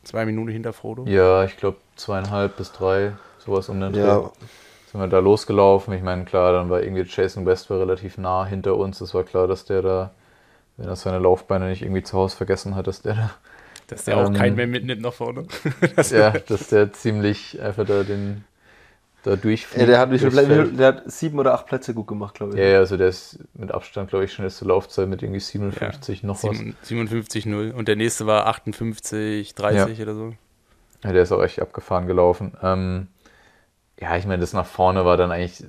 Zwei 0.04 0.26
Minuten 0.26 0.52
hinter 0.52 0.72
Frodo. 0.74 1.06
Ja, 1.08 1.44
ich 1.46 1.58
glaube 1.58 1.78
zweieinhalb 1.96 2.56
bis 2.58 2.72
drei, 2.72 3.14
sowas 3.40 3.68
um 3.70 3.80
den 3.82 3.94
Dreh. 3.94 4.02
Ja, 4.06 4.32
Sind 4.92 5.02
wir 5.02 5.08
da 5.08 5.20
losgelaufen. 5.20 5.94
Ich 5.96 6.04
meine, 6.04 6.26
klar, 6.26 6.54
dann 6.54 6.70
war 6.70 6.84
irgendwie 6.84 7.04
Jason 7.08 7.46
West 7.48 7.70
war 7.72 7.80
relativ 7.80 8.18
nah 8.20 8.46
hinter 8.46 8.78
uns. 8.78 9.02
Es 9.02 9.14
war 9.16 9.24
klar, 9.24 9.48
dass 9.48 9.66
der 9.66 9.82
da, 9.82 10.12
wenn 10.78 10.88
er 10.88 10.96
seine 10.96 11.18
Laufbeine 11.20 11.70
nicht 11.70 11.82
irgendwie 11.82 12.04
zu 12.04 12.16
Hause 12.18 12.38
vergessen 12.38 12.76
hat, 12.76 12.86
dass 12.86 13.02
der 13.02 13.16
da, 13.16 13.32
Dass 13.88 14.04
der 14.04 14.18
auch 14.18 14.28
Ähm, 14.28 14.34
keinen 14.34 14.56
mehr 14.56 14.68
mitnimmt 14.68 15.02
nach 15.02 15.14
vorne. 15.14 15.46
ja, 16.12 16.32
dass 16.32 16.68
der 16.68 16.92
ziemlich 16.94 17.62
einfach 17.62 17.86
da 17.86 18.04
den 18.04 18.44
da 19.24 19.36
durchfliegt. 19.36 19.82
ja 19.82 19.86
der, 19.86 20.00
hat 20.00 20.80
der 20.80 20.88
hat 20.88 21.12
sieben 21.12 21.40
oder 21.40 21.54
acht 21.54 21.66
Plätze 21.66 21.94
gut 21.94 22.08
gemacht, 22.08 22.36
glaube 22.36 22.54
ich. 22.54 22.60
Ja, 22.60 22.66
ja, 22.66 22.78
also 22.80 22.98
der 22.98 23.10
ist 23.10 23.40
mit 23.54 23.72
Abstand, 23.72 24.10
glaube 24.10 24.26
ich, 24.26 24.34
schnellste 24.34 24.66
Laufzeit 24.66 25.08
mit 25.08 25.22
irgendwie 25.22 25.40
57 25.40 26.24
noch 26.24 26.42
was. 26.44 26.58
57-0. 26.86 27.72
Und 27.72 27.88
der 27.88 27.96
nächste 27.96 28.26
war 28.26 28.48
58-30 28.48 30.02
oder 30.02 30.16
so. 30.16 30.34
Ja, 31.04 31.12
der 31.12 31.24
ist 31.24 31.32
auch 31.32 31.44
echt 31.44 31.62
abgefahren 31.62 32.08
gelaufen. 32.08 32.54
Ähm, 32.62 33.08
ja, 34.00 34.16
ich 34.18 34.26
meine, 34.26 34.40
das 34.40 34.54
nach 34.54 34.66
vorne 34.66 35.06
war 35.06 35.18
dann 35.18 35.32
eigentlich, 35.32 35.64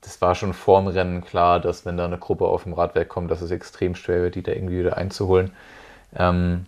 das 0.00 0.20
war 0.20 0.34
schon 0.34 0.52
vorm 0.52 0.88
Rennen 0.88 1.24
klar, 1.24 1.60
dass 1.60 1.86
wenn 1.86 1.96
da 1.96 2.04
eine 2.04 2.18
Gruppe 2.18 2.46
auf 2.46 2.64
dem 2.64 2.72
Radwerk 2.72 3.08
kommt, 3.08 3.30
dass 3.30 3.40
es 3.40 3.50
extrem 3.50 3.94
schwer 3.94 4.22
wird, 4.22 4.34
die 4.34 4.42
da 4.42 4.52
irgendwie 4.52 4.80
wieder 4.80 4.96
einzuholen. 4.96 5.52
Ähm, 6.14 6.66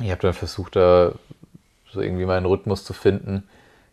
ich 0.00 0.10
habe 0.10 0.22
dann 0.22 0.32
versucht, 0.32 0.76
da 0.76 1.12
so 1.90 2.00
irgendwie 2.00 2.26
meinen 2.26 2.46
Rhythmus 2.46 2.84
zu 2.84 2.92
finden. 2.92 3.48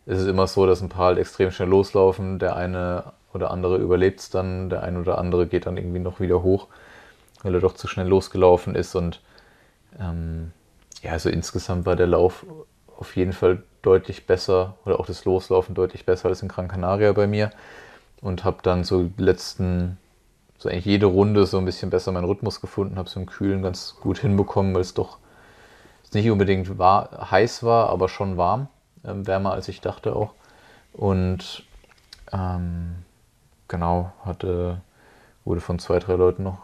Es 0.06 0.20
ist 0.20 0.26
immer 0.26 0.46
so, 0.46 0.66
dass 0.66 0.82
ein 0.82 0.88
paar 0.88 1.06
halt 1.06 1.18
extrem 1.18 1.50
schnell 1.50 1.68
loslaufen. 1.68 2.38
Der 2.38 2.56
eine 2.56 3.12
oder 3.32 3.50
andere 3.50 3.76
überlebt 3.78 4.20
es 4.20 4.30
dann, 4.30 4.70
der 4.70 4.82
eine 4.82 5.00
oder 5.00 5.18
andere 5.18 5.46
geht 5.46 5.66
dann 5.66 5.76
irgendwie 5.76 5.98
noch 5.98 6.20
wieder 6.20 6.42
hoch, 6.42 6.68
weil 7.42 7.54
er 7.54 7.60
doch 7.60 7.74
zu 7.74 7.88
schnell 7.88 8.06
losgelaufen 8.06 8.74
ist. 8.74 8.94
Und 8.94 9.20
ähm, 9.98 10.52
ja, 11.02 11.12
also 11.12 11.28
insgesamt 11.28 11.86
war 11.86 11.96
der 11.96 12.06
Lauf 12.06 12.46
auf 12.98 13.16
jeden 13.16 13.32
Fall 13.32 13.62
deutlich 13.82 14.26
besser 14.26 14.76
oder 14.84 15.00
auch 15.00 15.06
das 15.06 15.24
Loslaufen 15.24 15.74
deutlich 15.74 16.06
besser 16.06 16.28
als 16.28 16.42
in 16.42 16.48
Gran 16.48 16.68
Canaria 16.68 17.12
bei 17.12 17.26
mir 17.26 17.50
und 18.20 18.44
habe 18.44 18.58
dann 18.62 18.84
so 18.84 19.10
letzten, 19.18 19.98
so 20.58 20.68
eigentlich 20.68 20.86
jede 20.86 21.06
Runde 21.06 21.46
so 21.46 21.58
ein 21.58 21.64
bisschen 21.64 21.90
besser 21.90 22.12
meinen 22.12 22.24
Rhythmus 22.24 22.60
gefunden, 22.60 22.96
habe 22.96 23.08
so 23.08 23.20
im 23.20 23.26
Kühlen 23.26 23.62
ganz 23.62 23.96
gut 24.00 24.18
hinbekommen, 24.18 24.74
weil 24.74 24.80
es 24.80 24.94
doch 24.94 25.18
nicht 26.14 26.30
unbedingt 26.30 26.78
war, 26.78 27.30
heiß 27.30 27.62
war, 27.62 27.90
aber 27.90 28.08
schon 28.08 28.36
warm, 28.36 28.68
ähm, 29.04 29.26
wärmer 29.26 29.52
als 29.52 29.68
ich 29.68 29.80
dachte 29.80 30.14
auch 30.14 30.32
und 30.92 31.64
ähm, 32.32 32.96
genau, 33.68 34.12
hatte, 34.24 34.80
wurde 35.44 35.60
von 35.60 35.78
zwei, 35.78 35.98
drei 35.98 36.14
Leuten 36.14 36.42
noch 36.42 36.58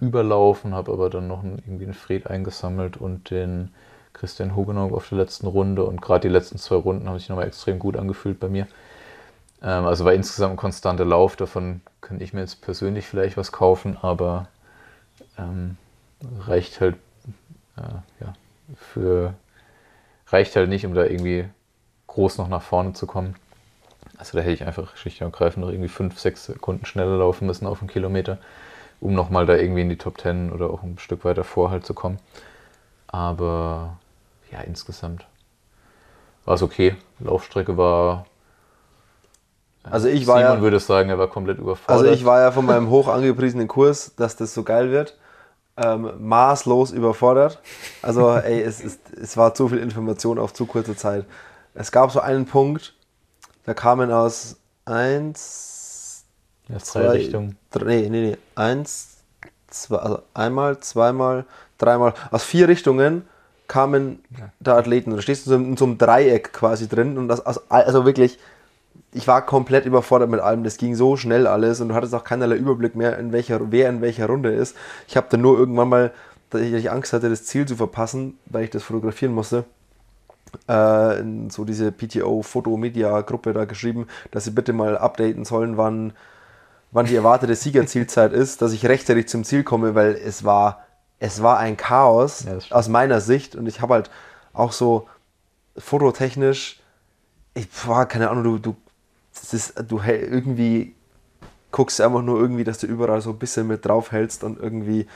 überlaufen, 0.00 0.74
habe 0.74 0.92
aber 0.92 1.10
dann 1.10 1.28
noch 1.28 1.42
einen, 1.42 1.58
irgendwie 1.66 1.84
einen 1.84 1.94
Fred 1.94 2.26
eingesammelt 2.26 2.96
und 2.96 3.30
den 3.30 3.72
Christian 4.12 4.54
Hugenau 4.54 4.94
auf 4.94 5.08
der 5.08 5.18
letzten 5.18 5.46
Runde 5.46 5.84
und 5.84 6.00
gerade 6.00 6.28
die 6.28 6.32
letzten 6.32 6.58
zwei 6.58 6.76
Runden 6.76 7.08
haben 7.08 7.18
sich 7.18 7.28
nochmal 7.28 7.46
extrem 7.46 7.78
gut 7.78 7.96
angefühlt 7.96 8.40
bei 8.40 8.48
mir. 8.48 8.66
Ähm, 9.62 9.84
also 9.84 10.04
war 10.04 10.12
insgesamt 10.12 10.54
ein 10.54 10.56
konstanter 10.56 11.04
Lauf, 11.04 11.36
davon 11.36 11.80
könnte 12.00 12.24
ich 12.24 12.32
mir 12.32 12.40
jetzt 12.40 12.62
persönlich 12.62 13.06
vielleicht 13.06 13.36
was 13.36 13.52
kaufen, 13.52 13.96
aber 14.00 14.48
ähm, 15.38 15.76
reicht 16.46 16.80
halt 16.80 16.96
äh, 17.76 18.24
ja, 18.24 18.34
für 18.76 19.34
reicht 20.28 20.56
halt 20.56 20.68
nicht, 20.68 20.86
um 20.86 20.94
da 20.94 21.04
irgendwie 21.04 21.48
groß 22.06 22.38
noch 22.38 22.48
nach 22.48 22.62
vorne 22.62 22.92
zu 22.92 23.06
kommen. 23.06 23.36
Also 24.16 24.38
da 24.38 24.42
hätte 24.42 24.52
ich 24.52 24.64
einfach 24.64 24.96
schlicht 24.96 25.20
und 25.20 25.26
ergreifend 25.26 25.64
noch 25.64 25.72
irgendwie 25.72 25.88
fünf, 25.88 26.18
sechs 26.18 26.46
Sekunden 26.46 26.86
schneller 26.86 27.18
laufen 27.18 27.46
müssen 27.46 27.66
auf 27.66 27.80
einen 27.80 27.90
Kilometer, 27.90 28.38
um 29.00 29.14
nochmal 29.14 29.46
da 29.46 29.56
irgendwie 29.56 29.82
in 29.82 29.88
die 29.88 29.98
Top 29.98 30.20
10 30.20 30.52
oder 30.52 30.70
auch 30.70 30.82
ein 30.82 30.98
Stück 30.98 31.24
weiter 31.24 31.44
vor 31.44 31.70
halt 31.70 31.84
zu 31.84 31.94
kommen. 31.94 32.18
Aber 33.08 33.98
ja, 34.50 34.60
insgesamt 34.60 35.26
war 36.44 36.54
es 36.54 36.62
okay. 36.62 36.96
Laufstrecke 37.20 37.76
war. 37.76 38.26
Also 39.82 40.08
ich 40.08 40.26
war 40.26 40.38
Simon 40.38 40.56
ja, 40.56 40.62
würde 40.62 40.80
sagen, 40.80 41.10
er 41.10 41.18
war 41.18 41.28
komplett 41.28 41.58
überfordert. 41.58 41.90
also 41.90 42.12
ich 42.12 42.24
war 42.24 42.40
ja 42.40 42.52
von 42.52 42.64
meinem 42.64 42.88
hoch 42.88 43.08
angepriesenen 43.08 43.68
Kurs, 43.68 44.14
dass 44.16 44.36
das 44.36 44.54
so 44.54 44.62
geil 44.62 44.90
wird, 44.90 45.16
ähm, 45.76 46.10
maßlos 46.20 46.92
überfordert. 46.92 47.60
Also 48.02 48.32
ey, 48.32 48.62
es, 48.62 48.80
ist, 48.80 49.00
es 49.20 49.36
war 49.36 49.54
zu 49.54 49.68
viel 49.68 49.78
Information 49.78 50.38
auf 50.38 50.52
zu 50.52 50.66
kurze 50.66 50.96
Zeit. 50.96 51.24
es 51.74 51.90
gab 51.90 52.10
so 52.12 52.20
einen 52.20 52.46
Punkt, 52.46 52.94
da 53.64 53.74
kamen 53.74 54.10
aus 54.12 54.56
eins, 54.84 56.24
Ja, 56.68 56.78
zwei, 56.78 57.08
Richtungen. 57.08 57.56
Drei, 57.70 57.84
nee, 57.84 58.08
nee, 58.08 58.30
nee, 58.30 58.38
eins, 58.54 59.18
zwei, 59.68 59.96
also 59.96 60.22
einmal, 60.34 60.78
zweimal, 60.78 61.44
dreimal, 61.78 62.14
aus 62.30 62.44
vier 62.44 62.68
Richtungen 62.68 63.26
kamen 63.66 64.22
da 64.60 64.76
Athleten. 64.76 65.10
Da 65.10 65.22
stehst 65.22 65.46
du 65.46 65.54
in, 65.54 65.76
so 65.76 65.86
einem 65.86 65.98
Dreieck 65.98 66.52
quasi 66.52 66.88
drin 66.88 67.18
und 67.18 67.28
das, 67.28 67.40
also 67.40 68.04
wirklich, 68.04 68.38
ich 69.14 69.28
war 69.28 69.46
komplett 69.46 69.86
überfordert 69.86 70.28
mit 70.28 70.40
allem. 70.40 70.64
Das 70.64 70.76
ging 70.76 70.94
so 70.94 71.16
schnell 71.16 71.46
alles 71.46 71.80
und 71.80 71.88
du 71.88 71.94
hattest 71.94 72.14
auch 72.14 72.24
keinerlei 72.24 72.56
Überblick 72.56 72.96
mehr, 72.96 73.18
in 73.18 73.32
welcher, 73.32 73.70
wer 73.70 73.88
in 73.88 74.00
welcher 74.00 74.26
Runde 74.26 74.52
ist. 74.52 74.76
Ich 75.06 75.16
habe 75.16 75.28
dann 75.30 75.40
nur 75.40 75.56
irgendwann 75.56 75.88
mal, 75.88 76.12
dass 76.50 76.60
ich 76.62 76.90
Angst 76.90 77.12
hatte, 77.12 77.30
das 77.30 77.44
Ziel 77.44 77.66
zu 77.66 77.76
verpassen, 77.76 78.38
weil 78.46 78.64
ich 78.64 78.70
das 78.70 78.82
fotografieren 78.82 79.32
musste, 79.32 79.64
äh, 80.68 81.20
in 81.20 81.48
so 81.48 81.64
diese 81.64 81.92
PTO-Foto-Media-Gruppe 81.92 83.52
da 83.52 83.64
geschrieben, 83.64 84.08
dass 84.32 84.44
sie 84.44 84.50
bitte 84.50 84.72
mal 84.72 84.98
updaten 84.98 85.44
sollen, 85.44 85.76
wann, 85.76 86.12
wann 86.90 87.06
die 87.06 87.16
erwartete 87.16 87.54
Siegerzielzeit 87.54 88.32
ist, 88.34 88.62
dass 88.62 88.72
ich 88.72 88.86
rechtzeitig 88.86 89.28
zum 89.28 89.44
Ziel 89.44 89.62
komme, 89.62 89.94
weil 89.94 90.14
es 90.14 90.44
war, 90.44 90.84
es 91.20 91.40
war 91.40 91.58
ein 91.58 91.76
Chaos 91.76 92.44
Ja, 92.44 92.58
aus 92.76 92.88
meiner 92.88 93.20
Sicht 93.20 93.54
und 93.54 93.66
ich 93.66 93.80
habe 93.80 93.94
halt 93.94 94.10
auch 94.52 94.72
so 94.72 95.06
fototechnisch, 95.76 96.80
ich 97.54 97.68
war 97.86 98.06
keine 98.06 98.30
Ahnung, 98.30 98.44
du, 98.44 98.58
du, 98.58 98.76
das 99.34 99.52
ist, 99.52 99.74
du 99.88 100.00
irgendwie 100.00 100.94
guckst 101.74 102.00
einfach 102.00 102.22
nur 102.22 102.38
irgendwie, 102.38 102.64
dass 102.64 102.78
du 102.78 102.86
überall 102.86 103.20
so 103.20 103.30
ein 103.30 103.38
bisschen 103.38 103.66
mit 103.66 103.84
drauf 103.84 104.12
hältst 104.12 104.44
und 104.44 104.60
irgendwie, 104.60 105.06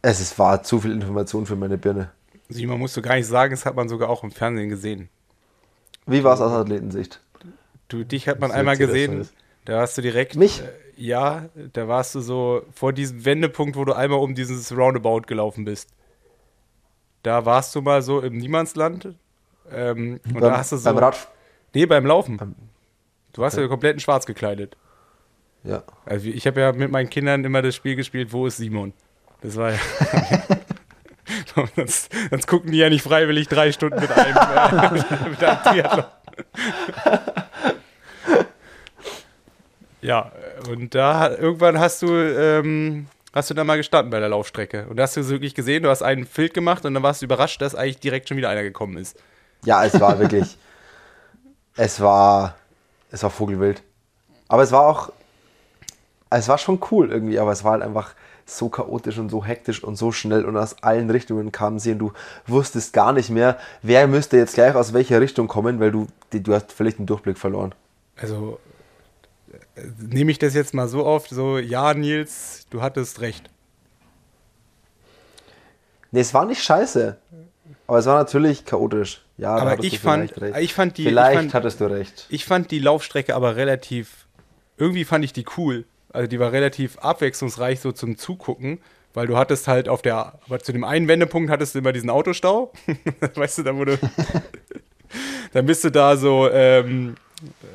es 0.00 0.18
ist, 0.20 0.38
war 0.38 0.62
zu 0.62 0.80
viel 0.80 0.92
Information 0.92 1.44
für 1.44 1.56
meine 1.56 1.76
Birne. 1.76 2.10
Simon 2.48 2.78
musst 2.78 2.96
du 2.96 3.02
gar 3.02 3.16
nicht 3.16 3.26
sagen, 3.26 3.52
das 3.52 3.66
hat 3.66 3.76
man 3.76 3.88
sogar 3.88 4.08
auch 4.08 4.24
im 4.24 4.30
Fernsehen 4.30 4.70
gesehen. 4.70 5.08
Wie 6.06 6.24
war 6.24 6.34
es 6.34 6.40
aus 6.40 6.52
Athletensicht? 6.52 7.20
Du, 7.88 8.02
dich 8.04 8.28
hat 8.28 8.40
man 8.40 8.50
Das 8.50 8.58
einmal 8.58 8.76
gesehen, 8.76 9.28
da 9.66 9.78
warst 9.78 9.98
du 9.98 10.02
direkt. 10.02 10.36
Mich? 10.36 10.62
Äh, 10.62 10.68
ja, 10.96 11.48
da 11.72 11.86
warst 11.86 12.14
du 12.14 12.20
so 12.20 12.62
vor 12.74 12.92
diesem 12.92 13.24
Wendepunkt, 13.24 13.76
wo 13.76 13.84
du 13.84 13.92
einmal 13.92 14.20
um 14.20 14.34
dieses 14.34 14.72
Roundabout 14.74 15.22
gelaufen 15.22 15.64
bist. 15.64 15.90
Da 17.22 17.44
warst 17.44 17.74
du 17.74 17.82
mal 17.82 18.00
so 18.00 18.20
im 18.20 18.38
Niemandsland. 18.38 19.14
Ähm, 19.70 20.20
und 20.24 20.32
beim, 20.32 20.42
da 20.42 20.58
hast 20.58 20.72
du 20.72 20.76
so. 20.76 20.84
beim 20.84 20.98
Rad, 20.98 21.28
nee, 21.74 21.86
beim 21.86 22.06
Laufen. 22.06 22.54
Du 23.32 23.42
warst 23.42 23.56
ja 23.56 23.66
komplett 23.68 23.94
in 23.94 24.00
schwarz 24.00 24.26
gekleidet. 24.26 24.76
ja. 25.64 25.82
Also 26.04 26.28
ich 26.28 26.46
habe 26.46 26.60
ja 26.60 26.72
mit 26.72 26.90
meinen 26.90 27.10
Kindern 27.10 27.44
immer 27.44 27.62
das 27.62 27.74
Spiel 27.74 27.96
gespielt, 27.96 28.32
wo 28.32 28.46
ist 28.46 28.56
Simon? 28.56 28.92
Das 29.42 29.56
war 29.56 29.72
ja. 29.72 29.78
sonst, 31.76 32.10
sonst 32.30 32.46
gucken 32.46 32.72
die 32.72 32.78
ja 32.78 32.88
nicht 32.88 33.02
freiwillig 33.02 33.48
drei 33.48 33.72
Stunden 33.72 34.00
mit 34.00 34.10
einem, 34.10 34.36
äh, 34.36 34.90
mit 35.30 35.42
einem 35.42 35.62
Triathlon. 35.62 36.04
ja, 40.02 40.32
und 40.68 40.94
da 40.94 41.30
irgendwann 41.30 41.78
hast 41.78 42.02
du, 42.02 42.08
ähm, 42.08 43.06
hast 43.32 43.50
du 43.50 43.54
dann 43.54 43.66
mal 43.66 43.76
gestanden 43.76 44.10
bei 44.10 44.20
der 44.20 44.28
Laufstrecke. 44.28 44.86
Und 44.88 44.96
da 44.96 45.04
hast 45.04 45.16
du 45.16 45.28
wirklich 45.28 45.54
gesehen, 45.54 45.82
du 45.82 45.88
hast 45.88 46.02
einen 46.02 46.26
Filt 46.26 46.54
gemacht 46.54 46.84
und 46.84 46.94
dann 46.94 47.02
warst 47.02 47.22
du 47.22 47.26
überrascht, 47.26 47.62
dass 47.62 47.74
eigentlich 47.74 48.00
direkt 48.00 48.28
schon 48.28 48.36
wieder 48.36 48.48
einer 48.48 48.62
gekommen 48.62 48.96
ist. 48.96 49.18
Ja, 49.64 49.84
es 49.84 49.98
war 50.00 50.18
wirklich. 50.18 50.56
Es 51.80 51.98
war. 52.00 52.56
Es 53.10 53.22
war 53.22 53.30
Vogelwild. 53.30 53.82
Aber 54.48 54.62
es 54.62 54.70
war 54.70 54.86
auch. 54.86 55.12
Es 56.28 56.46
war 56.46 56.58
schon 56.58 56.78
cool 56.90 57.10
irgendwie, 57.10 57.40
aber 57.40 57.50
es 57.50 57.64
war 57.64 57.72
halt 57.72 57.82
einfach 57.82 58.14
so 58.46 58.68
chaotisch 58.68 59.18
und 59.18 59.30
so 59.30 59.44
hektisch 59.44 59.82
und 59.82 59.96
so 59.96 60.12
schnell 60.12 60.44
und 60.44 60.56
aus 60.56 60.82
allen 60.82 61.10
Richtungen 61.10 61.50
kamen 61.50 61.80
sie 61.80 61.92
und 61.92 61.98
du 61.98 62.12
wusstest 62.46 62.92
gar 62.92 63.12
nicht 63.12 63.30
mehr, 63.30 63.58
wer 63.82 64.06
müsste 64.06 64.36
jetzt 64.36 64.54
gleich 64.54 64.74
aus 64.74 64.92
welcher 64.92 65.20
Richtung 65.20 65.48
kommen, 65.48 65.80
weil 65.80 65.90
du, 65.90 66.06
du 66.30 66.54
hast 66.54 66.72
völlig 66.72 66.96
den 66.96 67.06
Durchblick 67.06 67.38
verloren. 67.38 67.74
Also 68.16 68.60
nehme 69.98 70.30
ich 70.30 70.38
das 70.38 70.54
jetzt 70.54 70.72
mal 70.72 70.86
so 70.86 71.04
auf, 71.04 71.28
so, 71.28 71.58
ja, 71.58 71.94
Nils, 71.94 72.66
du 72.70 72.80
hattest 72.80 73.20
recht. 73.20 73.50
Nee, 76.12 76.20
es 76.20 76.34
war 76.34 76.44
nicht 76.44 76.62
scheiße. 76.62 77.16
Aber 77.86 77.98
es 77.98 78.06
war 78.06 78.18
natürlich 78.18 78.64
chaotisch. 78.64 79.24
Ja, 79.40 79.56
Aber 79.56 79.82
ich 79.82 79.98
fand, 80.00 80.32
ich 80.60 80.74
fand 80.74 80.98
die, 80.98 81.04
vielleicht 81.04 81.30
ich 81.32 81.36
fand, 81.38 81.54
hattest 81.54 81.80
du 81.80 81.86
recht. 81.86 82.26
ich 82.28 82.44
fand 82.44 82.70
die 82.70 82.78
Laufstrecke 82.78 83.34
aber 83.34 83.56
relativ, 83.56 84.26
irgendwie 84.76 85.04
fand 85.04 85.24
ich 85.24 85.32
die 85.32 85.46
cool. 85.56 85.86
Also 86.12 86.28
die 86.28 86.38
war 86.38 86.52
relativ 86.52 86.98
abwechslungsreich 86.98 87.80
so 87.80 87.92
zum 87.92 88.18
Zugucken, 88.18 88.80
weil 89.14 89.26
du 89.26 89.38
hattest 89.38 89.66
halt 89.66 89.88
auf 89.88 90.02
der, 90.02 90.38
aber 90.46 90.58
zu 90.58 90.72
dem 90.72 90.84
einen 90.84 91.08
Wendepunkt 91.08 91.50
hattest 91.50 91.74
du 91.74 91.78
immer 91.78 91.92
diesen 91.92 92.10
Autostau. 92.10 92.70
weißt 93.34 93.58
du, 93.58 93.62
da 93.62 93.74
wurde, 93.74 93.98
dann 95.54 95.64
bist 95.64 95.84
du 95.84 95.90
da 95.90 96.18
so, 96.18 96.50
ähm, 96.50 97.14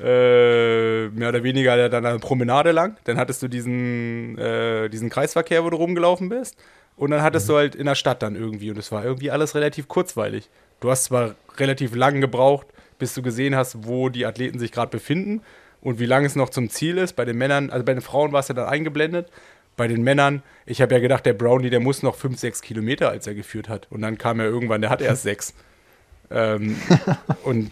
äh, 0.04 1.08
mehr 1.08 1.30
oder 1.30 1.42
weniger 1.42 1.90
dann 1.90 2.06
eine 2.06 2.20
Promenade 2.20 2.72
lang. 2.72 2.98
Dann 3.06 3.18
hattest 3.18 3.42
du 3.42 3.48
diesen, 3.48 4.38
äh, 4.38 4.88
diesen 4.90 5.10
Kreisverkehr, 5.10 5.64
wo 5.64 5.72
du 5.72 5.78
rumgelaufen 5.78 6.30
bist. 6.30 6.58
Und 6.98 7.12
dann 7.12 7.24
hattest 7.24 7.50
du 7.50 7.56
halt 7.56 7.76
in 7.76 7.88
der 7.88 7.96
Stadt 7.96 8.22
dann 8.22 8.36
irgendwie. 8.36 8.70
Und 8.70 8.78
es 8.78 8.92
war 8.92 9.04
irgendwie 9.04 9.32
alles 9.32 9.56
relativ 9.56 9.88
kurzweilig. 9.88 10.50
Du 10.86 10.92
hast 10.92 11.06
zwar 11.06 11.34
relativ 11.58 11.96
lang 11.96 12.22
gebraucht, 12.22 12.68
bis 13.00 13.16
du 13.16 13.24
gesehen 13.24 13.56
hast, 13.56 13.88
wo 13.88 14.10
die 14.10 14.28
Athleten 14.28 14.60
sich 14.60 14.72
gerade 14.72 14.92
befinden 14.92 15.42
und 15.82 15.98
wie 15.98 16.06
lange 16.06 16.28
es 16.28 16.36
noch 16.36 16.52
zum 16.52 16.70
Ziel 16.70 17.00
ist. 17.00 17.14
Bei 17.14 17.26
den 17.26 17.40
Männern, 17.40 17.72
also 17.72 17.84
bei 17.84 17.96
den 17.96 18.04
Frauen 18.04 18.34
war 18.34 18.42
es 18.42 18.50
ja 18.50 18.54
dann 18.54 18.68
eingeblendet. 18.68 19.32
Bei 19.78 19.88
den 19.88 20.04
Männern, 20.04 20.44
ich 20.68 20.84
habe 20.84 20.94
ja 20.94 21.00
gedacht, 21.00 21.26
der 21.26 21.34
Brownie, 21.34 21.72
der 21.72 21.80
muss 21.80 22.04
noch 22.04 22.14
5, 22.14 22.38
6 22.38 22.62
Kilometer, 22.62 23.10
als 23.10 23.26
er 23.26 23.34
geführt 23.34 23.68
hat. 23.68 23.88
Und 23.90 24.04
dann 24.04 24.20
kam 24.20 24.40
er 24.40 24.46
irgendwann, 24.46 24.82
der 24.82 24.92
hat 24.92 25.02
erst 25.02 25.24
6. 25.24 25.56
Ähm, 26.30 26.80
und 27.44 27.72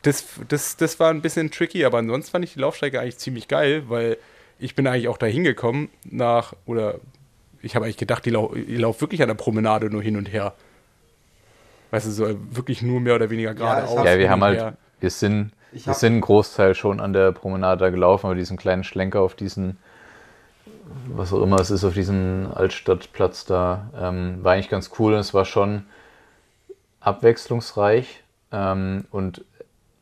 das, 0.00 0.24
das, 0.48 0.78
das 0.78 0.98
war 0.98 1.10
ein 1.10 1.20
bisschen 1.20 1.50
tricky, 1.50 1.84
aber 1.84 1.98
ansonsten 1.98 2.32
fand 2.32 2.46
ich 2.46 2.54
die 2.54 2.60
Laufstrecke 2.60 3.00
eigentlich 3.00 3.18
ziemlich 3.18 3.48
geil, 3.48 3.82
weil 3.88 4.16
ich 4.58 4.74
bin 4.74 4.86
eigentlich 4.86 5.08
auch 5.08 5.18
da 5.18 5.26
hingekommen 5.26 5.90
nach, 6.04 6.54
oder 6.64 7.00
ich 7.60 7.76
habe 7.76 7.84
eigentlich 7.84 7.98
gedacht, 7.98 8.24
die, 8.24 8.30
lau 8.30 8.54
die 8.54 8.76
laufen 8.76 9.02
wirklich 9.02 9.20
an 9.20 9.28
der 9.28 9.34
Promenade 9.34 9.90
nur 9.90 10.02
hin 10.02 10.16
und 10.16 10.32
her. 10.32 10.54
Weißt 11.90 12.06
du, 12.06 12.10
so 12.10 12.26
wirklich 12.50 12.82
nur 12.82 13.00
mehr 13.00 13.16
oder 13.16 13.30
weniger 13.30 13.54
geradeaus. 13.54 14.04
Ja, 14.04 14.12
hin 14.12 14.20
wir 14.20 14.30
haben 14.30 14.44
halt, 14.44 14.74
wir 15.00 15.10
sind, 15.10 15.52
wir 15.72 15.94
sind 15.94 16.12
einen 16.12 16.20
Großteil 16.20 16.74
schon 16.74 17.00
an 17.00 17.12
der 17.12 17.32
Promenade 17.32 17.80
da 17.84 17.90
gelaufen, 17.90 18.26
aber 18.26 18.34
diesen 18.34 18.56
kleinen 18.56 18.84
Schlenker 18.84 19.20
auf 19.20 19.34
diesen, 19.34 19.76
was 21.14 21.32
auch 21.32 21.42
immer 21.42 21.60
es 21.60 21.70
ist, 21.70 21.84
auf 21.84 21.94
diesen 21.94 22.48
Altstadtplatz 22.52 23.44
da, 23.44 23.90
ähm, 23.98 24.38
war 24.42 24.52
eigentlich 24.52 24.68
ganz 24.68 24.90
cool 24.98 25.14
und 25.14 25.20
es 25.20 25.34
war 25.34 25.44
schon 25.44 25.84
abwechslungsreich 27.00 28.22
ähm, 28.52 29.04
und 29.10 29.44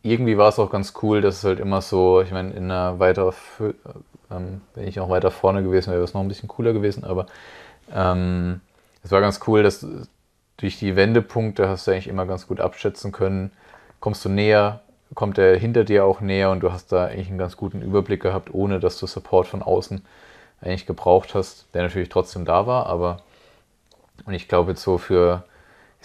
irgendwie 0.02 0.38
war 0.38 0.48
es 0.48 0.58
auch 0.58 0.70
ganz 0.70 0.94
cool, 1.02 1.20
dass 1.20 1.38
es 1.38 1.44
halt 1.44 1.60
immer 1.60 1.82
so, 1.82 2.22
ich 2.22 2.30
meine, 2.30 2.50
in 2.52 2.64
einer 2.64 2.98
weiter, 2.98 3.30
fö- 3.30 3.74
ähm, 4.30 4.60
wenn 4.74 4.88
ich 4.88 5.00
auch 5.00 5.10
weiter 5.10 5.30
vorne 5.30 5.62
gewesen 5.62 5.88
wäre, 5.88 5.98
wäre 5.98 6.04
es 6.04 6.14
noch 6.14 6.20
ein 6.22 6.28
bisschen 6.28 6.48
cooler 6.48 6.72
gewesen, 6.72 7.04
aber 7.04 7.26
ähm, 7.94 8.60
es 9.02 9.10
war 9.10 9.20
ganz 9.20 9.40
cool, 9.46 9.62
dass 9.62 9.86
durch 10.58 10.78
die 10.78 10.96
Wendepunkte 10.96 11.68
hast 11.68 11.86
du 11.86 11.92
eigentlich 11.92 12.08
immer 12.08 12.26
ganz 12.26 12.46
gut 12.46 12.60
abschätzen 12.60 13.12
können, 13.12 13.50
kommst 14.00 14.24
du 14.24 14.28
näher, 14.28 14.80
kommt 15.14 15.38
er 15.38 15.56
hinter 15.56 15.84
dir 15.84 16.04
auch 16.04 16.20
näher 16.20 16.50
und 16.50 16.60
du 16.60 16.70
hast 16.70 16.92
da 16.92 17.06
eigentlich 17.06 17.28
einen 17.28 17.38
ganz 17.38 17.56
guten 17.56 17.80
Überblick 17.80 18.20
gehabt, 18.20 18.52
ohne 18.52 18.78
dass 18.80 18.98
du 18.98 19.06
Support 19.06 19.46
von 19.46 19.62
außen 19.62 20.04
eigentlich 20.60 20.86
gebraucht 20.86 21.34
hast, 21.34 21.66
der 21.74 21.82
natürlich 21.82 22.08
trotzdem 22.08 22.44
da 22.44 22.66
war, 22.66 22.86
aber 22.86 23.18
und 24.26 24.34
ich 24.34 24.48
glaube 24.48 24.72
jetzt 24.72 24.82
so 24.82 24.98
für, 24.98 25.44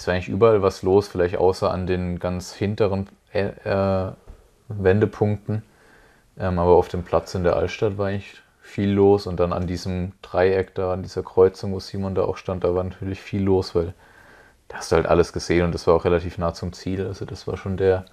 war 0.06 0.14
eigentlich 0.14 0.30
überall 0.30 0.62
was 0.62 0.84
los, 0.84 1.08
vielleicht 1.08 1.38
außer 1.38 1.72
an 1.72 1.88
den 1.88 2.20
ganz 2.20 2.54
hinteren 2.54 3.10
äh, 3.34 3.48
äh, 3.66 4.12
Wendepunkten, 4.70 5.64
ähm, 6.40 6.60
aber 6.60 6.72
auf 6.72 6.88
dem 6.90 7.04
Platz 7.04 7.34
in 7.36 7.44
der 7.44 7.56
Altstadt 7.56 7.98
war 7.98 8.08
eigentlich 8.08 8.42
viel 8.62 8.92
los 8.92 9.28
und 9.28 9.40
dann 9.40 9.52
an 9.52 9.68
diesem 9.68 10.14
Dreieck 10.22 10.76
da, 10.76 10.94
an 10.94 11.02
dieser 11.02 11.24
Kreuzung, 11.24 11.74
wo 11.74 11.80
Simon 11.80 12.16
da 12.16 12.24
auch 12.24 12.38
stand, 12.38 12.64
da 12.64 12.74
war 12.74 12.84
natürlich 12.84 13.20
viel 13.20 13.44
los, 13.44 13.76
weil 13.76 13.94
da 14.68 14.78
hast 14.78 14.92
du 14.92 14.96
halt 14.96 15.06
alles 15.06 15.34
gesehen 15.34 15.66
und 15.66 15.74
das 15.74 15.88
war 15.88 15.94
auch 15.96 16.06
relativ 16.06 16.38
nah 16.38 16.54
zum 16.54 16.74
Ziel. 16.74 17.06
Also 17.06 17.26
das 17.26 17.48
war 17.48 17.58
schon 17.58 17.78
der, 17.78 18.06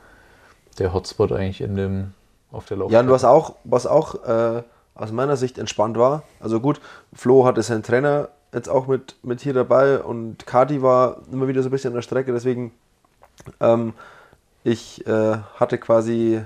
der 0.79 0.93
Hotspot 0.93 1.33
eigentlich 1.33 1.61
in 1.61 1.77
dem, 1.77 2.13
auf 2.53 2.67
der 2.67 2.77
Laufstrecke. 2.77 2.95
Ja, 2.95 3.01
und 3.01 3.11
was 3.11 3.25
auch, 3.25 3.57
was 3.65 3.87
auch 3.87 4.25
äh, 4.25 4.63
aus 4.95 5.13
meiner 5.13 5.37
Sicht 5.37 5.59
entspannt 5.59 5.97
war, 5.97 6.23
also 6.41 6.61
gut, 6.61 6.81
Flo 7.13 7.47
hatte 7.47 7.63
seinen 7.63 7.83
Trainer 7.83 8.29
jetzt 8.53 8.69
auch 8.69 8.87
mit, 8.87 9.17
mit 9.23 9.41
hier 9.41 9.55
dabei 9.55 10.01
und 10.01 10.47
Kati 10.47 10.83
war 10.83 11.19
immer 11.33 11.49
wieder 11.49 11.63
so 11.63 11.69
ein 11.69 11.73
bisschen 11.73 11.91
an 11.91 11.97
der 11.97 12.03
Strecke, 12.03 12.33
deswegen 12.33 12.73
ähm, 13.61 13.95
ich 14.65 15.07
äh, 15.07 15.39
hatte 15.57 15.79
quasi 15.79 16.43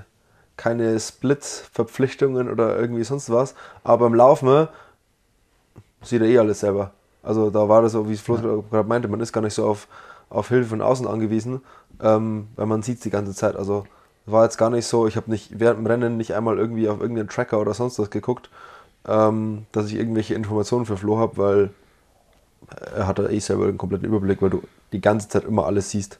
keine 0.57 0.99
Split-Verpflichtungen 0.99 2.49
oder 2.49 2.77
irgendwie 2.77 3.03
sonst 3.03 3.29
was, 3.29 3.55
aber 3.83 4.05
beim 4.05 4.13
Laufen 4.13 4.67
sieht 6.01 6.21
er 6.21 6.27
eh 6.27 6.39
alles 6.39 6.61
selber. 6.61 6.91
Also 7.25 7.49
da 7.49 7.67
war 7.67 7.81
das 7.81 7.93
so, 7.93 8.07
wie 8.07 8.13
es 8.13 8.21
Flo 8.21 8.63
gerade 8.69 8.87
meinte, 8.87 9.07
man 9.07 9.19
ist 9.19 9.33
gar 9.33 9.41
nicht 9.41 9.53
so 9.53 9.67
auf, 9.67 9.87
auf 10.29 10.49
Hilfe 10.49 10.69
von 10.69 10.81
außen 10.81 11.07
angewiesen, 11.07 11.61
ähm, 12.01 12.47
weil 12.55 12.67
man 12.67 12.83
sieht 12.83 13.03
die 13.03 13.09
ganze 13.09 13.33
Zeit. 13.33 13.55
Also 13.55 13.85
war 14.25 14.43
jetzt 14.43 14.57
gar 14.57 14.69
nicht 14.69 14.85
so, 14.85 15.07
ich 15.07 15.17
habe 15.17 15.29
nicht 15.31 15.59
während 15.59 15.79
dem 15.79 15.87
Rennen 15.87 16.17
nicht 16.17 16.33
einmal 16.33 16.57
irgendwie 16.57 16.87
auf 16.87 17.01
irgendeinen 17.01 17.29
Tracker 17.29 17.59
oder 17.59 17.73
sonst 17.73 17.99
was 17.99 18.09
geguckt, 18.09 18.49
ähm, 19.07 19.65
dass 19.71 19.87
ich 19.87 19.95
irgendwelche 19.95 20.35
Informationen 20.35 20.85
für 20.85 20.97
Flo 20.97 21.17
habe, 21.17 21.37
weil 21.37 21.69
er 22.95 23.07
hat 23.07 23.19
da 23.19 23.27
eh 23.27 23.39
selber 23.39 23.65
einen 23.65 23.77
kompletten 23.77 24.07
Überblick, 24.07 24.41
weil 24.41 24.49
du 24.49 24.63
die 24.91 25.01
ganze 25.01 25.27
Zeit 25.27 25.43
immer 25.43 25.65
alles 25.65 25.89
siehst. 25.91 26.19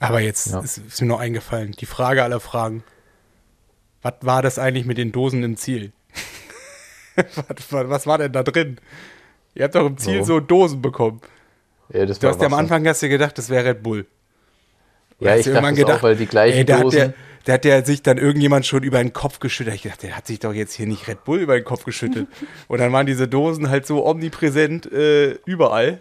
Aber 0.00 0.20
jetzt 0.20 0.48
Ja. 0.48 0.60
ist, 0.60 0.78
ist 0.78 1.00
mir 1.00 1.08
noch 1.08 1.20
eingefallen, 1.20 1.72
die 1.72 1.86
Frage 1.86 2.22
aller 2.22 2.40
Fragen. 2.40 2.84
Was 4.02 4.14
war 4.20 4.42
das 4.42 4.58
eigentlich 4.58 4.84
mit 4.84 4.98
den 4.98 5.12
Dosen 5.12 5.42
im 5.42 5.56
Ziel? 5.56 5.92
was, 7.70 7.88
was, 7.88 8.06
war 8.06 8.18
denn 8.18 8.32
da 8.32 8.42
drin? 8.42 8.78
Ihr 9.54 9.64
habt 9.64 9.74
doch 9.74 9.86
im 9.86 9.96
Ziel 9.96 10.20
So. 10.20 10.34
so 10.34 10.40
Dosen 10.40 10.82
bekommen. 10.82 11.20
Ja, 11.92 12.06
das 12.06 12.18
Du 12.18 12.28
hast 12.28 12.40
ja 12.40 12.46
am. 12.46 12.54
Anfang 12.54 12.86
hast 12.86 13.02
du 13.02 13.08
gedacht, 13.08 13.38
das 13.38 13.50
wäre 13.50 13.66
Red 13.66 13.82
Bull. 13.82 14.06
Ja, 15.20 15.32
hast 15.32 15.46
ich 15.46 15.52
dachte 15.52 15.84
das 15.84 15.98
auch, 15.98 16.02
weil 16.02 16.16
die 16.16 16.26
gleichen 16.26 16.58
ey, 16.58 16.64
da 16.64 16.76
hat 16.76 16.84
Dosen. 16.84 16.98
der, 16.98 17.14
da 17.44 17.52
hat 17.54 17.64
der 17.64 17.84
sich 17.84 18.02
dann 18.02 18.18
irgendjemand 18.18 18.66
schon 18.66 18.82
über 18.82 18.98
den 18.98 19.12
Kopf 19.12 19.38
geschüttet. 19.38 19.74
Ich 19.74 19.82
dachte, 19.82 20.06
der 20.08 20.16
hat 20.16 20.26
sich 20.26 20.40
doch 20.40 20.52
jetzt 20.52 20.74
hier 20.74 20.86
nicht 20.86 21.06
Red 21.06 21.24
Bull 21.24 21.38
über 21.38 21.54
den 21.54 21.64
Kopf 21.64 21.84
geschüttet. 21.84 22.26
Und 22.68 22.80
dann 22.80 22.92
waren 22.92 23.06
diese 23.06 23.28
Dosen 23.28 23.70
halt 23.70 23.86
so 23.86 24.04
omnipräsent 24.04 24.90
äh, 24.90 25.32
überall. 25.44 26.00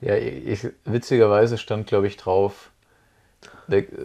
Ja, 0.00 0.16
ich, 0.16 0.66
witzigerweise 0.84 1.58
stand, 1.58 1.86
glaube 1.86 2.06
ich, 2.06 2.16
drauf, 2.16 2.70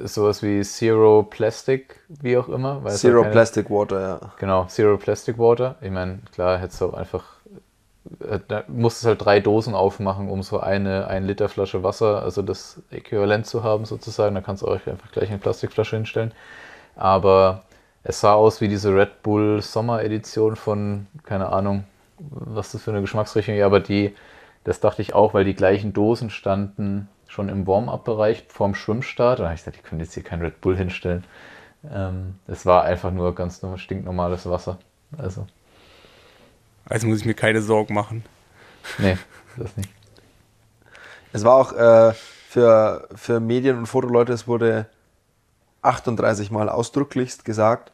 sowas 0.04 0.42
wie 0.44 0.62
Zero 0.62 1.24
Plastic, 1.24 2.00
wie 2.08 2.38
auch 2.38 2.50
immer. 2.50 2.82
es 2.86 3.00
Zero 3.02 3.16
halt 3.16 3.24
keine- 3.24 3.32
Plastic 3.34 3.70
Water, 3.70 4.02
ja. 4.02 4.20
Genau, 4.40 4.66
Zero 4.66 4.98
Plastic 4.98 5.38
Water. 5.38 5.76
Ich 5.82 5.92
meine, 5.92 6.20
klar, 6.34 6.58
hättest 6.58 6.82
du 6.82 6.86
auch 6.88 6.94
einfach, 6.94 7.24
äh, 8.28 8.40
da 8.48 8.64
musstest 8.68 9.06
halt 9.08 9.24
drei 9.24 9.40
Dosen 9.40 9.76
aufmachen, 9.76 10.30
um 10.30 10.42
so 10.44 10.60
eine 10.60 11.08
1 11.08 11.26
Liter 11.28 11.50
Flasche 11.50 11.84
Wasser, 11.84 12.22
also 12.24 12.42
das 12.42 12.82
Äquivalent 12.92 13.46
zu 13.46 13.64
haben 13.64 13.86
sozusagen. 13.86 14.36
Da 14.36 14.42
kannst 14.42 14.62
du 14.64 14.68
auch 14.68 14.74
einfach 14.88 15.12
gleich 15.12 15.30
eine 15.30 15.38
Plastikflasche 15.40 15.96
hinstellen. 15.98 16.32
Aber 16.96 17.64
es 18.04 18.22
sah 18.22 18.34
aus 18.34 18.62
wie 18.62 18.68
diese 18.68 18.96
Red 18.96 19.24
Bull 19.24 19.62
Sommer-Edition 19.62 20.56
von, 20.56 21.08
keine 21.24 21.50
Ahnung, 21.52 21.84
was 22.18 22.72
das 22.72 22.82
für 22.84 22.92
eine 22.92 23.02
Geschmacksrichtung 23.02 23.56
ist, 23.56 23.64
aber 23.64 23.80
die, 23.80 24.16
das 24.64 24.80
dachte 24.80 25.02
ich 25.02 25.14
auch, 25.16 25.34
weil 25.34 25.46
die 25.46 25.56
gleichen 25.56 25.94
Dosen 25.94 26.30
standen 26.30 27.08
schon 27.30 27.48
im 27.48 27.66
Warm-Up-Bereich 27.68 28.46
vorm 28.50 28.76
Schwimmstart. 28.76 29.40
Da 29.40 29.46
habe 29.46 29.54
ich 29.54 29.62
gesagt, 29.62 29.78
die 29.78 29.82
können 29.82 30.02
jetzt 30.02 30.16
hier 30.16 30.24
kein 30.24 30.42
Red 30.42 30.60
Bull 30.60 30.76
hinstellen. 30.76 31.24
Ähm, 31.90 32.36
es 32.48 32.66
war 32.66 32.84
einfach 32.84 33.12
nur 33.12 33.34
ganz 33.36 33.62
normal, 33.62 33.78
stinknormales 33.78 34.50
Wasser. 34.50 34.80
Also, 35.18 35.48
Also 36.86 37.08
muss 37.08 37.20
ich 37.20 37.26
mir 37.26 37.36
keine 37.36 37.62
Sorgen 37.62 37.94
machen. 37.94 38.26
nee, 38.98 39.18
das 39.56 39.78
nicht. 39.78 39.90
Es 41.32 41.44
war 41.44 41.56
auch 41.56 41.72
äh, 41.72 42.14
für, 42.50 43.08
für 43.16 43.40
Medien 43.40 43.78
und 43.78 43.86
Fotoleute, 43.86 44.34
es 44.34 44.48
wurde 44.48 44.88
38 45.84 46.50
Mal 46.50 46.68
ausdrücklichst 46.68 47.46
gesagt, 47.46 47.92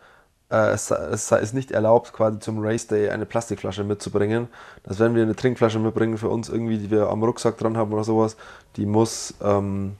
äh, 0.51 0.69
es, 0.71 0.87
sei- 0.87 0.97
es 1.11 1.27
sei- 1.27 1.39
ist 1.39 1.53
nicht 1.53 1.71
erlaubt, 1.71 2.13
quasi 2.13 2.39
zum 2.39 2.63
Race 2.63 2.87
Day 2.87 3.09
eine 3.09 3.25
Plastikflasche 3.25 3.83
mitzubringen. 3.83 4.47
Dass 4.83 4.99
wenn 4.99 5.15
wir 5.15 5.23
eine 5.23 5.35
Trinkflasche 5.35 5.79
mitbringen 5.79 6.17
für 6.17 6.29
uns 6.29 6.49
irgendwie, 6.49 6.77
die 6.77 6.91
wir 6.91 7.09
am 7.09 7.23
Rucksack 7.23 7.57
dran 7.57 7.77
haben 7.77 7.91
oder 7.93 8.03
sowas, 8.03 8.37
die 8.75 8.85
muss, 8.85 9.33
ähm, 9.41 9.95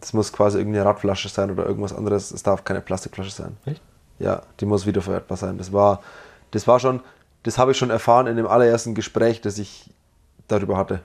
das 0.00 0.12
muss 0.12 0.32
quasi 0.32 0.58
irgendwie 0.58 0.78
eine 0.78 0.88
Radflasche 0.88 1.28
sein 1.28 1.50
oder 1.50 1.66
irgendwas 1.66 1.92
anderes. 1.94 2.30
Es 2.30 2.42
darf 2.42 2.64
keine 2.64 2.80
Plastikflasche 2.80 3.30
sein. 3.30 3.56
Echt? 3.66 3.80
Ja, 4.18 4.42
die 4.60 4.66
muss 4.66 4.86
wiederverwertbar 4.86 5.36
sein. 5.36 5.58
Das 5.58 5.72
war, 5.72 6.02
das 6.50 6.66
war 6.66 6.80
schon, 6.80 7.00
das 7.44 7.58
habe 7.58 7.72
ich 7.72 7.78
schon 7.78 7.90
erfahren 7.90 8.26
in 8.26 8.36
dem 8.36 8.46
allerersten 8.46 8.94
Gespräch, 8.94 9.40
das 9.40 9.58
ich 9.58 9.90
darüber 10.48 10.76
hatte. 10.76 11.00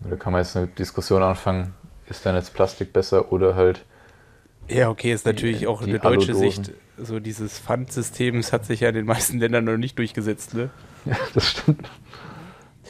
Da 0.00 0.16
kann 0.16 0.32
man 0.32 0.42
jetzt 0.42 0.56
eine 0.56 0.66
Diskussion 0.66 1.22
anfangen, 1.22 1.74
ist 2.06 2.24
dann 2.26 2.34
jetzt 2.34 2.52
Plastik 2.54 2.92
besser 2.92 3.32
oder 3.32 3.54
halt, 3.54 3.84
Ja, 4.68 4.88
okay, 4.90 5.12
ist 5.12 5.26
natürlich 5.26 5.66
auch 5.66 5.82
die 5.82 5.90
eine 5.90 5.98
deutsche. 6.00 6.34
Sicht. 6.34 6.72
So 6.96 7.18
dieses 7.20 7.58
Pfandsystems 7.58 8.52
hat 8.52 8.66
sich 8.66 8.80
ja 8.80 8.88
in 8.90 8.94
den 8.94 9.06
meisten 9.06 9.38
Ländern 9.38 9.64
noch 9.64 9.76
nicht 9.76 9.98
durchgesetzt, 9.98 10.54
ne? 10.54 10.70
ja, 11.04 11.16
das 11.34 11.48
stimmt. 11.50 11.90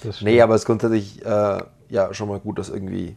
Das 0.03 0.21
Nee, 0.21 0.41
aber 0.43 0.55
es 0.55 0.63
ist 0.63 0.67
grundsätzlich 0.67 1.25
äh, 1.25 1.63
ja 1.89 2.13
schon 2.13 2.29
mal 2.29 2.39
gut, 2.39 2.59
dass 2.59 2.69
irgendwie 2.69 3.17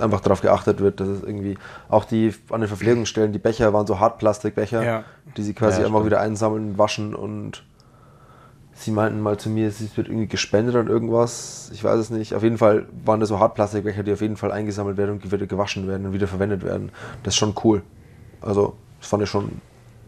einfach 0.00 0.20
darauf 0.20 0.40
geachtet 0.40 0.80
wird, 0.80 1.00
dass 1.00 1.08
es 1.08 1.22
irgendwie 1.22 1.56
auch 1.88 2.04
die 2.04 2.34
an 2.50 2.60
den 2.62 2.68
Verpflegungsstellen, 2.68 3.32
die 3.32 3.38
Becher 3.38 3.72
waren 3.72 3.86
so 3.86 4.00
Hartplastikbecher, 4.00 4.82
Ja. 4.84 5.04
die 5.36 5.42
sie 5.42 5.54
quasi 5.54 5.80
Ja, 5.80 5.86
einfach 5.86 5.98
stimmt. 6.00 6.06
wieder 6.06 6.20
einsammeln, 6.20 6.78
waschen 6.78 7.14
und 7.14 7.62
sie 8.74 8.90
meinten 8.90 9.20
mal 9.20 9.38
zu 9.38 9.50
mir, 9.50 9.68
es 9.68 9.96
wird 9.96 10.08
irgendwie 10.08 10.26
gespendet 10.28 10.74
an 10.74 10.88
irgendwas, 10.88 11.70
ich 11.74 11.84
weiß 11.84 11.98
es 12.00 12.10
nicht. 12.10 12.34
Auf 12.34 12.42
jeden 12.42 12.58
Fall 12.58 12.86
waren 13.04 13.20
das 13.20 13.28
so 13.28 13.38
Hartplastikbecher, 13.38 14.02
die 14.02 14.12
auf 14.14 14.22
jeden 14.22 14.36
Fall 14.36 14.50
eingesammelt 14.50 14.96
werden 14.96 15.10
und 15.10 15.30
wieder 15.30 15.46
gewaschen 15.46 15.86
werden 15.86 16.06
und 16.06 16.12
wieder 16.14 16.26
verwendet 16.26 16.64
werden. 16.64 16.90
Das 17.22 17.34
ist 17.34 17.38
schon 17.38 17.54
cool. 17.62 17.82
Also, 18.40 18.76
das 19.02 19.08
fand 19.10 19.24
ich 19.24 19.28
schon, 19.28 19.60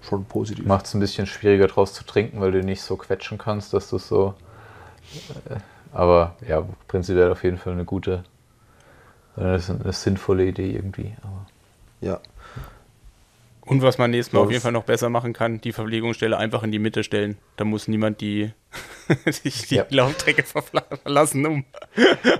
schon 0.03 0.25
positiv. 0.25 0.65
Macht 0.67 0.87
es 0.87 0.95
ein 0.95 1.01
bisschen 1.01 1.27
schwieriger 1.27 1.67
draus 1.67 1.93
zu 1.93 2.05
trinken, 2.05 2.41
weil 2.41 2.53
du 2.53 2.63
nicht 2.63 2.81
so 2.81 2.97
quetschen 2.97 3.39
kannst, 3.39 3.75
dass 3.75 3.91
du 3.91 3.97
es 3.97 4.07
so. 4.07 4.35
Äh, 5.51 5.57
aber 5.93 6.37
ja, 6.47 6.65
prinzipiell 6.87 7.33
auf 7.33 7.43
jeden 7.43 7.59
Fall 7.59 7.73
eine 7.73 7.85
gute, 7.85 8.23
äh, 9.37 9.41
eine, 9.41 9.61
eine 9.83 9.93
sinnvolle 9.93 10.47
Idee 10.47 10.71
irgendwie. 10.71 11.13
Aber 11.23 11.47
Ja. 12.01 12.21
Und 13.67 13.81
was 13.81 13.97
man 13.97 14.11
nächstes 14.11 14.33
Mal 14.35 14.41
auf 14.41 14.51
jeden 14.51 14.63
Fall 14.63 14.73
noch 14.73 14.85
besser 14.85 15.09
machen 15.09 15.33
kann, 15.33 15.61
die 15.61 15.73
Verpflegungsstelle 15.73 16.37
einfach 16.37 16.63
in 16.63 16.71
die 16.71 16.79
Mitte 16.79 17.03
stellen. 17.03 17.39
Da 17.57 17.65
muss 17.65 17.89
niemand 17.89 18.21
die, 18.21 18.53
die, 19.45 19.51
die 19.51 19.75
Ja. 19.77 19.87
Laufstrecke 19.89 20.45
verlassen, 20.45 21.47
um 21.47 21.65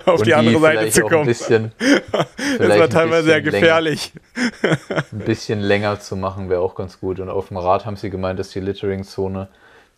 auf 0.05 0.19
Und 0.19 0.27
die 0.27 0.35
andere 0.35 0.59
Seite 0.59 0.89
zu 0.91 1.01
kommen. 1.01 1.21
Ein 1.21 1.25
bisschen, 1.25 1.71
das 2.59 2.79
war 2.79 2.89
teilweise 2.89 3.23
sehr 3.23 3.41
gefährlich. 3.41 4.13
Länger, 4.61 5.03
ein 5.11 5.19
bisschen 5.19 5.59
länger 5.61 5.99
zu 5.99 6.15
machen 6.15 6.49
wäre 6.49 6.61
auch 6.61 6.75
ganz 6.75 6.99
gut. 6.99 7.19
Und 7.19 7.29
auf 7.29 7.47
dem 7.47 7.57
Rad 7.57 7.85
haben 7.87 7.95
sie 7.95 8.11
gemeint, 8.11 8.37
dass 8.37 8.49
die 8.49 8.59
Littering-Zone 8.59 9.47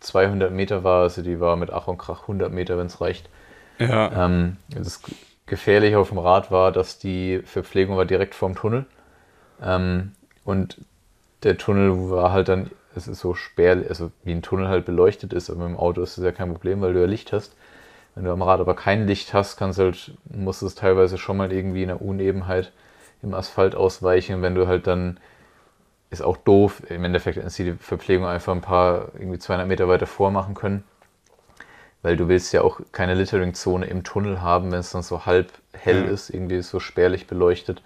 200 0.00 0.50
Meter 0.50 0.82
war. 0.82 1.02
Also 1.02 1.20
die 1.20 1.40
war 1.40 1.56
mit 1.56 1.70
Ach 1.70 1.88
und 1.88 1.98
Krach 1.98 2.22
100 2.22 2.50
Meter, 2.50 2.78
wenn 2.78 2.86
es 2.86 3.02
reicht. 3.02 3.28
Ja. 3.78 4.24
Ähm, 4.24 4.56
das 4.70 5.02
Gefährliche 5.44 5.98
auf 5.98 6.08
dem 6.08 6.18
Rad 6.18 6.50
war, 6.50 6.72
dass 6.72 6.98
die 6.98 7.40
Verpflegung 7.44 7.98
war 7.98 8.06
direkt 8.06 8.34
vorm 8.34 8.54
Tunnel. 8.54 8.86
Ähm, 9.62 10.12
und 10.44 10.78
der 11.42 11.56
Tunnel 11.56 12.10
war 12.10 12.32
halt 12.32 12.48
dann, 12.48 12.70
es 12.94 13.06
ist 13.08 13.20
so 13.20 13.34
spärlich, 13.34 13.88
also 13.88 14.10
wie 14.24 14.32
ein 14.32 14.42
Tunnel 14.42 14.68
halt 14.68 14.84
beleuchtet 14.84 15.32
ist, 15.32 15.50
aber 15.50 15.60
mit 15.60 15.76
dem 15.76 15.78
Auto 15.78 16.02
ist 16.02 16.18
das 16.18 16.24
ja 16.24 16.32
kein 16.32 16.50
Problem, 16.52 16.80
weil 16.80 16.92
du 16.92 17.00
ja 17.00 17.06
Licht 17.06 17.32
hast. 17.32 17.54
Wenn 18.14 18.24
du 18.24 18.32
am 18.32 18.42
Rad 18.42 18.58
aber 18.58 18.74
kein 18.74 19.06
Licht 19.06 19.32
hast, 19.32 19.56
kannst 19.56 19.78
halt, 19.78 20.12
musst 20.24 20.62
du 20.62 20.66
es 20.66 20.74
teilweise 20.74 21.18
schon 21.18 21.36
mal 21.36 21.52
irgendwie 21.52 21.82
in 21.82 21.88
der 21.88 22.02
Unebenheit 22.02 22.72
im 23.22 23.34
Asphalt 23.34 23.76
ausweichen. 23.76 24.42
Wenn 24.42 24.56
du 24.56 24.66
halt 24.66 24.88
dann, 24.88 25.20
ist 26.10 26.22
auch 26.22 26.36
doof, 26.36 26.82
im 26.88 27.04
Endeffekt 27.04 27.36
ist 27.36 27.58
die 27.58 27.74
Verpflegung 27.74 28.26
einfach 28.26 28.54
ein 28.54 28.60
paar, 28.60 29.12
irgendwie 29.14 29.38
200 29.38 29.68
Meter 29.68 29.86
weiter 29.86 30.06
vormachen 30.06 30.54
können. 30.54 30.82
Weil 32.02 32.16
du 32.16 32.28
willst 32.28 32.52
ja 32.52 32.62
auch 32.62 32.80
keine 32.90 33.14
Littering-Zone 33.14 33.86
im 33.86 34.02
Tunnel 34.02 34.40
haben, 34.40 34.72
wenn 34.72 34.80
es 34.80 34.90
dann 34.90 35.02
so 35.02 35.26
halb 35.26 35.52
hell 35.72 36.04
ist, 36.06 36.30
irgendwie 36.30 36.62
so 36.62 36.80
spärlich 36.80 37.26
beleuchtet. 37.26 37.82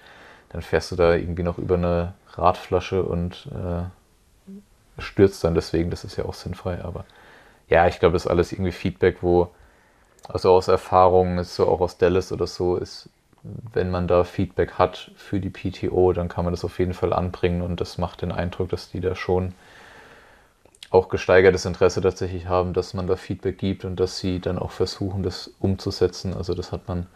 Dann 0.51 0.63
fährst 0.63 0.93
du 0.93 0.97
da 0.97 1.15
irgendwie 1.15 1.43
noch 1.43 1.59
über 1.59 1.75
eine 1.75 2.15
Radflasche 2.39 3.03
und 3.03 3.49
äh, 3.53 5.01
stürzt 5.01 5.45
dann 5.45 5.55
deswegen. 5.55 5.91
Das 5.91 6.05
ist 6.05 6.17
ja 6.17 6.25
auch 6.25 6.35
sinnfrei. 6.35 6.83
Aber 6.85 7.05
ja, 7.69 7.87
ich 7.87 7.99
glaube, 8.01 8.15
das 8.15 8.25
ist 8.25 8.31
alles 8.31 8.53
irgendwie 8.53 8.73
Feedback, 8.73 9.19
wo, 9.23 9.49
also 10.29 10.53
aus 10.53 10.69
Erfahrung, 10.69 11.39
ist 11.39 11.55
so 11.55 11.67
auch 11.67 11.81
aus 11.81 11.99
Dallas 11.99 12.33
oder 12.33 12.47
so, 12.47 12.77
ist, 12.77 13.09
wenn 13.43 13.91
man 13.91 14.07
da 14.07 14.25
Feedback 14.25 14.75
hat 14.75 15.11
für 15.17 15.41
die 15.41 15.51
PTO, 15.51 16.13
dann 16.13 16.29
kann 16.29 16.45
man 16.45 16.53
das 16.53 16.65
auf 16.65 16.79
jeden 16.79 16.95
Fall 16.95 17.13
anbringen 17.13 17.63
und 17.63 17.81
das 17.81 17.99
macht 17.99 18.23
den 18.23 18.31
Eindruck, 18.31 18.69
dass 18.69 18.91
die 18.91 19.01
da 19.01 19.15
schon 19.15 19.55
auch 20.91 21.09
gesteigertes 21.09 21.65
Interesse 21.65 22.03
tatsächlich 22.03 22.47
haben, 22.47 22.75
dass 22.75 22.95
man 22.95 23.07
da 23.07 23.17
Feedback 23.17 23.59
gibt 23.59 23.85
und 23.85 23.99
dass 23.99 24.19
sie 24.19 24.41
dann 24.41 24.59
auch 24.59 24.71
versuchen, 24.71 25.23
das 25.23 25.51
umzusetzen. 25.59 26.35
Also 26.35 26.55
das 26.55 26.71
hat 26.71 26.87
man 26.87 27.07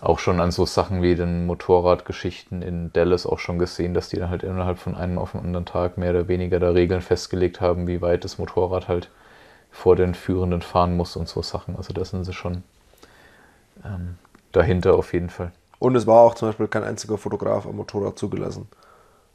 auch 0.00 0.18
schon 0.18 0.40
an 0.40 0.50
so 0.50 0.64
Sachen 0.66 1.02
wie 1.02 1.14
den 1.14 1.46
Motorradgeschichten 1.46 2.62
in 2.62 2.92
Dallas 2.92 3.26
auch 3.26 3.38
schon 3.38 3.58
gesehen, 3.58 3.94
dass 3.94 4.08
die 4.08 4.16
dann 4.16 4.30
halt 4.30 4.42
innerhalb 4.42 4.78
von 4.78 4.94
einem 4.94 5.18
auf 5.18 5.32
den 5.32 5.40
anderen 5.40 5.66
Tag 5.66 5.98
mehr 5.98 6.10
oder 6.10 6.28
weniger 6.28 6.60
da 6.60 6.70
Regeln 6.70 7.00
festgelegt 7.00 7.60
haben, 7.60 7.86
wie 7.86 8.00
weit 8.00 8.24
das 8.24 8.38
Motorrad 8.38 8.88
halt 8.88 9.10
vor 9.70 9.96
den 9.96 10.14
Führenden 10.14 10.62
fahren 10.62 10.96
muss 10.96 11.16
und 11.16 11.28
so 11.28 11.42
Sachen. 11.42 11.76
Also 11.76 11.92
da 11.92 12.04
sind 12.04 12.24
sie 12.24 12.32
schon 12.32 12.62
ähm, 13.84 14.16
dahinter 14.52 14.94
auf 14.94 15.12
jeden 15.12 15.30
Fall. 15.30 15.52
Und 15.78 15.94
es 15.96 16.06
war 16.06 16.20
auch 16.20 16.34
zum 16.34 16.48
Beispiel 16.48 16.68
kein 16.68 16.84
einziger 16.84 17.18
Fotograf 17.18 17.66
am 17.66 17.76
Motorrad 17.76 18.18
zugelassen. 18.18 18.68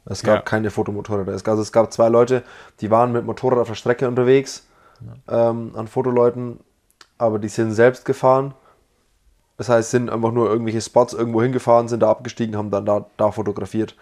Es 0.06 0.22
gab 0.22 0.34
Ja. 0.36 0.42
keine 0.42 0.70
Fotomotorräder. 0.70 1.32
Es 1.32 1.44
gab, 1.44 1.52
also 1.52 1.62
es 1.62 1.72
gab 1.72 1.92
zwei 1.92 2.08
Leute, 2.08 2.42
die 2.80 2.90
waren 2.90 3.12
mit 3.12 3.24
Motorrad 3.24 3.58
auf 3.58 3.68
der 3.68 3.74
Strecke 3.74 4.06
unterwegs, 4.08 4.66
ähm, 5.28 5.72
an 5.74 5.88
Fotoleuten, 5.88 6.60
aber 7.16 7.38
die 7.38 7.48
sind 7.48 7.72
selbst 7.72 8.04
gefahren. 8.04 8.54
Das 9.56 9.68
heißt, 9.68 9.90
sind 9.90 10.10
einfach 10.10 10.32
nur 10.32 10.48
irgendwelche 10.50 10.80
Spots 10.80 11.12
irgendwo 11.12 11.42
hingefahren, 11.42 11.88
sind 11.88 12.00
da 12.00 12.10
abgestiegen, 12.10 12.56
haben 12.56 12.70
dann 12.70 12.86
da, 12.86 13.06
da 13.16 13.30
fotografiert. 13.30 13.96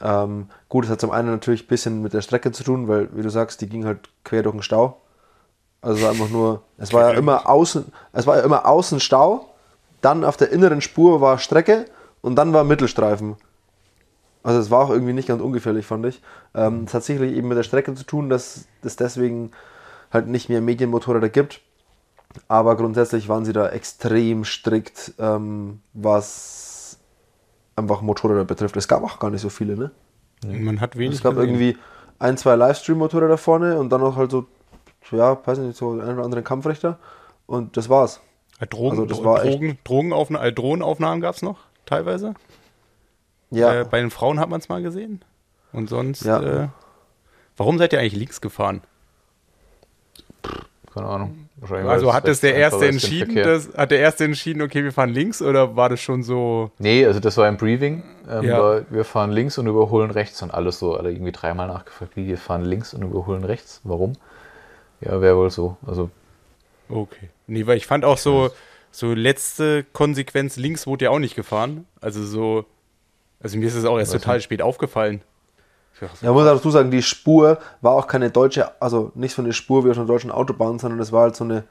Ähm, 0.00 0.48
gut, 0.68 0.84
es 0.84 0.90
hat 0.90 1.00
zum 1.00 1.10
einen 1.10 1.30
natürlich 1.30 1.64
ein 1.64 1.68
bisschen 1.68 2.02
mit 2.02 2.12
der 2.12 2.20
Strecke 2.20 2.52
zu 2.52 2.64
tun, 2.64 2.88
weil, 2.88 3.08
wie 3.16 3.22
du 3.22 3.30
sagst, 3.30 3.60
die 3.60 3.68
ging 3.68 3.84
halt 3.86 4.08
quer 4.24 4.42
durch 4.42 4.54
den 4.54 4.62
Stau. 4.62 5.00
Also 5.80 5.98
es 5.98 6.02
war 6.02 6.10
einfach 6.10 6.30
nur, 6.30 6.62
es 6.78 6.92
war 6.92 7.12
ja 7.12 7.18
immer 7.18 7.48
außen, 7.48 7.92
es 8.12 8.26
war 8.26 8.38
ja 8.38 8.42
immer 8.42 8.66
außen 8.66 9.00
Stau, 9.00 9.50
dann 10.00 10.24
auf 10.24 10.36
der 10.36 10.50
inneren 10.50 10.80
Spur 10.80 11.20
war 11.20 11.38
Strecke 11.38 11.86
und 12.20 12.36
dann 12.36 12.52
war 12.52 12.64
Mittelstreifen. 12.64 13.36
Also 14.42 14.60
es 14.60 14.70
war 14.70 14.84
auch 14.84 14.90
irgendwie 14.90 15.14
nicht 15.14 15.28
ganz 15.28 15.40
ungefährlich, 15.42 15.86
fand 15.86 16.04
ich. 16.06 16.20
Ähm, 16.54 16.84
Es 16.86 16.92
hat 16.94 17.04
sicherlich 17.04 17.34
eben 17.34 17.48
mit 17.48 17.56
der 17.56 17.62
Strecke 17.62 17.94
zu 17.94 18.04
tun, 18.04 18.28
dass 18.28 18.66
es 18.82 18.96
deswegen 18.96 19.52
halt 20.12 20.26
nicht 20.28 20.48
mehr 20.50 20.60
Medienmotorräder 20.60 21.30
gibt. 21.30 21.60
Aber 22.48 22.76
grundsätzlich 22.76 23.28
waren 23.28 23.44
sie 23.44 23.52
da 23.52 23.68
extrem 23.68 24.44
strikt, 24.44 25.14
ähm, 25.18 25.80
was 25.92 26.98
einfach 27.76 28.00
Motorräder 28.02 28.44
betrifft. 28.44 28.76
Es 28.76 28.88
gab 28.88 29.02
auch 29.02 29.18
gar 29.18 29.30
nicht 29.30 29.40
so 29.40 29.48
viele, 29.48 29.76
ne? 29.76 29.90
Man 30.46 30.80
hat 30.80 30.96
wenig. 30.96 31.16
Es 31.16 31.22
gab 31.22 31.34
gesehen. 31.34 31.48
irgendwie 31.54 31.78
ein, 32.18 32.36
zwei 32.36 32.54
Livestream-Motorräder 32.56 33.38
vorne 33.38 33.78
und 33.78 33.90
dann 33.90 34.00
noch 34.00 34.16
halt 34.16 34.30
so, 34.30 34.46
ja, 35.10 35.38
weiß 35.46 35.58
nicht, 35.58 35.76
so 35.76 35.92
einen 35.92 36.14
oder 36.16 36.24
anderen 36.24 36.44
Kampfrichter. 36.44 36.98
Und 37.46 37.76
das 37.76 37.88
war's. 37.88 38.20
Äh, 38.60 38.66
Drogen, 38.66 38.90
also 38.90 39.04
das 39.06 39.24
war 39.24 39.44
echt- 39.44 39.54
Drogen, 39.54 39.78
Drogenaufna 39.84 40.42
äh, 40.44 40.52
Drohnenaufnahmen 40.52 41.20
gab 41.20 41.34
es 41.34 41.42
noch, 41.42 41.58
teilweise. 41.86 42.34
Ja, 43.50 43.80
Äh, 43.80 43.84
bei 43.84 44.00
den 44.00 44.10
Frauen 44.10 44.38
hat 44.40 44.48
man 44.48 44.60
es 44.60 44.68
mal 44.68 44.82
gesehen. 44.82 45.24
Und 45.72 45.88
sonst, 45.88 46.24
Ja. 46.24 46.42
äh, 46.64 46.68
warum 47.56 47.78
seid 47.78 47.92
ihr 47.92 48.00
eigentlich 48.00 48.16
links 48.16 48.40
gefahren? 48.40 48.82
Keine 50.94 51.06
Ahnung. 51.08 51.48
Also 51.86 52.14
hat 52.14 52.28
das 52.28 52.40
der 52.40 52.54
Erste 52.54 52.86
entschieden, 52.86 53.34
dass, 53.34 53.74
hat 53.76 53.90
der 53.90 53.98
Erste 53.98 54.24
entschieden, 54.24 54.62
okay, 54.62 54.84
wir 54.84 54.92
fahren 54.92 55.10
links 55.10 55.42
oder 55.42 55.74
war 55.76 55.88
das 55.88 56.00
schon 56.00 56.22
so, 56.22 56.70
Nee, 56.78 57.04
also 57.04 57.18
das 57.20 57.36
war 57.36 57.48
im 57.48 57.56
Briefing. 57.56 58.02
Ähm, 58.30 58.44
Ja. 58.44 58.60
war, 58.62 58.82
wir 58.90 59.04
fahren 59.04 59.32
links 59.32 59.58
und 59.58 59.66
überholen 59.66 60.10
rechts 60.10 60.40
und 60.42 60.52
alles 60.52 60.78
so. 60.78 60.94
Alle 60.96 61.10
irgendwie 61.10 61.32
dreimal 61.32 61.66
nachgefragt, 61.68 62.16
wie 62.16 62.26
wir 62.28 62.38
fahren 62.38 62.64
links 62.64 62.94
und 62.94 63.02
überholen 63.02 63.44
rechts. 63.44 63.80
Warum? 63.84 64.12
Ja, 65.00 65.20
wäre 65.20 65.36
wohl 65.36 65.50
so. 65.50 65.76
Also 65.86 66.10
okay. 66.88 67.28
Nee, 67.46 67.66
weil 67.66 67.76
ich 67.76 67.86
fand 67.86 68.04
auch 68.04 68.18
so, 68.18 68.50
so 68.90 69.12
letzte 69.14 69.84
Konsequenz 69.92 70.56
links 70.56 70.86
wurde 70.86 71.06
ja 71.06 71.10
auch 71.10 71.18
nicht 71.18 71.34
gefahren. 71.34 71.86
Also 72.00 72.22
so, 72.24 72.64
also 73.40 73.58
mir 73.58 73.66
ist 73.66 73.74
es 73.74 73.84
auch 73.84 73.98
erst 73.98 74.12
total 74.12 74.36
nicht. 74.36 74.44
spät 74.44 74.62
aufgefallen. 74.62 75.22
Ja, 76.00 76.32
muss 76.32 76.46
auch 76.46 76.56
dazu 76.56 76.70
sagen, 76.70 76.90
die 76.90 77.02
Spur 77.02 77.58
war 77.80 77.92
auch 77.92 78.06
keine 78.06 78.30
deutsche, 78.30 78.80
also 78.80 79.12
nicht 79.14 79.34
so 79.34 79.42
eine 79.42 79.52
Spur 79.52 79.84
wie 79.84 79.90
auf 79.90 79.96
einer 79.96 80.06
deutschen 80.06 80.30
Autobahn, 80.30 80.78
sondern 80.78 81.00
es 81.00 81.12
war 81.12 81.22
halt 81.22 81.36
so 81.36 81.44
eine 81.44 81.64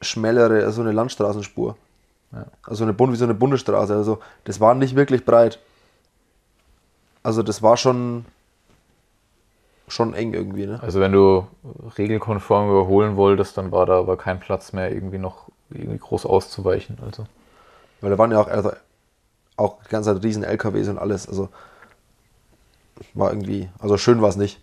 schmälere, 0.00 0.64
also 0.64 0.80
eine 0.82 0.92
Landstraßenspur. 0.92 1.76
Also 2.62 2.84
eine 2.84 2.98
wie 2.98 3.16
so 3.16 3.24
eine 3.24 3.34
Bundesstraße. 3.34 3.94
Also 3.94 4.18
das 4.44 4.58
war 4.58 4.74
nicht 4.74 4.96
wirklich 4.96 5.24
breit. 5.24 5.58
Also 7.22 7.42
das 7.42 7.62
war 7.62 7.76
schon 7.76 8.24
schon 9.88 10.14
eng 10.14 10.32
irgendwie, 10.32 10.66
ne? 10.66 10.80
Also 10.82 11.00
wenn 11.00 11.12
du 11.12 11.46
regelkonform 11.98 12.70
überholen 12.70 13.16
wolltest, 13.16 13.58
dann 13.58 13.70
war 13.70 13.84
da 13.84 13.98
aber 13.98 14.16
kein 14.16 14.40
Platz 14.40 14.72
mehr, 14.72 14.90
irgendwie 14.90 15.18
noch 15.18 15.48
irgendwie 15.70 15.98
groß 15.98 16.24
auszuweichen. 16.24 16.98
Also 17.04 17.26
Weil 18.00 18.10
da 18.10 18.18
waren 18.18 18.32
ja 18.32 18.40
auch, 18.40 18.48
also 18.48 18.72
auch 19.56 19.82
die 19.84 19.90
ganze 19.90 20.14
Zeit 20.14 20.24
riesen 20.24 20.44
LKWs 20.44 20.88
und 20.88 20.98
alles. 20.98 21.28
Also 21.28 21.50
war 23.14 23.30
irgendwie, 23.30 23.68
also 23.78 23.96
schön 23.96 24.22
war 24.22 24.28
es 24.28 24.36
nicht. 24.36 24.60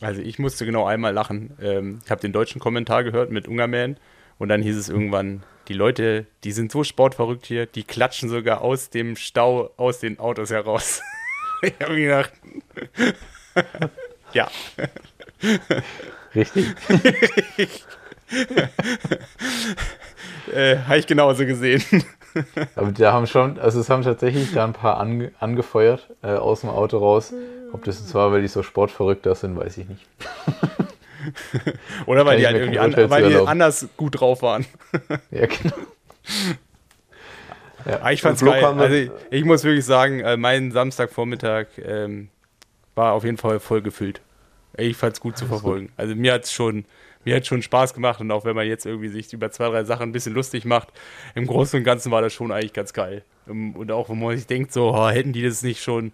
Also 0.00 0.20
ich 0.20 0.38
musste 0.38 0.66
genau 0.66 0.86
einmal 0.86 1.12
lachen. 1.12 1.56
Ähm, 1.60 2.00
ich 2.04 2.10
habe 2.10 2.20
den 2.20 2.32
deutschen 2.32 2.60
Kommentar 2.60 3.04
gehört 3.04 3.30
mit 3.30 3.48
Ungerman 3.48 3.96
und 4.38 4.48
dann 4.48 4.62
hieß 4.62 4.76
es 4.76 4.88
irgendwann, 4.88 5.42
die 5.68 5.74
Leute, 5.74 6.26
die 6.44 6.52
sind 6.52 6.72
so 6.72 6.82
sportverrückt 6.84 7.46
hier, 7.46 7.66
die 7.66 7.84
klatschen 7.84 8.28
sogar 8.28 8.60
aus 8.62 8.90
dem 8.90 9.16
Stau 9.16 9.70
aus 9.76 10.00
den 10.00 10.18
Autos 10.18 10.50
heraus. 10.50 11.00
ich 11.62 11.74
habe 11.80 11.94
mir 11.94 12.06
gedacht, 12.06 12.32
ja, 14.32 14.50
richtig. 16.34 16.74
äh, 20.52 20.78
habe 20.78 20.98
ich 20.98 21.06
genauso 21.06 21.46
gesehen. 21.46 21.82
Aber 22.76 22.92
da 22.92 23.12
haben 23.12 23.26
schon, 23.26 23.58
also 23.58 23.80
es 23.80 23.90
haben 23.90 24.02
tatsächlich 24.02 24.52
da 24.52 24.64
ein 24.64 24.72
paar 24.72 24.98
ange, 24.98 25.32
angefeuert 25.38 26.08
äh, 26.22 26.28
aus 26.28 26.62
dem 26.62 26.70
Auto 26.70 26.98
raus. 26.98 27.32
Ob 27.72 27.84
das 27.84 28.00
jetzt 28.00 28.14
war, 28.14 28.32
weil 28.32 28.42
die 28.42 28.48
so 28.48 28.62
sportverrückter 28.62 29.34
sind, 29.34 29.56
weiß 29.56 29.78
ich 29.78 29.88
nicht. 29.88 30.06
Oder 32.06 32.26
weil 32.26 32.38
die 32.38 32.46
halt 32.46 32.56
irgendwie 32.56 32.78
an, 32.78 32.94
weil 33.10 33.28
die 33.28 33.36
anders 33.36 33.88
gut 33.96 34.20
drauf 34.20 34.42
waren. 34.42 34.66
Ja, 35.30 35.46
genau. 35.46 35.74
Aber 37.84 38.12
ich 38.12 38.22
fand's 38.22 38.44
geil. 38.44 38.64
Also 38.64 38.94
ich, 38.94 39.10
ich 39.30 39.44
muss 39.44 39.64
wirklich 39.64 39.84
sagen, 39.84 40.20
äh, 40.20 40.36
mein 40.36 40.72
Samstagvormittag 40.72 41.66
ähm, 41.82 42.28
war 42.94 43.12
auf 43.12 43.24
jeden 43.24 43.36
Fall 43.36 43.60
voll 43.60 43.82
gefüllt. 43.82 44.20
Ich 44.76 44.96
fand's 44.96 45.20
gut 45.20 45.36
zu 45.36 45.46
verfolgen. 45.46 45.90
Also 45.96 46.14
mir 46.14 46.32
hat's 46.32 46.52
schon, 46.52 46.84
mir 47.24 47.36
hat 47.36 47.46
schon 47.46 47.62
Spaß 47.62 47.94
gemacht 47.94 48.20
und 48.20 48.30
auch 48.30 48.44
wenn 48.44 48.56
man 48.56 48.66
jetzt 48.66 48.86
irgendwie 48.86 49.08
sich 49.08 49.32
über 49.32 49.50
zwei, 49.50 49.68
drei 49.68 49.84
Sachen 49.84 50.04
ein 50.04 50.12
bisschen 50.12 50.34
lustig 50.34 50.64
macht, 50.64 50.88
im 51.34 51.46
Großen 51.46 51.78
und 51.78 51.84
Ganzen 51.84 52.10
war 52.10 52.22
das 52.22 52.32
schon 52.32 52.52
eigentlich 52.52 52.72
ganz 52.72 52.92
geil. 52.92 53.24
Ähm, 53.48 53.76
Und 53.76 53.92
auch 53.92 54.08
wenn 54.08 54.18
man 54.18 54.36
sich 54.36 54.46
denkt, 54.46 54.72
so, 54.72 54.94
oh, 54.94 55.08
hätten 55.08 55.32
die 55.32 55.42
das 55.42 55.62
nicht 55.62 55.82
schon, 55.82 56.12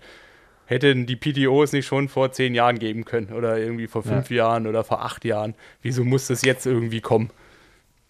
hätten 0.66 1.06
die 1.06 1.16
PTOs 1.16 1.72
nicht 1.72 1.86
schon 1.86 2.08
vor 2.08 2.32
zehn 2.32 2.54
Jahren 2.54 2.78
geben 2.78 3.04
können 3.04 3.32
oder 3.32 3.58
irgendwie 3.58 3.86
vor 3.86 4.02
fünf 4.02 4.30
Jahren 4.30 4.66
oder 4.66 4.82
vor 4.82 5.02
acht 5.04 5.24
Jahren. 5.24 5.54
Wieso 5.82 6.04
muss 6.04 6.26
das 6.26 6.42
jetzt 6.42 6.66
irgendwie 6.66 7.00
kommen? 7.00 7.30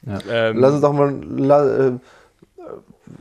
Ja. 0.03 0.19
Ähm, 0.31 0.57
Lass 0.59 0.73
uns 0.73 0.81
doch 0.83 0.93
mal, 0.93 1.15
la, 1.23 1.89
äh, 1.89 1.93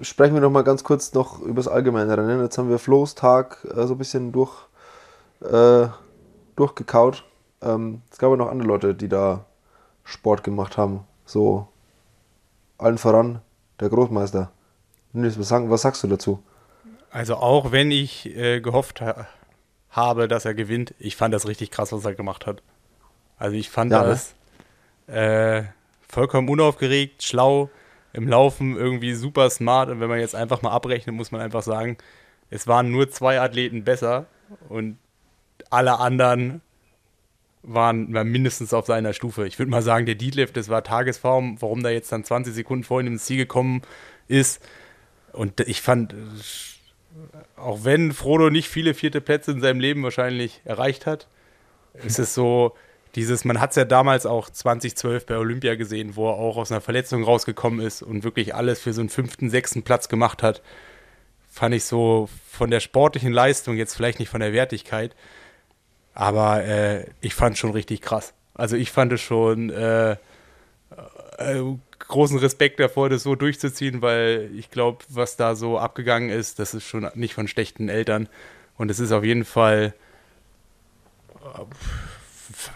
sprechen 0.01 0.35
wir 0.35 0.41
noch 0.41 0.51
mal 0.51 0.63
ganz 0.63 0.83
kurz 0.83 1.13
noch 1.13 1.41
über 1.41 1.57
das 1.57 1.67
allgemeine 1.67 2.17
Rennen. 2.17 2.41
Jetzt 2.41 2.57
haben 2.57 2.69
wir 2.69 2.79
Flo's 2.79 3.15
Tag 3.15 3.65
äh, 3.75 3.85
so 3.87 3.95
ein 3.95 3.97
bisschen 3.97 4.31
durch, 4.31 4.53
äh, 5.41 5.87
durchgekaut. 6.55 7.25
Ähm, 7.61 8.01
es 8.11 8.17
gab 8.17 8.29
ja 8.31 8.37
noch 8.37 8.49
andere 8.49 8.67
Leute, 8.67 8.95
die 8.95 9.09
da 9.09 9.45
Sport 10.05 10.43
gemacht 10.43 10.77
haben. 10.77 11.01
So 11.25 11.67
allen 12.77 12.97
voran 12.97 13.41
der 13.79 13.89
Großmeister. 13.89 14.51
Nils, 15.11 15.37
was, 15.39 15.51
was 15.51 15.81
sagst 15.81 16.03
du 16.03 16.07
dazu? 16.07 16.41
Also 17.11 17.35
auch 17.35 17.71
wenn 17.71 17.91
ich 17.91 18.25
äh, 18.35 18.61
gehofft 18.61 19.01
ha 19.01 19.27
habe, 19.89 20.27
dass 20.27 20.43
er 20.43 20.53
gewinnt, 20.53 20.93
ich 20.99 21.15
fand 21.15 21.33
das 21.33 21.47
richtig 21.47 21.71
krass, 21.71 21.93
was 21.93 22.03
er 22.03 22.15
gemacht 22.15 22.45
hat. 22.45 22.61
Also 23.37 23.55
ich 23.55 23.69
fand 23.69 23.91
Ja, 23.93 24.03
ne? 24.03 24.09
das 24.09 24.35
äh, 25.07 25.63
vollkommen 26.07 26.49
unaufgeregt, 26.49 27.23
schlau, 27.23 27.69
im 28.11 28.27
Laufen 28.27 28.75
irgendwie 28.75 29.13
super 29.13 29.49
smart. 29.49 29.89
Und 29.89 30.01
wenn 30.01 30.09
man 30.09 30.19
jetzt 30.19 30.35
einfach 30.35 30.61
mal 30.61 30.71
abrechnet, 30.71 31.15
muss 31.15 31.31
man 31.31 31.39
einfach 31.41 31.63
sagen, 31.63 31.97
es 32.49 32.67
waren 32.67 32.91
nur 32.91 33.09
zwei 33.09 33.39
Athleten 33.39 33.83
besser 33.85 34.25
und 34.67 34.97
alle 35.69 35.99
anderen 35.99 36.61
waren, 37.67 38.13
waren 38.13 38.27
mindestens 38.27 38.73
auf 38.73 38.85
seiner 38.85 39.13
Stufe. 39.13 39.47
Ich 39.47 39.59
würde 39.59 39.71
mal 39.71 39.81
sagen, 39.81 40.05
der 40.05 40.15
Deadlift, 40.15 40.55
das 40.57 40.69
war 40.69 40.83
Tagesform, 40.83 41.61
warum 41.61 41.83
da 41.83 41.89
jetzt 41.89 42.11
dann 42.11 42.23
20 42.23 42.53
Sekunden 42.53 42.83
vor 42.83 43.01
ihm 43.01 43.07
ins 43.07 43.25
Ziel 43.25 43.37
gekommen 43.37 43.81
ist. 44.27 44.61
Und 45.33 45.59
ich 45.61 45.81
fand, 45.81 46.15
auch 47.57 47.83
wenn 47.83 48.13
Frodo 48.13 48.49
nicht 48.49 48.69
viele 48.69 48.93
vierte 48.93 49.21
Plätze 49.21 49.51
in 49.51 49.61
seinem 49.61 49.79
Leben 49.79 50.03
wahrscheinlich 50.03 50.61
erreicht 50.65 51.05
hat, 51.05 51.27
ist 52.03 52.19
es 52.19 52.33
so, 52.33 52.75
dieses, 53.15 53.45
man 53.45 53.61
hat 53.61 53.69
es 53.69 53.77
ja 53.77 53.85
damals 53.85 54.25
auch 54.25 54.49
2012 54.49 55.25
bei 55.25 55.37
Olympia 55.37 55.75
gesehen, 55.75 56.15
wo 56.15 56.29
er 56.29 56.35
auch 56.35 56.57
aus 56.57 56.71
einer 56.71 56.81
Verletzung 56.81 57.23
rausgekommen 57.23 57.79
ist 57.79 58.01
und 58.01 58.23
wirklich 58.23 58.53
alles 58.53 58.81
für 58.81 58.91
so 58.91 59.01
einen 59.01 59.09
fünften, 59.09 59.49
sechsten 59.49 59.83
Platz 59.83 60.09
gemacht 60.09 60.43
hat, 60.43 60.61
fand 61.49 61.73
ich 61.73 61.85
so 61.85 62.27
von 62.51 62.69
der 62.69 62.81
sportlichen 62.81 63.31
Leistung, 63.31 63.77
jetzt 63.77 63.95
vielleicht 63.95 64.19
nicht 64.19 64.27
von 64.27 64.41
der 64.41 64.51
Wertigkeit, 64.51 65.15
aber 66.15 66.63
äh, 66.63 67.05
ich 67.21 67.35
fand 67.35 67.57
schon 67.57 67.71
richtig 67.71 68.01
krass. 68.01 68.33
Also 68.55 68.77
ich 68.77 68.89
fand 68.89 69.11
es 69.11 69.21
schon 69.21 69.69
äh, 69.69 70.13
äh, 70.13 70.17
großen 71.99 72.39
Respekt 72.39 72.79
davor, 72.79 73.09
das 73.09 73.23
so 73.23 73.35
durchzuziehen, 73.35 74.01
weil 74.01 74.49
ich 74.57 74.71
glaube, 74.71 74.99
was 75.09 75.35
da 75.35 75.55
so 75.55 75.77
abgegangen 75.77 76.29
ist, 76.29 76.57
das 76.57 76.73
ist 76.73 76.85
schon 76.85 77.09
nicht 77.15 77.33
von 77.33 77.47
schlechten 77.47 77.89
Eltern. 77.89 78.29
Und 78.77 78.89
es 78.89 78.99
ist 78.99 79.11
auf 79.11 79.25
jeden 79.25 79.43
Fall 79.43 79.93
äh, 81.43 81.59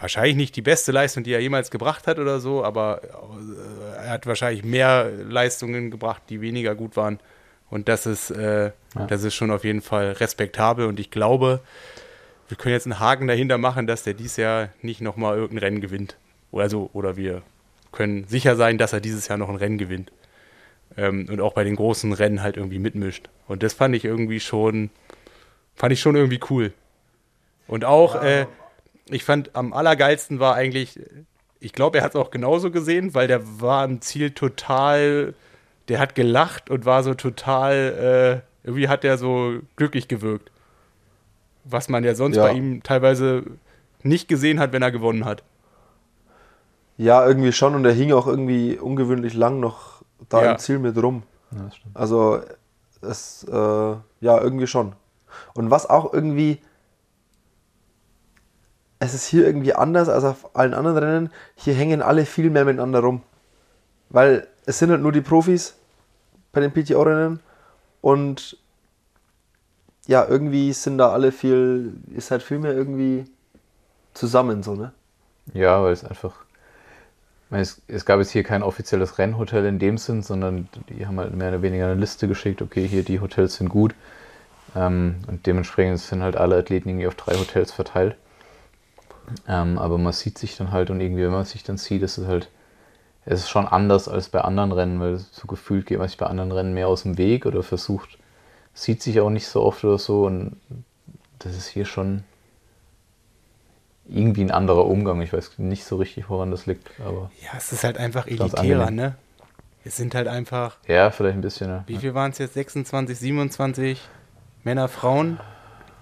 wahrscheinlich 0.00 0.36
nicht 0.36 0.56
die 0.56 0.62
beste 0.62 0.92
Leistung, 0.92 1.24
die 1.24 1.32
er 1.32 1.40
jemals 1.40 1.70
gebracht 1.70 2.06
hat 2.06 2.18
oder 2.18 2.40
so, 2.40 2.62
aber 2.62 3.00
äh, 3.02 4.04
er 4.04 4.10
hat 4.10 4.26
wahrscheinlich 4.26 4.64
mehr 4.64 5.10
Leistungen 5.10 5.90
gebracht, 5.90 6.22
die 6.28 6.42
weniger 6.42 6.74
gut 6.74 6.94
waren. 6.96 7.20
Und 7.70 7.88
das 7.88 8.04
ist, 8.04 8.30
äh, 8.30 8.72
das 9.08 9.24
ist 9.24 9.34
schon 9.34 9.50
auf 9.50 9.64
jeden 9.64 9.80
Fall 9.80 10.12
respektabel. 10.12 10.86
Und 10.86 11.00
ich 11.00 11.10
glaube, 11.10 11.60
wir 12.50 12.56
können 12.56 12.74
jetzt 12.74 12.86
einen 12.86 12.98
Haken 12.98 13.28
dahinter 13.28 13.58
machen, 13.58 13.86
dass 13.86 14.02
der 14.02 14.14
dieses 14.14 14.36
Jahr 14.36 14.70
nicht 14.82 15.00
nochmal 15.00 15.36
irgendein 15.36 15.64
Rennen 15.64 15.80
gewinnt. 15.80 16.16
Also, 16.52 16.90
oder 16.92 17.16
wir 17.16 17.42
können 17.92 18.26
sicher 18.26 18.56
sein, 18.56 18.76
dass 18.76 18.92
er 18.92 19.00
dieses 19.00 19.28
Jahr 19.28 19.38
noch 19.38 19.48
ein 19.48 19.56
Rennen 19.56 19.78
gewinnt. 19.78 20.10
Ähm, 20.96 21.26
und 21.30 21.40
auch 21.40 21.52
bei 21.52 21.62
den 21.62 21.76
großen 21.76 22.12
Rennen 22.12 22.42
halt 22.42 22.56
irgendwie 22.56 22.80
mitmischt. 22.80 23.28
Und 23.46 23.62
das 23.62 23.72
fand 23.72 23.94
ich 23.94 24.04
irgendwie 24.04 24.40
schon, 24.40 24.90
fand 25.76 25.92
ich 25.92 26.00
schon 26.00 26.16
irgendwie 26.16 26.40
cool. 26.50 26.72
Und 27.68 27.84
auch, 27.84 28.20
äh, 28.20 28.46
ich 29.08 29.22
fand 29.22 29.54
am 29.54 29.72
allergeilsten 29.72 30.40
war 30.40 30.56
eigentlich, 30.56 30.98
ich 31.60 31.72
glaube, 31.72 31.98
er 31.98 32.04
hat 32.04 32.10
es 32.10 32.16
auch 32.16 32.32
genauso 32.32 32.72
gesehen, 32.72 33.14
weil 33.14 33.28
der 33.28 33.60
war 33.60 33.84
am 33.84 34.00
Ziel 34.00 34.32
total, 34.32 35.34
der 35.88 36.00
hat 36.00 36.16
gelacht 36.16 36.68
und 36.68 36.84
war 36.84 37.04
so 37.04 37.14
total, 37.14 38.42
äh, 38.64 38.66
irgendwie 38.66 38.88
hat 38.88 39.04
er 39.04 39.18
so 39.18 39.60
glücklich 39.76 40.08
gewirkt. 40.08 40.50
Was 41.64 41.88
man 41.88 42.04
ja 42.04 42.14
sonst 42.14 42.36
Ja. 42.36 42.44
bei 42.44 42.52
ihm 42.52 42.82
teilweise 42.82 43.44
nicht 44.02 44.28
gesehen 44.28 44.60
hat, 44.60 44.72
wenn 44.72 44.82
er 44.82 44.90
gewonnen 44.90 45.24
hat. 45.24 45.42
Ja, 46.96 47.26
irgendwie 47.26 47.52
schon 47.52 47.74
und 47.74 47.84
er 47.84 47.92
hing 47.92 48.12
auch 48.12 48.26
irgendwie 48.26 48.78
ungewöhnlich 48.78 49.34
lang 49.34 49.60
noch 49.60 50.02
da 50.28 50.44
Ja. 50.44 50.52
im 50.52 50.58
Ziel 50.58 50.78
mit 50.78 50.96
rum. 51.02 51.22
Ja, 51.52 51.62
das 51.64 51.76
stimmt. 51.76 51.96
Also 51.96 52.40
es, 53.02 53.44
äh, 53.44 53.52
ja, 53.54 54.40
irgendwie 54.40 54.66
schon. 54.66 54.94
Und 55.54 55.70
was 55.70 55.88
auch 55.88 56.12
irgendwie, 56.12 56.60
es 58.98 59.14
ist 59.14 59.26
hier 59.26 59.46
irgendwie 59.46 59.74
anders 59.74 60.08
als 60.08 60.24
auf 60.24 60.54
allen 60.54 60.74
anderen 60.74 60.98
Rennen. 60.98 61.30
Hier 61.56 61.74
hängen 61.74 62.02
alle 62.02 62.26
viel 62.26 62.50
mehr 62.50 62.64
miteinander 62.64 63.00
rum. 63.00 63.22
Weil 64.10 64.46
es 64.66 64.78
sind 64.78 64.90
halt 64.90 65.00
nur 65.00 65.12
die 65.12 65.20
Profis 65.22 65.76
bei 66.52 66.60
den 66.60 66.72
PTO-Rennen 66.72 67.40
und 68.02 68.58
ja, 70.10 70.26
irgendwie 70.28 70.72
sind 70.72 70.98
da 70.98 71.12
alle 71.12 71.30
viel, 71.30 71.92
ist 72.12 72.32
halt 72.32 72.42
viel 72.42 72.58
mehr 72.58 72.72
irgendwie 72.72 73.26
zusammen 74.12 74.64
so, 74.64 74.74
ne? 74.74 74.90
Ja, 75.54 75.80
weil 75.84 75.92
es 75.92 76.04
einfach. 76.04 76.34
Ich 77.44 77.50
meine, 77.52 77.62
es, 77.62 77.80
es, 77.86 78.04
gab 78.04 78.18
jetzt 78.18 78.32
hier 78.32 78.42
kein 78.42 78.64
offizielles 78.64 79.18
Rennhotel 79.18 79.64
in 79.66 79.78
dem 79.78 79.98
Sinn, 79.98 80.24
sondern 80.24 80.68
die 80.88 81.06
haben 81.06 81.20
halt 81.20 81.32
mehr 81.36 81.50
oder 81.50 81.62
weniger 81.62 81.84
eine 81.84 81.94
Liste 81.94 82.26
geschickt, 82.26 82.60
okay, 82.60 82.88
hier 82.88 83.04
die 83.04 83.20
Hotels 83.20 83.54
sind 83.54 83.68
gut. 83.68 83.94
Ähm, 84.74 85.14
und 85.28 85.46
dementsprechend 85.46 86.00
sind 86.00 86.24
halt 86.24 86.36
alle 86.36 86.56
Athleten 86.56 86.88
irgendwie 86.88 87.06
auf 87.06 87.14
drei 87.14 87.34
Hotels 87.36 87.70
verteilt. 87.70 88.16
Ähm, 89.46 89.78
aber 89.78 89.96
man 89.96 90.12
sieht 90.12 90.38
sich 90.38 90.56
dann 90.56 90.72
halt 90.72 90.90
und 90.90 91.00
irgendwie, 91.00 91.22
wenn 91.22 91.30
man 91.30 91.44
sich 91.44 91.62
dann 91.62 91.76
sieht, 91.76 92.02
ist 92.02 92.18
es 92.18 92.26
halt, 92.26 92.50
es 93.26 93.42
ist 93.42 93.48
schon 93.48 93.68
anders 93.68 94.08
als 94.08 94.28
bei 94.28 94.40
anderen 94.40 94.72
Rennen, 94.72 94.98
weil 94.98 95.18
so 95.18 95.46
gefühlt 95.46 95.86
geht 95.86 95.98
man 95.98 96.08
sich 96.08 96.18
bei 96.18 96.26
anderen 96.26 96.50
Rennen 96.50 96.74
mehr 96.74 96.88
aus 96.88 97.04
dem 97.04 97.16
Weg 97.16 97.46
oder 97.46 97.62
versucht, 97.62 98.18
sieht 98.74 99.02
sich 99.02 99.20
auch 99.20 99.30
nicht 99.30 99.46
so 99.46 99.62
oft 99.62 99.84
oder 99.84 99.98
so 99.98 100.26
und 100.26 100.56
das 101.38 101.56
ist 101.56 101.68
hier 101.68 101.84
schon 101.84 102.24
irgendwie 104.08 104.42
ein 104.42 104.50
anderer 104.50 104.86
Umgang. 104.86 105.22
Ich 105.22 105.32
weiß 105.32 105.58
nicht 105.58 105.84
so 105.84 105.96
richtig, 105.96 106.28
woran 106.28 106.50
das 106.50 106.66
liegt, 106.66 106.90
aber. 107.00 107.30
Ja, 107.42 107.50
es 107.56 107.72
ist 107.72 107.84
halt 107.84 107.98
einfach 107.98 108.26
elitärer, 108.26 108.90
ne? 108.90 109.16
Es 109.84 109.96
sind 109.96 110.14
halt 110.14 110.28
einfach. 110.28 110.76
Ja, 110.86 111.10
vielleicht 111.10 111.36
ein 111.36 111.40
bisschen, 111.40 111.68
ne? 111.68 111.84
Wie 111.86 111.96
viel 111.96 112.14
waren 112.14 112.32
es 112.32 112.38
jetzt? 112.38 112.54
26, 112.54 113.18
27 113.18 114.00
Männer, 114.64 114.88
Frauen? 114.88 115.40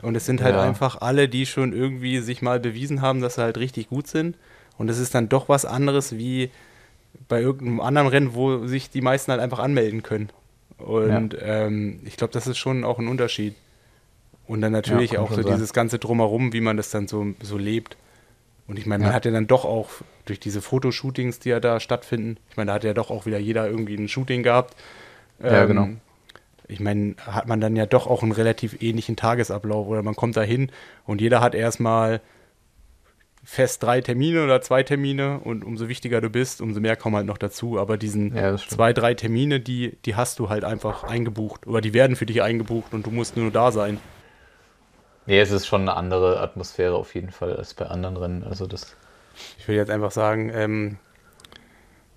Und 0.02 0.16
es 0.16 0.26
sind 0.26 0.42
halt 0.42 0.54
ja. 0.54 0.62
einfach 0.62 1.00
alle, 1.00 1.28
die 1.28 1.46
schon 1.46 1.72
irgendwie 1.72 2.20
sich 2.20 2.42
mal 2.42 2.60
bewiesen 2.60 3.02
haben, 3.02 3.20
dass 3.20 3.34
sie 3.34 3.42
halt 3.42 3.58
richtig 3.58 3.88
gut 3.88 4.06
sind. 4.06 4.36
Und 4.78 4.88
es 4.88 4.98
ist 4.98 5.14
dann 5.14 5.28
doch 5.28 5.48
was 5.48 5.64
anderes 5.64 6.16
wie 6.16 6.50
bei 7.26 7.40
irgendeinem 7.40 7.80
anderen 7.80 8.08
Rennen, 8.08 8.34
wo 8.34 8.66
sich 8.66 8.90
die 8.90 9.00
meisten 9.00 9.32
halt 9.32 9.40
einfach 9.40 9.58
anmelden 9.58 10.02
können. 10.02 10.30
Und 10.78 11.34
ja. 11.34 11.40
ähm, 11.40 12.00
ich 12.04 12.16
glaube, 12.16 12.32
das 12.32 12.46
ist 12.46 12.58
schon 12.58 12.84
auch 12.84 12.98
ein 12.98 13.08
Unterschied. 13.08 13.54
Und 14.46 14.60
dann 14.62 14.72
natürlich 14.72 15.12
ja, 15.12 15.20
auch 15.20 15.30
so 15.30 15.42
sein. 15.42 15.52
dieses 15.52 15.72
ganze 15.72 15.98
Drumherum, 15.98 16.52
wie 16.52 16.60
man 16.60 16.76
das 16.76 16.90
dann 16.90 17.06
so, 17.06 17.26
so 17.42 17.58
lebt. 17.58 17.96
Und 18.66 18.78
ich 18.78 18.86
meine, 18.86 19.04
man 19.04 19.12
hat 19.12 19.24
ja 19.24 19.30
dann 19.30 19.46
doch 19.46 19.64
auch 19.64 19.90
durch 20.24 20.40
diese 20.40 20.62
Fotoshootings, 20.62 21.38
die 21.38 21.50
ja 21.50 21.60
da 21.60 21.80
stattfinden, 21.80 22.38
ich 22.50 22.56
meine, 22.56 22.68
da 22.68 22.74
hat 22.74 22.84
ja 22.84 22.94
doch 22.94 23.10
auch 23.10 23.26
wieder 23.26 23.38
jeder 23.38 23.68
irgendwie 23.68 23.94
ein 23.94 24.08
Shooting 24.08 24.42
gehabt. 24.42 24.76
Ja, 25.42 25.62
ähm, 25.62 25.68
genau 25.68 25.88
ich 26.68 26.80
meine, 26.80 27.16
hat 27.26 27.48
man 27.48 27.60
dann 27.60 27.74
ja 27.74 27.86
doch 27.86 28.06
auch 28.06 28.22
einen 28.22 28.32
relativ 28.32 28.80
ähnlichen 28.82 29.16
Tagesablauf 29.16 29.88
oder 29.88 30.02
man 30.02 30.14
kommt 30.14 30.36
da 30.36 30.42
hin 30.42 30.70
und 31.06 31.20
jeder 31.20 31.40
hat 31.40 31.54
erstmal 31.54 32.20
fest 33.50 33.82
drei 33.82 34.02
Termine 34.02 34.44
oder 34.44 34.60
zwei 34.60 34.82
Termine 34.82 35.40
und 35.40 35.64
umso 35.64 35.88
wichtiger 35.88 36.20
du 36.20 36.28
bist, 36.28 36.60
umso 36.60 36.80
mehr 36.80 36.96
kommen 36.96 37.16
halt 37.16 37.24
noch 37.24 37.38
dazu. 37.38 37.78
Aber 37.78 37.96
diesen 37.96 38.36
ja, 38.36 38.54
zwei, 38.58 38.92
drei 38.92 39.14
Termine, 39.14 39.58
die, 39.58 39.96
die 40.04 40.16
hast 40.16 40.38
du 40.38 40.50
halt 40.50 40.64
einfach 40.64 41.02
eingebucht 41.02 41.66
oder 41.66 41.80
die 41.80 41.94
werden 41.94 42.14
für 42.14 42.26
dich 42.26 42.42
eingebucht 42.42 42.92
und 42.92 43.06
du 43.06 43.10
musst 43.10 43.38
nur 43.38 43.50
da 43.50 43.72
sein. 43.72 43.98
Nee, 45.24 45.40
es 45.40 45.50
ist 45.50 45.66
schon 45.66 45.80
eine 45.80 45.94
andere 45.94 46.40
Atmosphäre 46.40 46.94
auf 46.94 47.14
jeden 47.14 47.30
Fall 47.30 47.56
als 47.56 47.72
bei 47.72 47.86
anderen 47.86 48.18
Rennen. 48.18 48.44
Also 48.44 48.66
das. 48.66 48.94
Ich 49.56 49.66
will 49.66 49.76
jetzt 49.76 49.90
einfach 49.90 50.10
sagen, 50.10 50.50
ähm, 50.52 50.98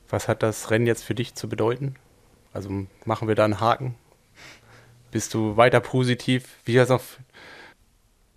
was 0.10 0.28
hat 0.28 0.44
das 0.44 0.70
Rennen 0.70 0.86
jetzt 0.86 1.06
für 1.06 1.16
dich 1.16 1.34
zu 1.34 1.48
bedeuten? 1.48 1.96
Also 2.52 2.70
machen 3.06 3.30
wir 3.30 3.36
da 3.36 3.46
einen 3.46 3.62
Haken? 3.62 3.96
Bist 5.12 5.34
du 5.34 5.56
weiter 5.56 5.80
positiv? 5.80 6.58
Wie 6.66 6.76
das 6.76 6.92
auf. 6.92 7.20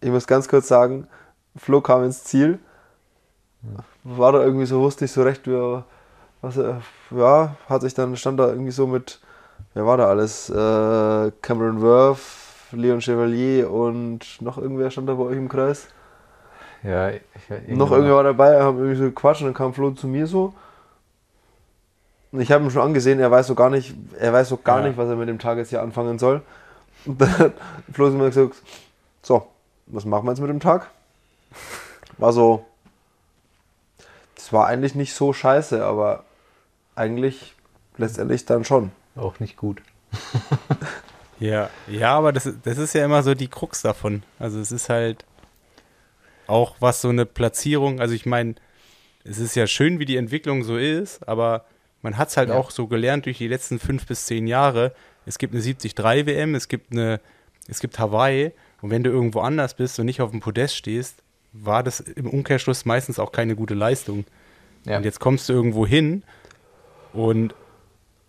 Ich 0.01 0.11
muss 0.11 0.29
ganz 0.29 0.47
kurz 0.47 0.69
sagen, 0.69 1.09
Flo 1.57 1.81
kam 1.81 2.05
ins 2.05 2.23
Ziel. 2.23 2.61
War 4.05 4.33
da 4.33 4.43
irgendwie 4.43 4.67
so, 4.67 4.81
wusste 4.81 5.05
ich 5.07 5.13
so 5.13 5.23
recht, 5.23 5.47
wie 5.47 5.83
was, 6.41 6.57
ja, 7.11 7.57
hat 7.69 7.81
sich 7.83 7.95
dann, 7.95 8.17
stand 8.17 8.39
da 8.39 8.49
irgendwie 8.49 8.71
so 8.71 8.87
mit, 8.87 9.21
wer 9.73 9.87
war 9.87 9.97
da 9.97 10.09
alles? 10.09 10.51
Äh, 10.51 11.33
Cameron 11.41 11.81
Worth, 11.81 12.21
Leon 12.73 13.01
Chevalier 13.01 13.71
und 13.71 14.41
noch 14.41 14.59
irgendwer 14.59 14.91
stand 14.91 15.09
da 15.09 15.15
bei 15.15 15.25
euch 15.25 15.37
im 15.37 15.49
Kreis? 15.49 15.89
Ja, 16.83 17.09
ich, 17.09 17.23
Noch 17.69 17.91
irgendwer 17.91 18.17
war 18.17 18.25
dabei, 18.25 18.61
haben 18.61 18.77
irgendwie 18.77 18.97
so 18.97 19.05
gequatscht 19.05 19.41
und 19.41 19.49
dann 19.49 19.55
kam 19.55 19.73
Flo 19.73 19.93
zu 19.93 20.07
mir 20.07 20.27
so. 20.27 20.53
Und 22.31 22.41
ich 22.41 22.53
habe 22.53 22.65
ihn 22.65 22.71
schon 22.71 22.83
angesehen, 22.83 23.21
er 23.21 23.31
weiß 23.31 23.47
so 23.47 23.55
gar 23.55 23.71
nicht, 23.71 23.95
er 24.19 24.33
weiß 24.33 24.51
so 24.51 24.59
gar 24.59 24.81
ja. 24.81 24.89
nicht, 24.89 24.99
was 24.99 25.09
er 25.09 25.17
mit 25.17 25.29
dem 25.29 25.39
Tag 25.39 25.57
jetzt 25.57 25.71
hier 25.71 25.81
anfangen 25.81 26.19
soll. 26.19 26.43
Und 27.07 27.21
dann 27.21 27.39
hat 27.39 27.53
Flo 27.91 28.11
mir 28.11 28.27
gesagt, 28.27 28.57
so, 29.23 29.47
was 29.87 30.05
machen 30.05 30.27
wir 30.27 30.33
jetzt 30.33 30.41
mit 30.41 30.51
dem 30.51 30.61
Tag? 30.61 30.91
War 32.19 32.33
so, 32.33 32.67
war 34.55 34.67
eigentlich 34.67 34.95
nicht 34.95 35.13
so 35.13 35.33
scheiße, 35.33 35.85
aber 35.85 36.25
eigentlich 36.95 37.55
letztendlich 37.99 38.47
dann 38.47 38.65
schon. 38.65 38.93
Auch 39.17 39.41
nicht 39.41 39.57
gut. 39.57 39.83
ja, 41.39 41.69
ja, 41.89 42.17
aber 42.17 42.33
das, 42.33 42.49
das 42.63 42.79
ist 42.79 42.95
ja 42.95 43.05
immer 43.05 43.23
so 43.23 43.35
die 43.35 43.49
Krux 43.49 43.83
davon. 43.83 44.23
Also 44.39 44.59
es 44.61 44.73
ist 44.73 44.89
halt 44.89 45.25
auch 46.47 46.77
was 46.81 47.01
so 47.01 47.09
eine 47.09 47.27
Platzierung, 47.27 48.01
also 48.01 48.15
ich 48.15 48.27
meine, 48.27 48.55
es 49.25 49.39
ist 49.39 49.55
ja 49.55 49.67
schön, 49.67 49.99
wie 49.99 50.05
die 50.05 50.17
Entwicklung 50.17 50.63
so 50.63 50.77
ist, 50.77 51.27
aber 51.27 51.65
man 52.03 52.19
hat 52.19 52.29
es 52.29 52.37
halt 52.37 52.51
ja. 52.51 52.55
auch 52.55 52.71
so 52.71 52.87
gelernt 52.87 53.25
durch 53.25 53.39
die 53.39 53.49
letzten 53.49 53.79
fünf 53.79 54.07
bis 54.07 54.27
zehn 54.27 54.47
Jahre, 54.47 54.95
es 55.27 55.39
gibt 55.39 55.55
eine 55.55 55.63
73 55.63 55.97
WM, 56.27 56.55
es 56.55 56.69
gibt 56.69 56.93
eine, 56.93 57.21
es 57.67 57.81
gibt 57.81 57.99
Hawaii 57.99 58.53
und 58.83 58.91
wenn 58.91 59.03
du 59.03 59.11
irgendwo 59.11 59.41
anders 59.41 59.75
bist 59.75 59.99
und 59.99 60.05
nicht 60.05 60.21
auf 60.21 60.33
dem 60.33 60.41
Podest 60.41 60.77
stehst, 60.77 61.23
war 61.55 61.83
das 61.83 62.01
im 62.01 62.29
Umkehrschluss 62.29 62.85
meistens 62.85 63.19
auch 63.19 63.33
keine 63.33 63.57
gute 63.57 63.75
Leistung. 63.75 64.27
Ja. 64.85 64.99
Und 64.99 65.05
jetzt 65.05 65.21
kommst 65.21 65.49
du 65.49 65.53
irgendwo 65.53 65.87
hin 65.87 66.23
und 67.13 67.55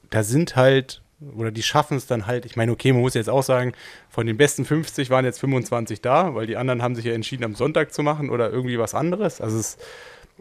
da 0.09 0.23
sind 0.23 0.55
halt, 0.55 1.01
oder 1.35 1.51
die 1.51 1.63
schaffen 1.63 1.97
es 1.97 2.07
dann 2.07 2.27
halt, 2.27 2.45
ich 2.45 2.55
meine, 2.55 2.71
okay, 2.71 2.93
man 2.93 3.01
muss 3.01 3.13
jetzt 3.13 3.29
auch 3.29 3.43
sagen, 3.43 3.73
von 4.09 4.27
den 4.27 4.37
besten 4.37 4.65
50 4.65 5.09
waren 5.09 5.25
jetzt 5.25 5.39
25 5.39 6.01
da, 6.01 6.35
weil 6.35 6.47
die 6.47 6.57
anderen 6.57 6.81
haben 6.81 6.95
sich 6.95 7.05
ja 7.05 7.13
entschieden, 7.13 7.43
am 7.43 7.55
Sonntag 7.55 7.93
zu 7.93 8.03
machen 8.03 8.29
oder 8.29 8.49
irgendwie 8.51 8.79
was 8.79 8.93
anderes. 8.93 9.41
Also 9.41 9.57
es, 9.57 9.77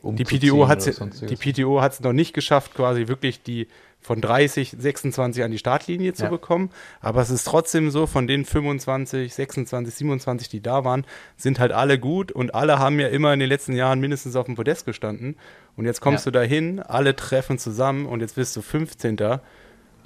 die 0.02 0.24
PTO 0.24 0.68
hat 0.68 1.92
es 1.92 2.00
noch 2.00 2.12
nicht 2.12 2.34
geschafft, 2.34 2.74
quasi 2.74 3.08
wirklich 3.08 3.42
die 3.42 3.68
von 4.04 4.20
30, 4.20 4.76
26 4.78 5.42
an 5.42 5.50
die 5.50 5.56
Startlinie 5.56 6.12
zu 6.12 6.24
ja. 6.24 6.28
bekommen. 6.28 6.70
Aber 7.00 7.22
es 7.22 7.30
ist 7.30 7.44
trotzdem 7.44 7.90
so, 7.90 8.06
von 8.06 8.26
den 8.26 8.44
25, 8.44 9.32
26, 9.32 9.94
27, 9.94 10.48
die 10.50 10.60
da 10.60 10.84
waren, 10.84 11.06
sind 11.38 11.58
halt 11.58 11.72
alle 11.72 11.98
gut 11.98 12.30
und 12.30 12.54
alle 12.54 12.78
haben 12.78 13.00
ja 13.00 13.08
immer 13.08 13.32
in 13.32 13.40
den 13.40 13.48
letzten 13.48 13.72
Jahren 13.72 14.00
mindestens 14.00 14.36
auf 14.36 14.44
dem 14.44 14.56
Podest 14.56 14.84
gestanden. 14.84 15.36
Und 15.74 15.86
jetzt 15.86 16.02
kommst 16.02 16.26
ja. 16.26 16.32
du 16.32 16.38
dahin, 16.38 16.80
alle 16.80 17.16
treffen 17.16 17.58
zusammen 17.58 18.04
und 18.04 18.20
jetzt 18.20 18.36
bist 18.36 18.54
du 18.56 18.60
15. 18.60 19.16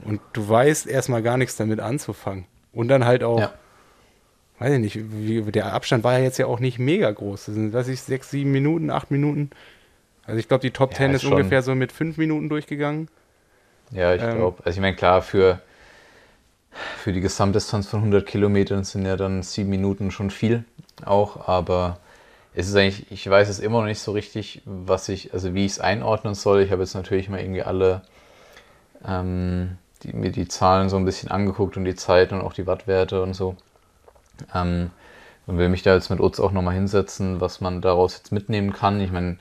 Und 0.05 0.21
du 0.33 0.49
weißt 0.49 0.87
erstmal 0.87 1.23
gar 1.23 1.37
nichts 1.37 1.57
damit 1.57 1.81
anzufangen. 1.81 2.45
Und 2.73 2.87
dann 2.87 3.05
halt 3.05 3.25
auch, 3.25 3.41
ja. 3.41 3.53
weiß 4.61 4.75
ich 4.75 4.79
nicht, 4.79 4.99
wie, 5.11 5.43
der 5.51 5.73
Abstand 5.73 6.05
war 6.05 6.17
ja 6.17 6.25
jetzt 6.25 6.39
ja 6.39 6.47
auch 6.47 6.61
nicht 6.61 6.79
mega 6.79 7.11
groß. 7.11 7.47
Das 7.47 7.55
sind, 7.57 7.73
weiß 7.73 7.89
ich, 7.89 8.01
sechs, 8.01 8.31
sieben 8.31 8.53
Minuten, 8.53 8.91
acht 8.91 9.11
Minuten. 9.11 9.51
Also 10.25 10.39
ich 10.39 10.47
glaube, 10.47 10.63
die 10.63 10.71
Top 10.71 10.95
Ten 10.95 11.15
ist, 11.15 11.25
ist 11.25 11.31
ungefähr 11.31 11.63
so 11.63 11.75
mit 11.75 11.91
fünf 11.91 12.17
Minuten 12.17 12.49
durchgegangen. 12.49 13.09
Ja, 13.93 14.15
ich 14.15 14.23
ähm, 14.23 14.37
glaube. 14.37 14.59
Also 14.65 14.77
ich 14.77 14.81
meine, 14.81 14.97
klar, 14.97 15.23
für, 15.23 15.61
für 16.99 17.13
die 17.13 17.21
Gesamtdistanz 17.21 17.89
von 17.89 18.01
100 18.01 18.27
Kilometern 18.27 18.85
sind 18.85 19.07
ja 19.07 19.17
dann 19.17 19.43
sieben 19.43 19.71
Minuten 19.71 20.11
schon 20.11 20.31
viel 20.31 20.65
auch, 21.05 21.49
aber 21.49 21.99
es 22.55 22.69
ist 22.69 22.77
eigentlich, 22.77 23.11
ich 23.13 23.29
weiß 23.29 23.49
es 23.49 23.61
immer 23.61 23.81
noch 23.81 23.87
nicht 23.87 24.01
so 24.01 24.13
richtig, 24.13 24.63
was 24.65 25.09
ich, 25.09 25.33
also 25.33 25.55
wie 25.55 25.65
ich 25.65 25.73
es 25.73 25.81
einordnen 25.81 26.35
soll. 26.35 26.63
Ich 26.63 26.73
habe 26.73 26.83
jetzt 26.83 26.95
natürlich 26.95 27.29
mal 27.29 27.41
irgendwie 27.41 27.63
alle, 27.63 28.03
ähm, 29.07 29.79
die, 30.03 30.13
mir 30.13 30.31
die 30.33 30.49
Zahlen 30.49 30.89
so 30.89 30.97
ein 30.97 31.05
bisschen 31.05 31.31
angeguckt 31.31 31.77
und 31.77 31.85
die 31.85 31.95
Zeiten 31.95 32.35
und 32.35 32.41
auch 32.41 32.53
die 32.53 32.67
Wattwerte 32.67 33.23
und 33.23 33.35
so. 33.35 33.57
Ähm, 34.55 34.91
und 35.47 35.57
will 35.59 35.69
mich 35.69 35.83
da 35.83 35.95
jetzt 35.95 36.11
mit 36.11 36.21
Utz 36.21 36.41
auch 36.41 36.53
nochmal 36.53 36.75
hinsetzen, 36.75 37.41
was 37.41 37.61
man 37.61 37.81
daraus 37.81 38.19
jetzt 38.19 38.33
mitnehmen 38.33 38.73
kann. 38.73 39.01
Ich 39.01 39.11
meine, 39.11 39.39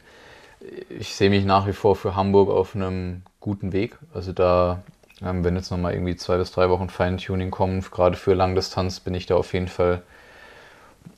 ich 0.90 1.16
sehe 1.16 1.30
mich 1.30 1.44
nach 1.44 1.68
wie 1.68 1.74
vor 1.74 1.96
für 1.96 2.16
Hamburg 2.16 2.50
auf 2.50 2.76
einem 2.76 3.24
guten 3.48 3.72
Weg. 3.72 3.98
Also 4.14 4.34
da, 4.34 4.84
ähm, 5.24 5.44
wenn 5.46 5.56
jetzt 5.56 5.72
nochmal 5.72 5.94
irgendwie 5.94 6.18
zwei 6.18 6.38
bis 6.38 6.52
drei 6.52 6.70
Wochen 6.70 6.90
Feintuning 6.90 7.50
kommen, 7.50 7.80
gerade 7.80 8.18
für 8.18 8.34
Langdistanz, 8.34 9.00
bin 9.00 9.14
ich 9.14 9.26
da 9.26 9.36
auf 9.36 9.54
jeden 9.54 9.70
Fall 9.70 10.02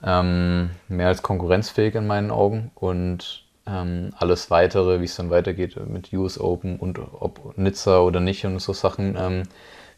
ähm, 0.04 0.70
mehr 0.88 1.08
als 1.08 1.24
konkurrenzfähig 1.24 1.96
in 1.96 2.06
meinen 2.06 2.30
Augen. 2.30 2.70
Und 2.76 3.46
ähm, 3.66 4.12
alles 4.16 4.52
weitere, 4.52 5.00
wie 5.02 5.06
es 5.06 5.16
dann 5.16 5.32
weitergeht 5.32 5.76
mit 5.88 6.14
US 6.14 6.40
Open 6.40 6.78
und 6.78 7.00
ob 7.00 7.58
Nizza 7.58 8.00
oder 8.02 8.20
nicht 8.20 8.46
und 8.46 8.60
so 8.60 8.74
Sachen, 8.74 9.18
ähm, 9.18 9.44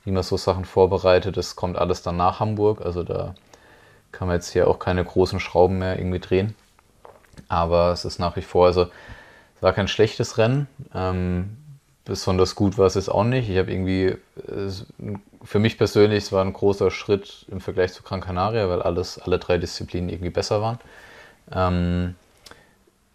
wie 0.06 0.12
man 0.12 0.24
so 0.24 0.38
Sachen 0.38 0.64
vorbereitet, 0.64 1.36
das 1.36 1.58
kommt 1.58 1.78
alles 1.78 2.02
dann 2.02 2.16
nach 2.16 2.40
Hamburg. 2.40 2.82
Also 2.82 3.04
da 3.04 3.36
kann 4.14 4.30
man 4.30 4.38
jetzt 4.38 4.52
hier 4.54 4.70
auch 4.70 4.80
keine 4.80 5.04
großen 5.04 5.42
Schrauben 5.42 5.80
mehr 5.80 6.00
irgendwie 6.00 6.20
drehen. 6.20 6.56
Aber 7.50 7.92
es 7.92 8.06
ist 8.06 8.20
nach 8.20 8.38
wie 8.38 8.42
vor, 8.42 8.68
also 8.68 8.84
es 9.58 9.62
war 9.62 9.74
kein 9.74 9.90
schlechtes 9.90 10.38
Rennen. 10.38 10.68
Ähm, 10.96 11.58
besonders 12.06 12.56
gut 12.56 12.78
war 12.78 12.88
es 12.88 12.96
jetzt 12.96 13.10
auch 13.10 13.24
nicht. 13.24 13.50
Ich 13.50 13.58
habe 13.58 13.72
irgendwie, 13.72 14.18
für 15.44 15.60
mich 15.60 15.78
persönlich, 15.78 16.26
es 16.26 16.32
war 16.32 16.44
ein 16.44 16.54
großer 16.54 16.92
Schritt 16.92 17.46
im 17.50 17.62
Vergleich 17.62 17.94
zu 17.94 18.04
Gran 18.04 18.22
Canaria, 18.22 18.70
weil 18.70 18.82
alles, 18.82 19.20
alle 19.20 19.40
drei 19.40 19.58
Disziplinen 19.58 20.10
irgendwie 20.10 20.30
besser 20.30 20.62
waren. 20.62 20.80
Ähm, 21.52 22.16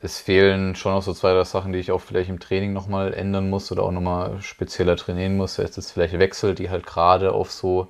es 0.00 0.20
fehlen 0.20 0.76
schon 0.76 0.92
noch 0.92 1.02
so 1.02 1.12
zwei, 1.14 1.32
drei 1.32 1.44
Sachen, 1.44 1.72
die 1.72 1.78
ich 1.78 1.90
auch 1.90 2.00
vielleicht 2.00 2.30
im 2.30 2.38
Training 2.38 2.72
nochmal 2.72 3.14
ändern 3.14 3.50
muss 3.50 3.72
oder 3.72 3.82
auch 3.82 3.92
nochmal 3.92 4.40
spezieller 4.42 4.96
trainieren 4.96 5.36
muss. 5.36 5.56
Jetzt 5.56 5.78
ist 5.78 5.92
vielleicht 5.92 6.18
Wechsel, 6.18 6.54
die 6.54 6.70
halt 6.70 6.86
gerade 6.86 7.32
auf 7.32 7.50
so 7.50 7.88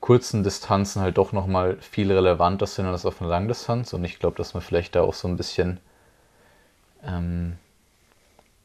kurzen 0.00 0.42
Distanzen 0.42 1.00
halt 1.00 1.16
doch 1.16 1.32
nochmal 1.32 1.76
viel 1.80 2.10
relevanter 2.12 2.66
sind 2.66 2.86
als 2.86 3.06
auf 3.06 3.20
einer 3.20 3.30
Langdistanz. 3.30 3.92
Und 3.92 4.04
ich 4.04 4.18
glaube, 4.18 4.36
dass 4.36 4.52
man 4.52 4.62
vielleicht 4.62 4.96
da 4.96 5.02
auch 5.02 5.14
so 5.14 5.28
ein 5.28 5.36
bisschen, 5.36 5.78
ähm, 7.06 7.56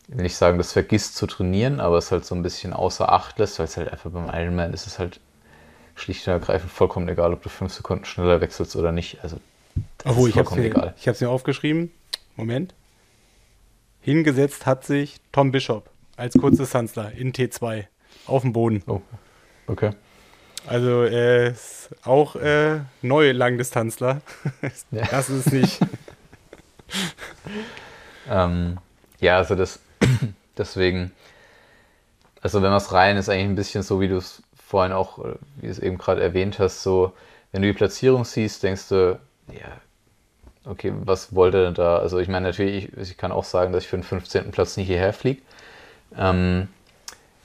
will 0.07 0.23
nicht 0.23 0.35
sagen, 0.35 0.57
das 0.57 0.73
vergisst 0.73 1.15
zu 1.15 1.27
trainieren, 1.27 1.79
aber 1.79 1.97
es 1.97 2.11
halt 2.11 2.25
so 2.25 2.33
ein 2.33 2.43
bisschen 2.43 2.73
außer 2.73 3.11
Acht 3.11 3.39
lässt, 3.39 3.59
weil 3.59 3.65
es 3.65 3.77
halt 3.77 3.91
einfach 3.91 4.09
beim 4.09 4.29
Ironman 4.33 4.73
ist 4.73 4.87
es 4.87 4.99
halt 4.99 5.19
schlicht 5.95 6.27
und 6.27 6.33
ergreifend 6.33 6.71
vollkommen 6.71 7.09
egal, 7.09 7.33
ob 7.33 7.43
du 7.43 7.49
fünf 7.49 7.73
Sekunden 7.73 8.05
schneller 8.05 8.39
wechselst 8.39 8.75
oder 8.75 8.91
nicht. 8.91 9.23
Also 9.23 9.37
das 9.99 10.11
Obwohl, 10.11 10.29
ist 10.29 10.35
vollkommen 10.35 10.63
ich 10.63 10.71
egal. 10.71 10.93
Ich 10.97 11.07
habe 11.07 11.15
es 11.15 11.21
mir 11.21 11.29
aufgeschrieben. 11.29 11.91
Moment. 12.35 12.73
Hingesetzt 14.01 14.65
hat 14.65 14.85
sich 14.85 15.19
Tom 15.31 15.51
Bishop 15.51 15.89
als 16.15 16.37
Kurzdistanzler 16.37 17.11
in 17.11 17.33
T2 17.33 17.85
auf 18.25 18.43
dem 18.43 18.53
Boden. 18.53 18.83
Oh, 18.87 19.01
okay. 19.67 19.91
Also 20.65 21.03
er 21.03 21.47
ist 21.47 21.89
auch 22.03 22.35
äh, 22.35 22.79
neu 23.01 23.31
Langdistanzler. 23.31 24.21
das 24.91 25.29
ist 25.29 25.47
es 25.47 25.51
nicht. 25.51 25.79
ähm, 28.29 28.77
ja, 29.19 29.37
also 29.37 29.55
das 29.55 29.79
deswegen, 30.57 31.11
also 32.41 32.61
wenn 32.61 32.69
man 32.69 32.77
es 32.77 32.91
rein 32.91 33.17
ist, 33.17 33.29
eigentlich 33.29 33.45
ein 33.45 33.55
bisschen 33.55 33.83
so, 33.83 34.01
wie 34.01 34.07
du 34.07 34.17
es 34.17 34.41
vorhin 34.55 34.91
auch, 34.91 35.23
äh, 35.23 35.35
wie 35.57 35.67
es 35.67 35.79
eben 35.79 35.97
gerade 35.97 36.21
erwähnt 36.21 36.59
hast, 36.59 36.83
so, 36.83 37.13
wenn 37.51 37.61
du 37.61 37.67
die 37.67 37.73
Platzierung 37.73 38.25
siehst, 38.25 38.63
denkst 38.63 38.89
du, 38.89 39.19
ja, 39.51 40.69
okay, 40.69 40.93
was 41.03 41.33
wollte 41.33 41.63
denn 41.63 41.73
da? 41.73 41.97
Also 41.97 42.19
ich 42.19 42.27
meine 42.27 42.47
natürlich, 42.47 42.89
ich, 42.93 42.97
ich, 42.97 43.17
kann 43.17 43.31
auch 43.31 43.45
sagen, 43.45 43.71
dass 43.71 43.83
ich 43.83 43.89
für 43.89 43.97
den 43.97 44.03
15. 44.03 44.51
Platz 44.51 44.77
nicht 44.77 44.87
hierher 44.87 45.13
fliege. 45.13 45.41
Ähm, 46.15 46.67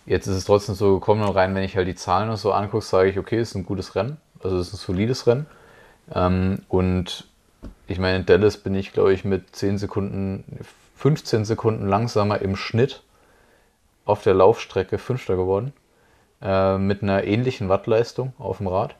jetzt 0.06 0.26
ist 0.26 0.36
es 0.36 0.44
trotzdem 0.44 0.74
so 0.74 0.98
gekommen 0.98 1.22
und 1.22 1.34
rein, 1.34 1.54
wenn 1.54 1.62
ich 1.62 1.76
halt 1.76 1.86
die 1.86 1.94
Zahlen 1.94 2.30
und 2.30 2.36
so 2.36 2.52
angucke, 2.52 2.84
sage 2.84 3.10
ich, 3.10 3.18
okay, 3.18 3.40
ist 3.40 3.54
ein 3.54 3.64
gutes 3.64 3.94
Rennen, 3.94 4.16
also 4.42 4.58
es 4.58 4.68
ist 4.68 4.74
ein 4.74 4.78
solides 4.78 5.26
Rennen. 5.26 5.46
Ähm, 6.12 6.62
und 6.68 7.28
ich 7.86 7.98
meine, 7.98 8.18
in 8.18 8.26
Dallas 8.26 8.56
bin 8.56 8.74
ich, 8.74 8.92
glaube 8.92 9.12
ich, 9.12 9.24
mit 9.24 9.54
10 9.54 9.78
Sekunden, 9.78 10.44
15 11.02 11.44
Sekunden 11.44 11.88
langsamer 11.88 12.42
im 12.42 12.54
Schnitt 12.54 13.02
auf 14.04 14.22
der 14.22 14.34
Laufstrecke 14.34 14.98
Fünfter 14.98 15.34
geworden. 15.34 15.72
Äh, 16.40 16.78
mit 16.78 17.02
einer 17.02 17.24
ähnlichen 17.24 17.68
Wattleistung 17.68 18.34
auf 18.38 18.58
dem 18.58 18.68
Rad. 18.68 18.94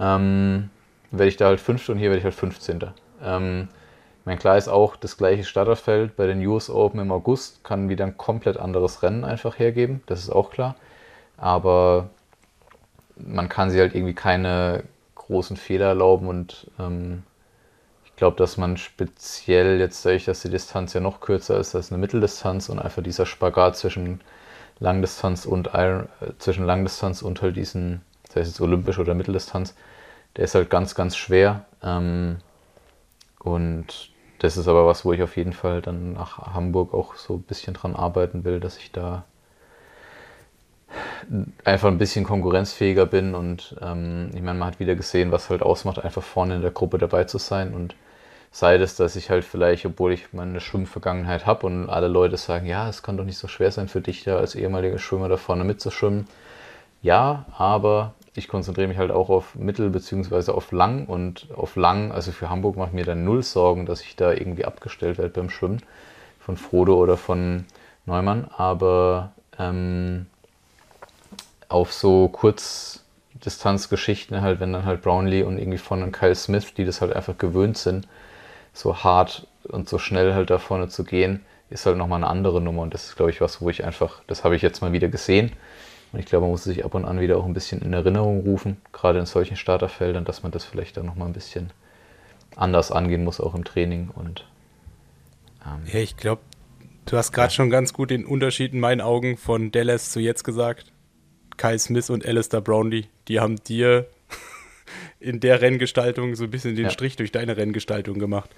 Ähm, 0.00 0.68
werde 1.12 1.28
ich 1.28 1.36
da 1.36 1.46
halt 1.46 1.60
Fünfter 1.60 1.92
und 1.92 2.00
hier 2.00 2.08
werde 2.08 2.18
ich 2.18 2.24
halt 2.24 2.34
15. 2.34 2.90
Ähm, 3.22 3.68
mein 4.24 4.38
klar 4.40 4.58
ist 4.58 4.66
auch, 4.66 4.96
das 4.96 5.16
gleiche 5.16 5.44
Starterfeld 5.44 6.16
bei 6.16 6.26
den 6.26 6.44
US 6.44 6.68
Open 6.70 6.98
im 6.98 7.12
August 7.12 7.62
kann 7.62 7.88
wieder 7.88 8.04
ein 8.04 8.16
komplett 8.16 8.56
anderes 8.56 9.04
Rennen 9.04 9.22
einfach 9.22 9.60
hergeben, 9.60 10.02
das 10.06 10.18
ist 10.18 10.30
auch 10.30 10.50
klar. 10.50 10.74
Aber 11.36 12.10
man 13.14 13.48
kann 13.48 13.70
sie 13.70 13.78
halt 13.78 13.94
irgendwie 13.94 14.14
keine 14.14 14.82
großen 15.14 15.56
Fehler 15.56 15.86
erlauben 15.86 16.26
und 16.26 16.68
ähm, 16.80 17.22
ich 18.16 18.18
glaube, 18.18 18.38
dass 18.38 18.56
man 18.56 18.78
speziell 18.78 19.78
jetzt 19.78 20.06
dadurch, 20.06 20.24
dass 20.24 20.40
die 20.40 20.48
Distanz 20.48 20.94
ja 20.94 21.02
noch 21.02 21.20
kürzer 21.20 21.60
ist 21.60 21.74
als 21.74 21.92
eine 21.92 22.00
Mitteldistanz 22.00 22.70
und 22.70 22.78
einfach 22.78 23.02
dieser 23.02 23.26
Spagat 23.26 23.76
zwischen 23.76 24.22
Langdistanz 24.78 25.44
und 25.44 25.74
äh, 25.74 26.04
zwischen 26.38 26.64
Langdistanz 26.64 27.20
und 27.20 27.42
halt 27.42 27.56
diesen, 27.56 28.00
sei 28.30 28.40
es 28.40 28.48
jetzt 28.48 28.62
olympisch 28.62 28.98
oder 28.98 29.12
Mitteldistanz, 29.12 29.74
der 30.34 30.44
ist 30.44 30.54
halt 30.54 30.70
ganz, 30.70 30.94
ganz 30.94 31.14
schwer. 31.14 31.66
Ähm, 31.82 32.38
und 33.38 34.08
das 34.38 34.56
ist 34.56 34.66
aber 34.66 34.86
was, 34.86 35.04
wo 35.04 35.12
ich 35.12 35.22
auf 35.22 35.36
jeden 35.36 35.52
Fall 35.52 35.82
dann 35.82 36.14
nach 36.14 36.38
Hamburg 36.38 36.94
auch 36.94 37.16
so 37.16 37.34
ein 37.34 37.42
bisschen 37.42 37.74
dran 37.74 37.94
arbeiten 37.94 38.44
will, 38.44 38.60
dass 38.60 38.78
ich 38.78 38.92
da 38.92 39.26
einfach 41.64 41.88
ein 41.88 41.98
bisschen 41.98 42.24
konkurrenzfähiger 42.24 43.04
bin 43.04 43.34
und 43.34 43.76
ähm, 43.82 44.30
ich 44.32 44.40
meine, 44.40 44.58
man 44.58 44.68
hat 44.68 44.80
wieder 44.80 44.94
gesehen, 44.94 45.32
was 45.32 45.50
halt 45.50 45.60
ausmacht, 45.60 46.02
einfach 46.02 46.22
vorne 46.22 46.54
in 46.54 46.62
der 46.62 46.70
Gruppe 46.70 46.96
dabei 46.96 47.24
zu 47.24 47.36
sein 47.36 47.74
und 47.74 47.94
sei 48.56 48.76
es, 48.76 48.96
dass 48.96 49.16
ich 49.16 49.28
halt 49.28 49.44
vielleicht, 49.44 49.84
obwohl 49.84 50.14
ich 50.14 50.32
meine 50.32 50.60
Schwimmvergangenheit 50.60 51.44
habe 51.44 51.66
und 51.66 51.90
alle 51.90 52.08
Leute 52.08 52.38
sagen, 52.38 52.64
ja, 52.64 52.88
es 52.88 53.02
kann 53.02 53.18
doch 53.18 53.24
nicht 53.24 53.36
so 53.36 53.48
schwer 53.48 53.70
sein 53.70 53.86
für 53.86 54.00
dich 54.00 54.24
da 54.24 54.38
als 54.38 54.54
ehemaliger 54.54 54.98
Schwimmer 54.98 55.28
da 55.28 55.36
vorne 55.36 55.62
mitzuschwimmen. 55.62 56.26
Ja, 57.02 57.44
aber 57.58 58.14
ich 58.32 58.48
konzentriere 58.48 58.88
mich 58.88 58.96
halt 58.96 59.10
auch 59.10 59.28
auf 59.28 59.56
Mittel- 59.56 59.90
bzw. 59.90 60.52
auf 60.52 60.72
Lang 60.72 61.04
und 61.04 61.48
auf 61.54 61.76
Lang, 61.76 62.12
also 62.12 62.32
für 62.32 62.48
Hamburg 62.48 62.78
mache 62.78 62.88
ich 62.88 62.94
mir 62.94 63.04
dann 63.04 63.26
null 63.26 63.42
Sorgen, 63.42 63.84
dass 63.84 64.00
ich 64.00 64.16
da 64.16 64.32
irgendwie 64.32 64.64
abgestellt 64.64 65.18
werde 65.18 65.34
beim 65.34 65.50
Schwimmen 65.50 65.82
von 66.40 66.56
Frodo 66.56 66.94
oder 66.94 67.18
von 67.18 67.66
Neumann, 68.06 68.48
aber 68.56 69.32
ähm, 69.58 70.24
auf 71.68 71.92
so 71.92 72.28
Kurzdistanzgeschichten 72.28 74.40
halt, 74.40 74.60
wenn 74.60 74.72
dann 74.72 74.86
halt 74.86 75.02
Brownlee 75.02 75.42
und 75.42 75.58
irgendwie 75.58 75.76
von 75.76 76.10
Kyle 76.10 76.34
Smith, 76.34 76.72
die 76.72 76.86
das 76.86 77.02
halt 77.02 77.14
einfach 77.14 77.36
gewöhnt 77.36 77.76
sind, 77.76 78.08
so 78.76 79.02
hart 79.02 79.46
und 79.64 79.88
so 79.88 79.98
schnell 79.98 80.34
halt 80.34 80.50
da 80.50 80.58
vorne 80.58 80.88
zu 80.88 81.04
gehen, 81.04 81.44
ist 81.70 81.86
halt 81.86 81.96
nochmal 81.96 82.18
eine 82.18 82.28
andere 82.28 82.60
Nummer 82.60 82.82
und 82.82 82.94
das 82.94 83.06
ist, 83.06 83.16
glaube 83.16 83.30
ich, 83.30 83.40
was, 83.40 83.60
wo 83.60 83.70
ich 83.70 83.84
einfach, 83.84 84.22
das 84.26 84.44
habe 84.44 84.54
ich 84.54 84.62
jetzt 84.62 84.82
mal 84.82 84.92
wieder 84.92 85.08
gesehen 85.08 85.52
und 86.12 86.20
ich 86.20 86.26
glaube, 86.26 86.44
man 86.44 86.52
muss 86.52 86.64
sich 86.64 86.84
ab 86.84 86.94
und 86.94 87.04
an 87.04 87.20
wieder 87.20 87.38
auch 87.38 87.44
ein 87.44 87.54
bisschen 87.54 87.82
in 87.82 87.92
Erinnerung 87.92 88.40
rufen, 88.40 88.80
gerade 88.92 89.18
in 89.18 89.26
solchen 89.26 89.56
Starterfeldern, 89.56 90.24
dass 90.24 90.42
man 90.42 90.52
das 90.52 90.64
vielleicht 90.64 90.96
dann 90.96 91.06
nochmal 91.06 91.28
ein 91.28 91.32
bisschen 91.32 91.70
anders 92.54 92.92
angehen 92.92 93.24
muss, 93.24 93.40
auch 93.40 93.54
im 93.54 93.64
Training. 93.64 94.10
Und, 94.14 94.46
ähm, 95.64 95.82
ja, 95.92 96.00
ich 96.00 96.16
glaube, 96.16 96.42
du 97.06 97.16
hast 97.16 97.32
gerade 97.32 97.48
ja. 97.48 97.56
schon 97.56 97.70
ganz 97.70 97.92
gut 97.92 98.10
den 98.10 98.24
Unterschied 98.24 98.72
in 98.72 98.80
meinen 98.80 99.00
Augen 99.00 99.36
von 99.36 99.72
Dallas 99.72 100.10
zu 100.10 100.20
jetzt 100.20 100.44
gesagt. 100.44 100.92
Kyle 101.56 101.78
Smith 101.78 102.10
und 102.10 102.24
Alistair 102.24 102.60
Brownlee, 102.60 103.06
die 103.28 103.40
haben 103.40 103.56
dir 103.56 104.06
in 105.20 105.40
der 105.40 105.60
Renngestaltung 105.60 106.34
so 106.34 106.44
ein 106.44 106.50
bisschen 106.50 106.76
den 106.76 106.86
ja. 106.86 106.90
Strich 106.90 107.16
durch 107.16 107.32
deine 107.32 107.56
Renngestaltung 107.56 108.18
gemacht. 108.18 108.50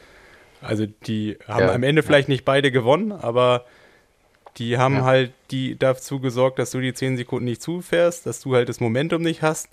Also 0.60 0.86
die 1.06 1.38
haben 1.46 1.66
ja, 1.66 1.72
am 1.72 1.82
Ende 1.82 2.02
vielleicht 2.02 2.28
nicht 2.28 2.44
beide 2.44 2.72
gewonnen, 2.72 3.12
aber 3.12 3.64
die 4.56 4.76
haben 4.76 4.96
ja. 4.96 5.04
halt 5.04 5.32
die 5.50 5.78
dazu 5.78 6.20
gesorgt, 6.20 6.58
dass 6.58 6.72
du 6.72 6.80
die 6.80 6.92
10 6.92 7.16
Sekunden 7.16 7.44
nicht 7.44 7.62
zufährst, 7.62 8.26
dass 8.26 8.40
du 8.40 8.54
halt 8.54 8.68
das 8.68 8.80
Momentum 8.80 9.22
nicht 9.22 9.42
hast 9.42 9.68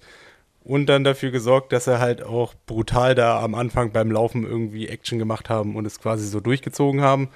und 0.64 0.88
dann 0.88 1.04
dafür 1.04 1.32
gesorgt, 1.32 1.72
dass 1.72 1.88
er 1.88 2.00
halt 2.00 2.24
auch 2.24 2.54
brutal 2.66 3.16
da 3.16 3.42
am 3.42 3.56
Anfang 3.56 3.92
beim 3.92 4.12
Laufen 4.12 4.46
irgendwie 4.46 4.88
Action 4.88 5.18
gemacht 5.18 5.50
haben 5.50 5.76
und 5.76 5.86
es 5.86 6.00
quasi 6.00 6.28
so 6.28 6.40
durchgezogen 6.40 7.02
haben. 7.02 7.30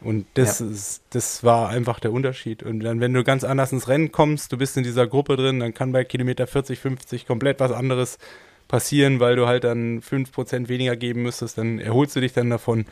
Und 0.00 0.26
das, 0.34 0.60
ja. 0.60 0.66
ist, 0.66 1.02
das 1.10 1.44
war 1.44 1.68
einfach 1.68 2.00
der 2.00 2.12
Unterschied. 2.12 2.62
Und 2.62 2.80
dann, 2.80 3.00
wenn 3.00 3.12
du 3.12 3.22
ganz 3.22 3.44
anders 3.44 3.72
ins 3.72 3.88
Rennen 3.88 4.12
kommst, 4.12 4.50
du 4.50 4.56
bist 4.56 4.76
in 4.76 4.82
dieser 4.82 5.06
Gruppe 5.06 5.36
drin, 5.36 5.60
dann 5.60 5.74
kann 5.74 5.92
bei 5.92 6.04
Kilometer 6.04 6.46
40, 6.46 6.78
50 6.78 7.26
komplett 7.26 7.60
was 7.60 7.70
anderes 7.70 8.18
passieren, 8.70 9.18
weil 9.18 9.36
du 9.36 9.46
halt 9.46 9.64
dann 9.64 10.00
5% 10.00 10.68
weniger 10.68 10.96
geben 10.96 11.22
müsstest, 11.22 11.58
dann 11.58 11.80
erholst 11.80 12.14
du 12.14 12.20
dich 12.20 12.32
dann 12.32 12.48
davon. 12.50 12.86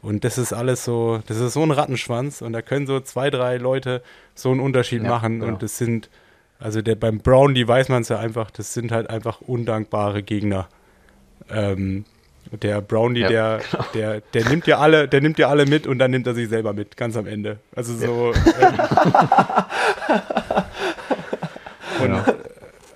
Und 0.00 0.24
das 0.24 0.38
ist 0.38 0.52
alles 0.52 0.84
so, 0.84 1.20
das 1.26 1.38
ist 1.38 1.52
so 1.52 1.62
ein 1.62 1.70
Rattenschwanz 1.70 2.40
und 2.40 2.52
da 2.52 2.62
können 2.62 2.86
so 2.86 3.00
zwei, 3.00 3.30
drei 3.30 3.58
Leute 3.58 4.02
so 4.34 4.50
einen 4.50 4.60
Unterschied 4.60 5.02
ja, 5.02 5.08
machen. 5.08 5.40
Genau. 5.40 5.52
Und 5.52 5.62
das 5.62 5.76
sind, 5.76 6.08
also 6.58 6.80
der, 6.82 6.94
beim 6.94 7.18
Brown, 7.18 7.54
die 7.54 7.66
weiß 7.68 7.88
man 7.88 8.02
es 8.02 8.08
ja 8.08 8.18
einfach, 8.18 8.50
das 8.50 8.72
sind 8.74 8.90
halt 8.90 9.10
einfach 9.10 9.40
undankbare 9.40 10.22
Gegner. 10.22 10.68
Ähm, 11.50 12.04
der 12.62 12.80
Brownie, 12.80 13.20
ja, 13.20 13.28
der, 13.28 13.60
genau. 13.70 13.84
der, 13.94 14.20
der 14.20 14.48
nimmt 14.48 14.66
ja 14.66 14.78
alle, 14.78 15.08
der 15.08 15.20
nimmt 15.20 15.38
ja 15.38 15.48
alle 15.48 15.66
mit 15.66 15.86
und 15.86 15.98
dann 15.98 16.10
nimmt 16.10 16.26
er 16.26 16.34
sich 16.34 16.48
selber 16.48 16.72
mit, 16.72 16.96
ganz 16.96 17.16
am 17.16 17.26
Ende. 17.26 17.58
Also 17.74 17.94
so. 17.94 18.32
Ja. 18.60 19.68
Ähm, 22.00 22.14
und, 22.14 22.24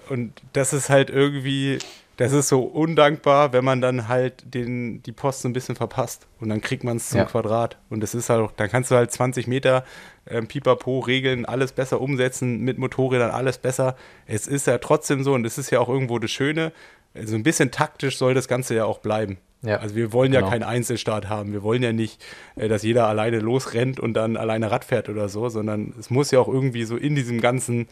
und 0.09 0.33
das 0.55 0.73
ist 0.73 0.89
halt 0.89 1.11
irgendwie, 1.11 1.79
das 2.23 2.33
ist 2.33 2.49
so 2.49 2.63
undankbar, 2.63 3.53
wenn 3.53 3.65
man 3.65 3.81
dann 3.81 4.07
halt 4.07 4.55
den, 4.55 5.03
die 5.03 5.11
Post 5.11 5.43
so 5.43 5.49
ein 5.49 5.53
bisschen 5.53 5.75
verpasst 5.75 6.29
und 6.39 6.51
dann 6.51 6.61
kriegt 6.61 6.85
man 6.85 6.99
es 6.99 7.09
zum 7.09 7.19
ja. 7.19 7.25
Quadrat. 7.25 7.79
Und 7.91 8.01
das 8.01 8.15
ist 8.15 8.31
halt, 8.31 8.51
dann 8.59 8.71
kannst 8.71 8.93
du 8.93 8.95
halt 8.95 9.11
20 9.11 9.49
Meter 9.49 9.85
ähm, 10.29 10.47
Pipapo 10.47 11.01
regeln, 11.01 11.47
alles 11.47 11.73
besser 11.73 12.01
umsetzen, 12.01 12.61
mit 12.61 12.79
Motorrädern 12.79 13.33
alles 13.33 13.59
besser. 13.59 13.97
Es 14.27 14.47
ist 14.47 14.69
ja 14.69 14.79
trotzdem 14.79 15.25
so 15.25 15.35
und 15.35 15.45
es 15.45 15.59
ist 15.59 15.71
ja 15.71 15.81
auch 15.81 15.89
irgendwo 15.89 16.21
das 16.21 16.31
Schöne, 16.31 16.73
so 17.15 17.21
also 17.21 17.35
ein 17.35 17.43
bisschen 17.43 17.73
taktisch 17.73 18.19
soll 18.19 18.35
das 18.35 18.47
Ganze 18.47 18.77
ja 18.77 18.85
auch 18.85 18.99
bleiben. 18.99 19.39
Ja, 19.63 19.79
also 19.79 19.95
wir 19.97 20.13
wollen 20.13 20.33
genau. 20.33 20.45
ja 20.45 20.51
keinen 20.51 20.65
Einzelstart 20.65 21.29
haben. 21.29 21.53
Wir 21.53 21.63
wollen 21.63 21.83
ja 21.83 21.93
nicht, 21.93 22.25
äh, 22.55 22.69
dass 22.69 22.83
jeder 22.85 23.09
alleine 23.09 23.41
losrennt 23.41 23.99
und 23.99 24.15
dann 24.15 24.37
alleine 24.37 24.71
Rad 24.71 24.85
fährt 24.85 25.09
oder 25.09 25.29
so, 25.29 25.49
sondern 25.49 25.93
es 25.99 26.11
muss 26.11 26.31
ja 26.31 26.39
auch 26.39 26.49
irgendwie 26.49 26.85
so 26.85 26.97
in 26.97 27.15
diesem 27.15 27.41
ganzen 27.41 27.89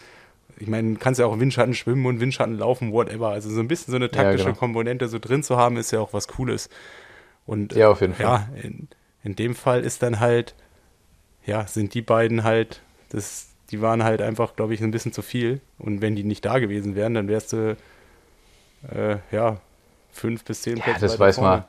ich 0.61 0.69
meine, 0.69 0.97
kannst 0.97 1.19
ja 1.19 1.27
auch 1.27 1.41
Windschatten 1.41 1.73
schwimmen 1.75 2.05
und 2.05 2.21
Windschatten 2.21 2.59
laufen, 2.59 2.93
whatever. 2.93 3.31
Also 3.31 3.49
so 3.49 3.61
ein 3.61 3.69
bisschen 3.69 3.93
so 3.93 3.97
eine 3.97 4.11
taktische 4.11 4.45
ja, 4.45 4.51
genau. 4.51 4.59
Komponente 4.59 5.09
so 5.09 5.19
drin 5.19 5.43
zu 5.43 5.57
haben, 5.57 5.79
ist 5.79 5.91
ja 5.91 6.01
auch 6.01 6.13
was 6.13 6.29
Cooles. 6.29 6.69
Und 7.47 7.75
ja, 7.75 7.89
auf 7.89 8.03
jeden 8.03 8.15
Fall. 8.15 8.27
Ja, 8.27 8.49
in, 8.63 8.89
in 9.25 9.37
dem 9.37 9.55
Fall 9.55 9.81
ist 9.81 10.03
dann 10.03 10.21
halt, 10.21 10.55
ja, 11.47 11.67
sind 11.67 11.95
die 11.95 12.03
beiden 12.03 12.45
halt, 12.45 12.83
das, 13.09 13.49
die 13.71 13.81
waren 13.81 14.05
halt 14.05 14.21
einfach, 14.21 14.55
glaube 14.55 14.75
ich, 14.75 14.83
ein 14.83 14.91
bisschen 14.91 15.15
zu 15.15 15.23
viel. 15.23 15.63
Und 15.79 16.03
wenn 16.03 16.15
die 16.15 16.25
nicht 16.25 16.45
da 16.45 16.59
gewesen 16.59 16.95
wären, 16.95 17.15
dann 17.15 17.29
wärst 17.29 17.55
du, 17.55 17.79
äh, 18.95 19.17
ja, 19.33 19.57
fünf 20.13 20.45
bis 20.45 20.61
zehn 20.61 20.75
Plätze 20.75 20.91
ja, 20.91 20.99
das 20.99 21.19
weiß 21.19 21.37
vorne. 21.37 21.51
man. 21.51 21.65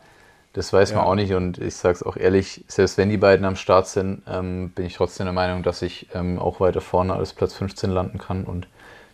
Das 0.54 0.74
weiß 0.74 0.92
ja. 0.92 0.98
man 0.98 1.06
auch 1.06 1.16
nicht 1.16 1.34
und 1.34 1.60
ich 1.60 1.76
sage 1.76 1.96
es 1.96 2.04
auch 2.04 2.18
ehrlich, 2.18 2.66
selbst 2.68 2.98
wenn 2.98 3.08
die 3.08 3.16
beiden 3.16 3.46
am 3.46 3.56
Start 3.56 3.88
sind, 3.88 4.24
ähm, 4.28 4.72
bin 4.72 4.86
ich 4.86 4.96
trotzdem 4.96 5.26
der 5.26 5.32
Meinung, 5.32 5.64
dass 5.64 5.82
ich 5.82 6.10
ähm, 6.14 6.40
auch 6.40 6.60
weiter 6.60 6.82
vorne 6.82 7.14
als 7.14 7.32
Platz 7.32 7.54
15 7.54 7.90
landen 7.90 8.18
kann 8.18 8.44
und 8.44 8.68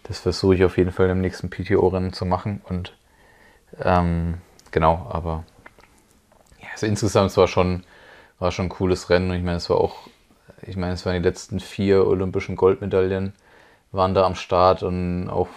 das 0.07 0.19
versuche 0.19 0.55
ich 0.55 0.63
auf 0.63 0.77
jeden 0.77 0.91
Fall 0.91 1.09
im 1.09 1.21
nächsten 1.21 1.49
PTO-Rennen 1.49 2.13
zu 2.13 2.25
machen. 2.25 2.61
Und 2.67 2.93
ähm, 3.79 4.35
genau, 4.71 5.07
aber 5.09 5.43
ja, 6.59 6.67
also 6.73 6.85
insgesamt 6.85 7.35
war 7.37 7.47
schon, 7.47 7.83
war 8.39 8.51
schon 8.51 8.65
ein 8.67 8.69
cooles 8.69 9.09
Rennen. 9.09 9.31
Und 9.31 9.37
ich 9.37 9.43
meine, 9.43 9.57
es 9.57 9.69
war 9.69 9.77
auch, 9.77 10.07
ich 10.61 10.77
meine, 10.77 10.93
es 10.93 11.05
waren 11.05 11.21
die 11.21 11.27
letzten 11.27 11.59
vier 11.59 12.07
olympischen 12.07 12.55
Goldmedaillen 12.55 13.33
waren 13.91 14.13
da 14.13 14.25
am 14.25 14.35
Start 14.35 14.83
und 14.83 15.29
auch 15.29 15.47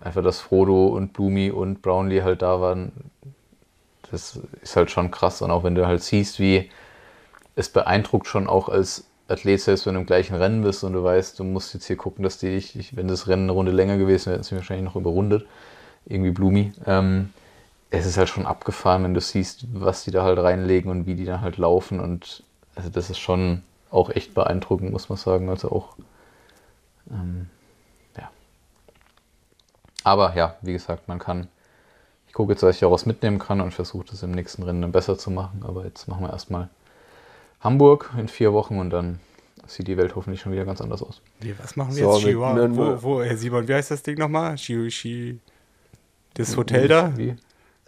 einfach, 0.00 0.22
dass 0.22 0.40
Frodo 0.40 0.88
und 0.88 1.12
Blumi 1.12 1.50
und 1.50 1.82
Brownlee 1.82 2.22
halt 2.22 2.42
da 2.42 2.60
waren, 2.60 2.92
das 4.10 4.38
ist 4.62 4.76
halt 4.76 4.90
schon 4.90 5.10
krass. 5.10 5.42
Und 5.42 5.50
auch 5.50 5.64
wenn 5.64 5.74
du 5.74 5.86
halt 5.86 6.02
siehst, 6.02 6.38
wie 6.38 6.70
es 7.54 7.68
beeindruckt 7.68 8.26
schon 8.26 8.48
auch 8.48 8.68
als 8.68 9.08
Athlet, 9.28 9.60
selbst 9.60 9.86
wenn 9.86 9.94
du 9.94 10.00
im 10.00 10.06
gleichen 10.06 10.36
Rennen 10.36 10.62
bist 10.62 10.84
und 10.84 10.92
du 10.92 11.02
weißt, 11.02 11.38
du 11.38 11.44
musst 11.44 11.74
jetzt 11.74 11.86
hier 11.86 11.96
gucken, 11.96 12.22
dass 12.22 12.38
die 12.38 12.50
dich, 12.50 12.96
wenn 12.96 13.08
das 13.08 13.26
Rennen 13.26 13.44
eine 13.44 13.52
Runde 13.52 13.72
länger 13.72 13.96
gewesen 13.96 14.26
wäre, 14.26 14.36
hätten 14.36 14.44
sie 14.44 14.56
wahrscheinlich 14.56 14.84
noch 14.84 14.96
überrundet. 14.96 15.46
Irgendwie 16.04 16.30
Blumi. 16.30 16.72
Ähm, 16.86 17.30
es 17.90 18.06
ist 18.06 18.16
halt 18.16 18.28
schon 18.28 18.46
abgefahren, 18.46 19.02
wenn 19.04 19.14
du 19.14 19.20
siehst, 19.20 19.66
was 19.72 20.04
die 20.04 20.12
da 20.12 20.22
halt 20.22 20.38
reinlegen 20.38 20.90
und 20.90 21.06
wie 21.06 21.14
die 21.14 21.24
dann 21.24 21.40
halt 21.40 21.56
laufen. 21.56 21.98
Und 21.98 22.44
also 22.76 22.88
das 22.88 23.10
ist 23.10 23.18
schon 23.18 23.62
auch 23.90 24.10
echt 24.10 24.34
beeindruckend, 24.34 24.92
muss 24.92 25.08
man 25.08 25.18
sagen. 25.18 25.48
Also 25.48 25.70
auch, 25.72 25.96
ähm, 27.10 27.48
ja. 28.16 28.30
Aber 30.04 30.36
ja, 30.36 30.54
wie 30.62 30.72
gesagt, 30.72 31.08
man 31.08 31.18
kann, 31.18 31.48
ich 32.28 32.32
gucke 32.32 32.52
jetzt, 32.52 32.62
dass 32.62 32.76
ich 32.76 32.82
was 32.82 33.06
mitnehmen 33.06 33.40
kann 33.40 33.60
und 33.60 33.74
versuche 33.74 34.06
das 34.08 34.22
im 34.22 34.30
nächsten 34.30 34.62
Rennen 34.62 34.82
dann 34.82 34.92
besser 34.92 35.18
zu 35.18 35.32
machen. 35.32 35.64
Aber 35.66 35.84
jetzt 35.84 36.06
machen 36.06 36.22
wir 36.22 36.30
erstmal 36.30 36.68
Hamburg 37.60 38.10
in 38.18 38.28
vier 38.28 38.52
Wochen 38.52 38.78
und 38.78 38.90
dann 38.90 39.20
sieht 39.66 39.88
die 39.88 39.96
Welt 39.96 40.14
hoffentlich 40.14 40.40
schon 40.40 40.52
wieder 40.52 40.64
ganz 40.64 40.80
anders 40.80 41.02
aus. 41.02 41.20
Wie, 41.40 41.54
was 41.58 41.76
machen 41.76 41.96
wir 41.96 42.04
So, 42.04 42.12
jetzt? 42.14 42.24
Chihuahua? 42.26 42.68
Wo, 42.70 43.02
wo, 43.02 43.22
Herr 43.22 43.36
Simon, 43.36 43.66
wie 43.66 43.74
heißt 43.74 43.90
das 43.90 44.02
Ding 44.02 44.18
nochmal? 44.18 44.56
Shi, 44.58 44.90
Shi, 44.90 45.38
das 46.34 46.56
Hotel 46.56 46.86
da? 46.86 47.12
Wie? 47.16 47.34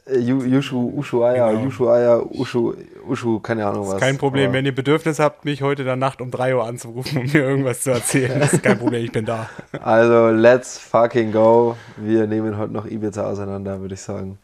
Äh, 0.06 0.18
Yushu, 0.18 0.92
Ushuaia, 0.96 1.52
Genau. 1.52 1.66
Ushuaia, 1.68 2.18
Ushu, 2.18 2.74
Ushu, 3.06 3.38
keine 3.40 3.66
Ahnung 3.66 3.86
was. 3.86 3.94
Ist 3.94 4.00
kein 4.00 4.18
Problem, 4.18 4.46
Aber 4.46 4.54
wenn 4.54 4.66
ihr 4.66 4.74
Bedürfnis 4.74 5.18
habt, 5.18 5.44
mich 5.44 5.62
heute 5.62 5.82
in 5.82 5.86
der 5.86 5.96
Nacht 5.96 6.20
um 6.20 6.30
3 6.30 6.56
Uhr 6.56 6.64
anzurufen, 6.64 7.18
um 7.18 7.24
mir 7.26 7.44
irgendwas 7.44 7.82
zu 7.82 7.90
erzählen. 7.90 8.40
Das 8.40 8.54
ist 8.54 8.62
kein 8.62 8.78
Problem, 8.78 9.04
ich 9.04 9.12
bin 9.12 9.26
da. 9.26 9.48
Also, 9.80 10.30
let's 10.30 10.78
fucking 10.78 11.30
go. 11.30 11.76
Wir 11.96 12.26
nehmen 12.26 12.56
heute 12.56 12.72
noch 12.72 12.86
Ibiza 12.86 13.30
auseinander, 13.30 13.80
würde 13.80 13.94
ich 13.94 14.00
sagen. 14.00 14.38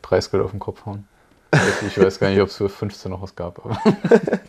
Preisgeld 0.00 0.42
auf 0.42 0.50
den 0.50 0.60
Kopf 0.60 0.86
hauen. 0.86 1.06
Ich 1.86 1.98
weiß 1.98 2.18
gar 2.18 2.30
nicht, 2.30 2.40
ob 2.40 2.48
es 2.48 2.56
für 2.56 2.68
15 2.68 3.10
noch 3.10 3.22
was 3.22 3.34
gab. 3.36 3.64
Aber 3.64 3.78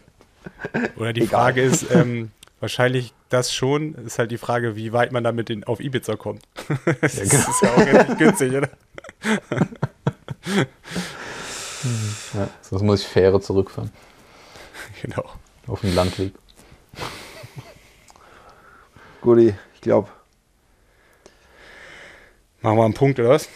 Oder 0.95 1.13
die 1.13 1.27
Frage 1.27 1.61
ist, 1.61 1.91
ähm, 1.91 2.31
wahrscheinlich 2.59 3.13
das 3.29 3.53
schon, 3.53 3.95
ist 3.95 4.19
halt 4.19 4.31
die 4.31 4.37
Frage, 4.37 4.75
wie 4.75 4.93
weit 4.93 5.11
man 5.11 5.23
damit 5.23 5.49
in, 5.49 5.63
auf 5.63 5.79
Ibiza 5.79 6.15
kommt. 6.15 6.43
das 7.01 7.15
ist 7.15 7.61
ja 7.61 7.73
auch 7.73 7.77
richtig 7.77 8.17
günstig, 8.17 8.53
oder? 8.53 8.69
ja, 12.33 12.49
sonst 12.61 12.81
muss 12.83 13.01
ich 13.01 13.07
Fähre 13.07 13.41
zurückfahren. 13.41 13.91
Genau. 15.01 15.25
Auf 15.67 15.81
den 15.81 15.95
Landweg. 15.95 16.33
Guti, 19.21 19.53
ich 19.73 19.81
glaube, 19.81 20.09
Machen 22.63 22.77
wir 22.77 22.85
einen 22.85 22.93
Punkt, 22.93 23.19
oder 23.19 23.29
was? 23.29 23.49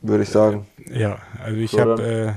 würde 0.00 0.22
ich 0.22 0.30
sagen. 0.30 0.66
Ja, 0.92 1.18
also 1.42 1.56
ich 1.58 1.70
So, 1.70 1.80
habe 1.80 2.02
äh, 2.02 2.32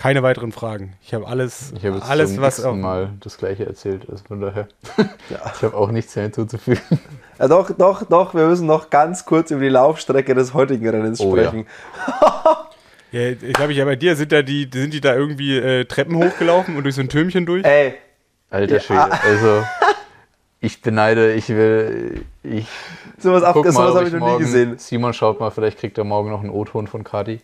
keine 0.00 0.22
weiteren 0.22 0.52
Fragen. 0.52 0.94
Ich 1.02 1.14
habe 1.14 1.26
alles, 1.26 1.72
Ich 1.76 1.84
habe 1.84 1.96
jetzt 1.96 2.08
alles 2.08 2.34
zum 2.34 2.42
was 2.42 2.64
auch, 2.64 2.74
Mal 2.74 3.10
das 3.20 3.38
gleiche 3.38 3.66
erzählt. 3.66 4.08
Also 4.10 4.24
von 4.24 4.40
daher, 4.40 4.68
Ja. 5.30 5.52
ich 5.54 5.62
habe 5.62 5.76
auch 5.76 5.90
nichts 5.90 6.14
mehr 6.16 6.24
hinzuzufügen. 6.24 6.80
Ja, 7.38 7.48
doch, 7.48 7.70
doch, 7.76 8.04
doch, 8.04 8.34
wir 8.34 8.46
müssen 8.46 8.66
noch 8.66 8.90
ganz 8.90 9.24
kurz 9.24 9.50
über 9.50 9.60
die 9.62 9.68
Laufstrecke 9.68 10.34
des 10.34 10.54
heutigen 10.54 10.88
Rennens 10.88 11.20
Oh, 11.20 11.36
ja. 11.36 11.44
sprechen. 11.48 11.66
Ja, 13.12 13.28
ich 13.28 13.52
glaube, 13.52 13.70
ich 13.70 13.78
ja 13.78 13.84
bei 13.84 13.94
dir 13.94 14.16
sind 14.16 14.32
da 14.32 14.42
die, 14.42 14.68
sind 14.72 14.92
die 14.92 15.00
da 15.00 15.14
irgendwie 15.14 15.56
äh, 15.56 15.84
Treppen 15.84 16.16
hochgelaufen 16.16 16.76
und 16.76 16.82
durch 16.82 16.96
so 16.96 17.00
ein 17.00 17.08
Türmchen 17.08 17.46
durch? 17.46 17.64
Ey, 17.64 17.94
Alter 18.50 18.74
Ja. 18.74 18.80
Schwede. 18.80 19.12
Also, 19.22 19.62
ich 20.60 20.82
beneide, 20.82 21.32
ich 21.34 21.48
will, 21.48 22.24
ich 22.42 22.66
sowas, 23.18 23.44
ab, 23.44 23.54
sowas 23.54 23.76
habe 23.94 24.06
ich 24.06 24.12
noch 24.12 24.18
nie 24.18 24.18
morgen, 24.18 24.38
gesehen. 24.42 24.78
Simon 24.78 25.12
schaut 25.12 25.38
mal, 25.38 25.50
vielleicht 25.50 25.78
kriegt 25.78 25.96
er 25.96 26.02
morgen 26.02 26.30
noch 26.30 26.40
einen 26.40 26.50
O-Ton 26.50 26.88
von 26.88 27.04
Kati, 27.04 27.40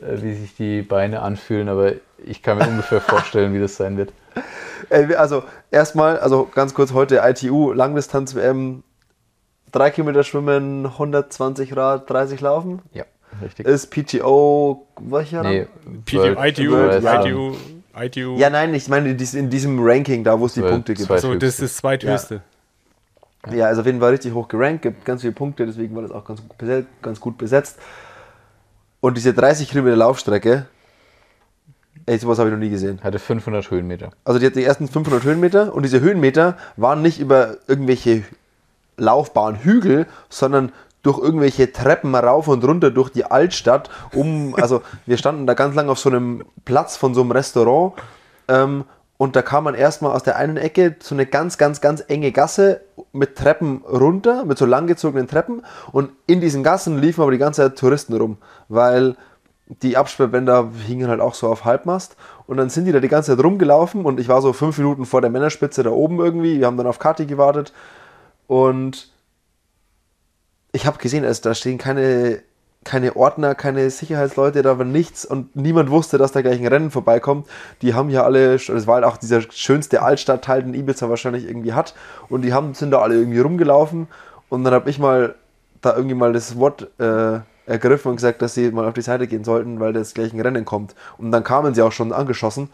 wie 0.00 0.34
sich 0.34 0.54
die 0.56 0.82
Beine 0.82 1.22
anfühlen, 1.22 1.68
aber 1.68 1.92
ich 2.24 2.42
kann 2.42 2.58
mir 2.58 2.68
ungefähr 2.68 3.00
vorstellen, 3.00 3.52
wie 3.54 3.60
das 3.60 3.76
sein 3.76 3.96
wird. 3.96 4.12
Also 4.90 5.44
erstmal, 5.70 6.18
also 6.18 6.48
ganz 6.52 6.74
kurz 6.74 6.92
heute 6.92 7.20
ITU, 7.22 7.72
Langdistanz-WM, 7.72 8.82
3 9.72 9.90
Kilometer 9.90 10.24
schwimmen, 10.24 10.86
120 10.86 11.76
Rad, 11.76 12.08
30 12.10 12.40
laufen. 12.40 12.80
Ja, 12.92 13.04
richtig. 13.42 13.66
Ist 13.66 13.90
PTO, 13.90 14.86
welcher? 15.00 15.42
nee, 15.42 15.66
World- 16.12 16.58
ITU, 16.58 16.74
ja. 16.76 17.24
ITU, 17.24 17.54
ITU. 17.96 18.36
Ja, 18.38 18.50
nein, 18.50 18.74
ich 18.74 18.88
meine 18.88 19.10
in 19.10 19.16
dies- 19.16 19.34
in 19.34 19.50
diesem 19.50 19.78
Ranking, 19.80 20.24
da 20.24 20.40
wo 20.40 20.46
es 20.46 20.54
die 20.54 20.62
Punkte 20.62 20.94
gibt. 20.94 21.06
so, 21.20 21.34
das 21.34 21.50
ist 21.50 21.62
das 21.62 21.76
zweithöchste. 21.76 22.40
Ja, 23.52 23.66
also 23.66 23.82
auf 23.82 23.86
jeden 23.86 24.00
Fall 24.00 24.10
richtig 24.10 24.34
hoch 24.34 24.48
gerankt, 24.48 24.82
gibt 24.82 25.04
ganz 25.04 25.20
viele 25.20 25.34
Punkte, 25.34 25.66
deswegen 25.66 25.94
war 25.94 26.02
das 26.02 26.10
auch 26.10 26.24
ganz 26.24 26.40
gut 26.40 26.58
besetzt. 26.58 26.88
Ganz 27.02 27.20
gut 27.20 27.38
besetzt. 27.38 27.78
Und 29.00 29.16
diese 29.16 29.32
30 29.32 29.70
Kilometer 29.70 29.96
Laufstrecke, 29.96 30.66
ey, 32.06 32.18
sowas 32.18 32.38
habe 32.38 32.48
ich 32.48 32.52
noch 32.52 32.60
nie 32.60 32.70
gesehen. 32.70 33.00
Hatte 33.02 33.18
500 33.18 33.70
Höhenmeter. 33.70 34.10
Also 34.24 34.38
die 34.38 34.46
hat 34.46 34.56
die 34.56 34.64
ersten 34.64 34.88
500 34.88 35.24
Höhenmeter 35.24 35.74
und 35.74 35.84
diese 35.84 36.00
Höhenmeter 36.00 36.56
waren 36.76 37.02
nicht 37.02 37.20
über 37.20 37.56
irgendwelche 37.66 38.24
laufbaren 38.96 39.56
Hügel, 39.56 40.06
sondern 40.28 40.72
durch 41.02 41.18
irgendwelche 41.18 41.72
Treppen 41.72 42.14
rauf 42.14 42.48
und 42.48 42.62
runter 42.62 42.90
durch 42.90 43.10
die 43.10 43.24
Altstadt. 43.24 43.88
Um, 44.12 44.54
also 44.56 44.82
wir 45.06 45.16
standen 45.16 45.46
da 45.46 45.54
ganz 45.54 45.74
lange 45.74 45.90
auf 45.90 45.98
so 45.98 46.10
einem 46.10 46.44
Platz 46.64 46.96
von 46.96 47.14
so 47.14 47.22
einem 47.22 47.30
Restaurant 47.30 47.94
ähm, 48.48 48.84
und 49.20 49.36
da 49.36 49.42
kam 49.42 49.64
man 49.64 49.74
erstmal 49.74 50.16
aus 50.16 50.22
der 50.22 50.36
einen 50.36 50.56
Ecke 50.56 50.96
so 50.98 51.14
eine 51.14 51.26
ganz, 51.26 51.58
ganz, 51.58 51.82
ganz 51.82 52.02
enge 52.08 52.32
Gasse 52.32 52.80
mit 53.12 53.36
Treppen 53.36 53.82
runter, 53.84 54.46
mit 54.46 54.56
so 54.56 54.64
langgezogenen 54.64 55.28
Treppen. 55.28 55.60
Und 55.92 56.12
in 56.26 56.40
diesen 56.40 56.62
Gassen 56.62 56.98
liefen 56.98 57.20
aber 57.20 57.30
die 57.30 57.36
ganze 57.36 57.60
Zeit 57.60 57.78
Touristen 57.78 58.14
rum, 58.14 58.38
weil 58.70 59.16
die 59.66 59.98
Absperrbänder 59.98 60.70
hingen 60.86 61.08
halt 61.08 61.20
auch 61.20 61.34
so 61.34 61.48
auf 61.48 61.66
Halbmast. 61.66 62.16
Und 62.46 62.56
dann 62.56 62.70
sind 62.70 62.86
die 62.86 62.92
da 62.92 63.00
die 63.00 63.08
ganze 63.08 63.36
Zeit 63.36 63.44
rumgelaufen 63.44 64.06
und 64.06 64.18
ich 64.18 64.28
war 64.28 64.40
so 64.40 64.54
fünf 64.54 64.78
Minuten 64.78 65.04
vor 65.04 65.20
der 65.20 65.28
Männerspitze 65.28 65.82
da 65.82 65.90
oben 65.90 66.18
irgendwie, 66.18 66.58
wir 66.58 66.66
haben 66.66 66.78
dann 66.78 66.86
auf 66.86 66.98
Kati 66.98 67.26
gewartet. 67.26 67.74
Und 68.46 69.12
ich 70.72 70.86
habe 70.86 70.96
gesehen, 70.96 71.26
also 71.26 71.42
da 71.42 71.52
stehen 71.54 71.76
keine, 71.76 72.42
keine 72.84 73.14
Ordner, 73.14 73.54
keine 73.54 73.90
Sicherheitsleute, 73.90 74.62
da 74.62 74.78
war 74.78 74.86
nichts 74.86 75.24
und 75.24 75.54
niemand 75.54 75.90
wusste, 75.90 76.16
dass 76.16 76.32
da 76.32 76.40
gleich 76.40 76.58
ein 76.58 76.66
Rennen 76.66 76.90
vorbeikommt. 76.90 77.46
Die 77.82 77.94
haben 77.94 78.08
ja 78.08 78.24
alle, 78.24 78.52
das 78.56 78.86
war 78.86 78.94
halt 78.96 79.04
auch 79.04 79.18
dieser 79.18 79.42
schönste 79.50 80.02
Altstadtteil, 80.02 80.62
den 80.62 80.74
Ibiza 80.74 81.10
wahrscheinlich 81.10 81.44
irgendwie 81.44 81.74
hat 81.74 81.94
und 82.28 82.42
die 82.42 82.54
haben, 82.54 82.74
sind 82.74 82.90
da 82.90 83.00
alle 83.00 83.16
irgendwie 83.16 83.40
rumgelaufen 83.40 84.08
und 84.48 84.64
dann 84.64 84.72
habe 84.72 84.88
ich 84.88 84.98
mal 84.98 85.34
da 85.82 85.94
irgendwie 85.94 86.14
mal 86.14 86.32
das 86.32 86.58
Wort 86.58 86.88
äh, 86.98 87.40
ergriffen 87.66 88.10
und 88.10 88.16
gesagt, 88.16 88.42
dass 88.42 88.54
sie 88.54 88.70
mal 88.70 88.86
auf 88.86 88.94
die 88.94 89.02
Seite 89.02 89.26
gehen 89.26 89.44
sollten, 89.44 89.80
weil 89.80 89.92
das 89.92 90.14
gleich 90.14 90.32
ein 90.32 90.40
Rennen 90.40 90.64
kommt. 90.64 90.94
Und 91.18 91.30
dann 91.30 91.44
kamen 91.44 91.74
sie 91.74 91.82
auch 91.82 91.92
schon 91.92 92.12
angeschossen 92.12 92.68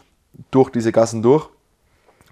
durch 0.51 0.71
diese 0.71 0.91
Gassen 0.91 1.21
durch. 1.21 1.49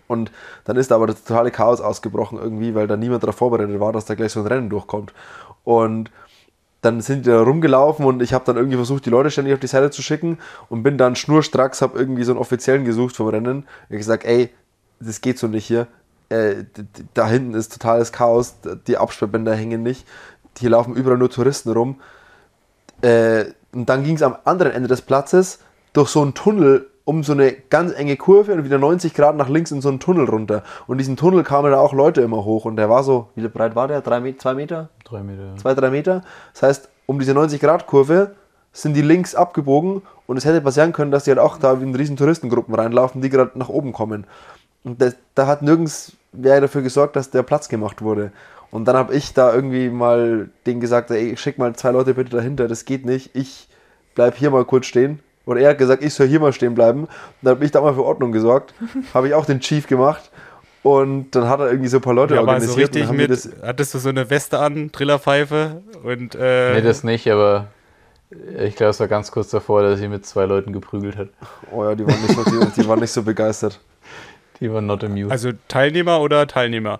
Und 0.07 0.31
dann 0.65 0.75
ist 0.75 0.91
da 0.91 0.95
aber 0.95 1.07
das 1.07 1.23
totale 1.23 1.51
Chaos 1.51 1.81
ausgebrochen 1.81 2.37
irgendwie, 2.37 2.75
weil 2.75 2.87
da 2.87 2.97
niemand 2.97 3.23
darauf 3.23 3.35
vorbereitet 3.35 3.79
war, 3.79 3.93
dass 3.93 4.05
da 4.05 4.15
gleich 4.15 4.31
so 4.31 4.41
ein 4.41 4.47
Rennen 4.47 4.69
durchkommt. 4.69 5.13
Und 5.63 6.11
dann 6.85 7.01
sind 7.01 7.25
die 7.25 7.31
da 7.31 7.41
rumgelaufen 7.41 8.05
und 8.05 8.21
ich 8.21 8.33
habe 8.33 8.45
dann 8.45 8.57
irgendwie 8.57 8.77
versucht, 8.77 9.05
die 9.05 9.09
Leute 9.09 9.31
ständig 9.31 9.53
auf 9.53 9.59
die 9.59 9.67
Seite 9.67 9.89
zu 9.89 10.01
schicken 10.01 10.37
und 10.69 10.83
bin 10.83 10.97
dann 10.97 11.15
schnurstracks, 11.15 11.81
habe 11.81 11.97
irgendwie 11.97 12.23
so 12.23 12.31
einen 12.31 12.39
Offiziellen 12.39 12.85
gesucht 12.85 13.15
vom 13.15 13.27
Rennen. 13.27 13.65
Ich 13.83 13.89
habe 13.89 13.97
gesagt, 13.97 14.25
ey, 14.25 14.51
das 14.99 15.21
geht 15.21 15.39
so 15.39 15.47
nicht 15.47 15.65
hier. 15.65 15.87
Äh, 16.29 16.65
da 17.13 17.27
hinten 17.27 17.55
ist 17.55 17.73
totales 17.73 18.11
Chaos, 18.11 18.55
die 18.87 18.97
Absperrbänder 18.97 19.55
hängen 19.55 19.83
nicht. 19.83 20.07
Hier 20.57 20.69
laufen 20.69 20.95
überall 20.95 21.17
nur 21.17 21.29
Touristen 21.29 21.71
rum. 21.71 21.99
Äh, 23.01 23.45
und 23.73 23.89
dann 23.89 24.03
ging 24.03 24.15
es 24.15 24.21
am 24.21 24.37
anderen 24.45 24.71
Ende 24.71 24.87
des 24.87 25.01
Platzes 25.01 25.59
durch 25.93 26.09
so 26.09 26.21
einen 26.21 26.33
Tunnel 26.33 26.87
um 27.05 27.23
so 27.23 27.33
eine 27.33 27.51
ganz 27.53 27.93
enge 27.93 28.17
Kurve 28.17 28.53
und 28.53 28.63
wieder 28.65 28.79
90 28.79 29.13
Grad 29.13 29.35
nach 29.37 29.47
links 29.47 29.71
in 29.71 29.79
so 29.81 29.89
einen 29.89 29.99
Tunnel 29.99 30.25
runter. 30.25 30.63
Und 30.87 30.97
diesen 30.97 31.15
Tunnel 31.15 31.43
kamen 31.43 31.71
da 31.71 31.77
auch 31.79 31.93
Leute 31.93 32.21
immer 32.21 32.43
hoch 32.43 32.65
und 32.65 32.75
der 32.75 32.89
war 32.89 33.03
so, 33.03 33.29
wie 33.35 33.47
breit 33.47 33.75
war 33.75 33.87
der? 33.87 34.01
Drei, 34.01 34.19
Me- 34.19 34.37
zwei 34.37 34.55
Meter? 34.55 34.89
Drei 35.03 35.21
Meter. 35.21 35.55
zwei, 35.57 35.73
drei 35.75 35.91
Meter. 35.91 36.23
Das 36.53 36.63
heißt, 36.63 36.89
um 37.05 37.19
diese 37.19 37.33
90-Grad-Kurve 37.33 38.31
sind 38.73 38.95
die 38.95 39.01
links 39.03 39.35
abgebogen 39.35 40.01
und 40.27 40.37
es 40.37 40.45
hätte 40.45 40.61
passieren 40.61 40.91
können, 40.93 41.11
dass 41.11 41.23
die 41.25 41.29
halt 41.31 41.39
auch 41.39 41.57
da 41.57 41.73
in 41.73 41.93
riesen 41.95 42.17
Touristengruppen 42.17 42.73
reinlaufen, 42.73 43.21
die 43.21 43.29
gerade 43.29 43.51
nach 43.57 43.69
oben 43.69 43.93
kommen. 43.93 44.25
Und 44.83 45.01
das, 45.01 45.15
da 45.35 45.47
hat 45.47 45.61
nirgends 45.61 46.13
wer 46.31 46.59
dafür 46.59 46.81
gesorgt, 46.81 47.15
dass 47.15 47.29
der 47.29 47.43
Platz 47.43 47.69
gemacht 47.69 48.01
wurde. 48.01 48.31
Und 48.71 48.85
dann 48.87 48.97
habe 48.97 49.13
ich 49.15 49.33
da 49.33 49.53
irgendwie 49.53 49.89
mal 49.89 50.49
denen 50.65 50.81
gesagt, 50.81 51.09
ey, 51.11 51.37
schick 51.37 51.57
mal 51.57 51.73
zwei 51.75 51.91
Leute 51.91 52.13
bitte 52.15 52.31
dahinter, 52.35 52.67
das 52.67 52.83
geht 52.83 53.05
nicht. 53.05 53.33
Ich 53.35 53.69
bleib 54.15 54.35
hier 54.35 54.49
mal 54.51 54.65
kurz 54.65 54.87
stehen. 54.87 55.19
Oder 55.45 55.61
er 55.61 55.69
hat 55.71 55.77
gesagt, 55.77 56.03
ich 56.03 56.13
soll 56.13 56.27
hier 56.27 56.39
mal 56.39 56.53
stehen 56.53 56.75
bleiben. 56.75 57.01
Und 57.03 57.09
dann 57.41 57.55
habe 57.55 57.65
ich 57.65 57.71
da 57.71 57.81
mal 57.81 57.93
für 57.93 58.03
Ordnung 58.03 58.31
gesorgt. 58.31 58.73
habe 59.13 59.27
ich 59.27 59.33
auch 59.33 59.45
den 59.45 59.59
Chief 59.59 59.87
gemacht. 59.87 60.31
Und 60.83 61.31
dann 61.31 61.49
hat 61.49 61.59
er 61.59 61.67
irgendwie 61.69 61.87
so 61.87 61.97
ein 61.97 62.01
paar 62.01 62.13
Leute 62.13 62.35
Ja, 62.35 62.41
so 62.41 62.47
organisiert. 62.47 62.89
und 62.95 63.01
richtig 63.01 63.11
mit, 63.11 63.29
das, 63.31 63.49
hattest 63.63 63.95
du 63.95 63.97
so 63.99 64.09
eine 64.09 64.29
Weste 64.29 64.59
an, 64.59 64.91
Trillerpfeife 64.91 65.81
und 66.03 66.35
äh, 66.35 66.73
Nee, 66.75 66.81
das 66.81 67.03
nicht, 67.03 67.27
aber 67.31 67.67
ich 68.59 68.75
glaube, 68.75 68.91
es 68.91 68.99
war 68.99 69.07
ganz 69.07 69.31
kurz 69.31 69.49
davor, 69.49 69.81
dass 69.81 69.99
sie 69.99 70.07
mit 70.07 70.27
zwei 70.27 70.45
Leuten 70.45 70.73
geprügelt 70.73 71.17
hat. 71.17 71.29
oh 71.71 71.83
ja, 71.83 71.95
die 71.95 72.05
waren 72.05 72.21
nicht 72.21 72.35
so, 72.35 72.43
die, 72.43 72.81
die 72.81 72.87
waren 72.87 72.99
nicht 72.99 73.11
so 73.11 73.23
begeistert. 73.23 73.79
Die 74.59 74.71
waren 74.71 74.85
not 74.85 75.03
amused. 75.03 75.31
also 75.31 75.51
Teilnehmer 75.67 76.21
oder 76.21 76.45
Teilnehmer? 76.45 76.99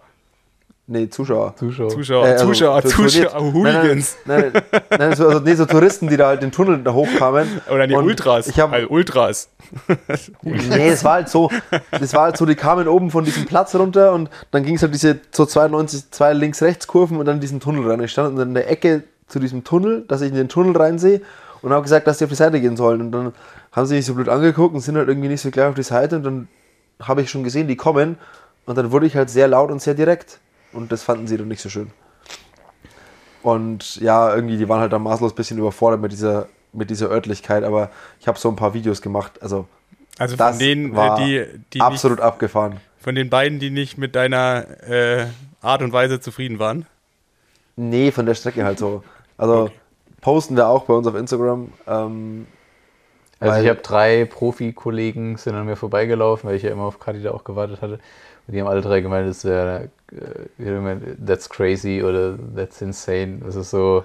Nee, 0.88 1.10
Zuschauer. 1.10 1.56
Zuschauer. 1.56 1.90
Zuschauer, 1.90 2.26
Äh, 2.28 2.32
also, 2.34 2.46
Zuschauer, 2.46 2.84
Zuschauer. 2.84 3.54
Hooligans. 3.54 4.18
Nein, 4.26 4.52
nein, 4.54 4.64
nein, 4.72 4.82
nein 5.00 5.16
so, 5.16 5.28
also, 5.28 5.40
nee, 5.40 5.56
so 5.56 5.66
Touristen, 5.66 6.08
die 6.08 6.16
da 6.18 6.28
halt 6.28 6.44
den 6.44 6.52
Tunnel 6.52 6.84
da 6.84 6.94
hochkamen. 6.94 7.48
Oder 7.72 7.88
die 7.88 7.96
Ultras. 7.96 8.48
Ich 8.48 8.60
hab, 8.60 8.72
also 8.72 8.88
Ultras. 8.90 9.50
Nee, 10.44 10.90
es 10.90 11.04
war 11.04 11.14
halt 11.14 11.30
so, 11.30 11.50
das 11.90 12.14
war 12.14 12.24
halt 12.24 12.38
so, 12.38 12.46
die 12.46 12.54
kamen 12.54 12.88
oben 12.88 13.10
von 13.10 13.26
diesem 13.26 13.46
Platz 13.46 13.74
runter 13.74 14.14
und 14.14 14.30
dann 14.52 14.64
ging 14.64 14.76
es 14.76 14.84
halt 14.84 14.94
diese 14.94 15.20
so 15.32 15.46
92, 15.48 16.12
zwei 16.12 16.34
Links-Rechts-Kurven 16.34 17.18
und 17.18 17.26
dann 17.26 17.40
diesen 17.40 17.60
Tunnel 17.60 17.90
rein. 17.90 18.04
Ich 18.04 18.12
stand 18.12 18.38
in 18.38 18.54
der 18.54 18.70
Ecke 18.70 19.04
zu 19.28 19.40
diesem 19.40 19.64
Tunnel, 19.64 20.06
dass 20.08 20.22
ich 20.22 20.30
in 20.30 20.36
den 20.36 20.50
Tunnel 20.50 20.78
reinsehe 20.78 21.22
und 21.64 21.72
habe 21.72 21.82
gesagt, 21.82 22.06
dass 22.06 22.20
die 22.20 22.26
auf 22.26 22.30
die 22.30 22.36
Seite 22.36 22.62
gehen 22.62 22.78
sollen. 22.78 23.02
Und 23.02 23.12
dann 23.12 23.34
haben 23.72 23.88
sie 23.88 23.96
mich 23.96 24.06
so 24.06 24.14
blöd 24.14 24.30
angeguckt 24.30 24.76
und 24.76 24.82
sind 24.82 24.98
halt 24.98 25.08
irgendwie 25.08 25.30
nicht 25.30 25.42
so 25.42 25.50
gleich 25.50 25.66
auf 25.68 25.76
die 25.76 25.82
Seite 25.82 26.18
und 26.18 26.24
dann 26.24 26.48
habe 27.02 27.24
ich 27.24 27.32
schon 27.32 27.44
gesehen, 27.44 27.68
die 27.68 27.76
kommen 27.76 28.18
und 28.68 28.78
dann 28.78 28.92
wurde 28.92 29.08
ich 29.08 29.16
halt 29.16 29.32
sehr 29.32 29.48
laut 29.48 29.72
und 29.72 29.82
sehr 29.82 29.96
direkt 29.96 30.40
und 30.76 30.92
das 30.92 31.04
fanden 31.04 31.28
sie 31.28 31.38
dann 31.38 31.48
nicht 31.48 31.62
so 31.62 31.70
schön. 31.70 31.92
Und 33.42 33.98
ja, 33.98 34.34
irgendwie, 34.36 34.58
die 34.58 34.68
waren 34.70 34.80
halt 34.82 34.94
dann 34.94 35.04
maßlos 35.04 35.34
ein 35.34 35.36
bisschen 35.36 35.58
überfordert 35.58 36.02
mit 36.02 36.12
dieser, 36.12 36.48
mit 36.74 36.90
dieser 36.90 37.10
Örtlichkeit, 37.10 37.64
aber 37.64 37.92
ich 38.20 38.28
habe 38.28 38.40
so 38.40 38.50
ein 38.50 38.56
paar 38.56 38.74
Videos 38.74 39.02
gemacht, 39.02 39.42
also 39.42 39.68
Also 40.18 40.36
Das 40.36 40.58
von 40.58 40.60
denen, 40.60 40.96
war 40.96 41.20
äh, 41.20 41.48
die, 41.54 41.60
die 41.74 41.80
absolut 41.80 42.20
abgefahren. 42.22 42.74
nicht, 42.74 42.82
von 42.98 43.16
den 43.16 43.30
beiden, 43.30 43.60
die 43.60 43.70
nicht 43.70 43.98
mit 43.98 44.16
deiner 44.16 44.66
äh, 44.90 45.28
Art 45.62 45.82
und 45.82 45.94
Weise 45.94 46.20
zufrieden 46.20 46.60
waren. 46.60 46.88
Nee, 47.76 48.12
von 48.12 48.26
der 48.26 48.36
Strecke 48.36 48.64
halt 48.66 48.80
so. 48.80 49.04
Also 49.38 49.70
posten 50.22 50.56
wir 50.56 50.68
auch 50.68 50.86
bei 50.86 50.94
uns 50.94 51.08
auf 51.08 51.16
Instagram. 51.16 51.74
Ähm, 51.88 52.48
Also 53.40 53.62
ich 53.62 53.70
habe 53.70 53.82
drei 53.82 54.26
Profi-Kollegen 54.26 55.38
sind 55.38 55.56
an 55.56 55.66
mir 55.66 55.76
vorbeigelaufen, 55.76 56.50
weil 56.50 56.56
ich 56.58 56.64
ja 56.64 56.72
immer 56.72 56.84
auf 56.84 57.00
Kati 57.00 57.22
da 57.22 57.32
auch 57.32 57.44
gewartet 57.44 57.82
hatte. 57.82 58.00
Die 58.48 58.62
haben 58.62 58.68
alle 58.68 58.82
drei 58.82 59.02
gemeint, 59.02 59.28
das 59.28 59.44
wäre, 59.44 59.90
äh, 60.12 61.16
that's 61.26 61.50
crazy 61.50 62.04
oder 62.04 62.38
that's 62.56 62.82
insane. 62.82 63.40
Das 63.44 63.56
ist 63.56 63.72
so 63.72 64.04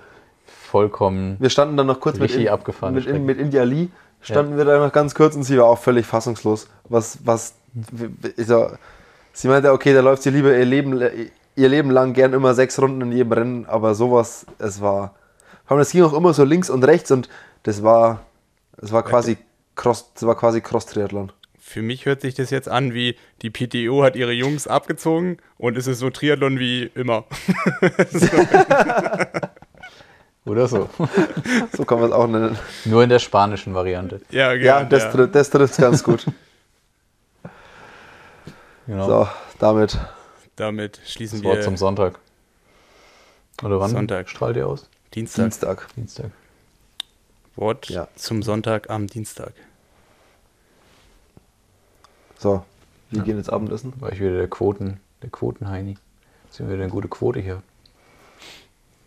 vollkommen 0.70 1.36
wir 1.38 1.50
standen 1.50 1.76
dann 1.76 1.86
noch 1.86 2.00
kurz 2.00 2.18
mit, 2.18 2.34
in, 2.34 2.48
abgefahrene 2.48 3.00
mit, 3.00 3.06
in, 3.06 3.24
mit 3.24 3.38
India 3.38 3.62
Lee, 3.64 3.88
standen 4.20 4.56
wir 4.56 4.64
da 4.64 4.78
noch 4.78 4.92
ganz 4.92 5.14
kurz 5.14 5.34
und 5.34 5.42
sie 5.42 5.58
war 5.58 5.66
auch 5.66 5.78
völlig 5.78 6.06
fassungslos. 6.06 6.68
Was, 6.88 7.18
was, 7.24 7.54
also, 8.38 8.70
sie 9.32 9.48
meinte, 9.48 9.72
okay, 9.72 9.92
da 9.92 10.00
läuft 10.00 10.22
sie 10.22 10.30
lieber 10.30 10.56
ihr 10.56 10.64
Leben, 10.64 11.02
ihr 11.56 11.68
Leben 11.68 11.90
lang 11.90 12.12
gern 12.12 12.32
immer 12.32 12.54
sechs 12.54 12.80
Runden 12.80 13.00
in 13.02 13.12
jedem 13.12 13.32
Rennen, 13.32 13.66
aber 13.66 13.94
sowas, 13.94 14.46
es 14.58 14.80
war, 14.80 15.14
vor 15.64 15.76
allem, 15.76 15.80
das 15.80 15.92
ging 15.92 16.04
auch 16.04 16.12
immer 16.12 16.32
so 16.32 16.44
links 16.44 16.70
und 16.70 16.84
rechts 16.84 17.10
und 17.10 17.28
das 17.64 17.82
war, 17.82 18.20
es 18.80 18.92
war 18.92 19.02
quasi 19.02 19.38
Cross, 19.76 20.12
das 20.14 20.26
war 20.26 20.36
quasi 20.36 20.60
Cross-Triathlon. 20.60 21.32
Für 21.70 21.82
mich 21.82 22.04
hört 22.04 22.20
sich 22.22 22.34
das 22.34 22.50
jetzt 22.50 22.68
an 22.68 22.94
wie 22.94 23.14
die 23.42 23.50
PTO 23.50 24.02
hat 24.02 24.16
ihre 24.16 24.32
Jungs 24.32 24.66
abgezogen 24.66 25.36
und 25.56 25.78
es 25.78 25.86
ist 25.86 26.00
so 26.00 26.10
Triathlon 26.10 26.58
wie 26.58 26.90
immer. 26.96 27.26
oder 30.44 30.66
so. 30.66 30.90
So 31.76 31.84
kann 31.84 32.00
man 32.00 32.08
es 32.10 32.14
auch 32.14 32.26
nennen. 32.26 32.58
Nur 32.86 33.04
in 33.04 33.08
der 33.08 33.20
spanischen 33.20 33.72
Variante. 33.74 34.20
ja, 34.30 34.52
Ja, 34.52 34.80
gern, 34.80 34.88
das, 34.88 35.04
ja. 35.04 35.10
trifft- 35.12 35.34
das 35.36 35.50
trifft 35.50 35.76
ganz 35.78 36.02
gut. 36.02 36.26
Genau. 38.86 39.06
So, 39.06 39.28
damit. 39.60 39.96
Damit 40.56 41.00
schließen 41.06 41.38
das 41.38 41.44
Wort 41.44 41.56
wir 41.58 41.62
zum 41.64 41.76
Sonntag. 41.76 42.18
Oder 43.62 43.78
wann 43.78 43.90
Sonntag. 43.92 44.28
strahlt 44.28 44.56
ihr 44.56 44.66
aus? 44.66 44.88
Dienstag. 45.14 45.44
Dienstag. 45.44 45.86
Dienstag. 45.94 46.30
Wort 47.54 47.88
Ja. 47.88 48.08
zum 48.16 48.42
Sonntag 48.42 48.90
am 48.90 49.06
Dienstag. 49.06 49.52
So, 52.40 52.64
wir 53.10 53.22
gehen 53.22 53.36
jetzt 53.36 53.52
Abendessen. 53.52 53.92
War 54.00 54.10
ich 54.12 54.18
wieder 54.18 54.34
der 54.38 54.48
Quoten, 54.48 54.98
der 55.22 55.28
Quotenheini. 55.28 55.98
Sind 56.48 56.68
wir 56.68 56.72
wieder 56.74 56.84
eine 56.84 56.90
gute 56.90 57.06
Quote 57.08 57.38
hier? 57.38 57.62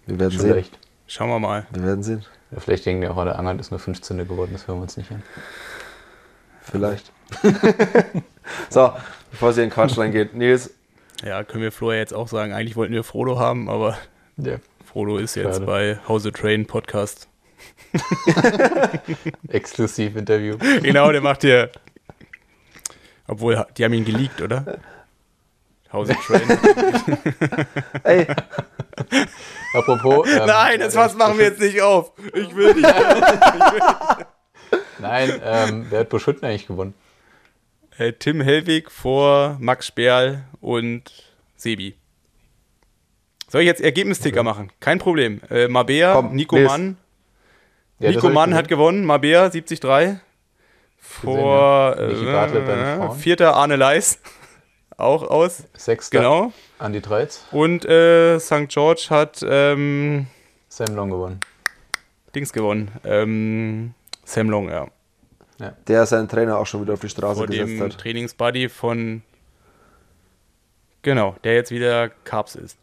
Wir 0.06 0.20
werden 0.20 0.34
Schon 0.34 0.42
sehen. 0.42 0.52
recht. 0.52 0.78
Schauen 1.08 1.30
wir 1.30 1.40
mal. 1.40 1.66
Wir 1.72 1.82
werden 1.84 2.04
sehen. 2.04 2.24
Ja, 2.52 2.60
vielleicht 2.60 2.86
denken 2.86 3.02
die 3.02 3.08
auch, 3.08 3.24
der 3.24 3.40
Angert 3.40 3.60
ist 3.60 3.72
nur 3.72 3.80
15. 3.80 4.20
geworden, 4.28 4.52
das 4.54 4.68
hören 4.68 4.78
wir 4.78 4.84
uns 4.84 4.98
nicht 4.98 5.10
an. 5.12 5.24
Vielleicht. 6.62 7.12
so, 8.70 8.94
bevor 9.32 9.52
sie 9.52 9.64
in 9.64 9.70
den 9.70 9.74
Quatsch 9.74 9.98
reingeht. 9.98 10.36
Nils, 10.36 10.70
Ja, 11.24 11.44
können 11.44 11.64
wir 11.64 11.72
Flo 11.72 11.92
ja 11.92 11.98
jetzt 11.98 12.14
auch 12.14 12.28
sagen. 12.28 12.54
Eigentlich 12.54 12.76
wollten 12.76 12.94
wir 12.94 13.04
Frodo 13.04 13.40
haben, 13.40 13.68
aber 13.68 13.98
Ja. 14.38 14.58
Frodo 14.86 15.18
ist 15.18 15.34
jetzt 15.34 15.56
Schade. 15.56 15.66
bei 15.66 16.00
Hause 16.08 16.32
Train 16.32 16.68
Podcast. 16.68 17.28
Exklusiv-Interview. 19.48 20.58
Genau, 20.84 21.12
der 21.12 21.22
macht 21.22 21.42
hier. 21.42 21.72
Obwohl, 23.28 23.66
die 23.78 23.84
haben 23.86 23.94
ihn 23.94 24.06
geleakt, 24.06 24.42
oder? 24.42 24.80
Hause 25.94 26.16
Train. 26.26 26.42
ey, 28.04 28.26
Apropos. 29.76 30.28
ähm, 30.28 30.46
Nein, 30.48 30.80
das 30.80 30.96
was 30.96 31.16
machen 31.16 31.38
wir 31.38 31.46
jetzt 31.46 31.60
nicht 31.60 31.82
auf. 31.82 32.14
Ich 32.34 32.56
will 32.56 32.74
nicht. 32.74 32.96
Nein, 35.00 35.42
ähm, 35.44 35.86
wer 35.90 36.00
hat 36.02 36.10
Buschütten 36.10 36.46
eigentlich 36.48 36.66
gewonnen? 36.68 36.96
Äh, 37.98 38.14
Tim 38.14 38.42
Hellwig 38.42 38.90
vor 38.90 39.58
Max 39.60 39.86
Sperl 39.88 40.44
und 40.62 41.12
Sebi. 41.56 41.96
Soll 43.48 43.62
ich 43.62 43.68
jetzt 43.68 43.82
Ergebnisticker 43.82 44.42
machen? 44.42 44.72
Kein 44.80 44.98
Problem. 44.98 45.42
Äh, 45.52 45.68
Mabea, 45.68 46.14
Komm, 46.16 46.34
Nico 46.36 46.56
les. 46.58 46.68
Mann. 46.68 46.98
Ja, 48.00 48.10
Nico 48.10 48.30
Mann 48.30 48.56
hat 48.56 48.68
gewonnen, 48.68 49.06
Mabea 49.06 49.50
73 49.50 50.20
vor 51.04 51.98
äh, 51.98 52.08
Michi 52.08 52.26
äh, 52.26 53.06
äh 53.06 53.12
vierter 53.12 53.56
Arne 53.56 53.76
Leis. 53.76 54.20
Auch 54.98 55.24
aus. 55.30 55.64
Sechster. 55.74 56.20
Genau. 56.20 56.54
Andi 56.80 57.02
Treitz. 57.02 57.46
Und 57.52 57.84
äh, 57.86 58.40
St. 58.40 58.70
George 58.70 59.08
hat 59.10 59.44
ähm, 59.48 60.28
Sam 60.70 60.96
Long 60.96 61.10
gewonnen. 61.10 61.40
Dings 62.34 62.54
gewonnen. 62.54 62.92
Ähm, 63.04 63.94
Sam 64.24 64.50
Long, 64.50 64.70
ja. 64.70 64.88
ja. 65.60 65.74
Der 65.88 66.06
seinen 66.06 66.30
Trainer 66.30 66.58
auch 66.58 66.66
schon 66.66 66.82
wieder 66.82 66.94
auf 66.94 67.02
die 67.02 67.10
Straße 67.10 67.38
vor 67.38 67.48
gesetzt 67.48 67.68
dem 67.68 67.82
hat. 67.82 67.98
Trainingsbuddy 67.98 68.70
von. 68.70 69.24
Genau, 71.02 71.36
der 71.44 71.56
jetzt 71.56 71.72
wieder 71.72 72.10
Carbs 72.24 72.56
ist. 72.56 72.78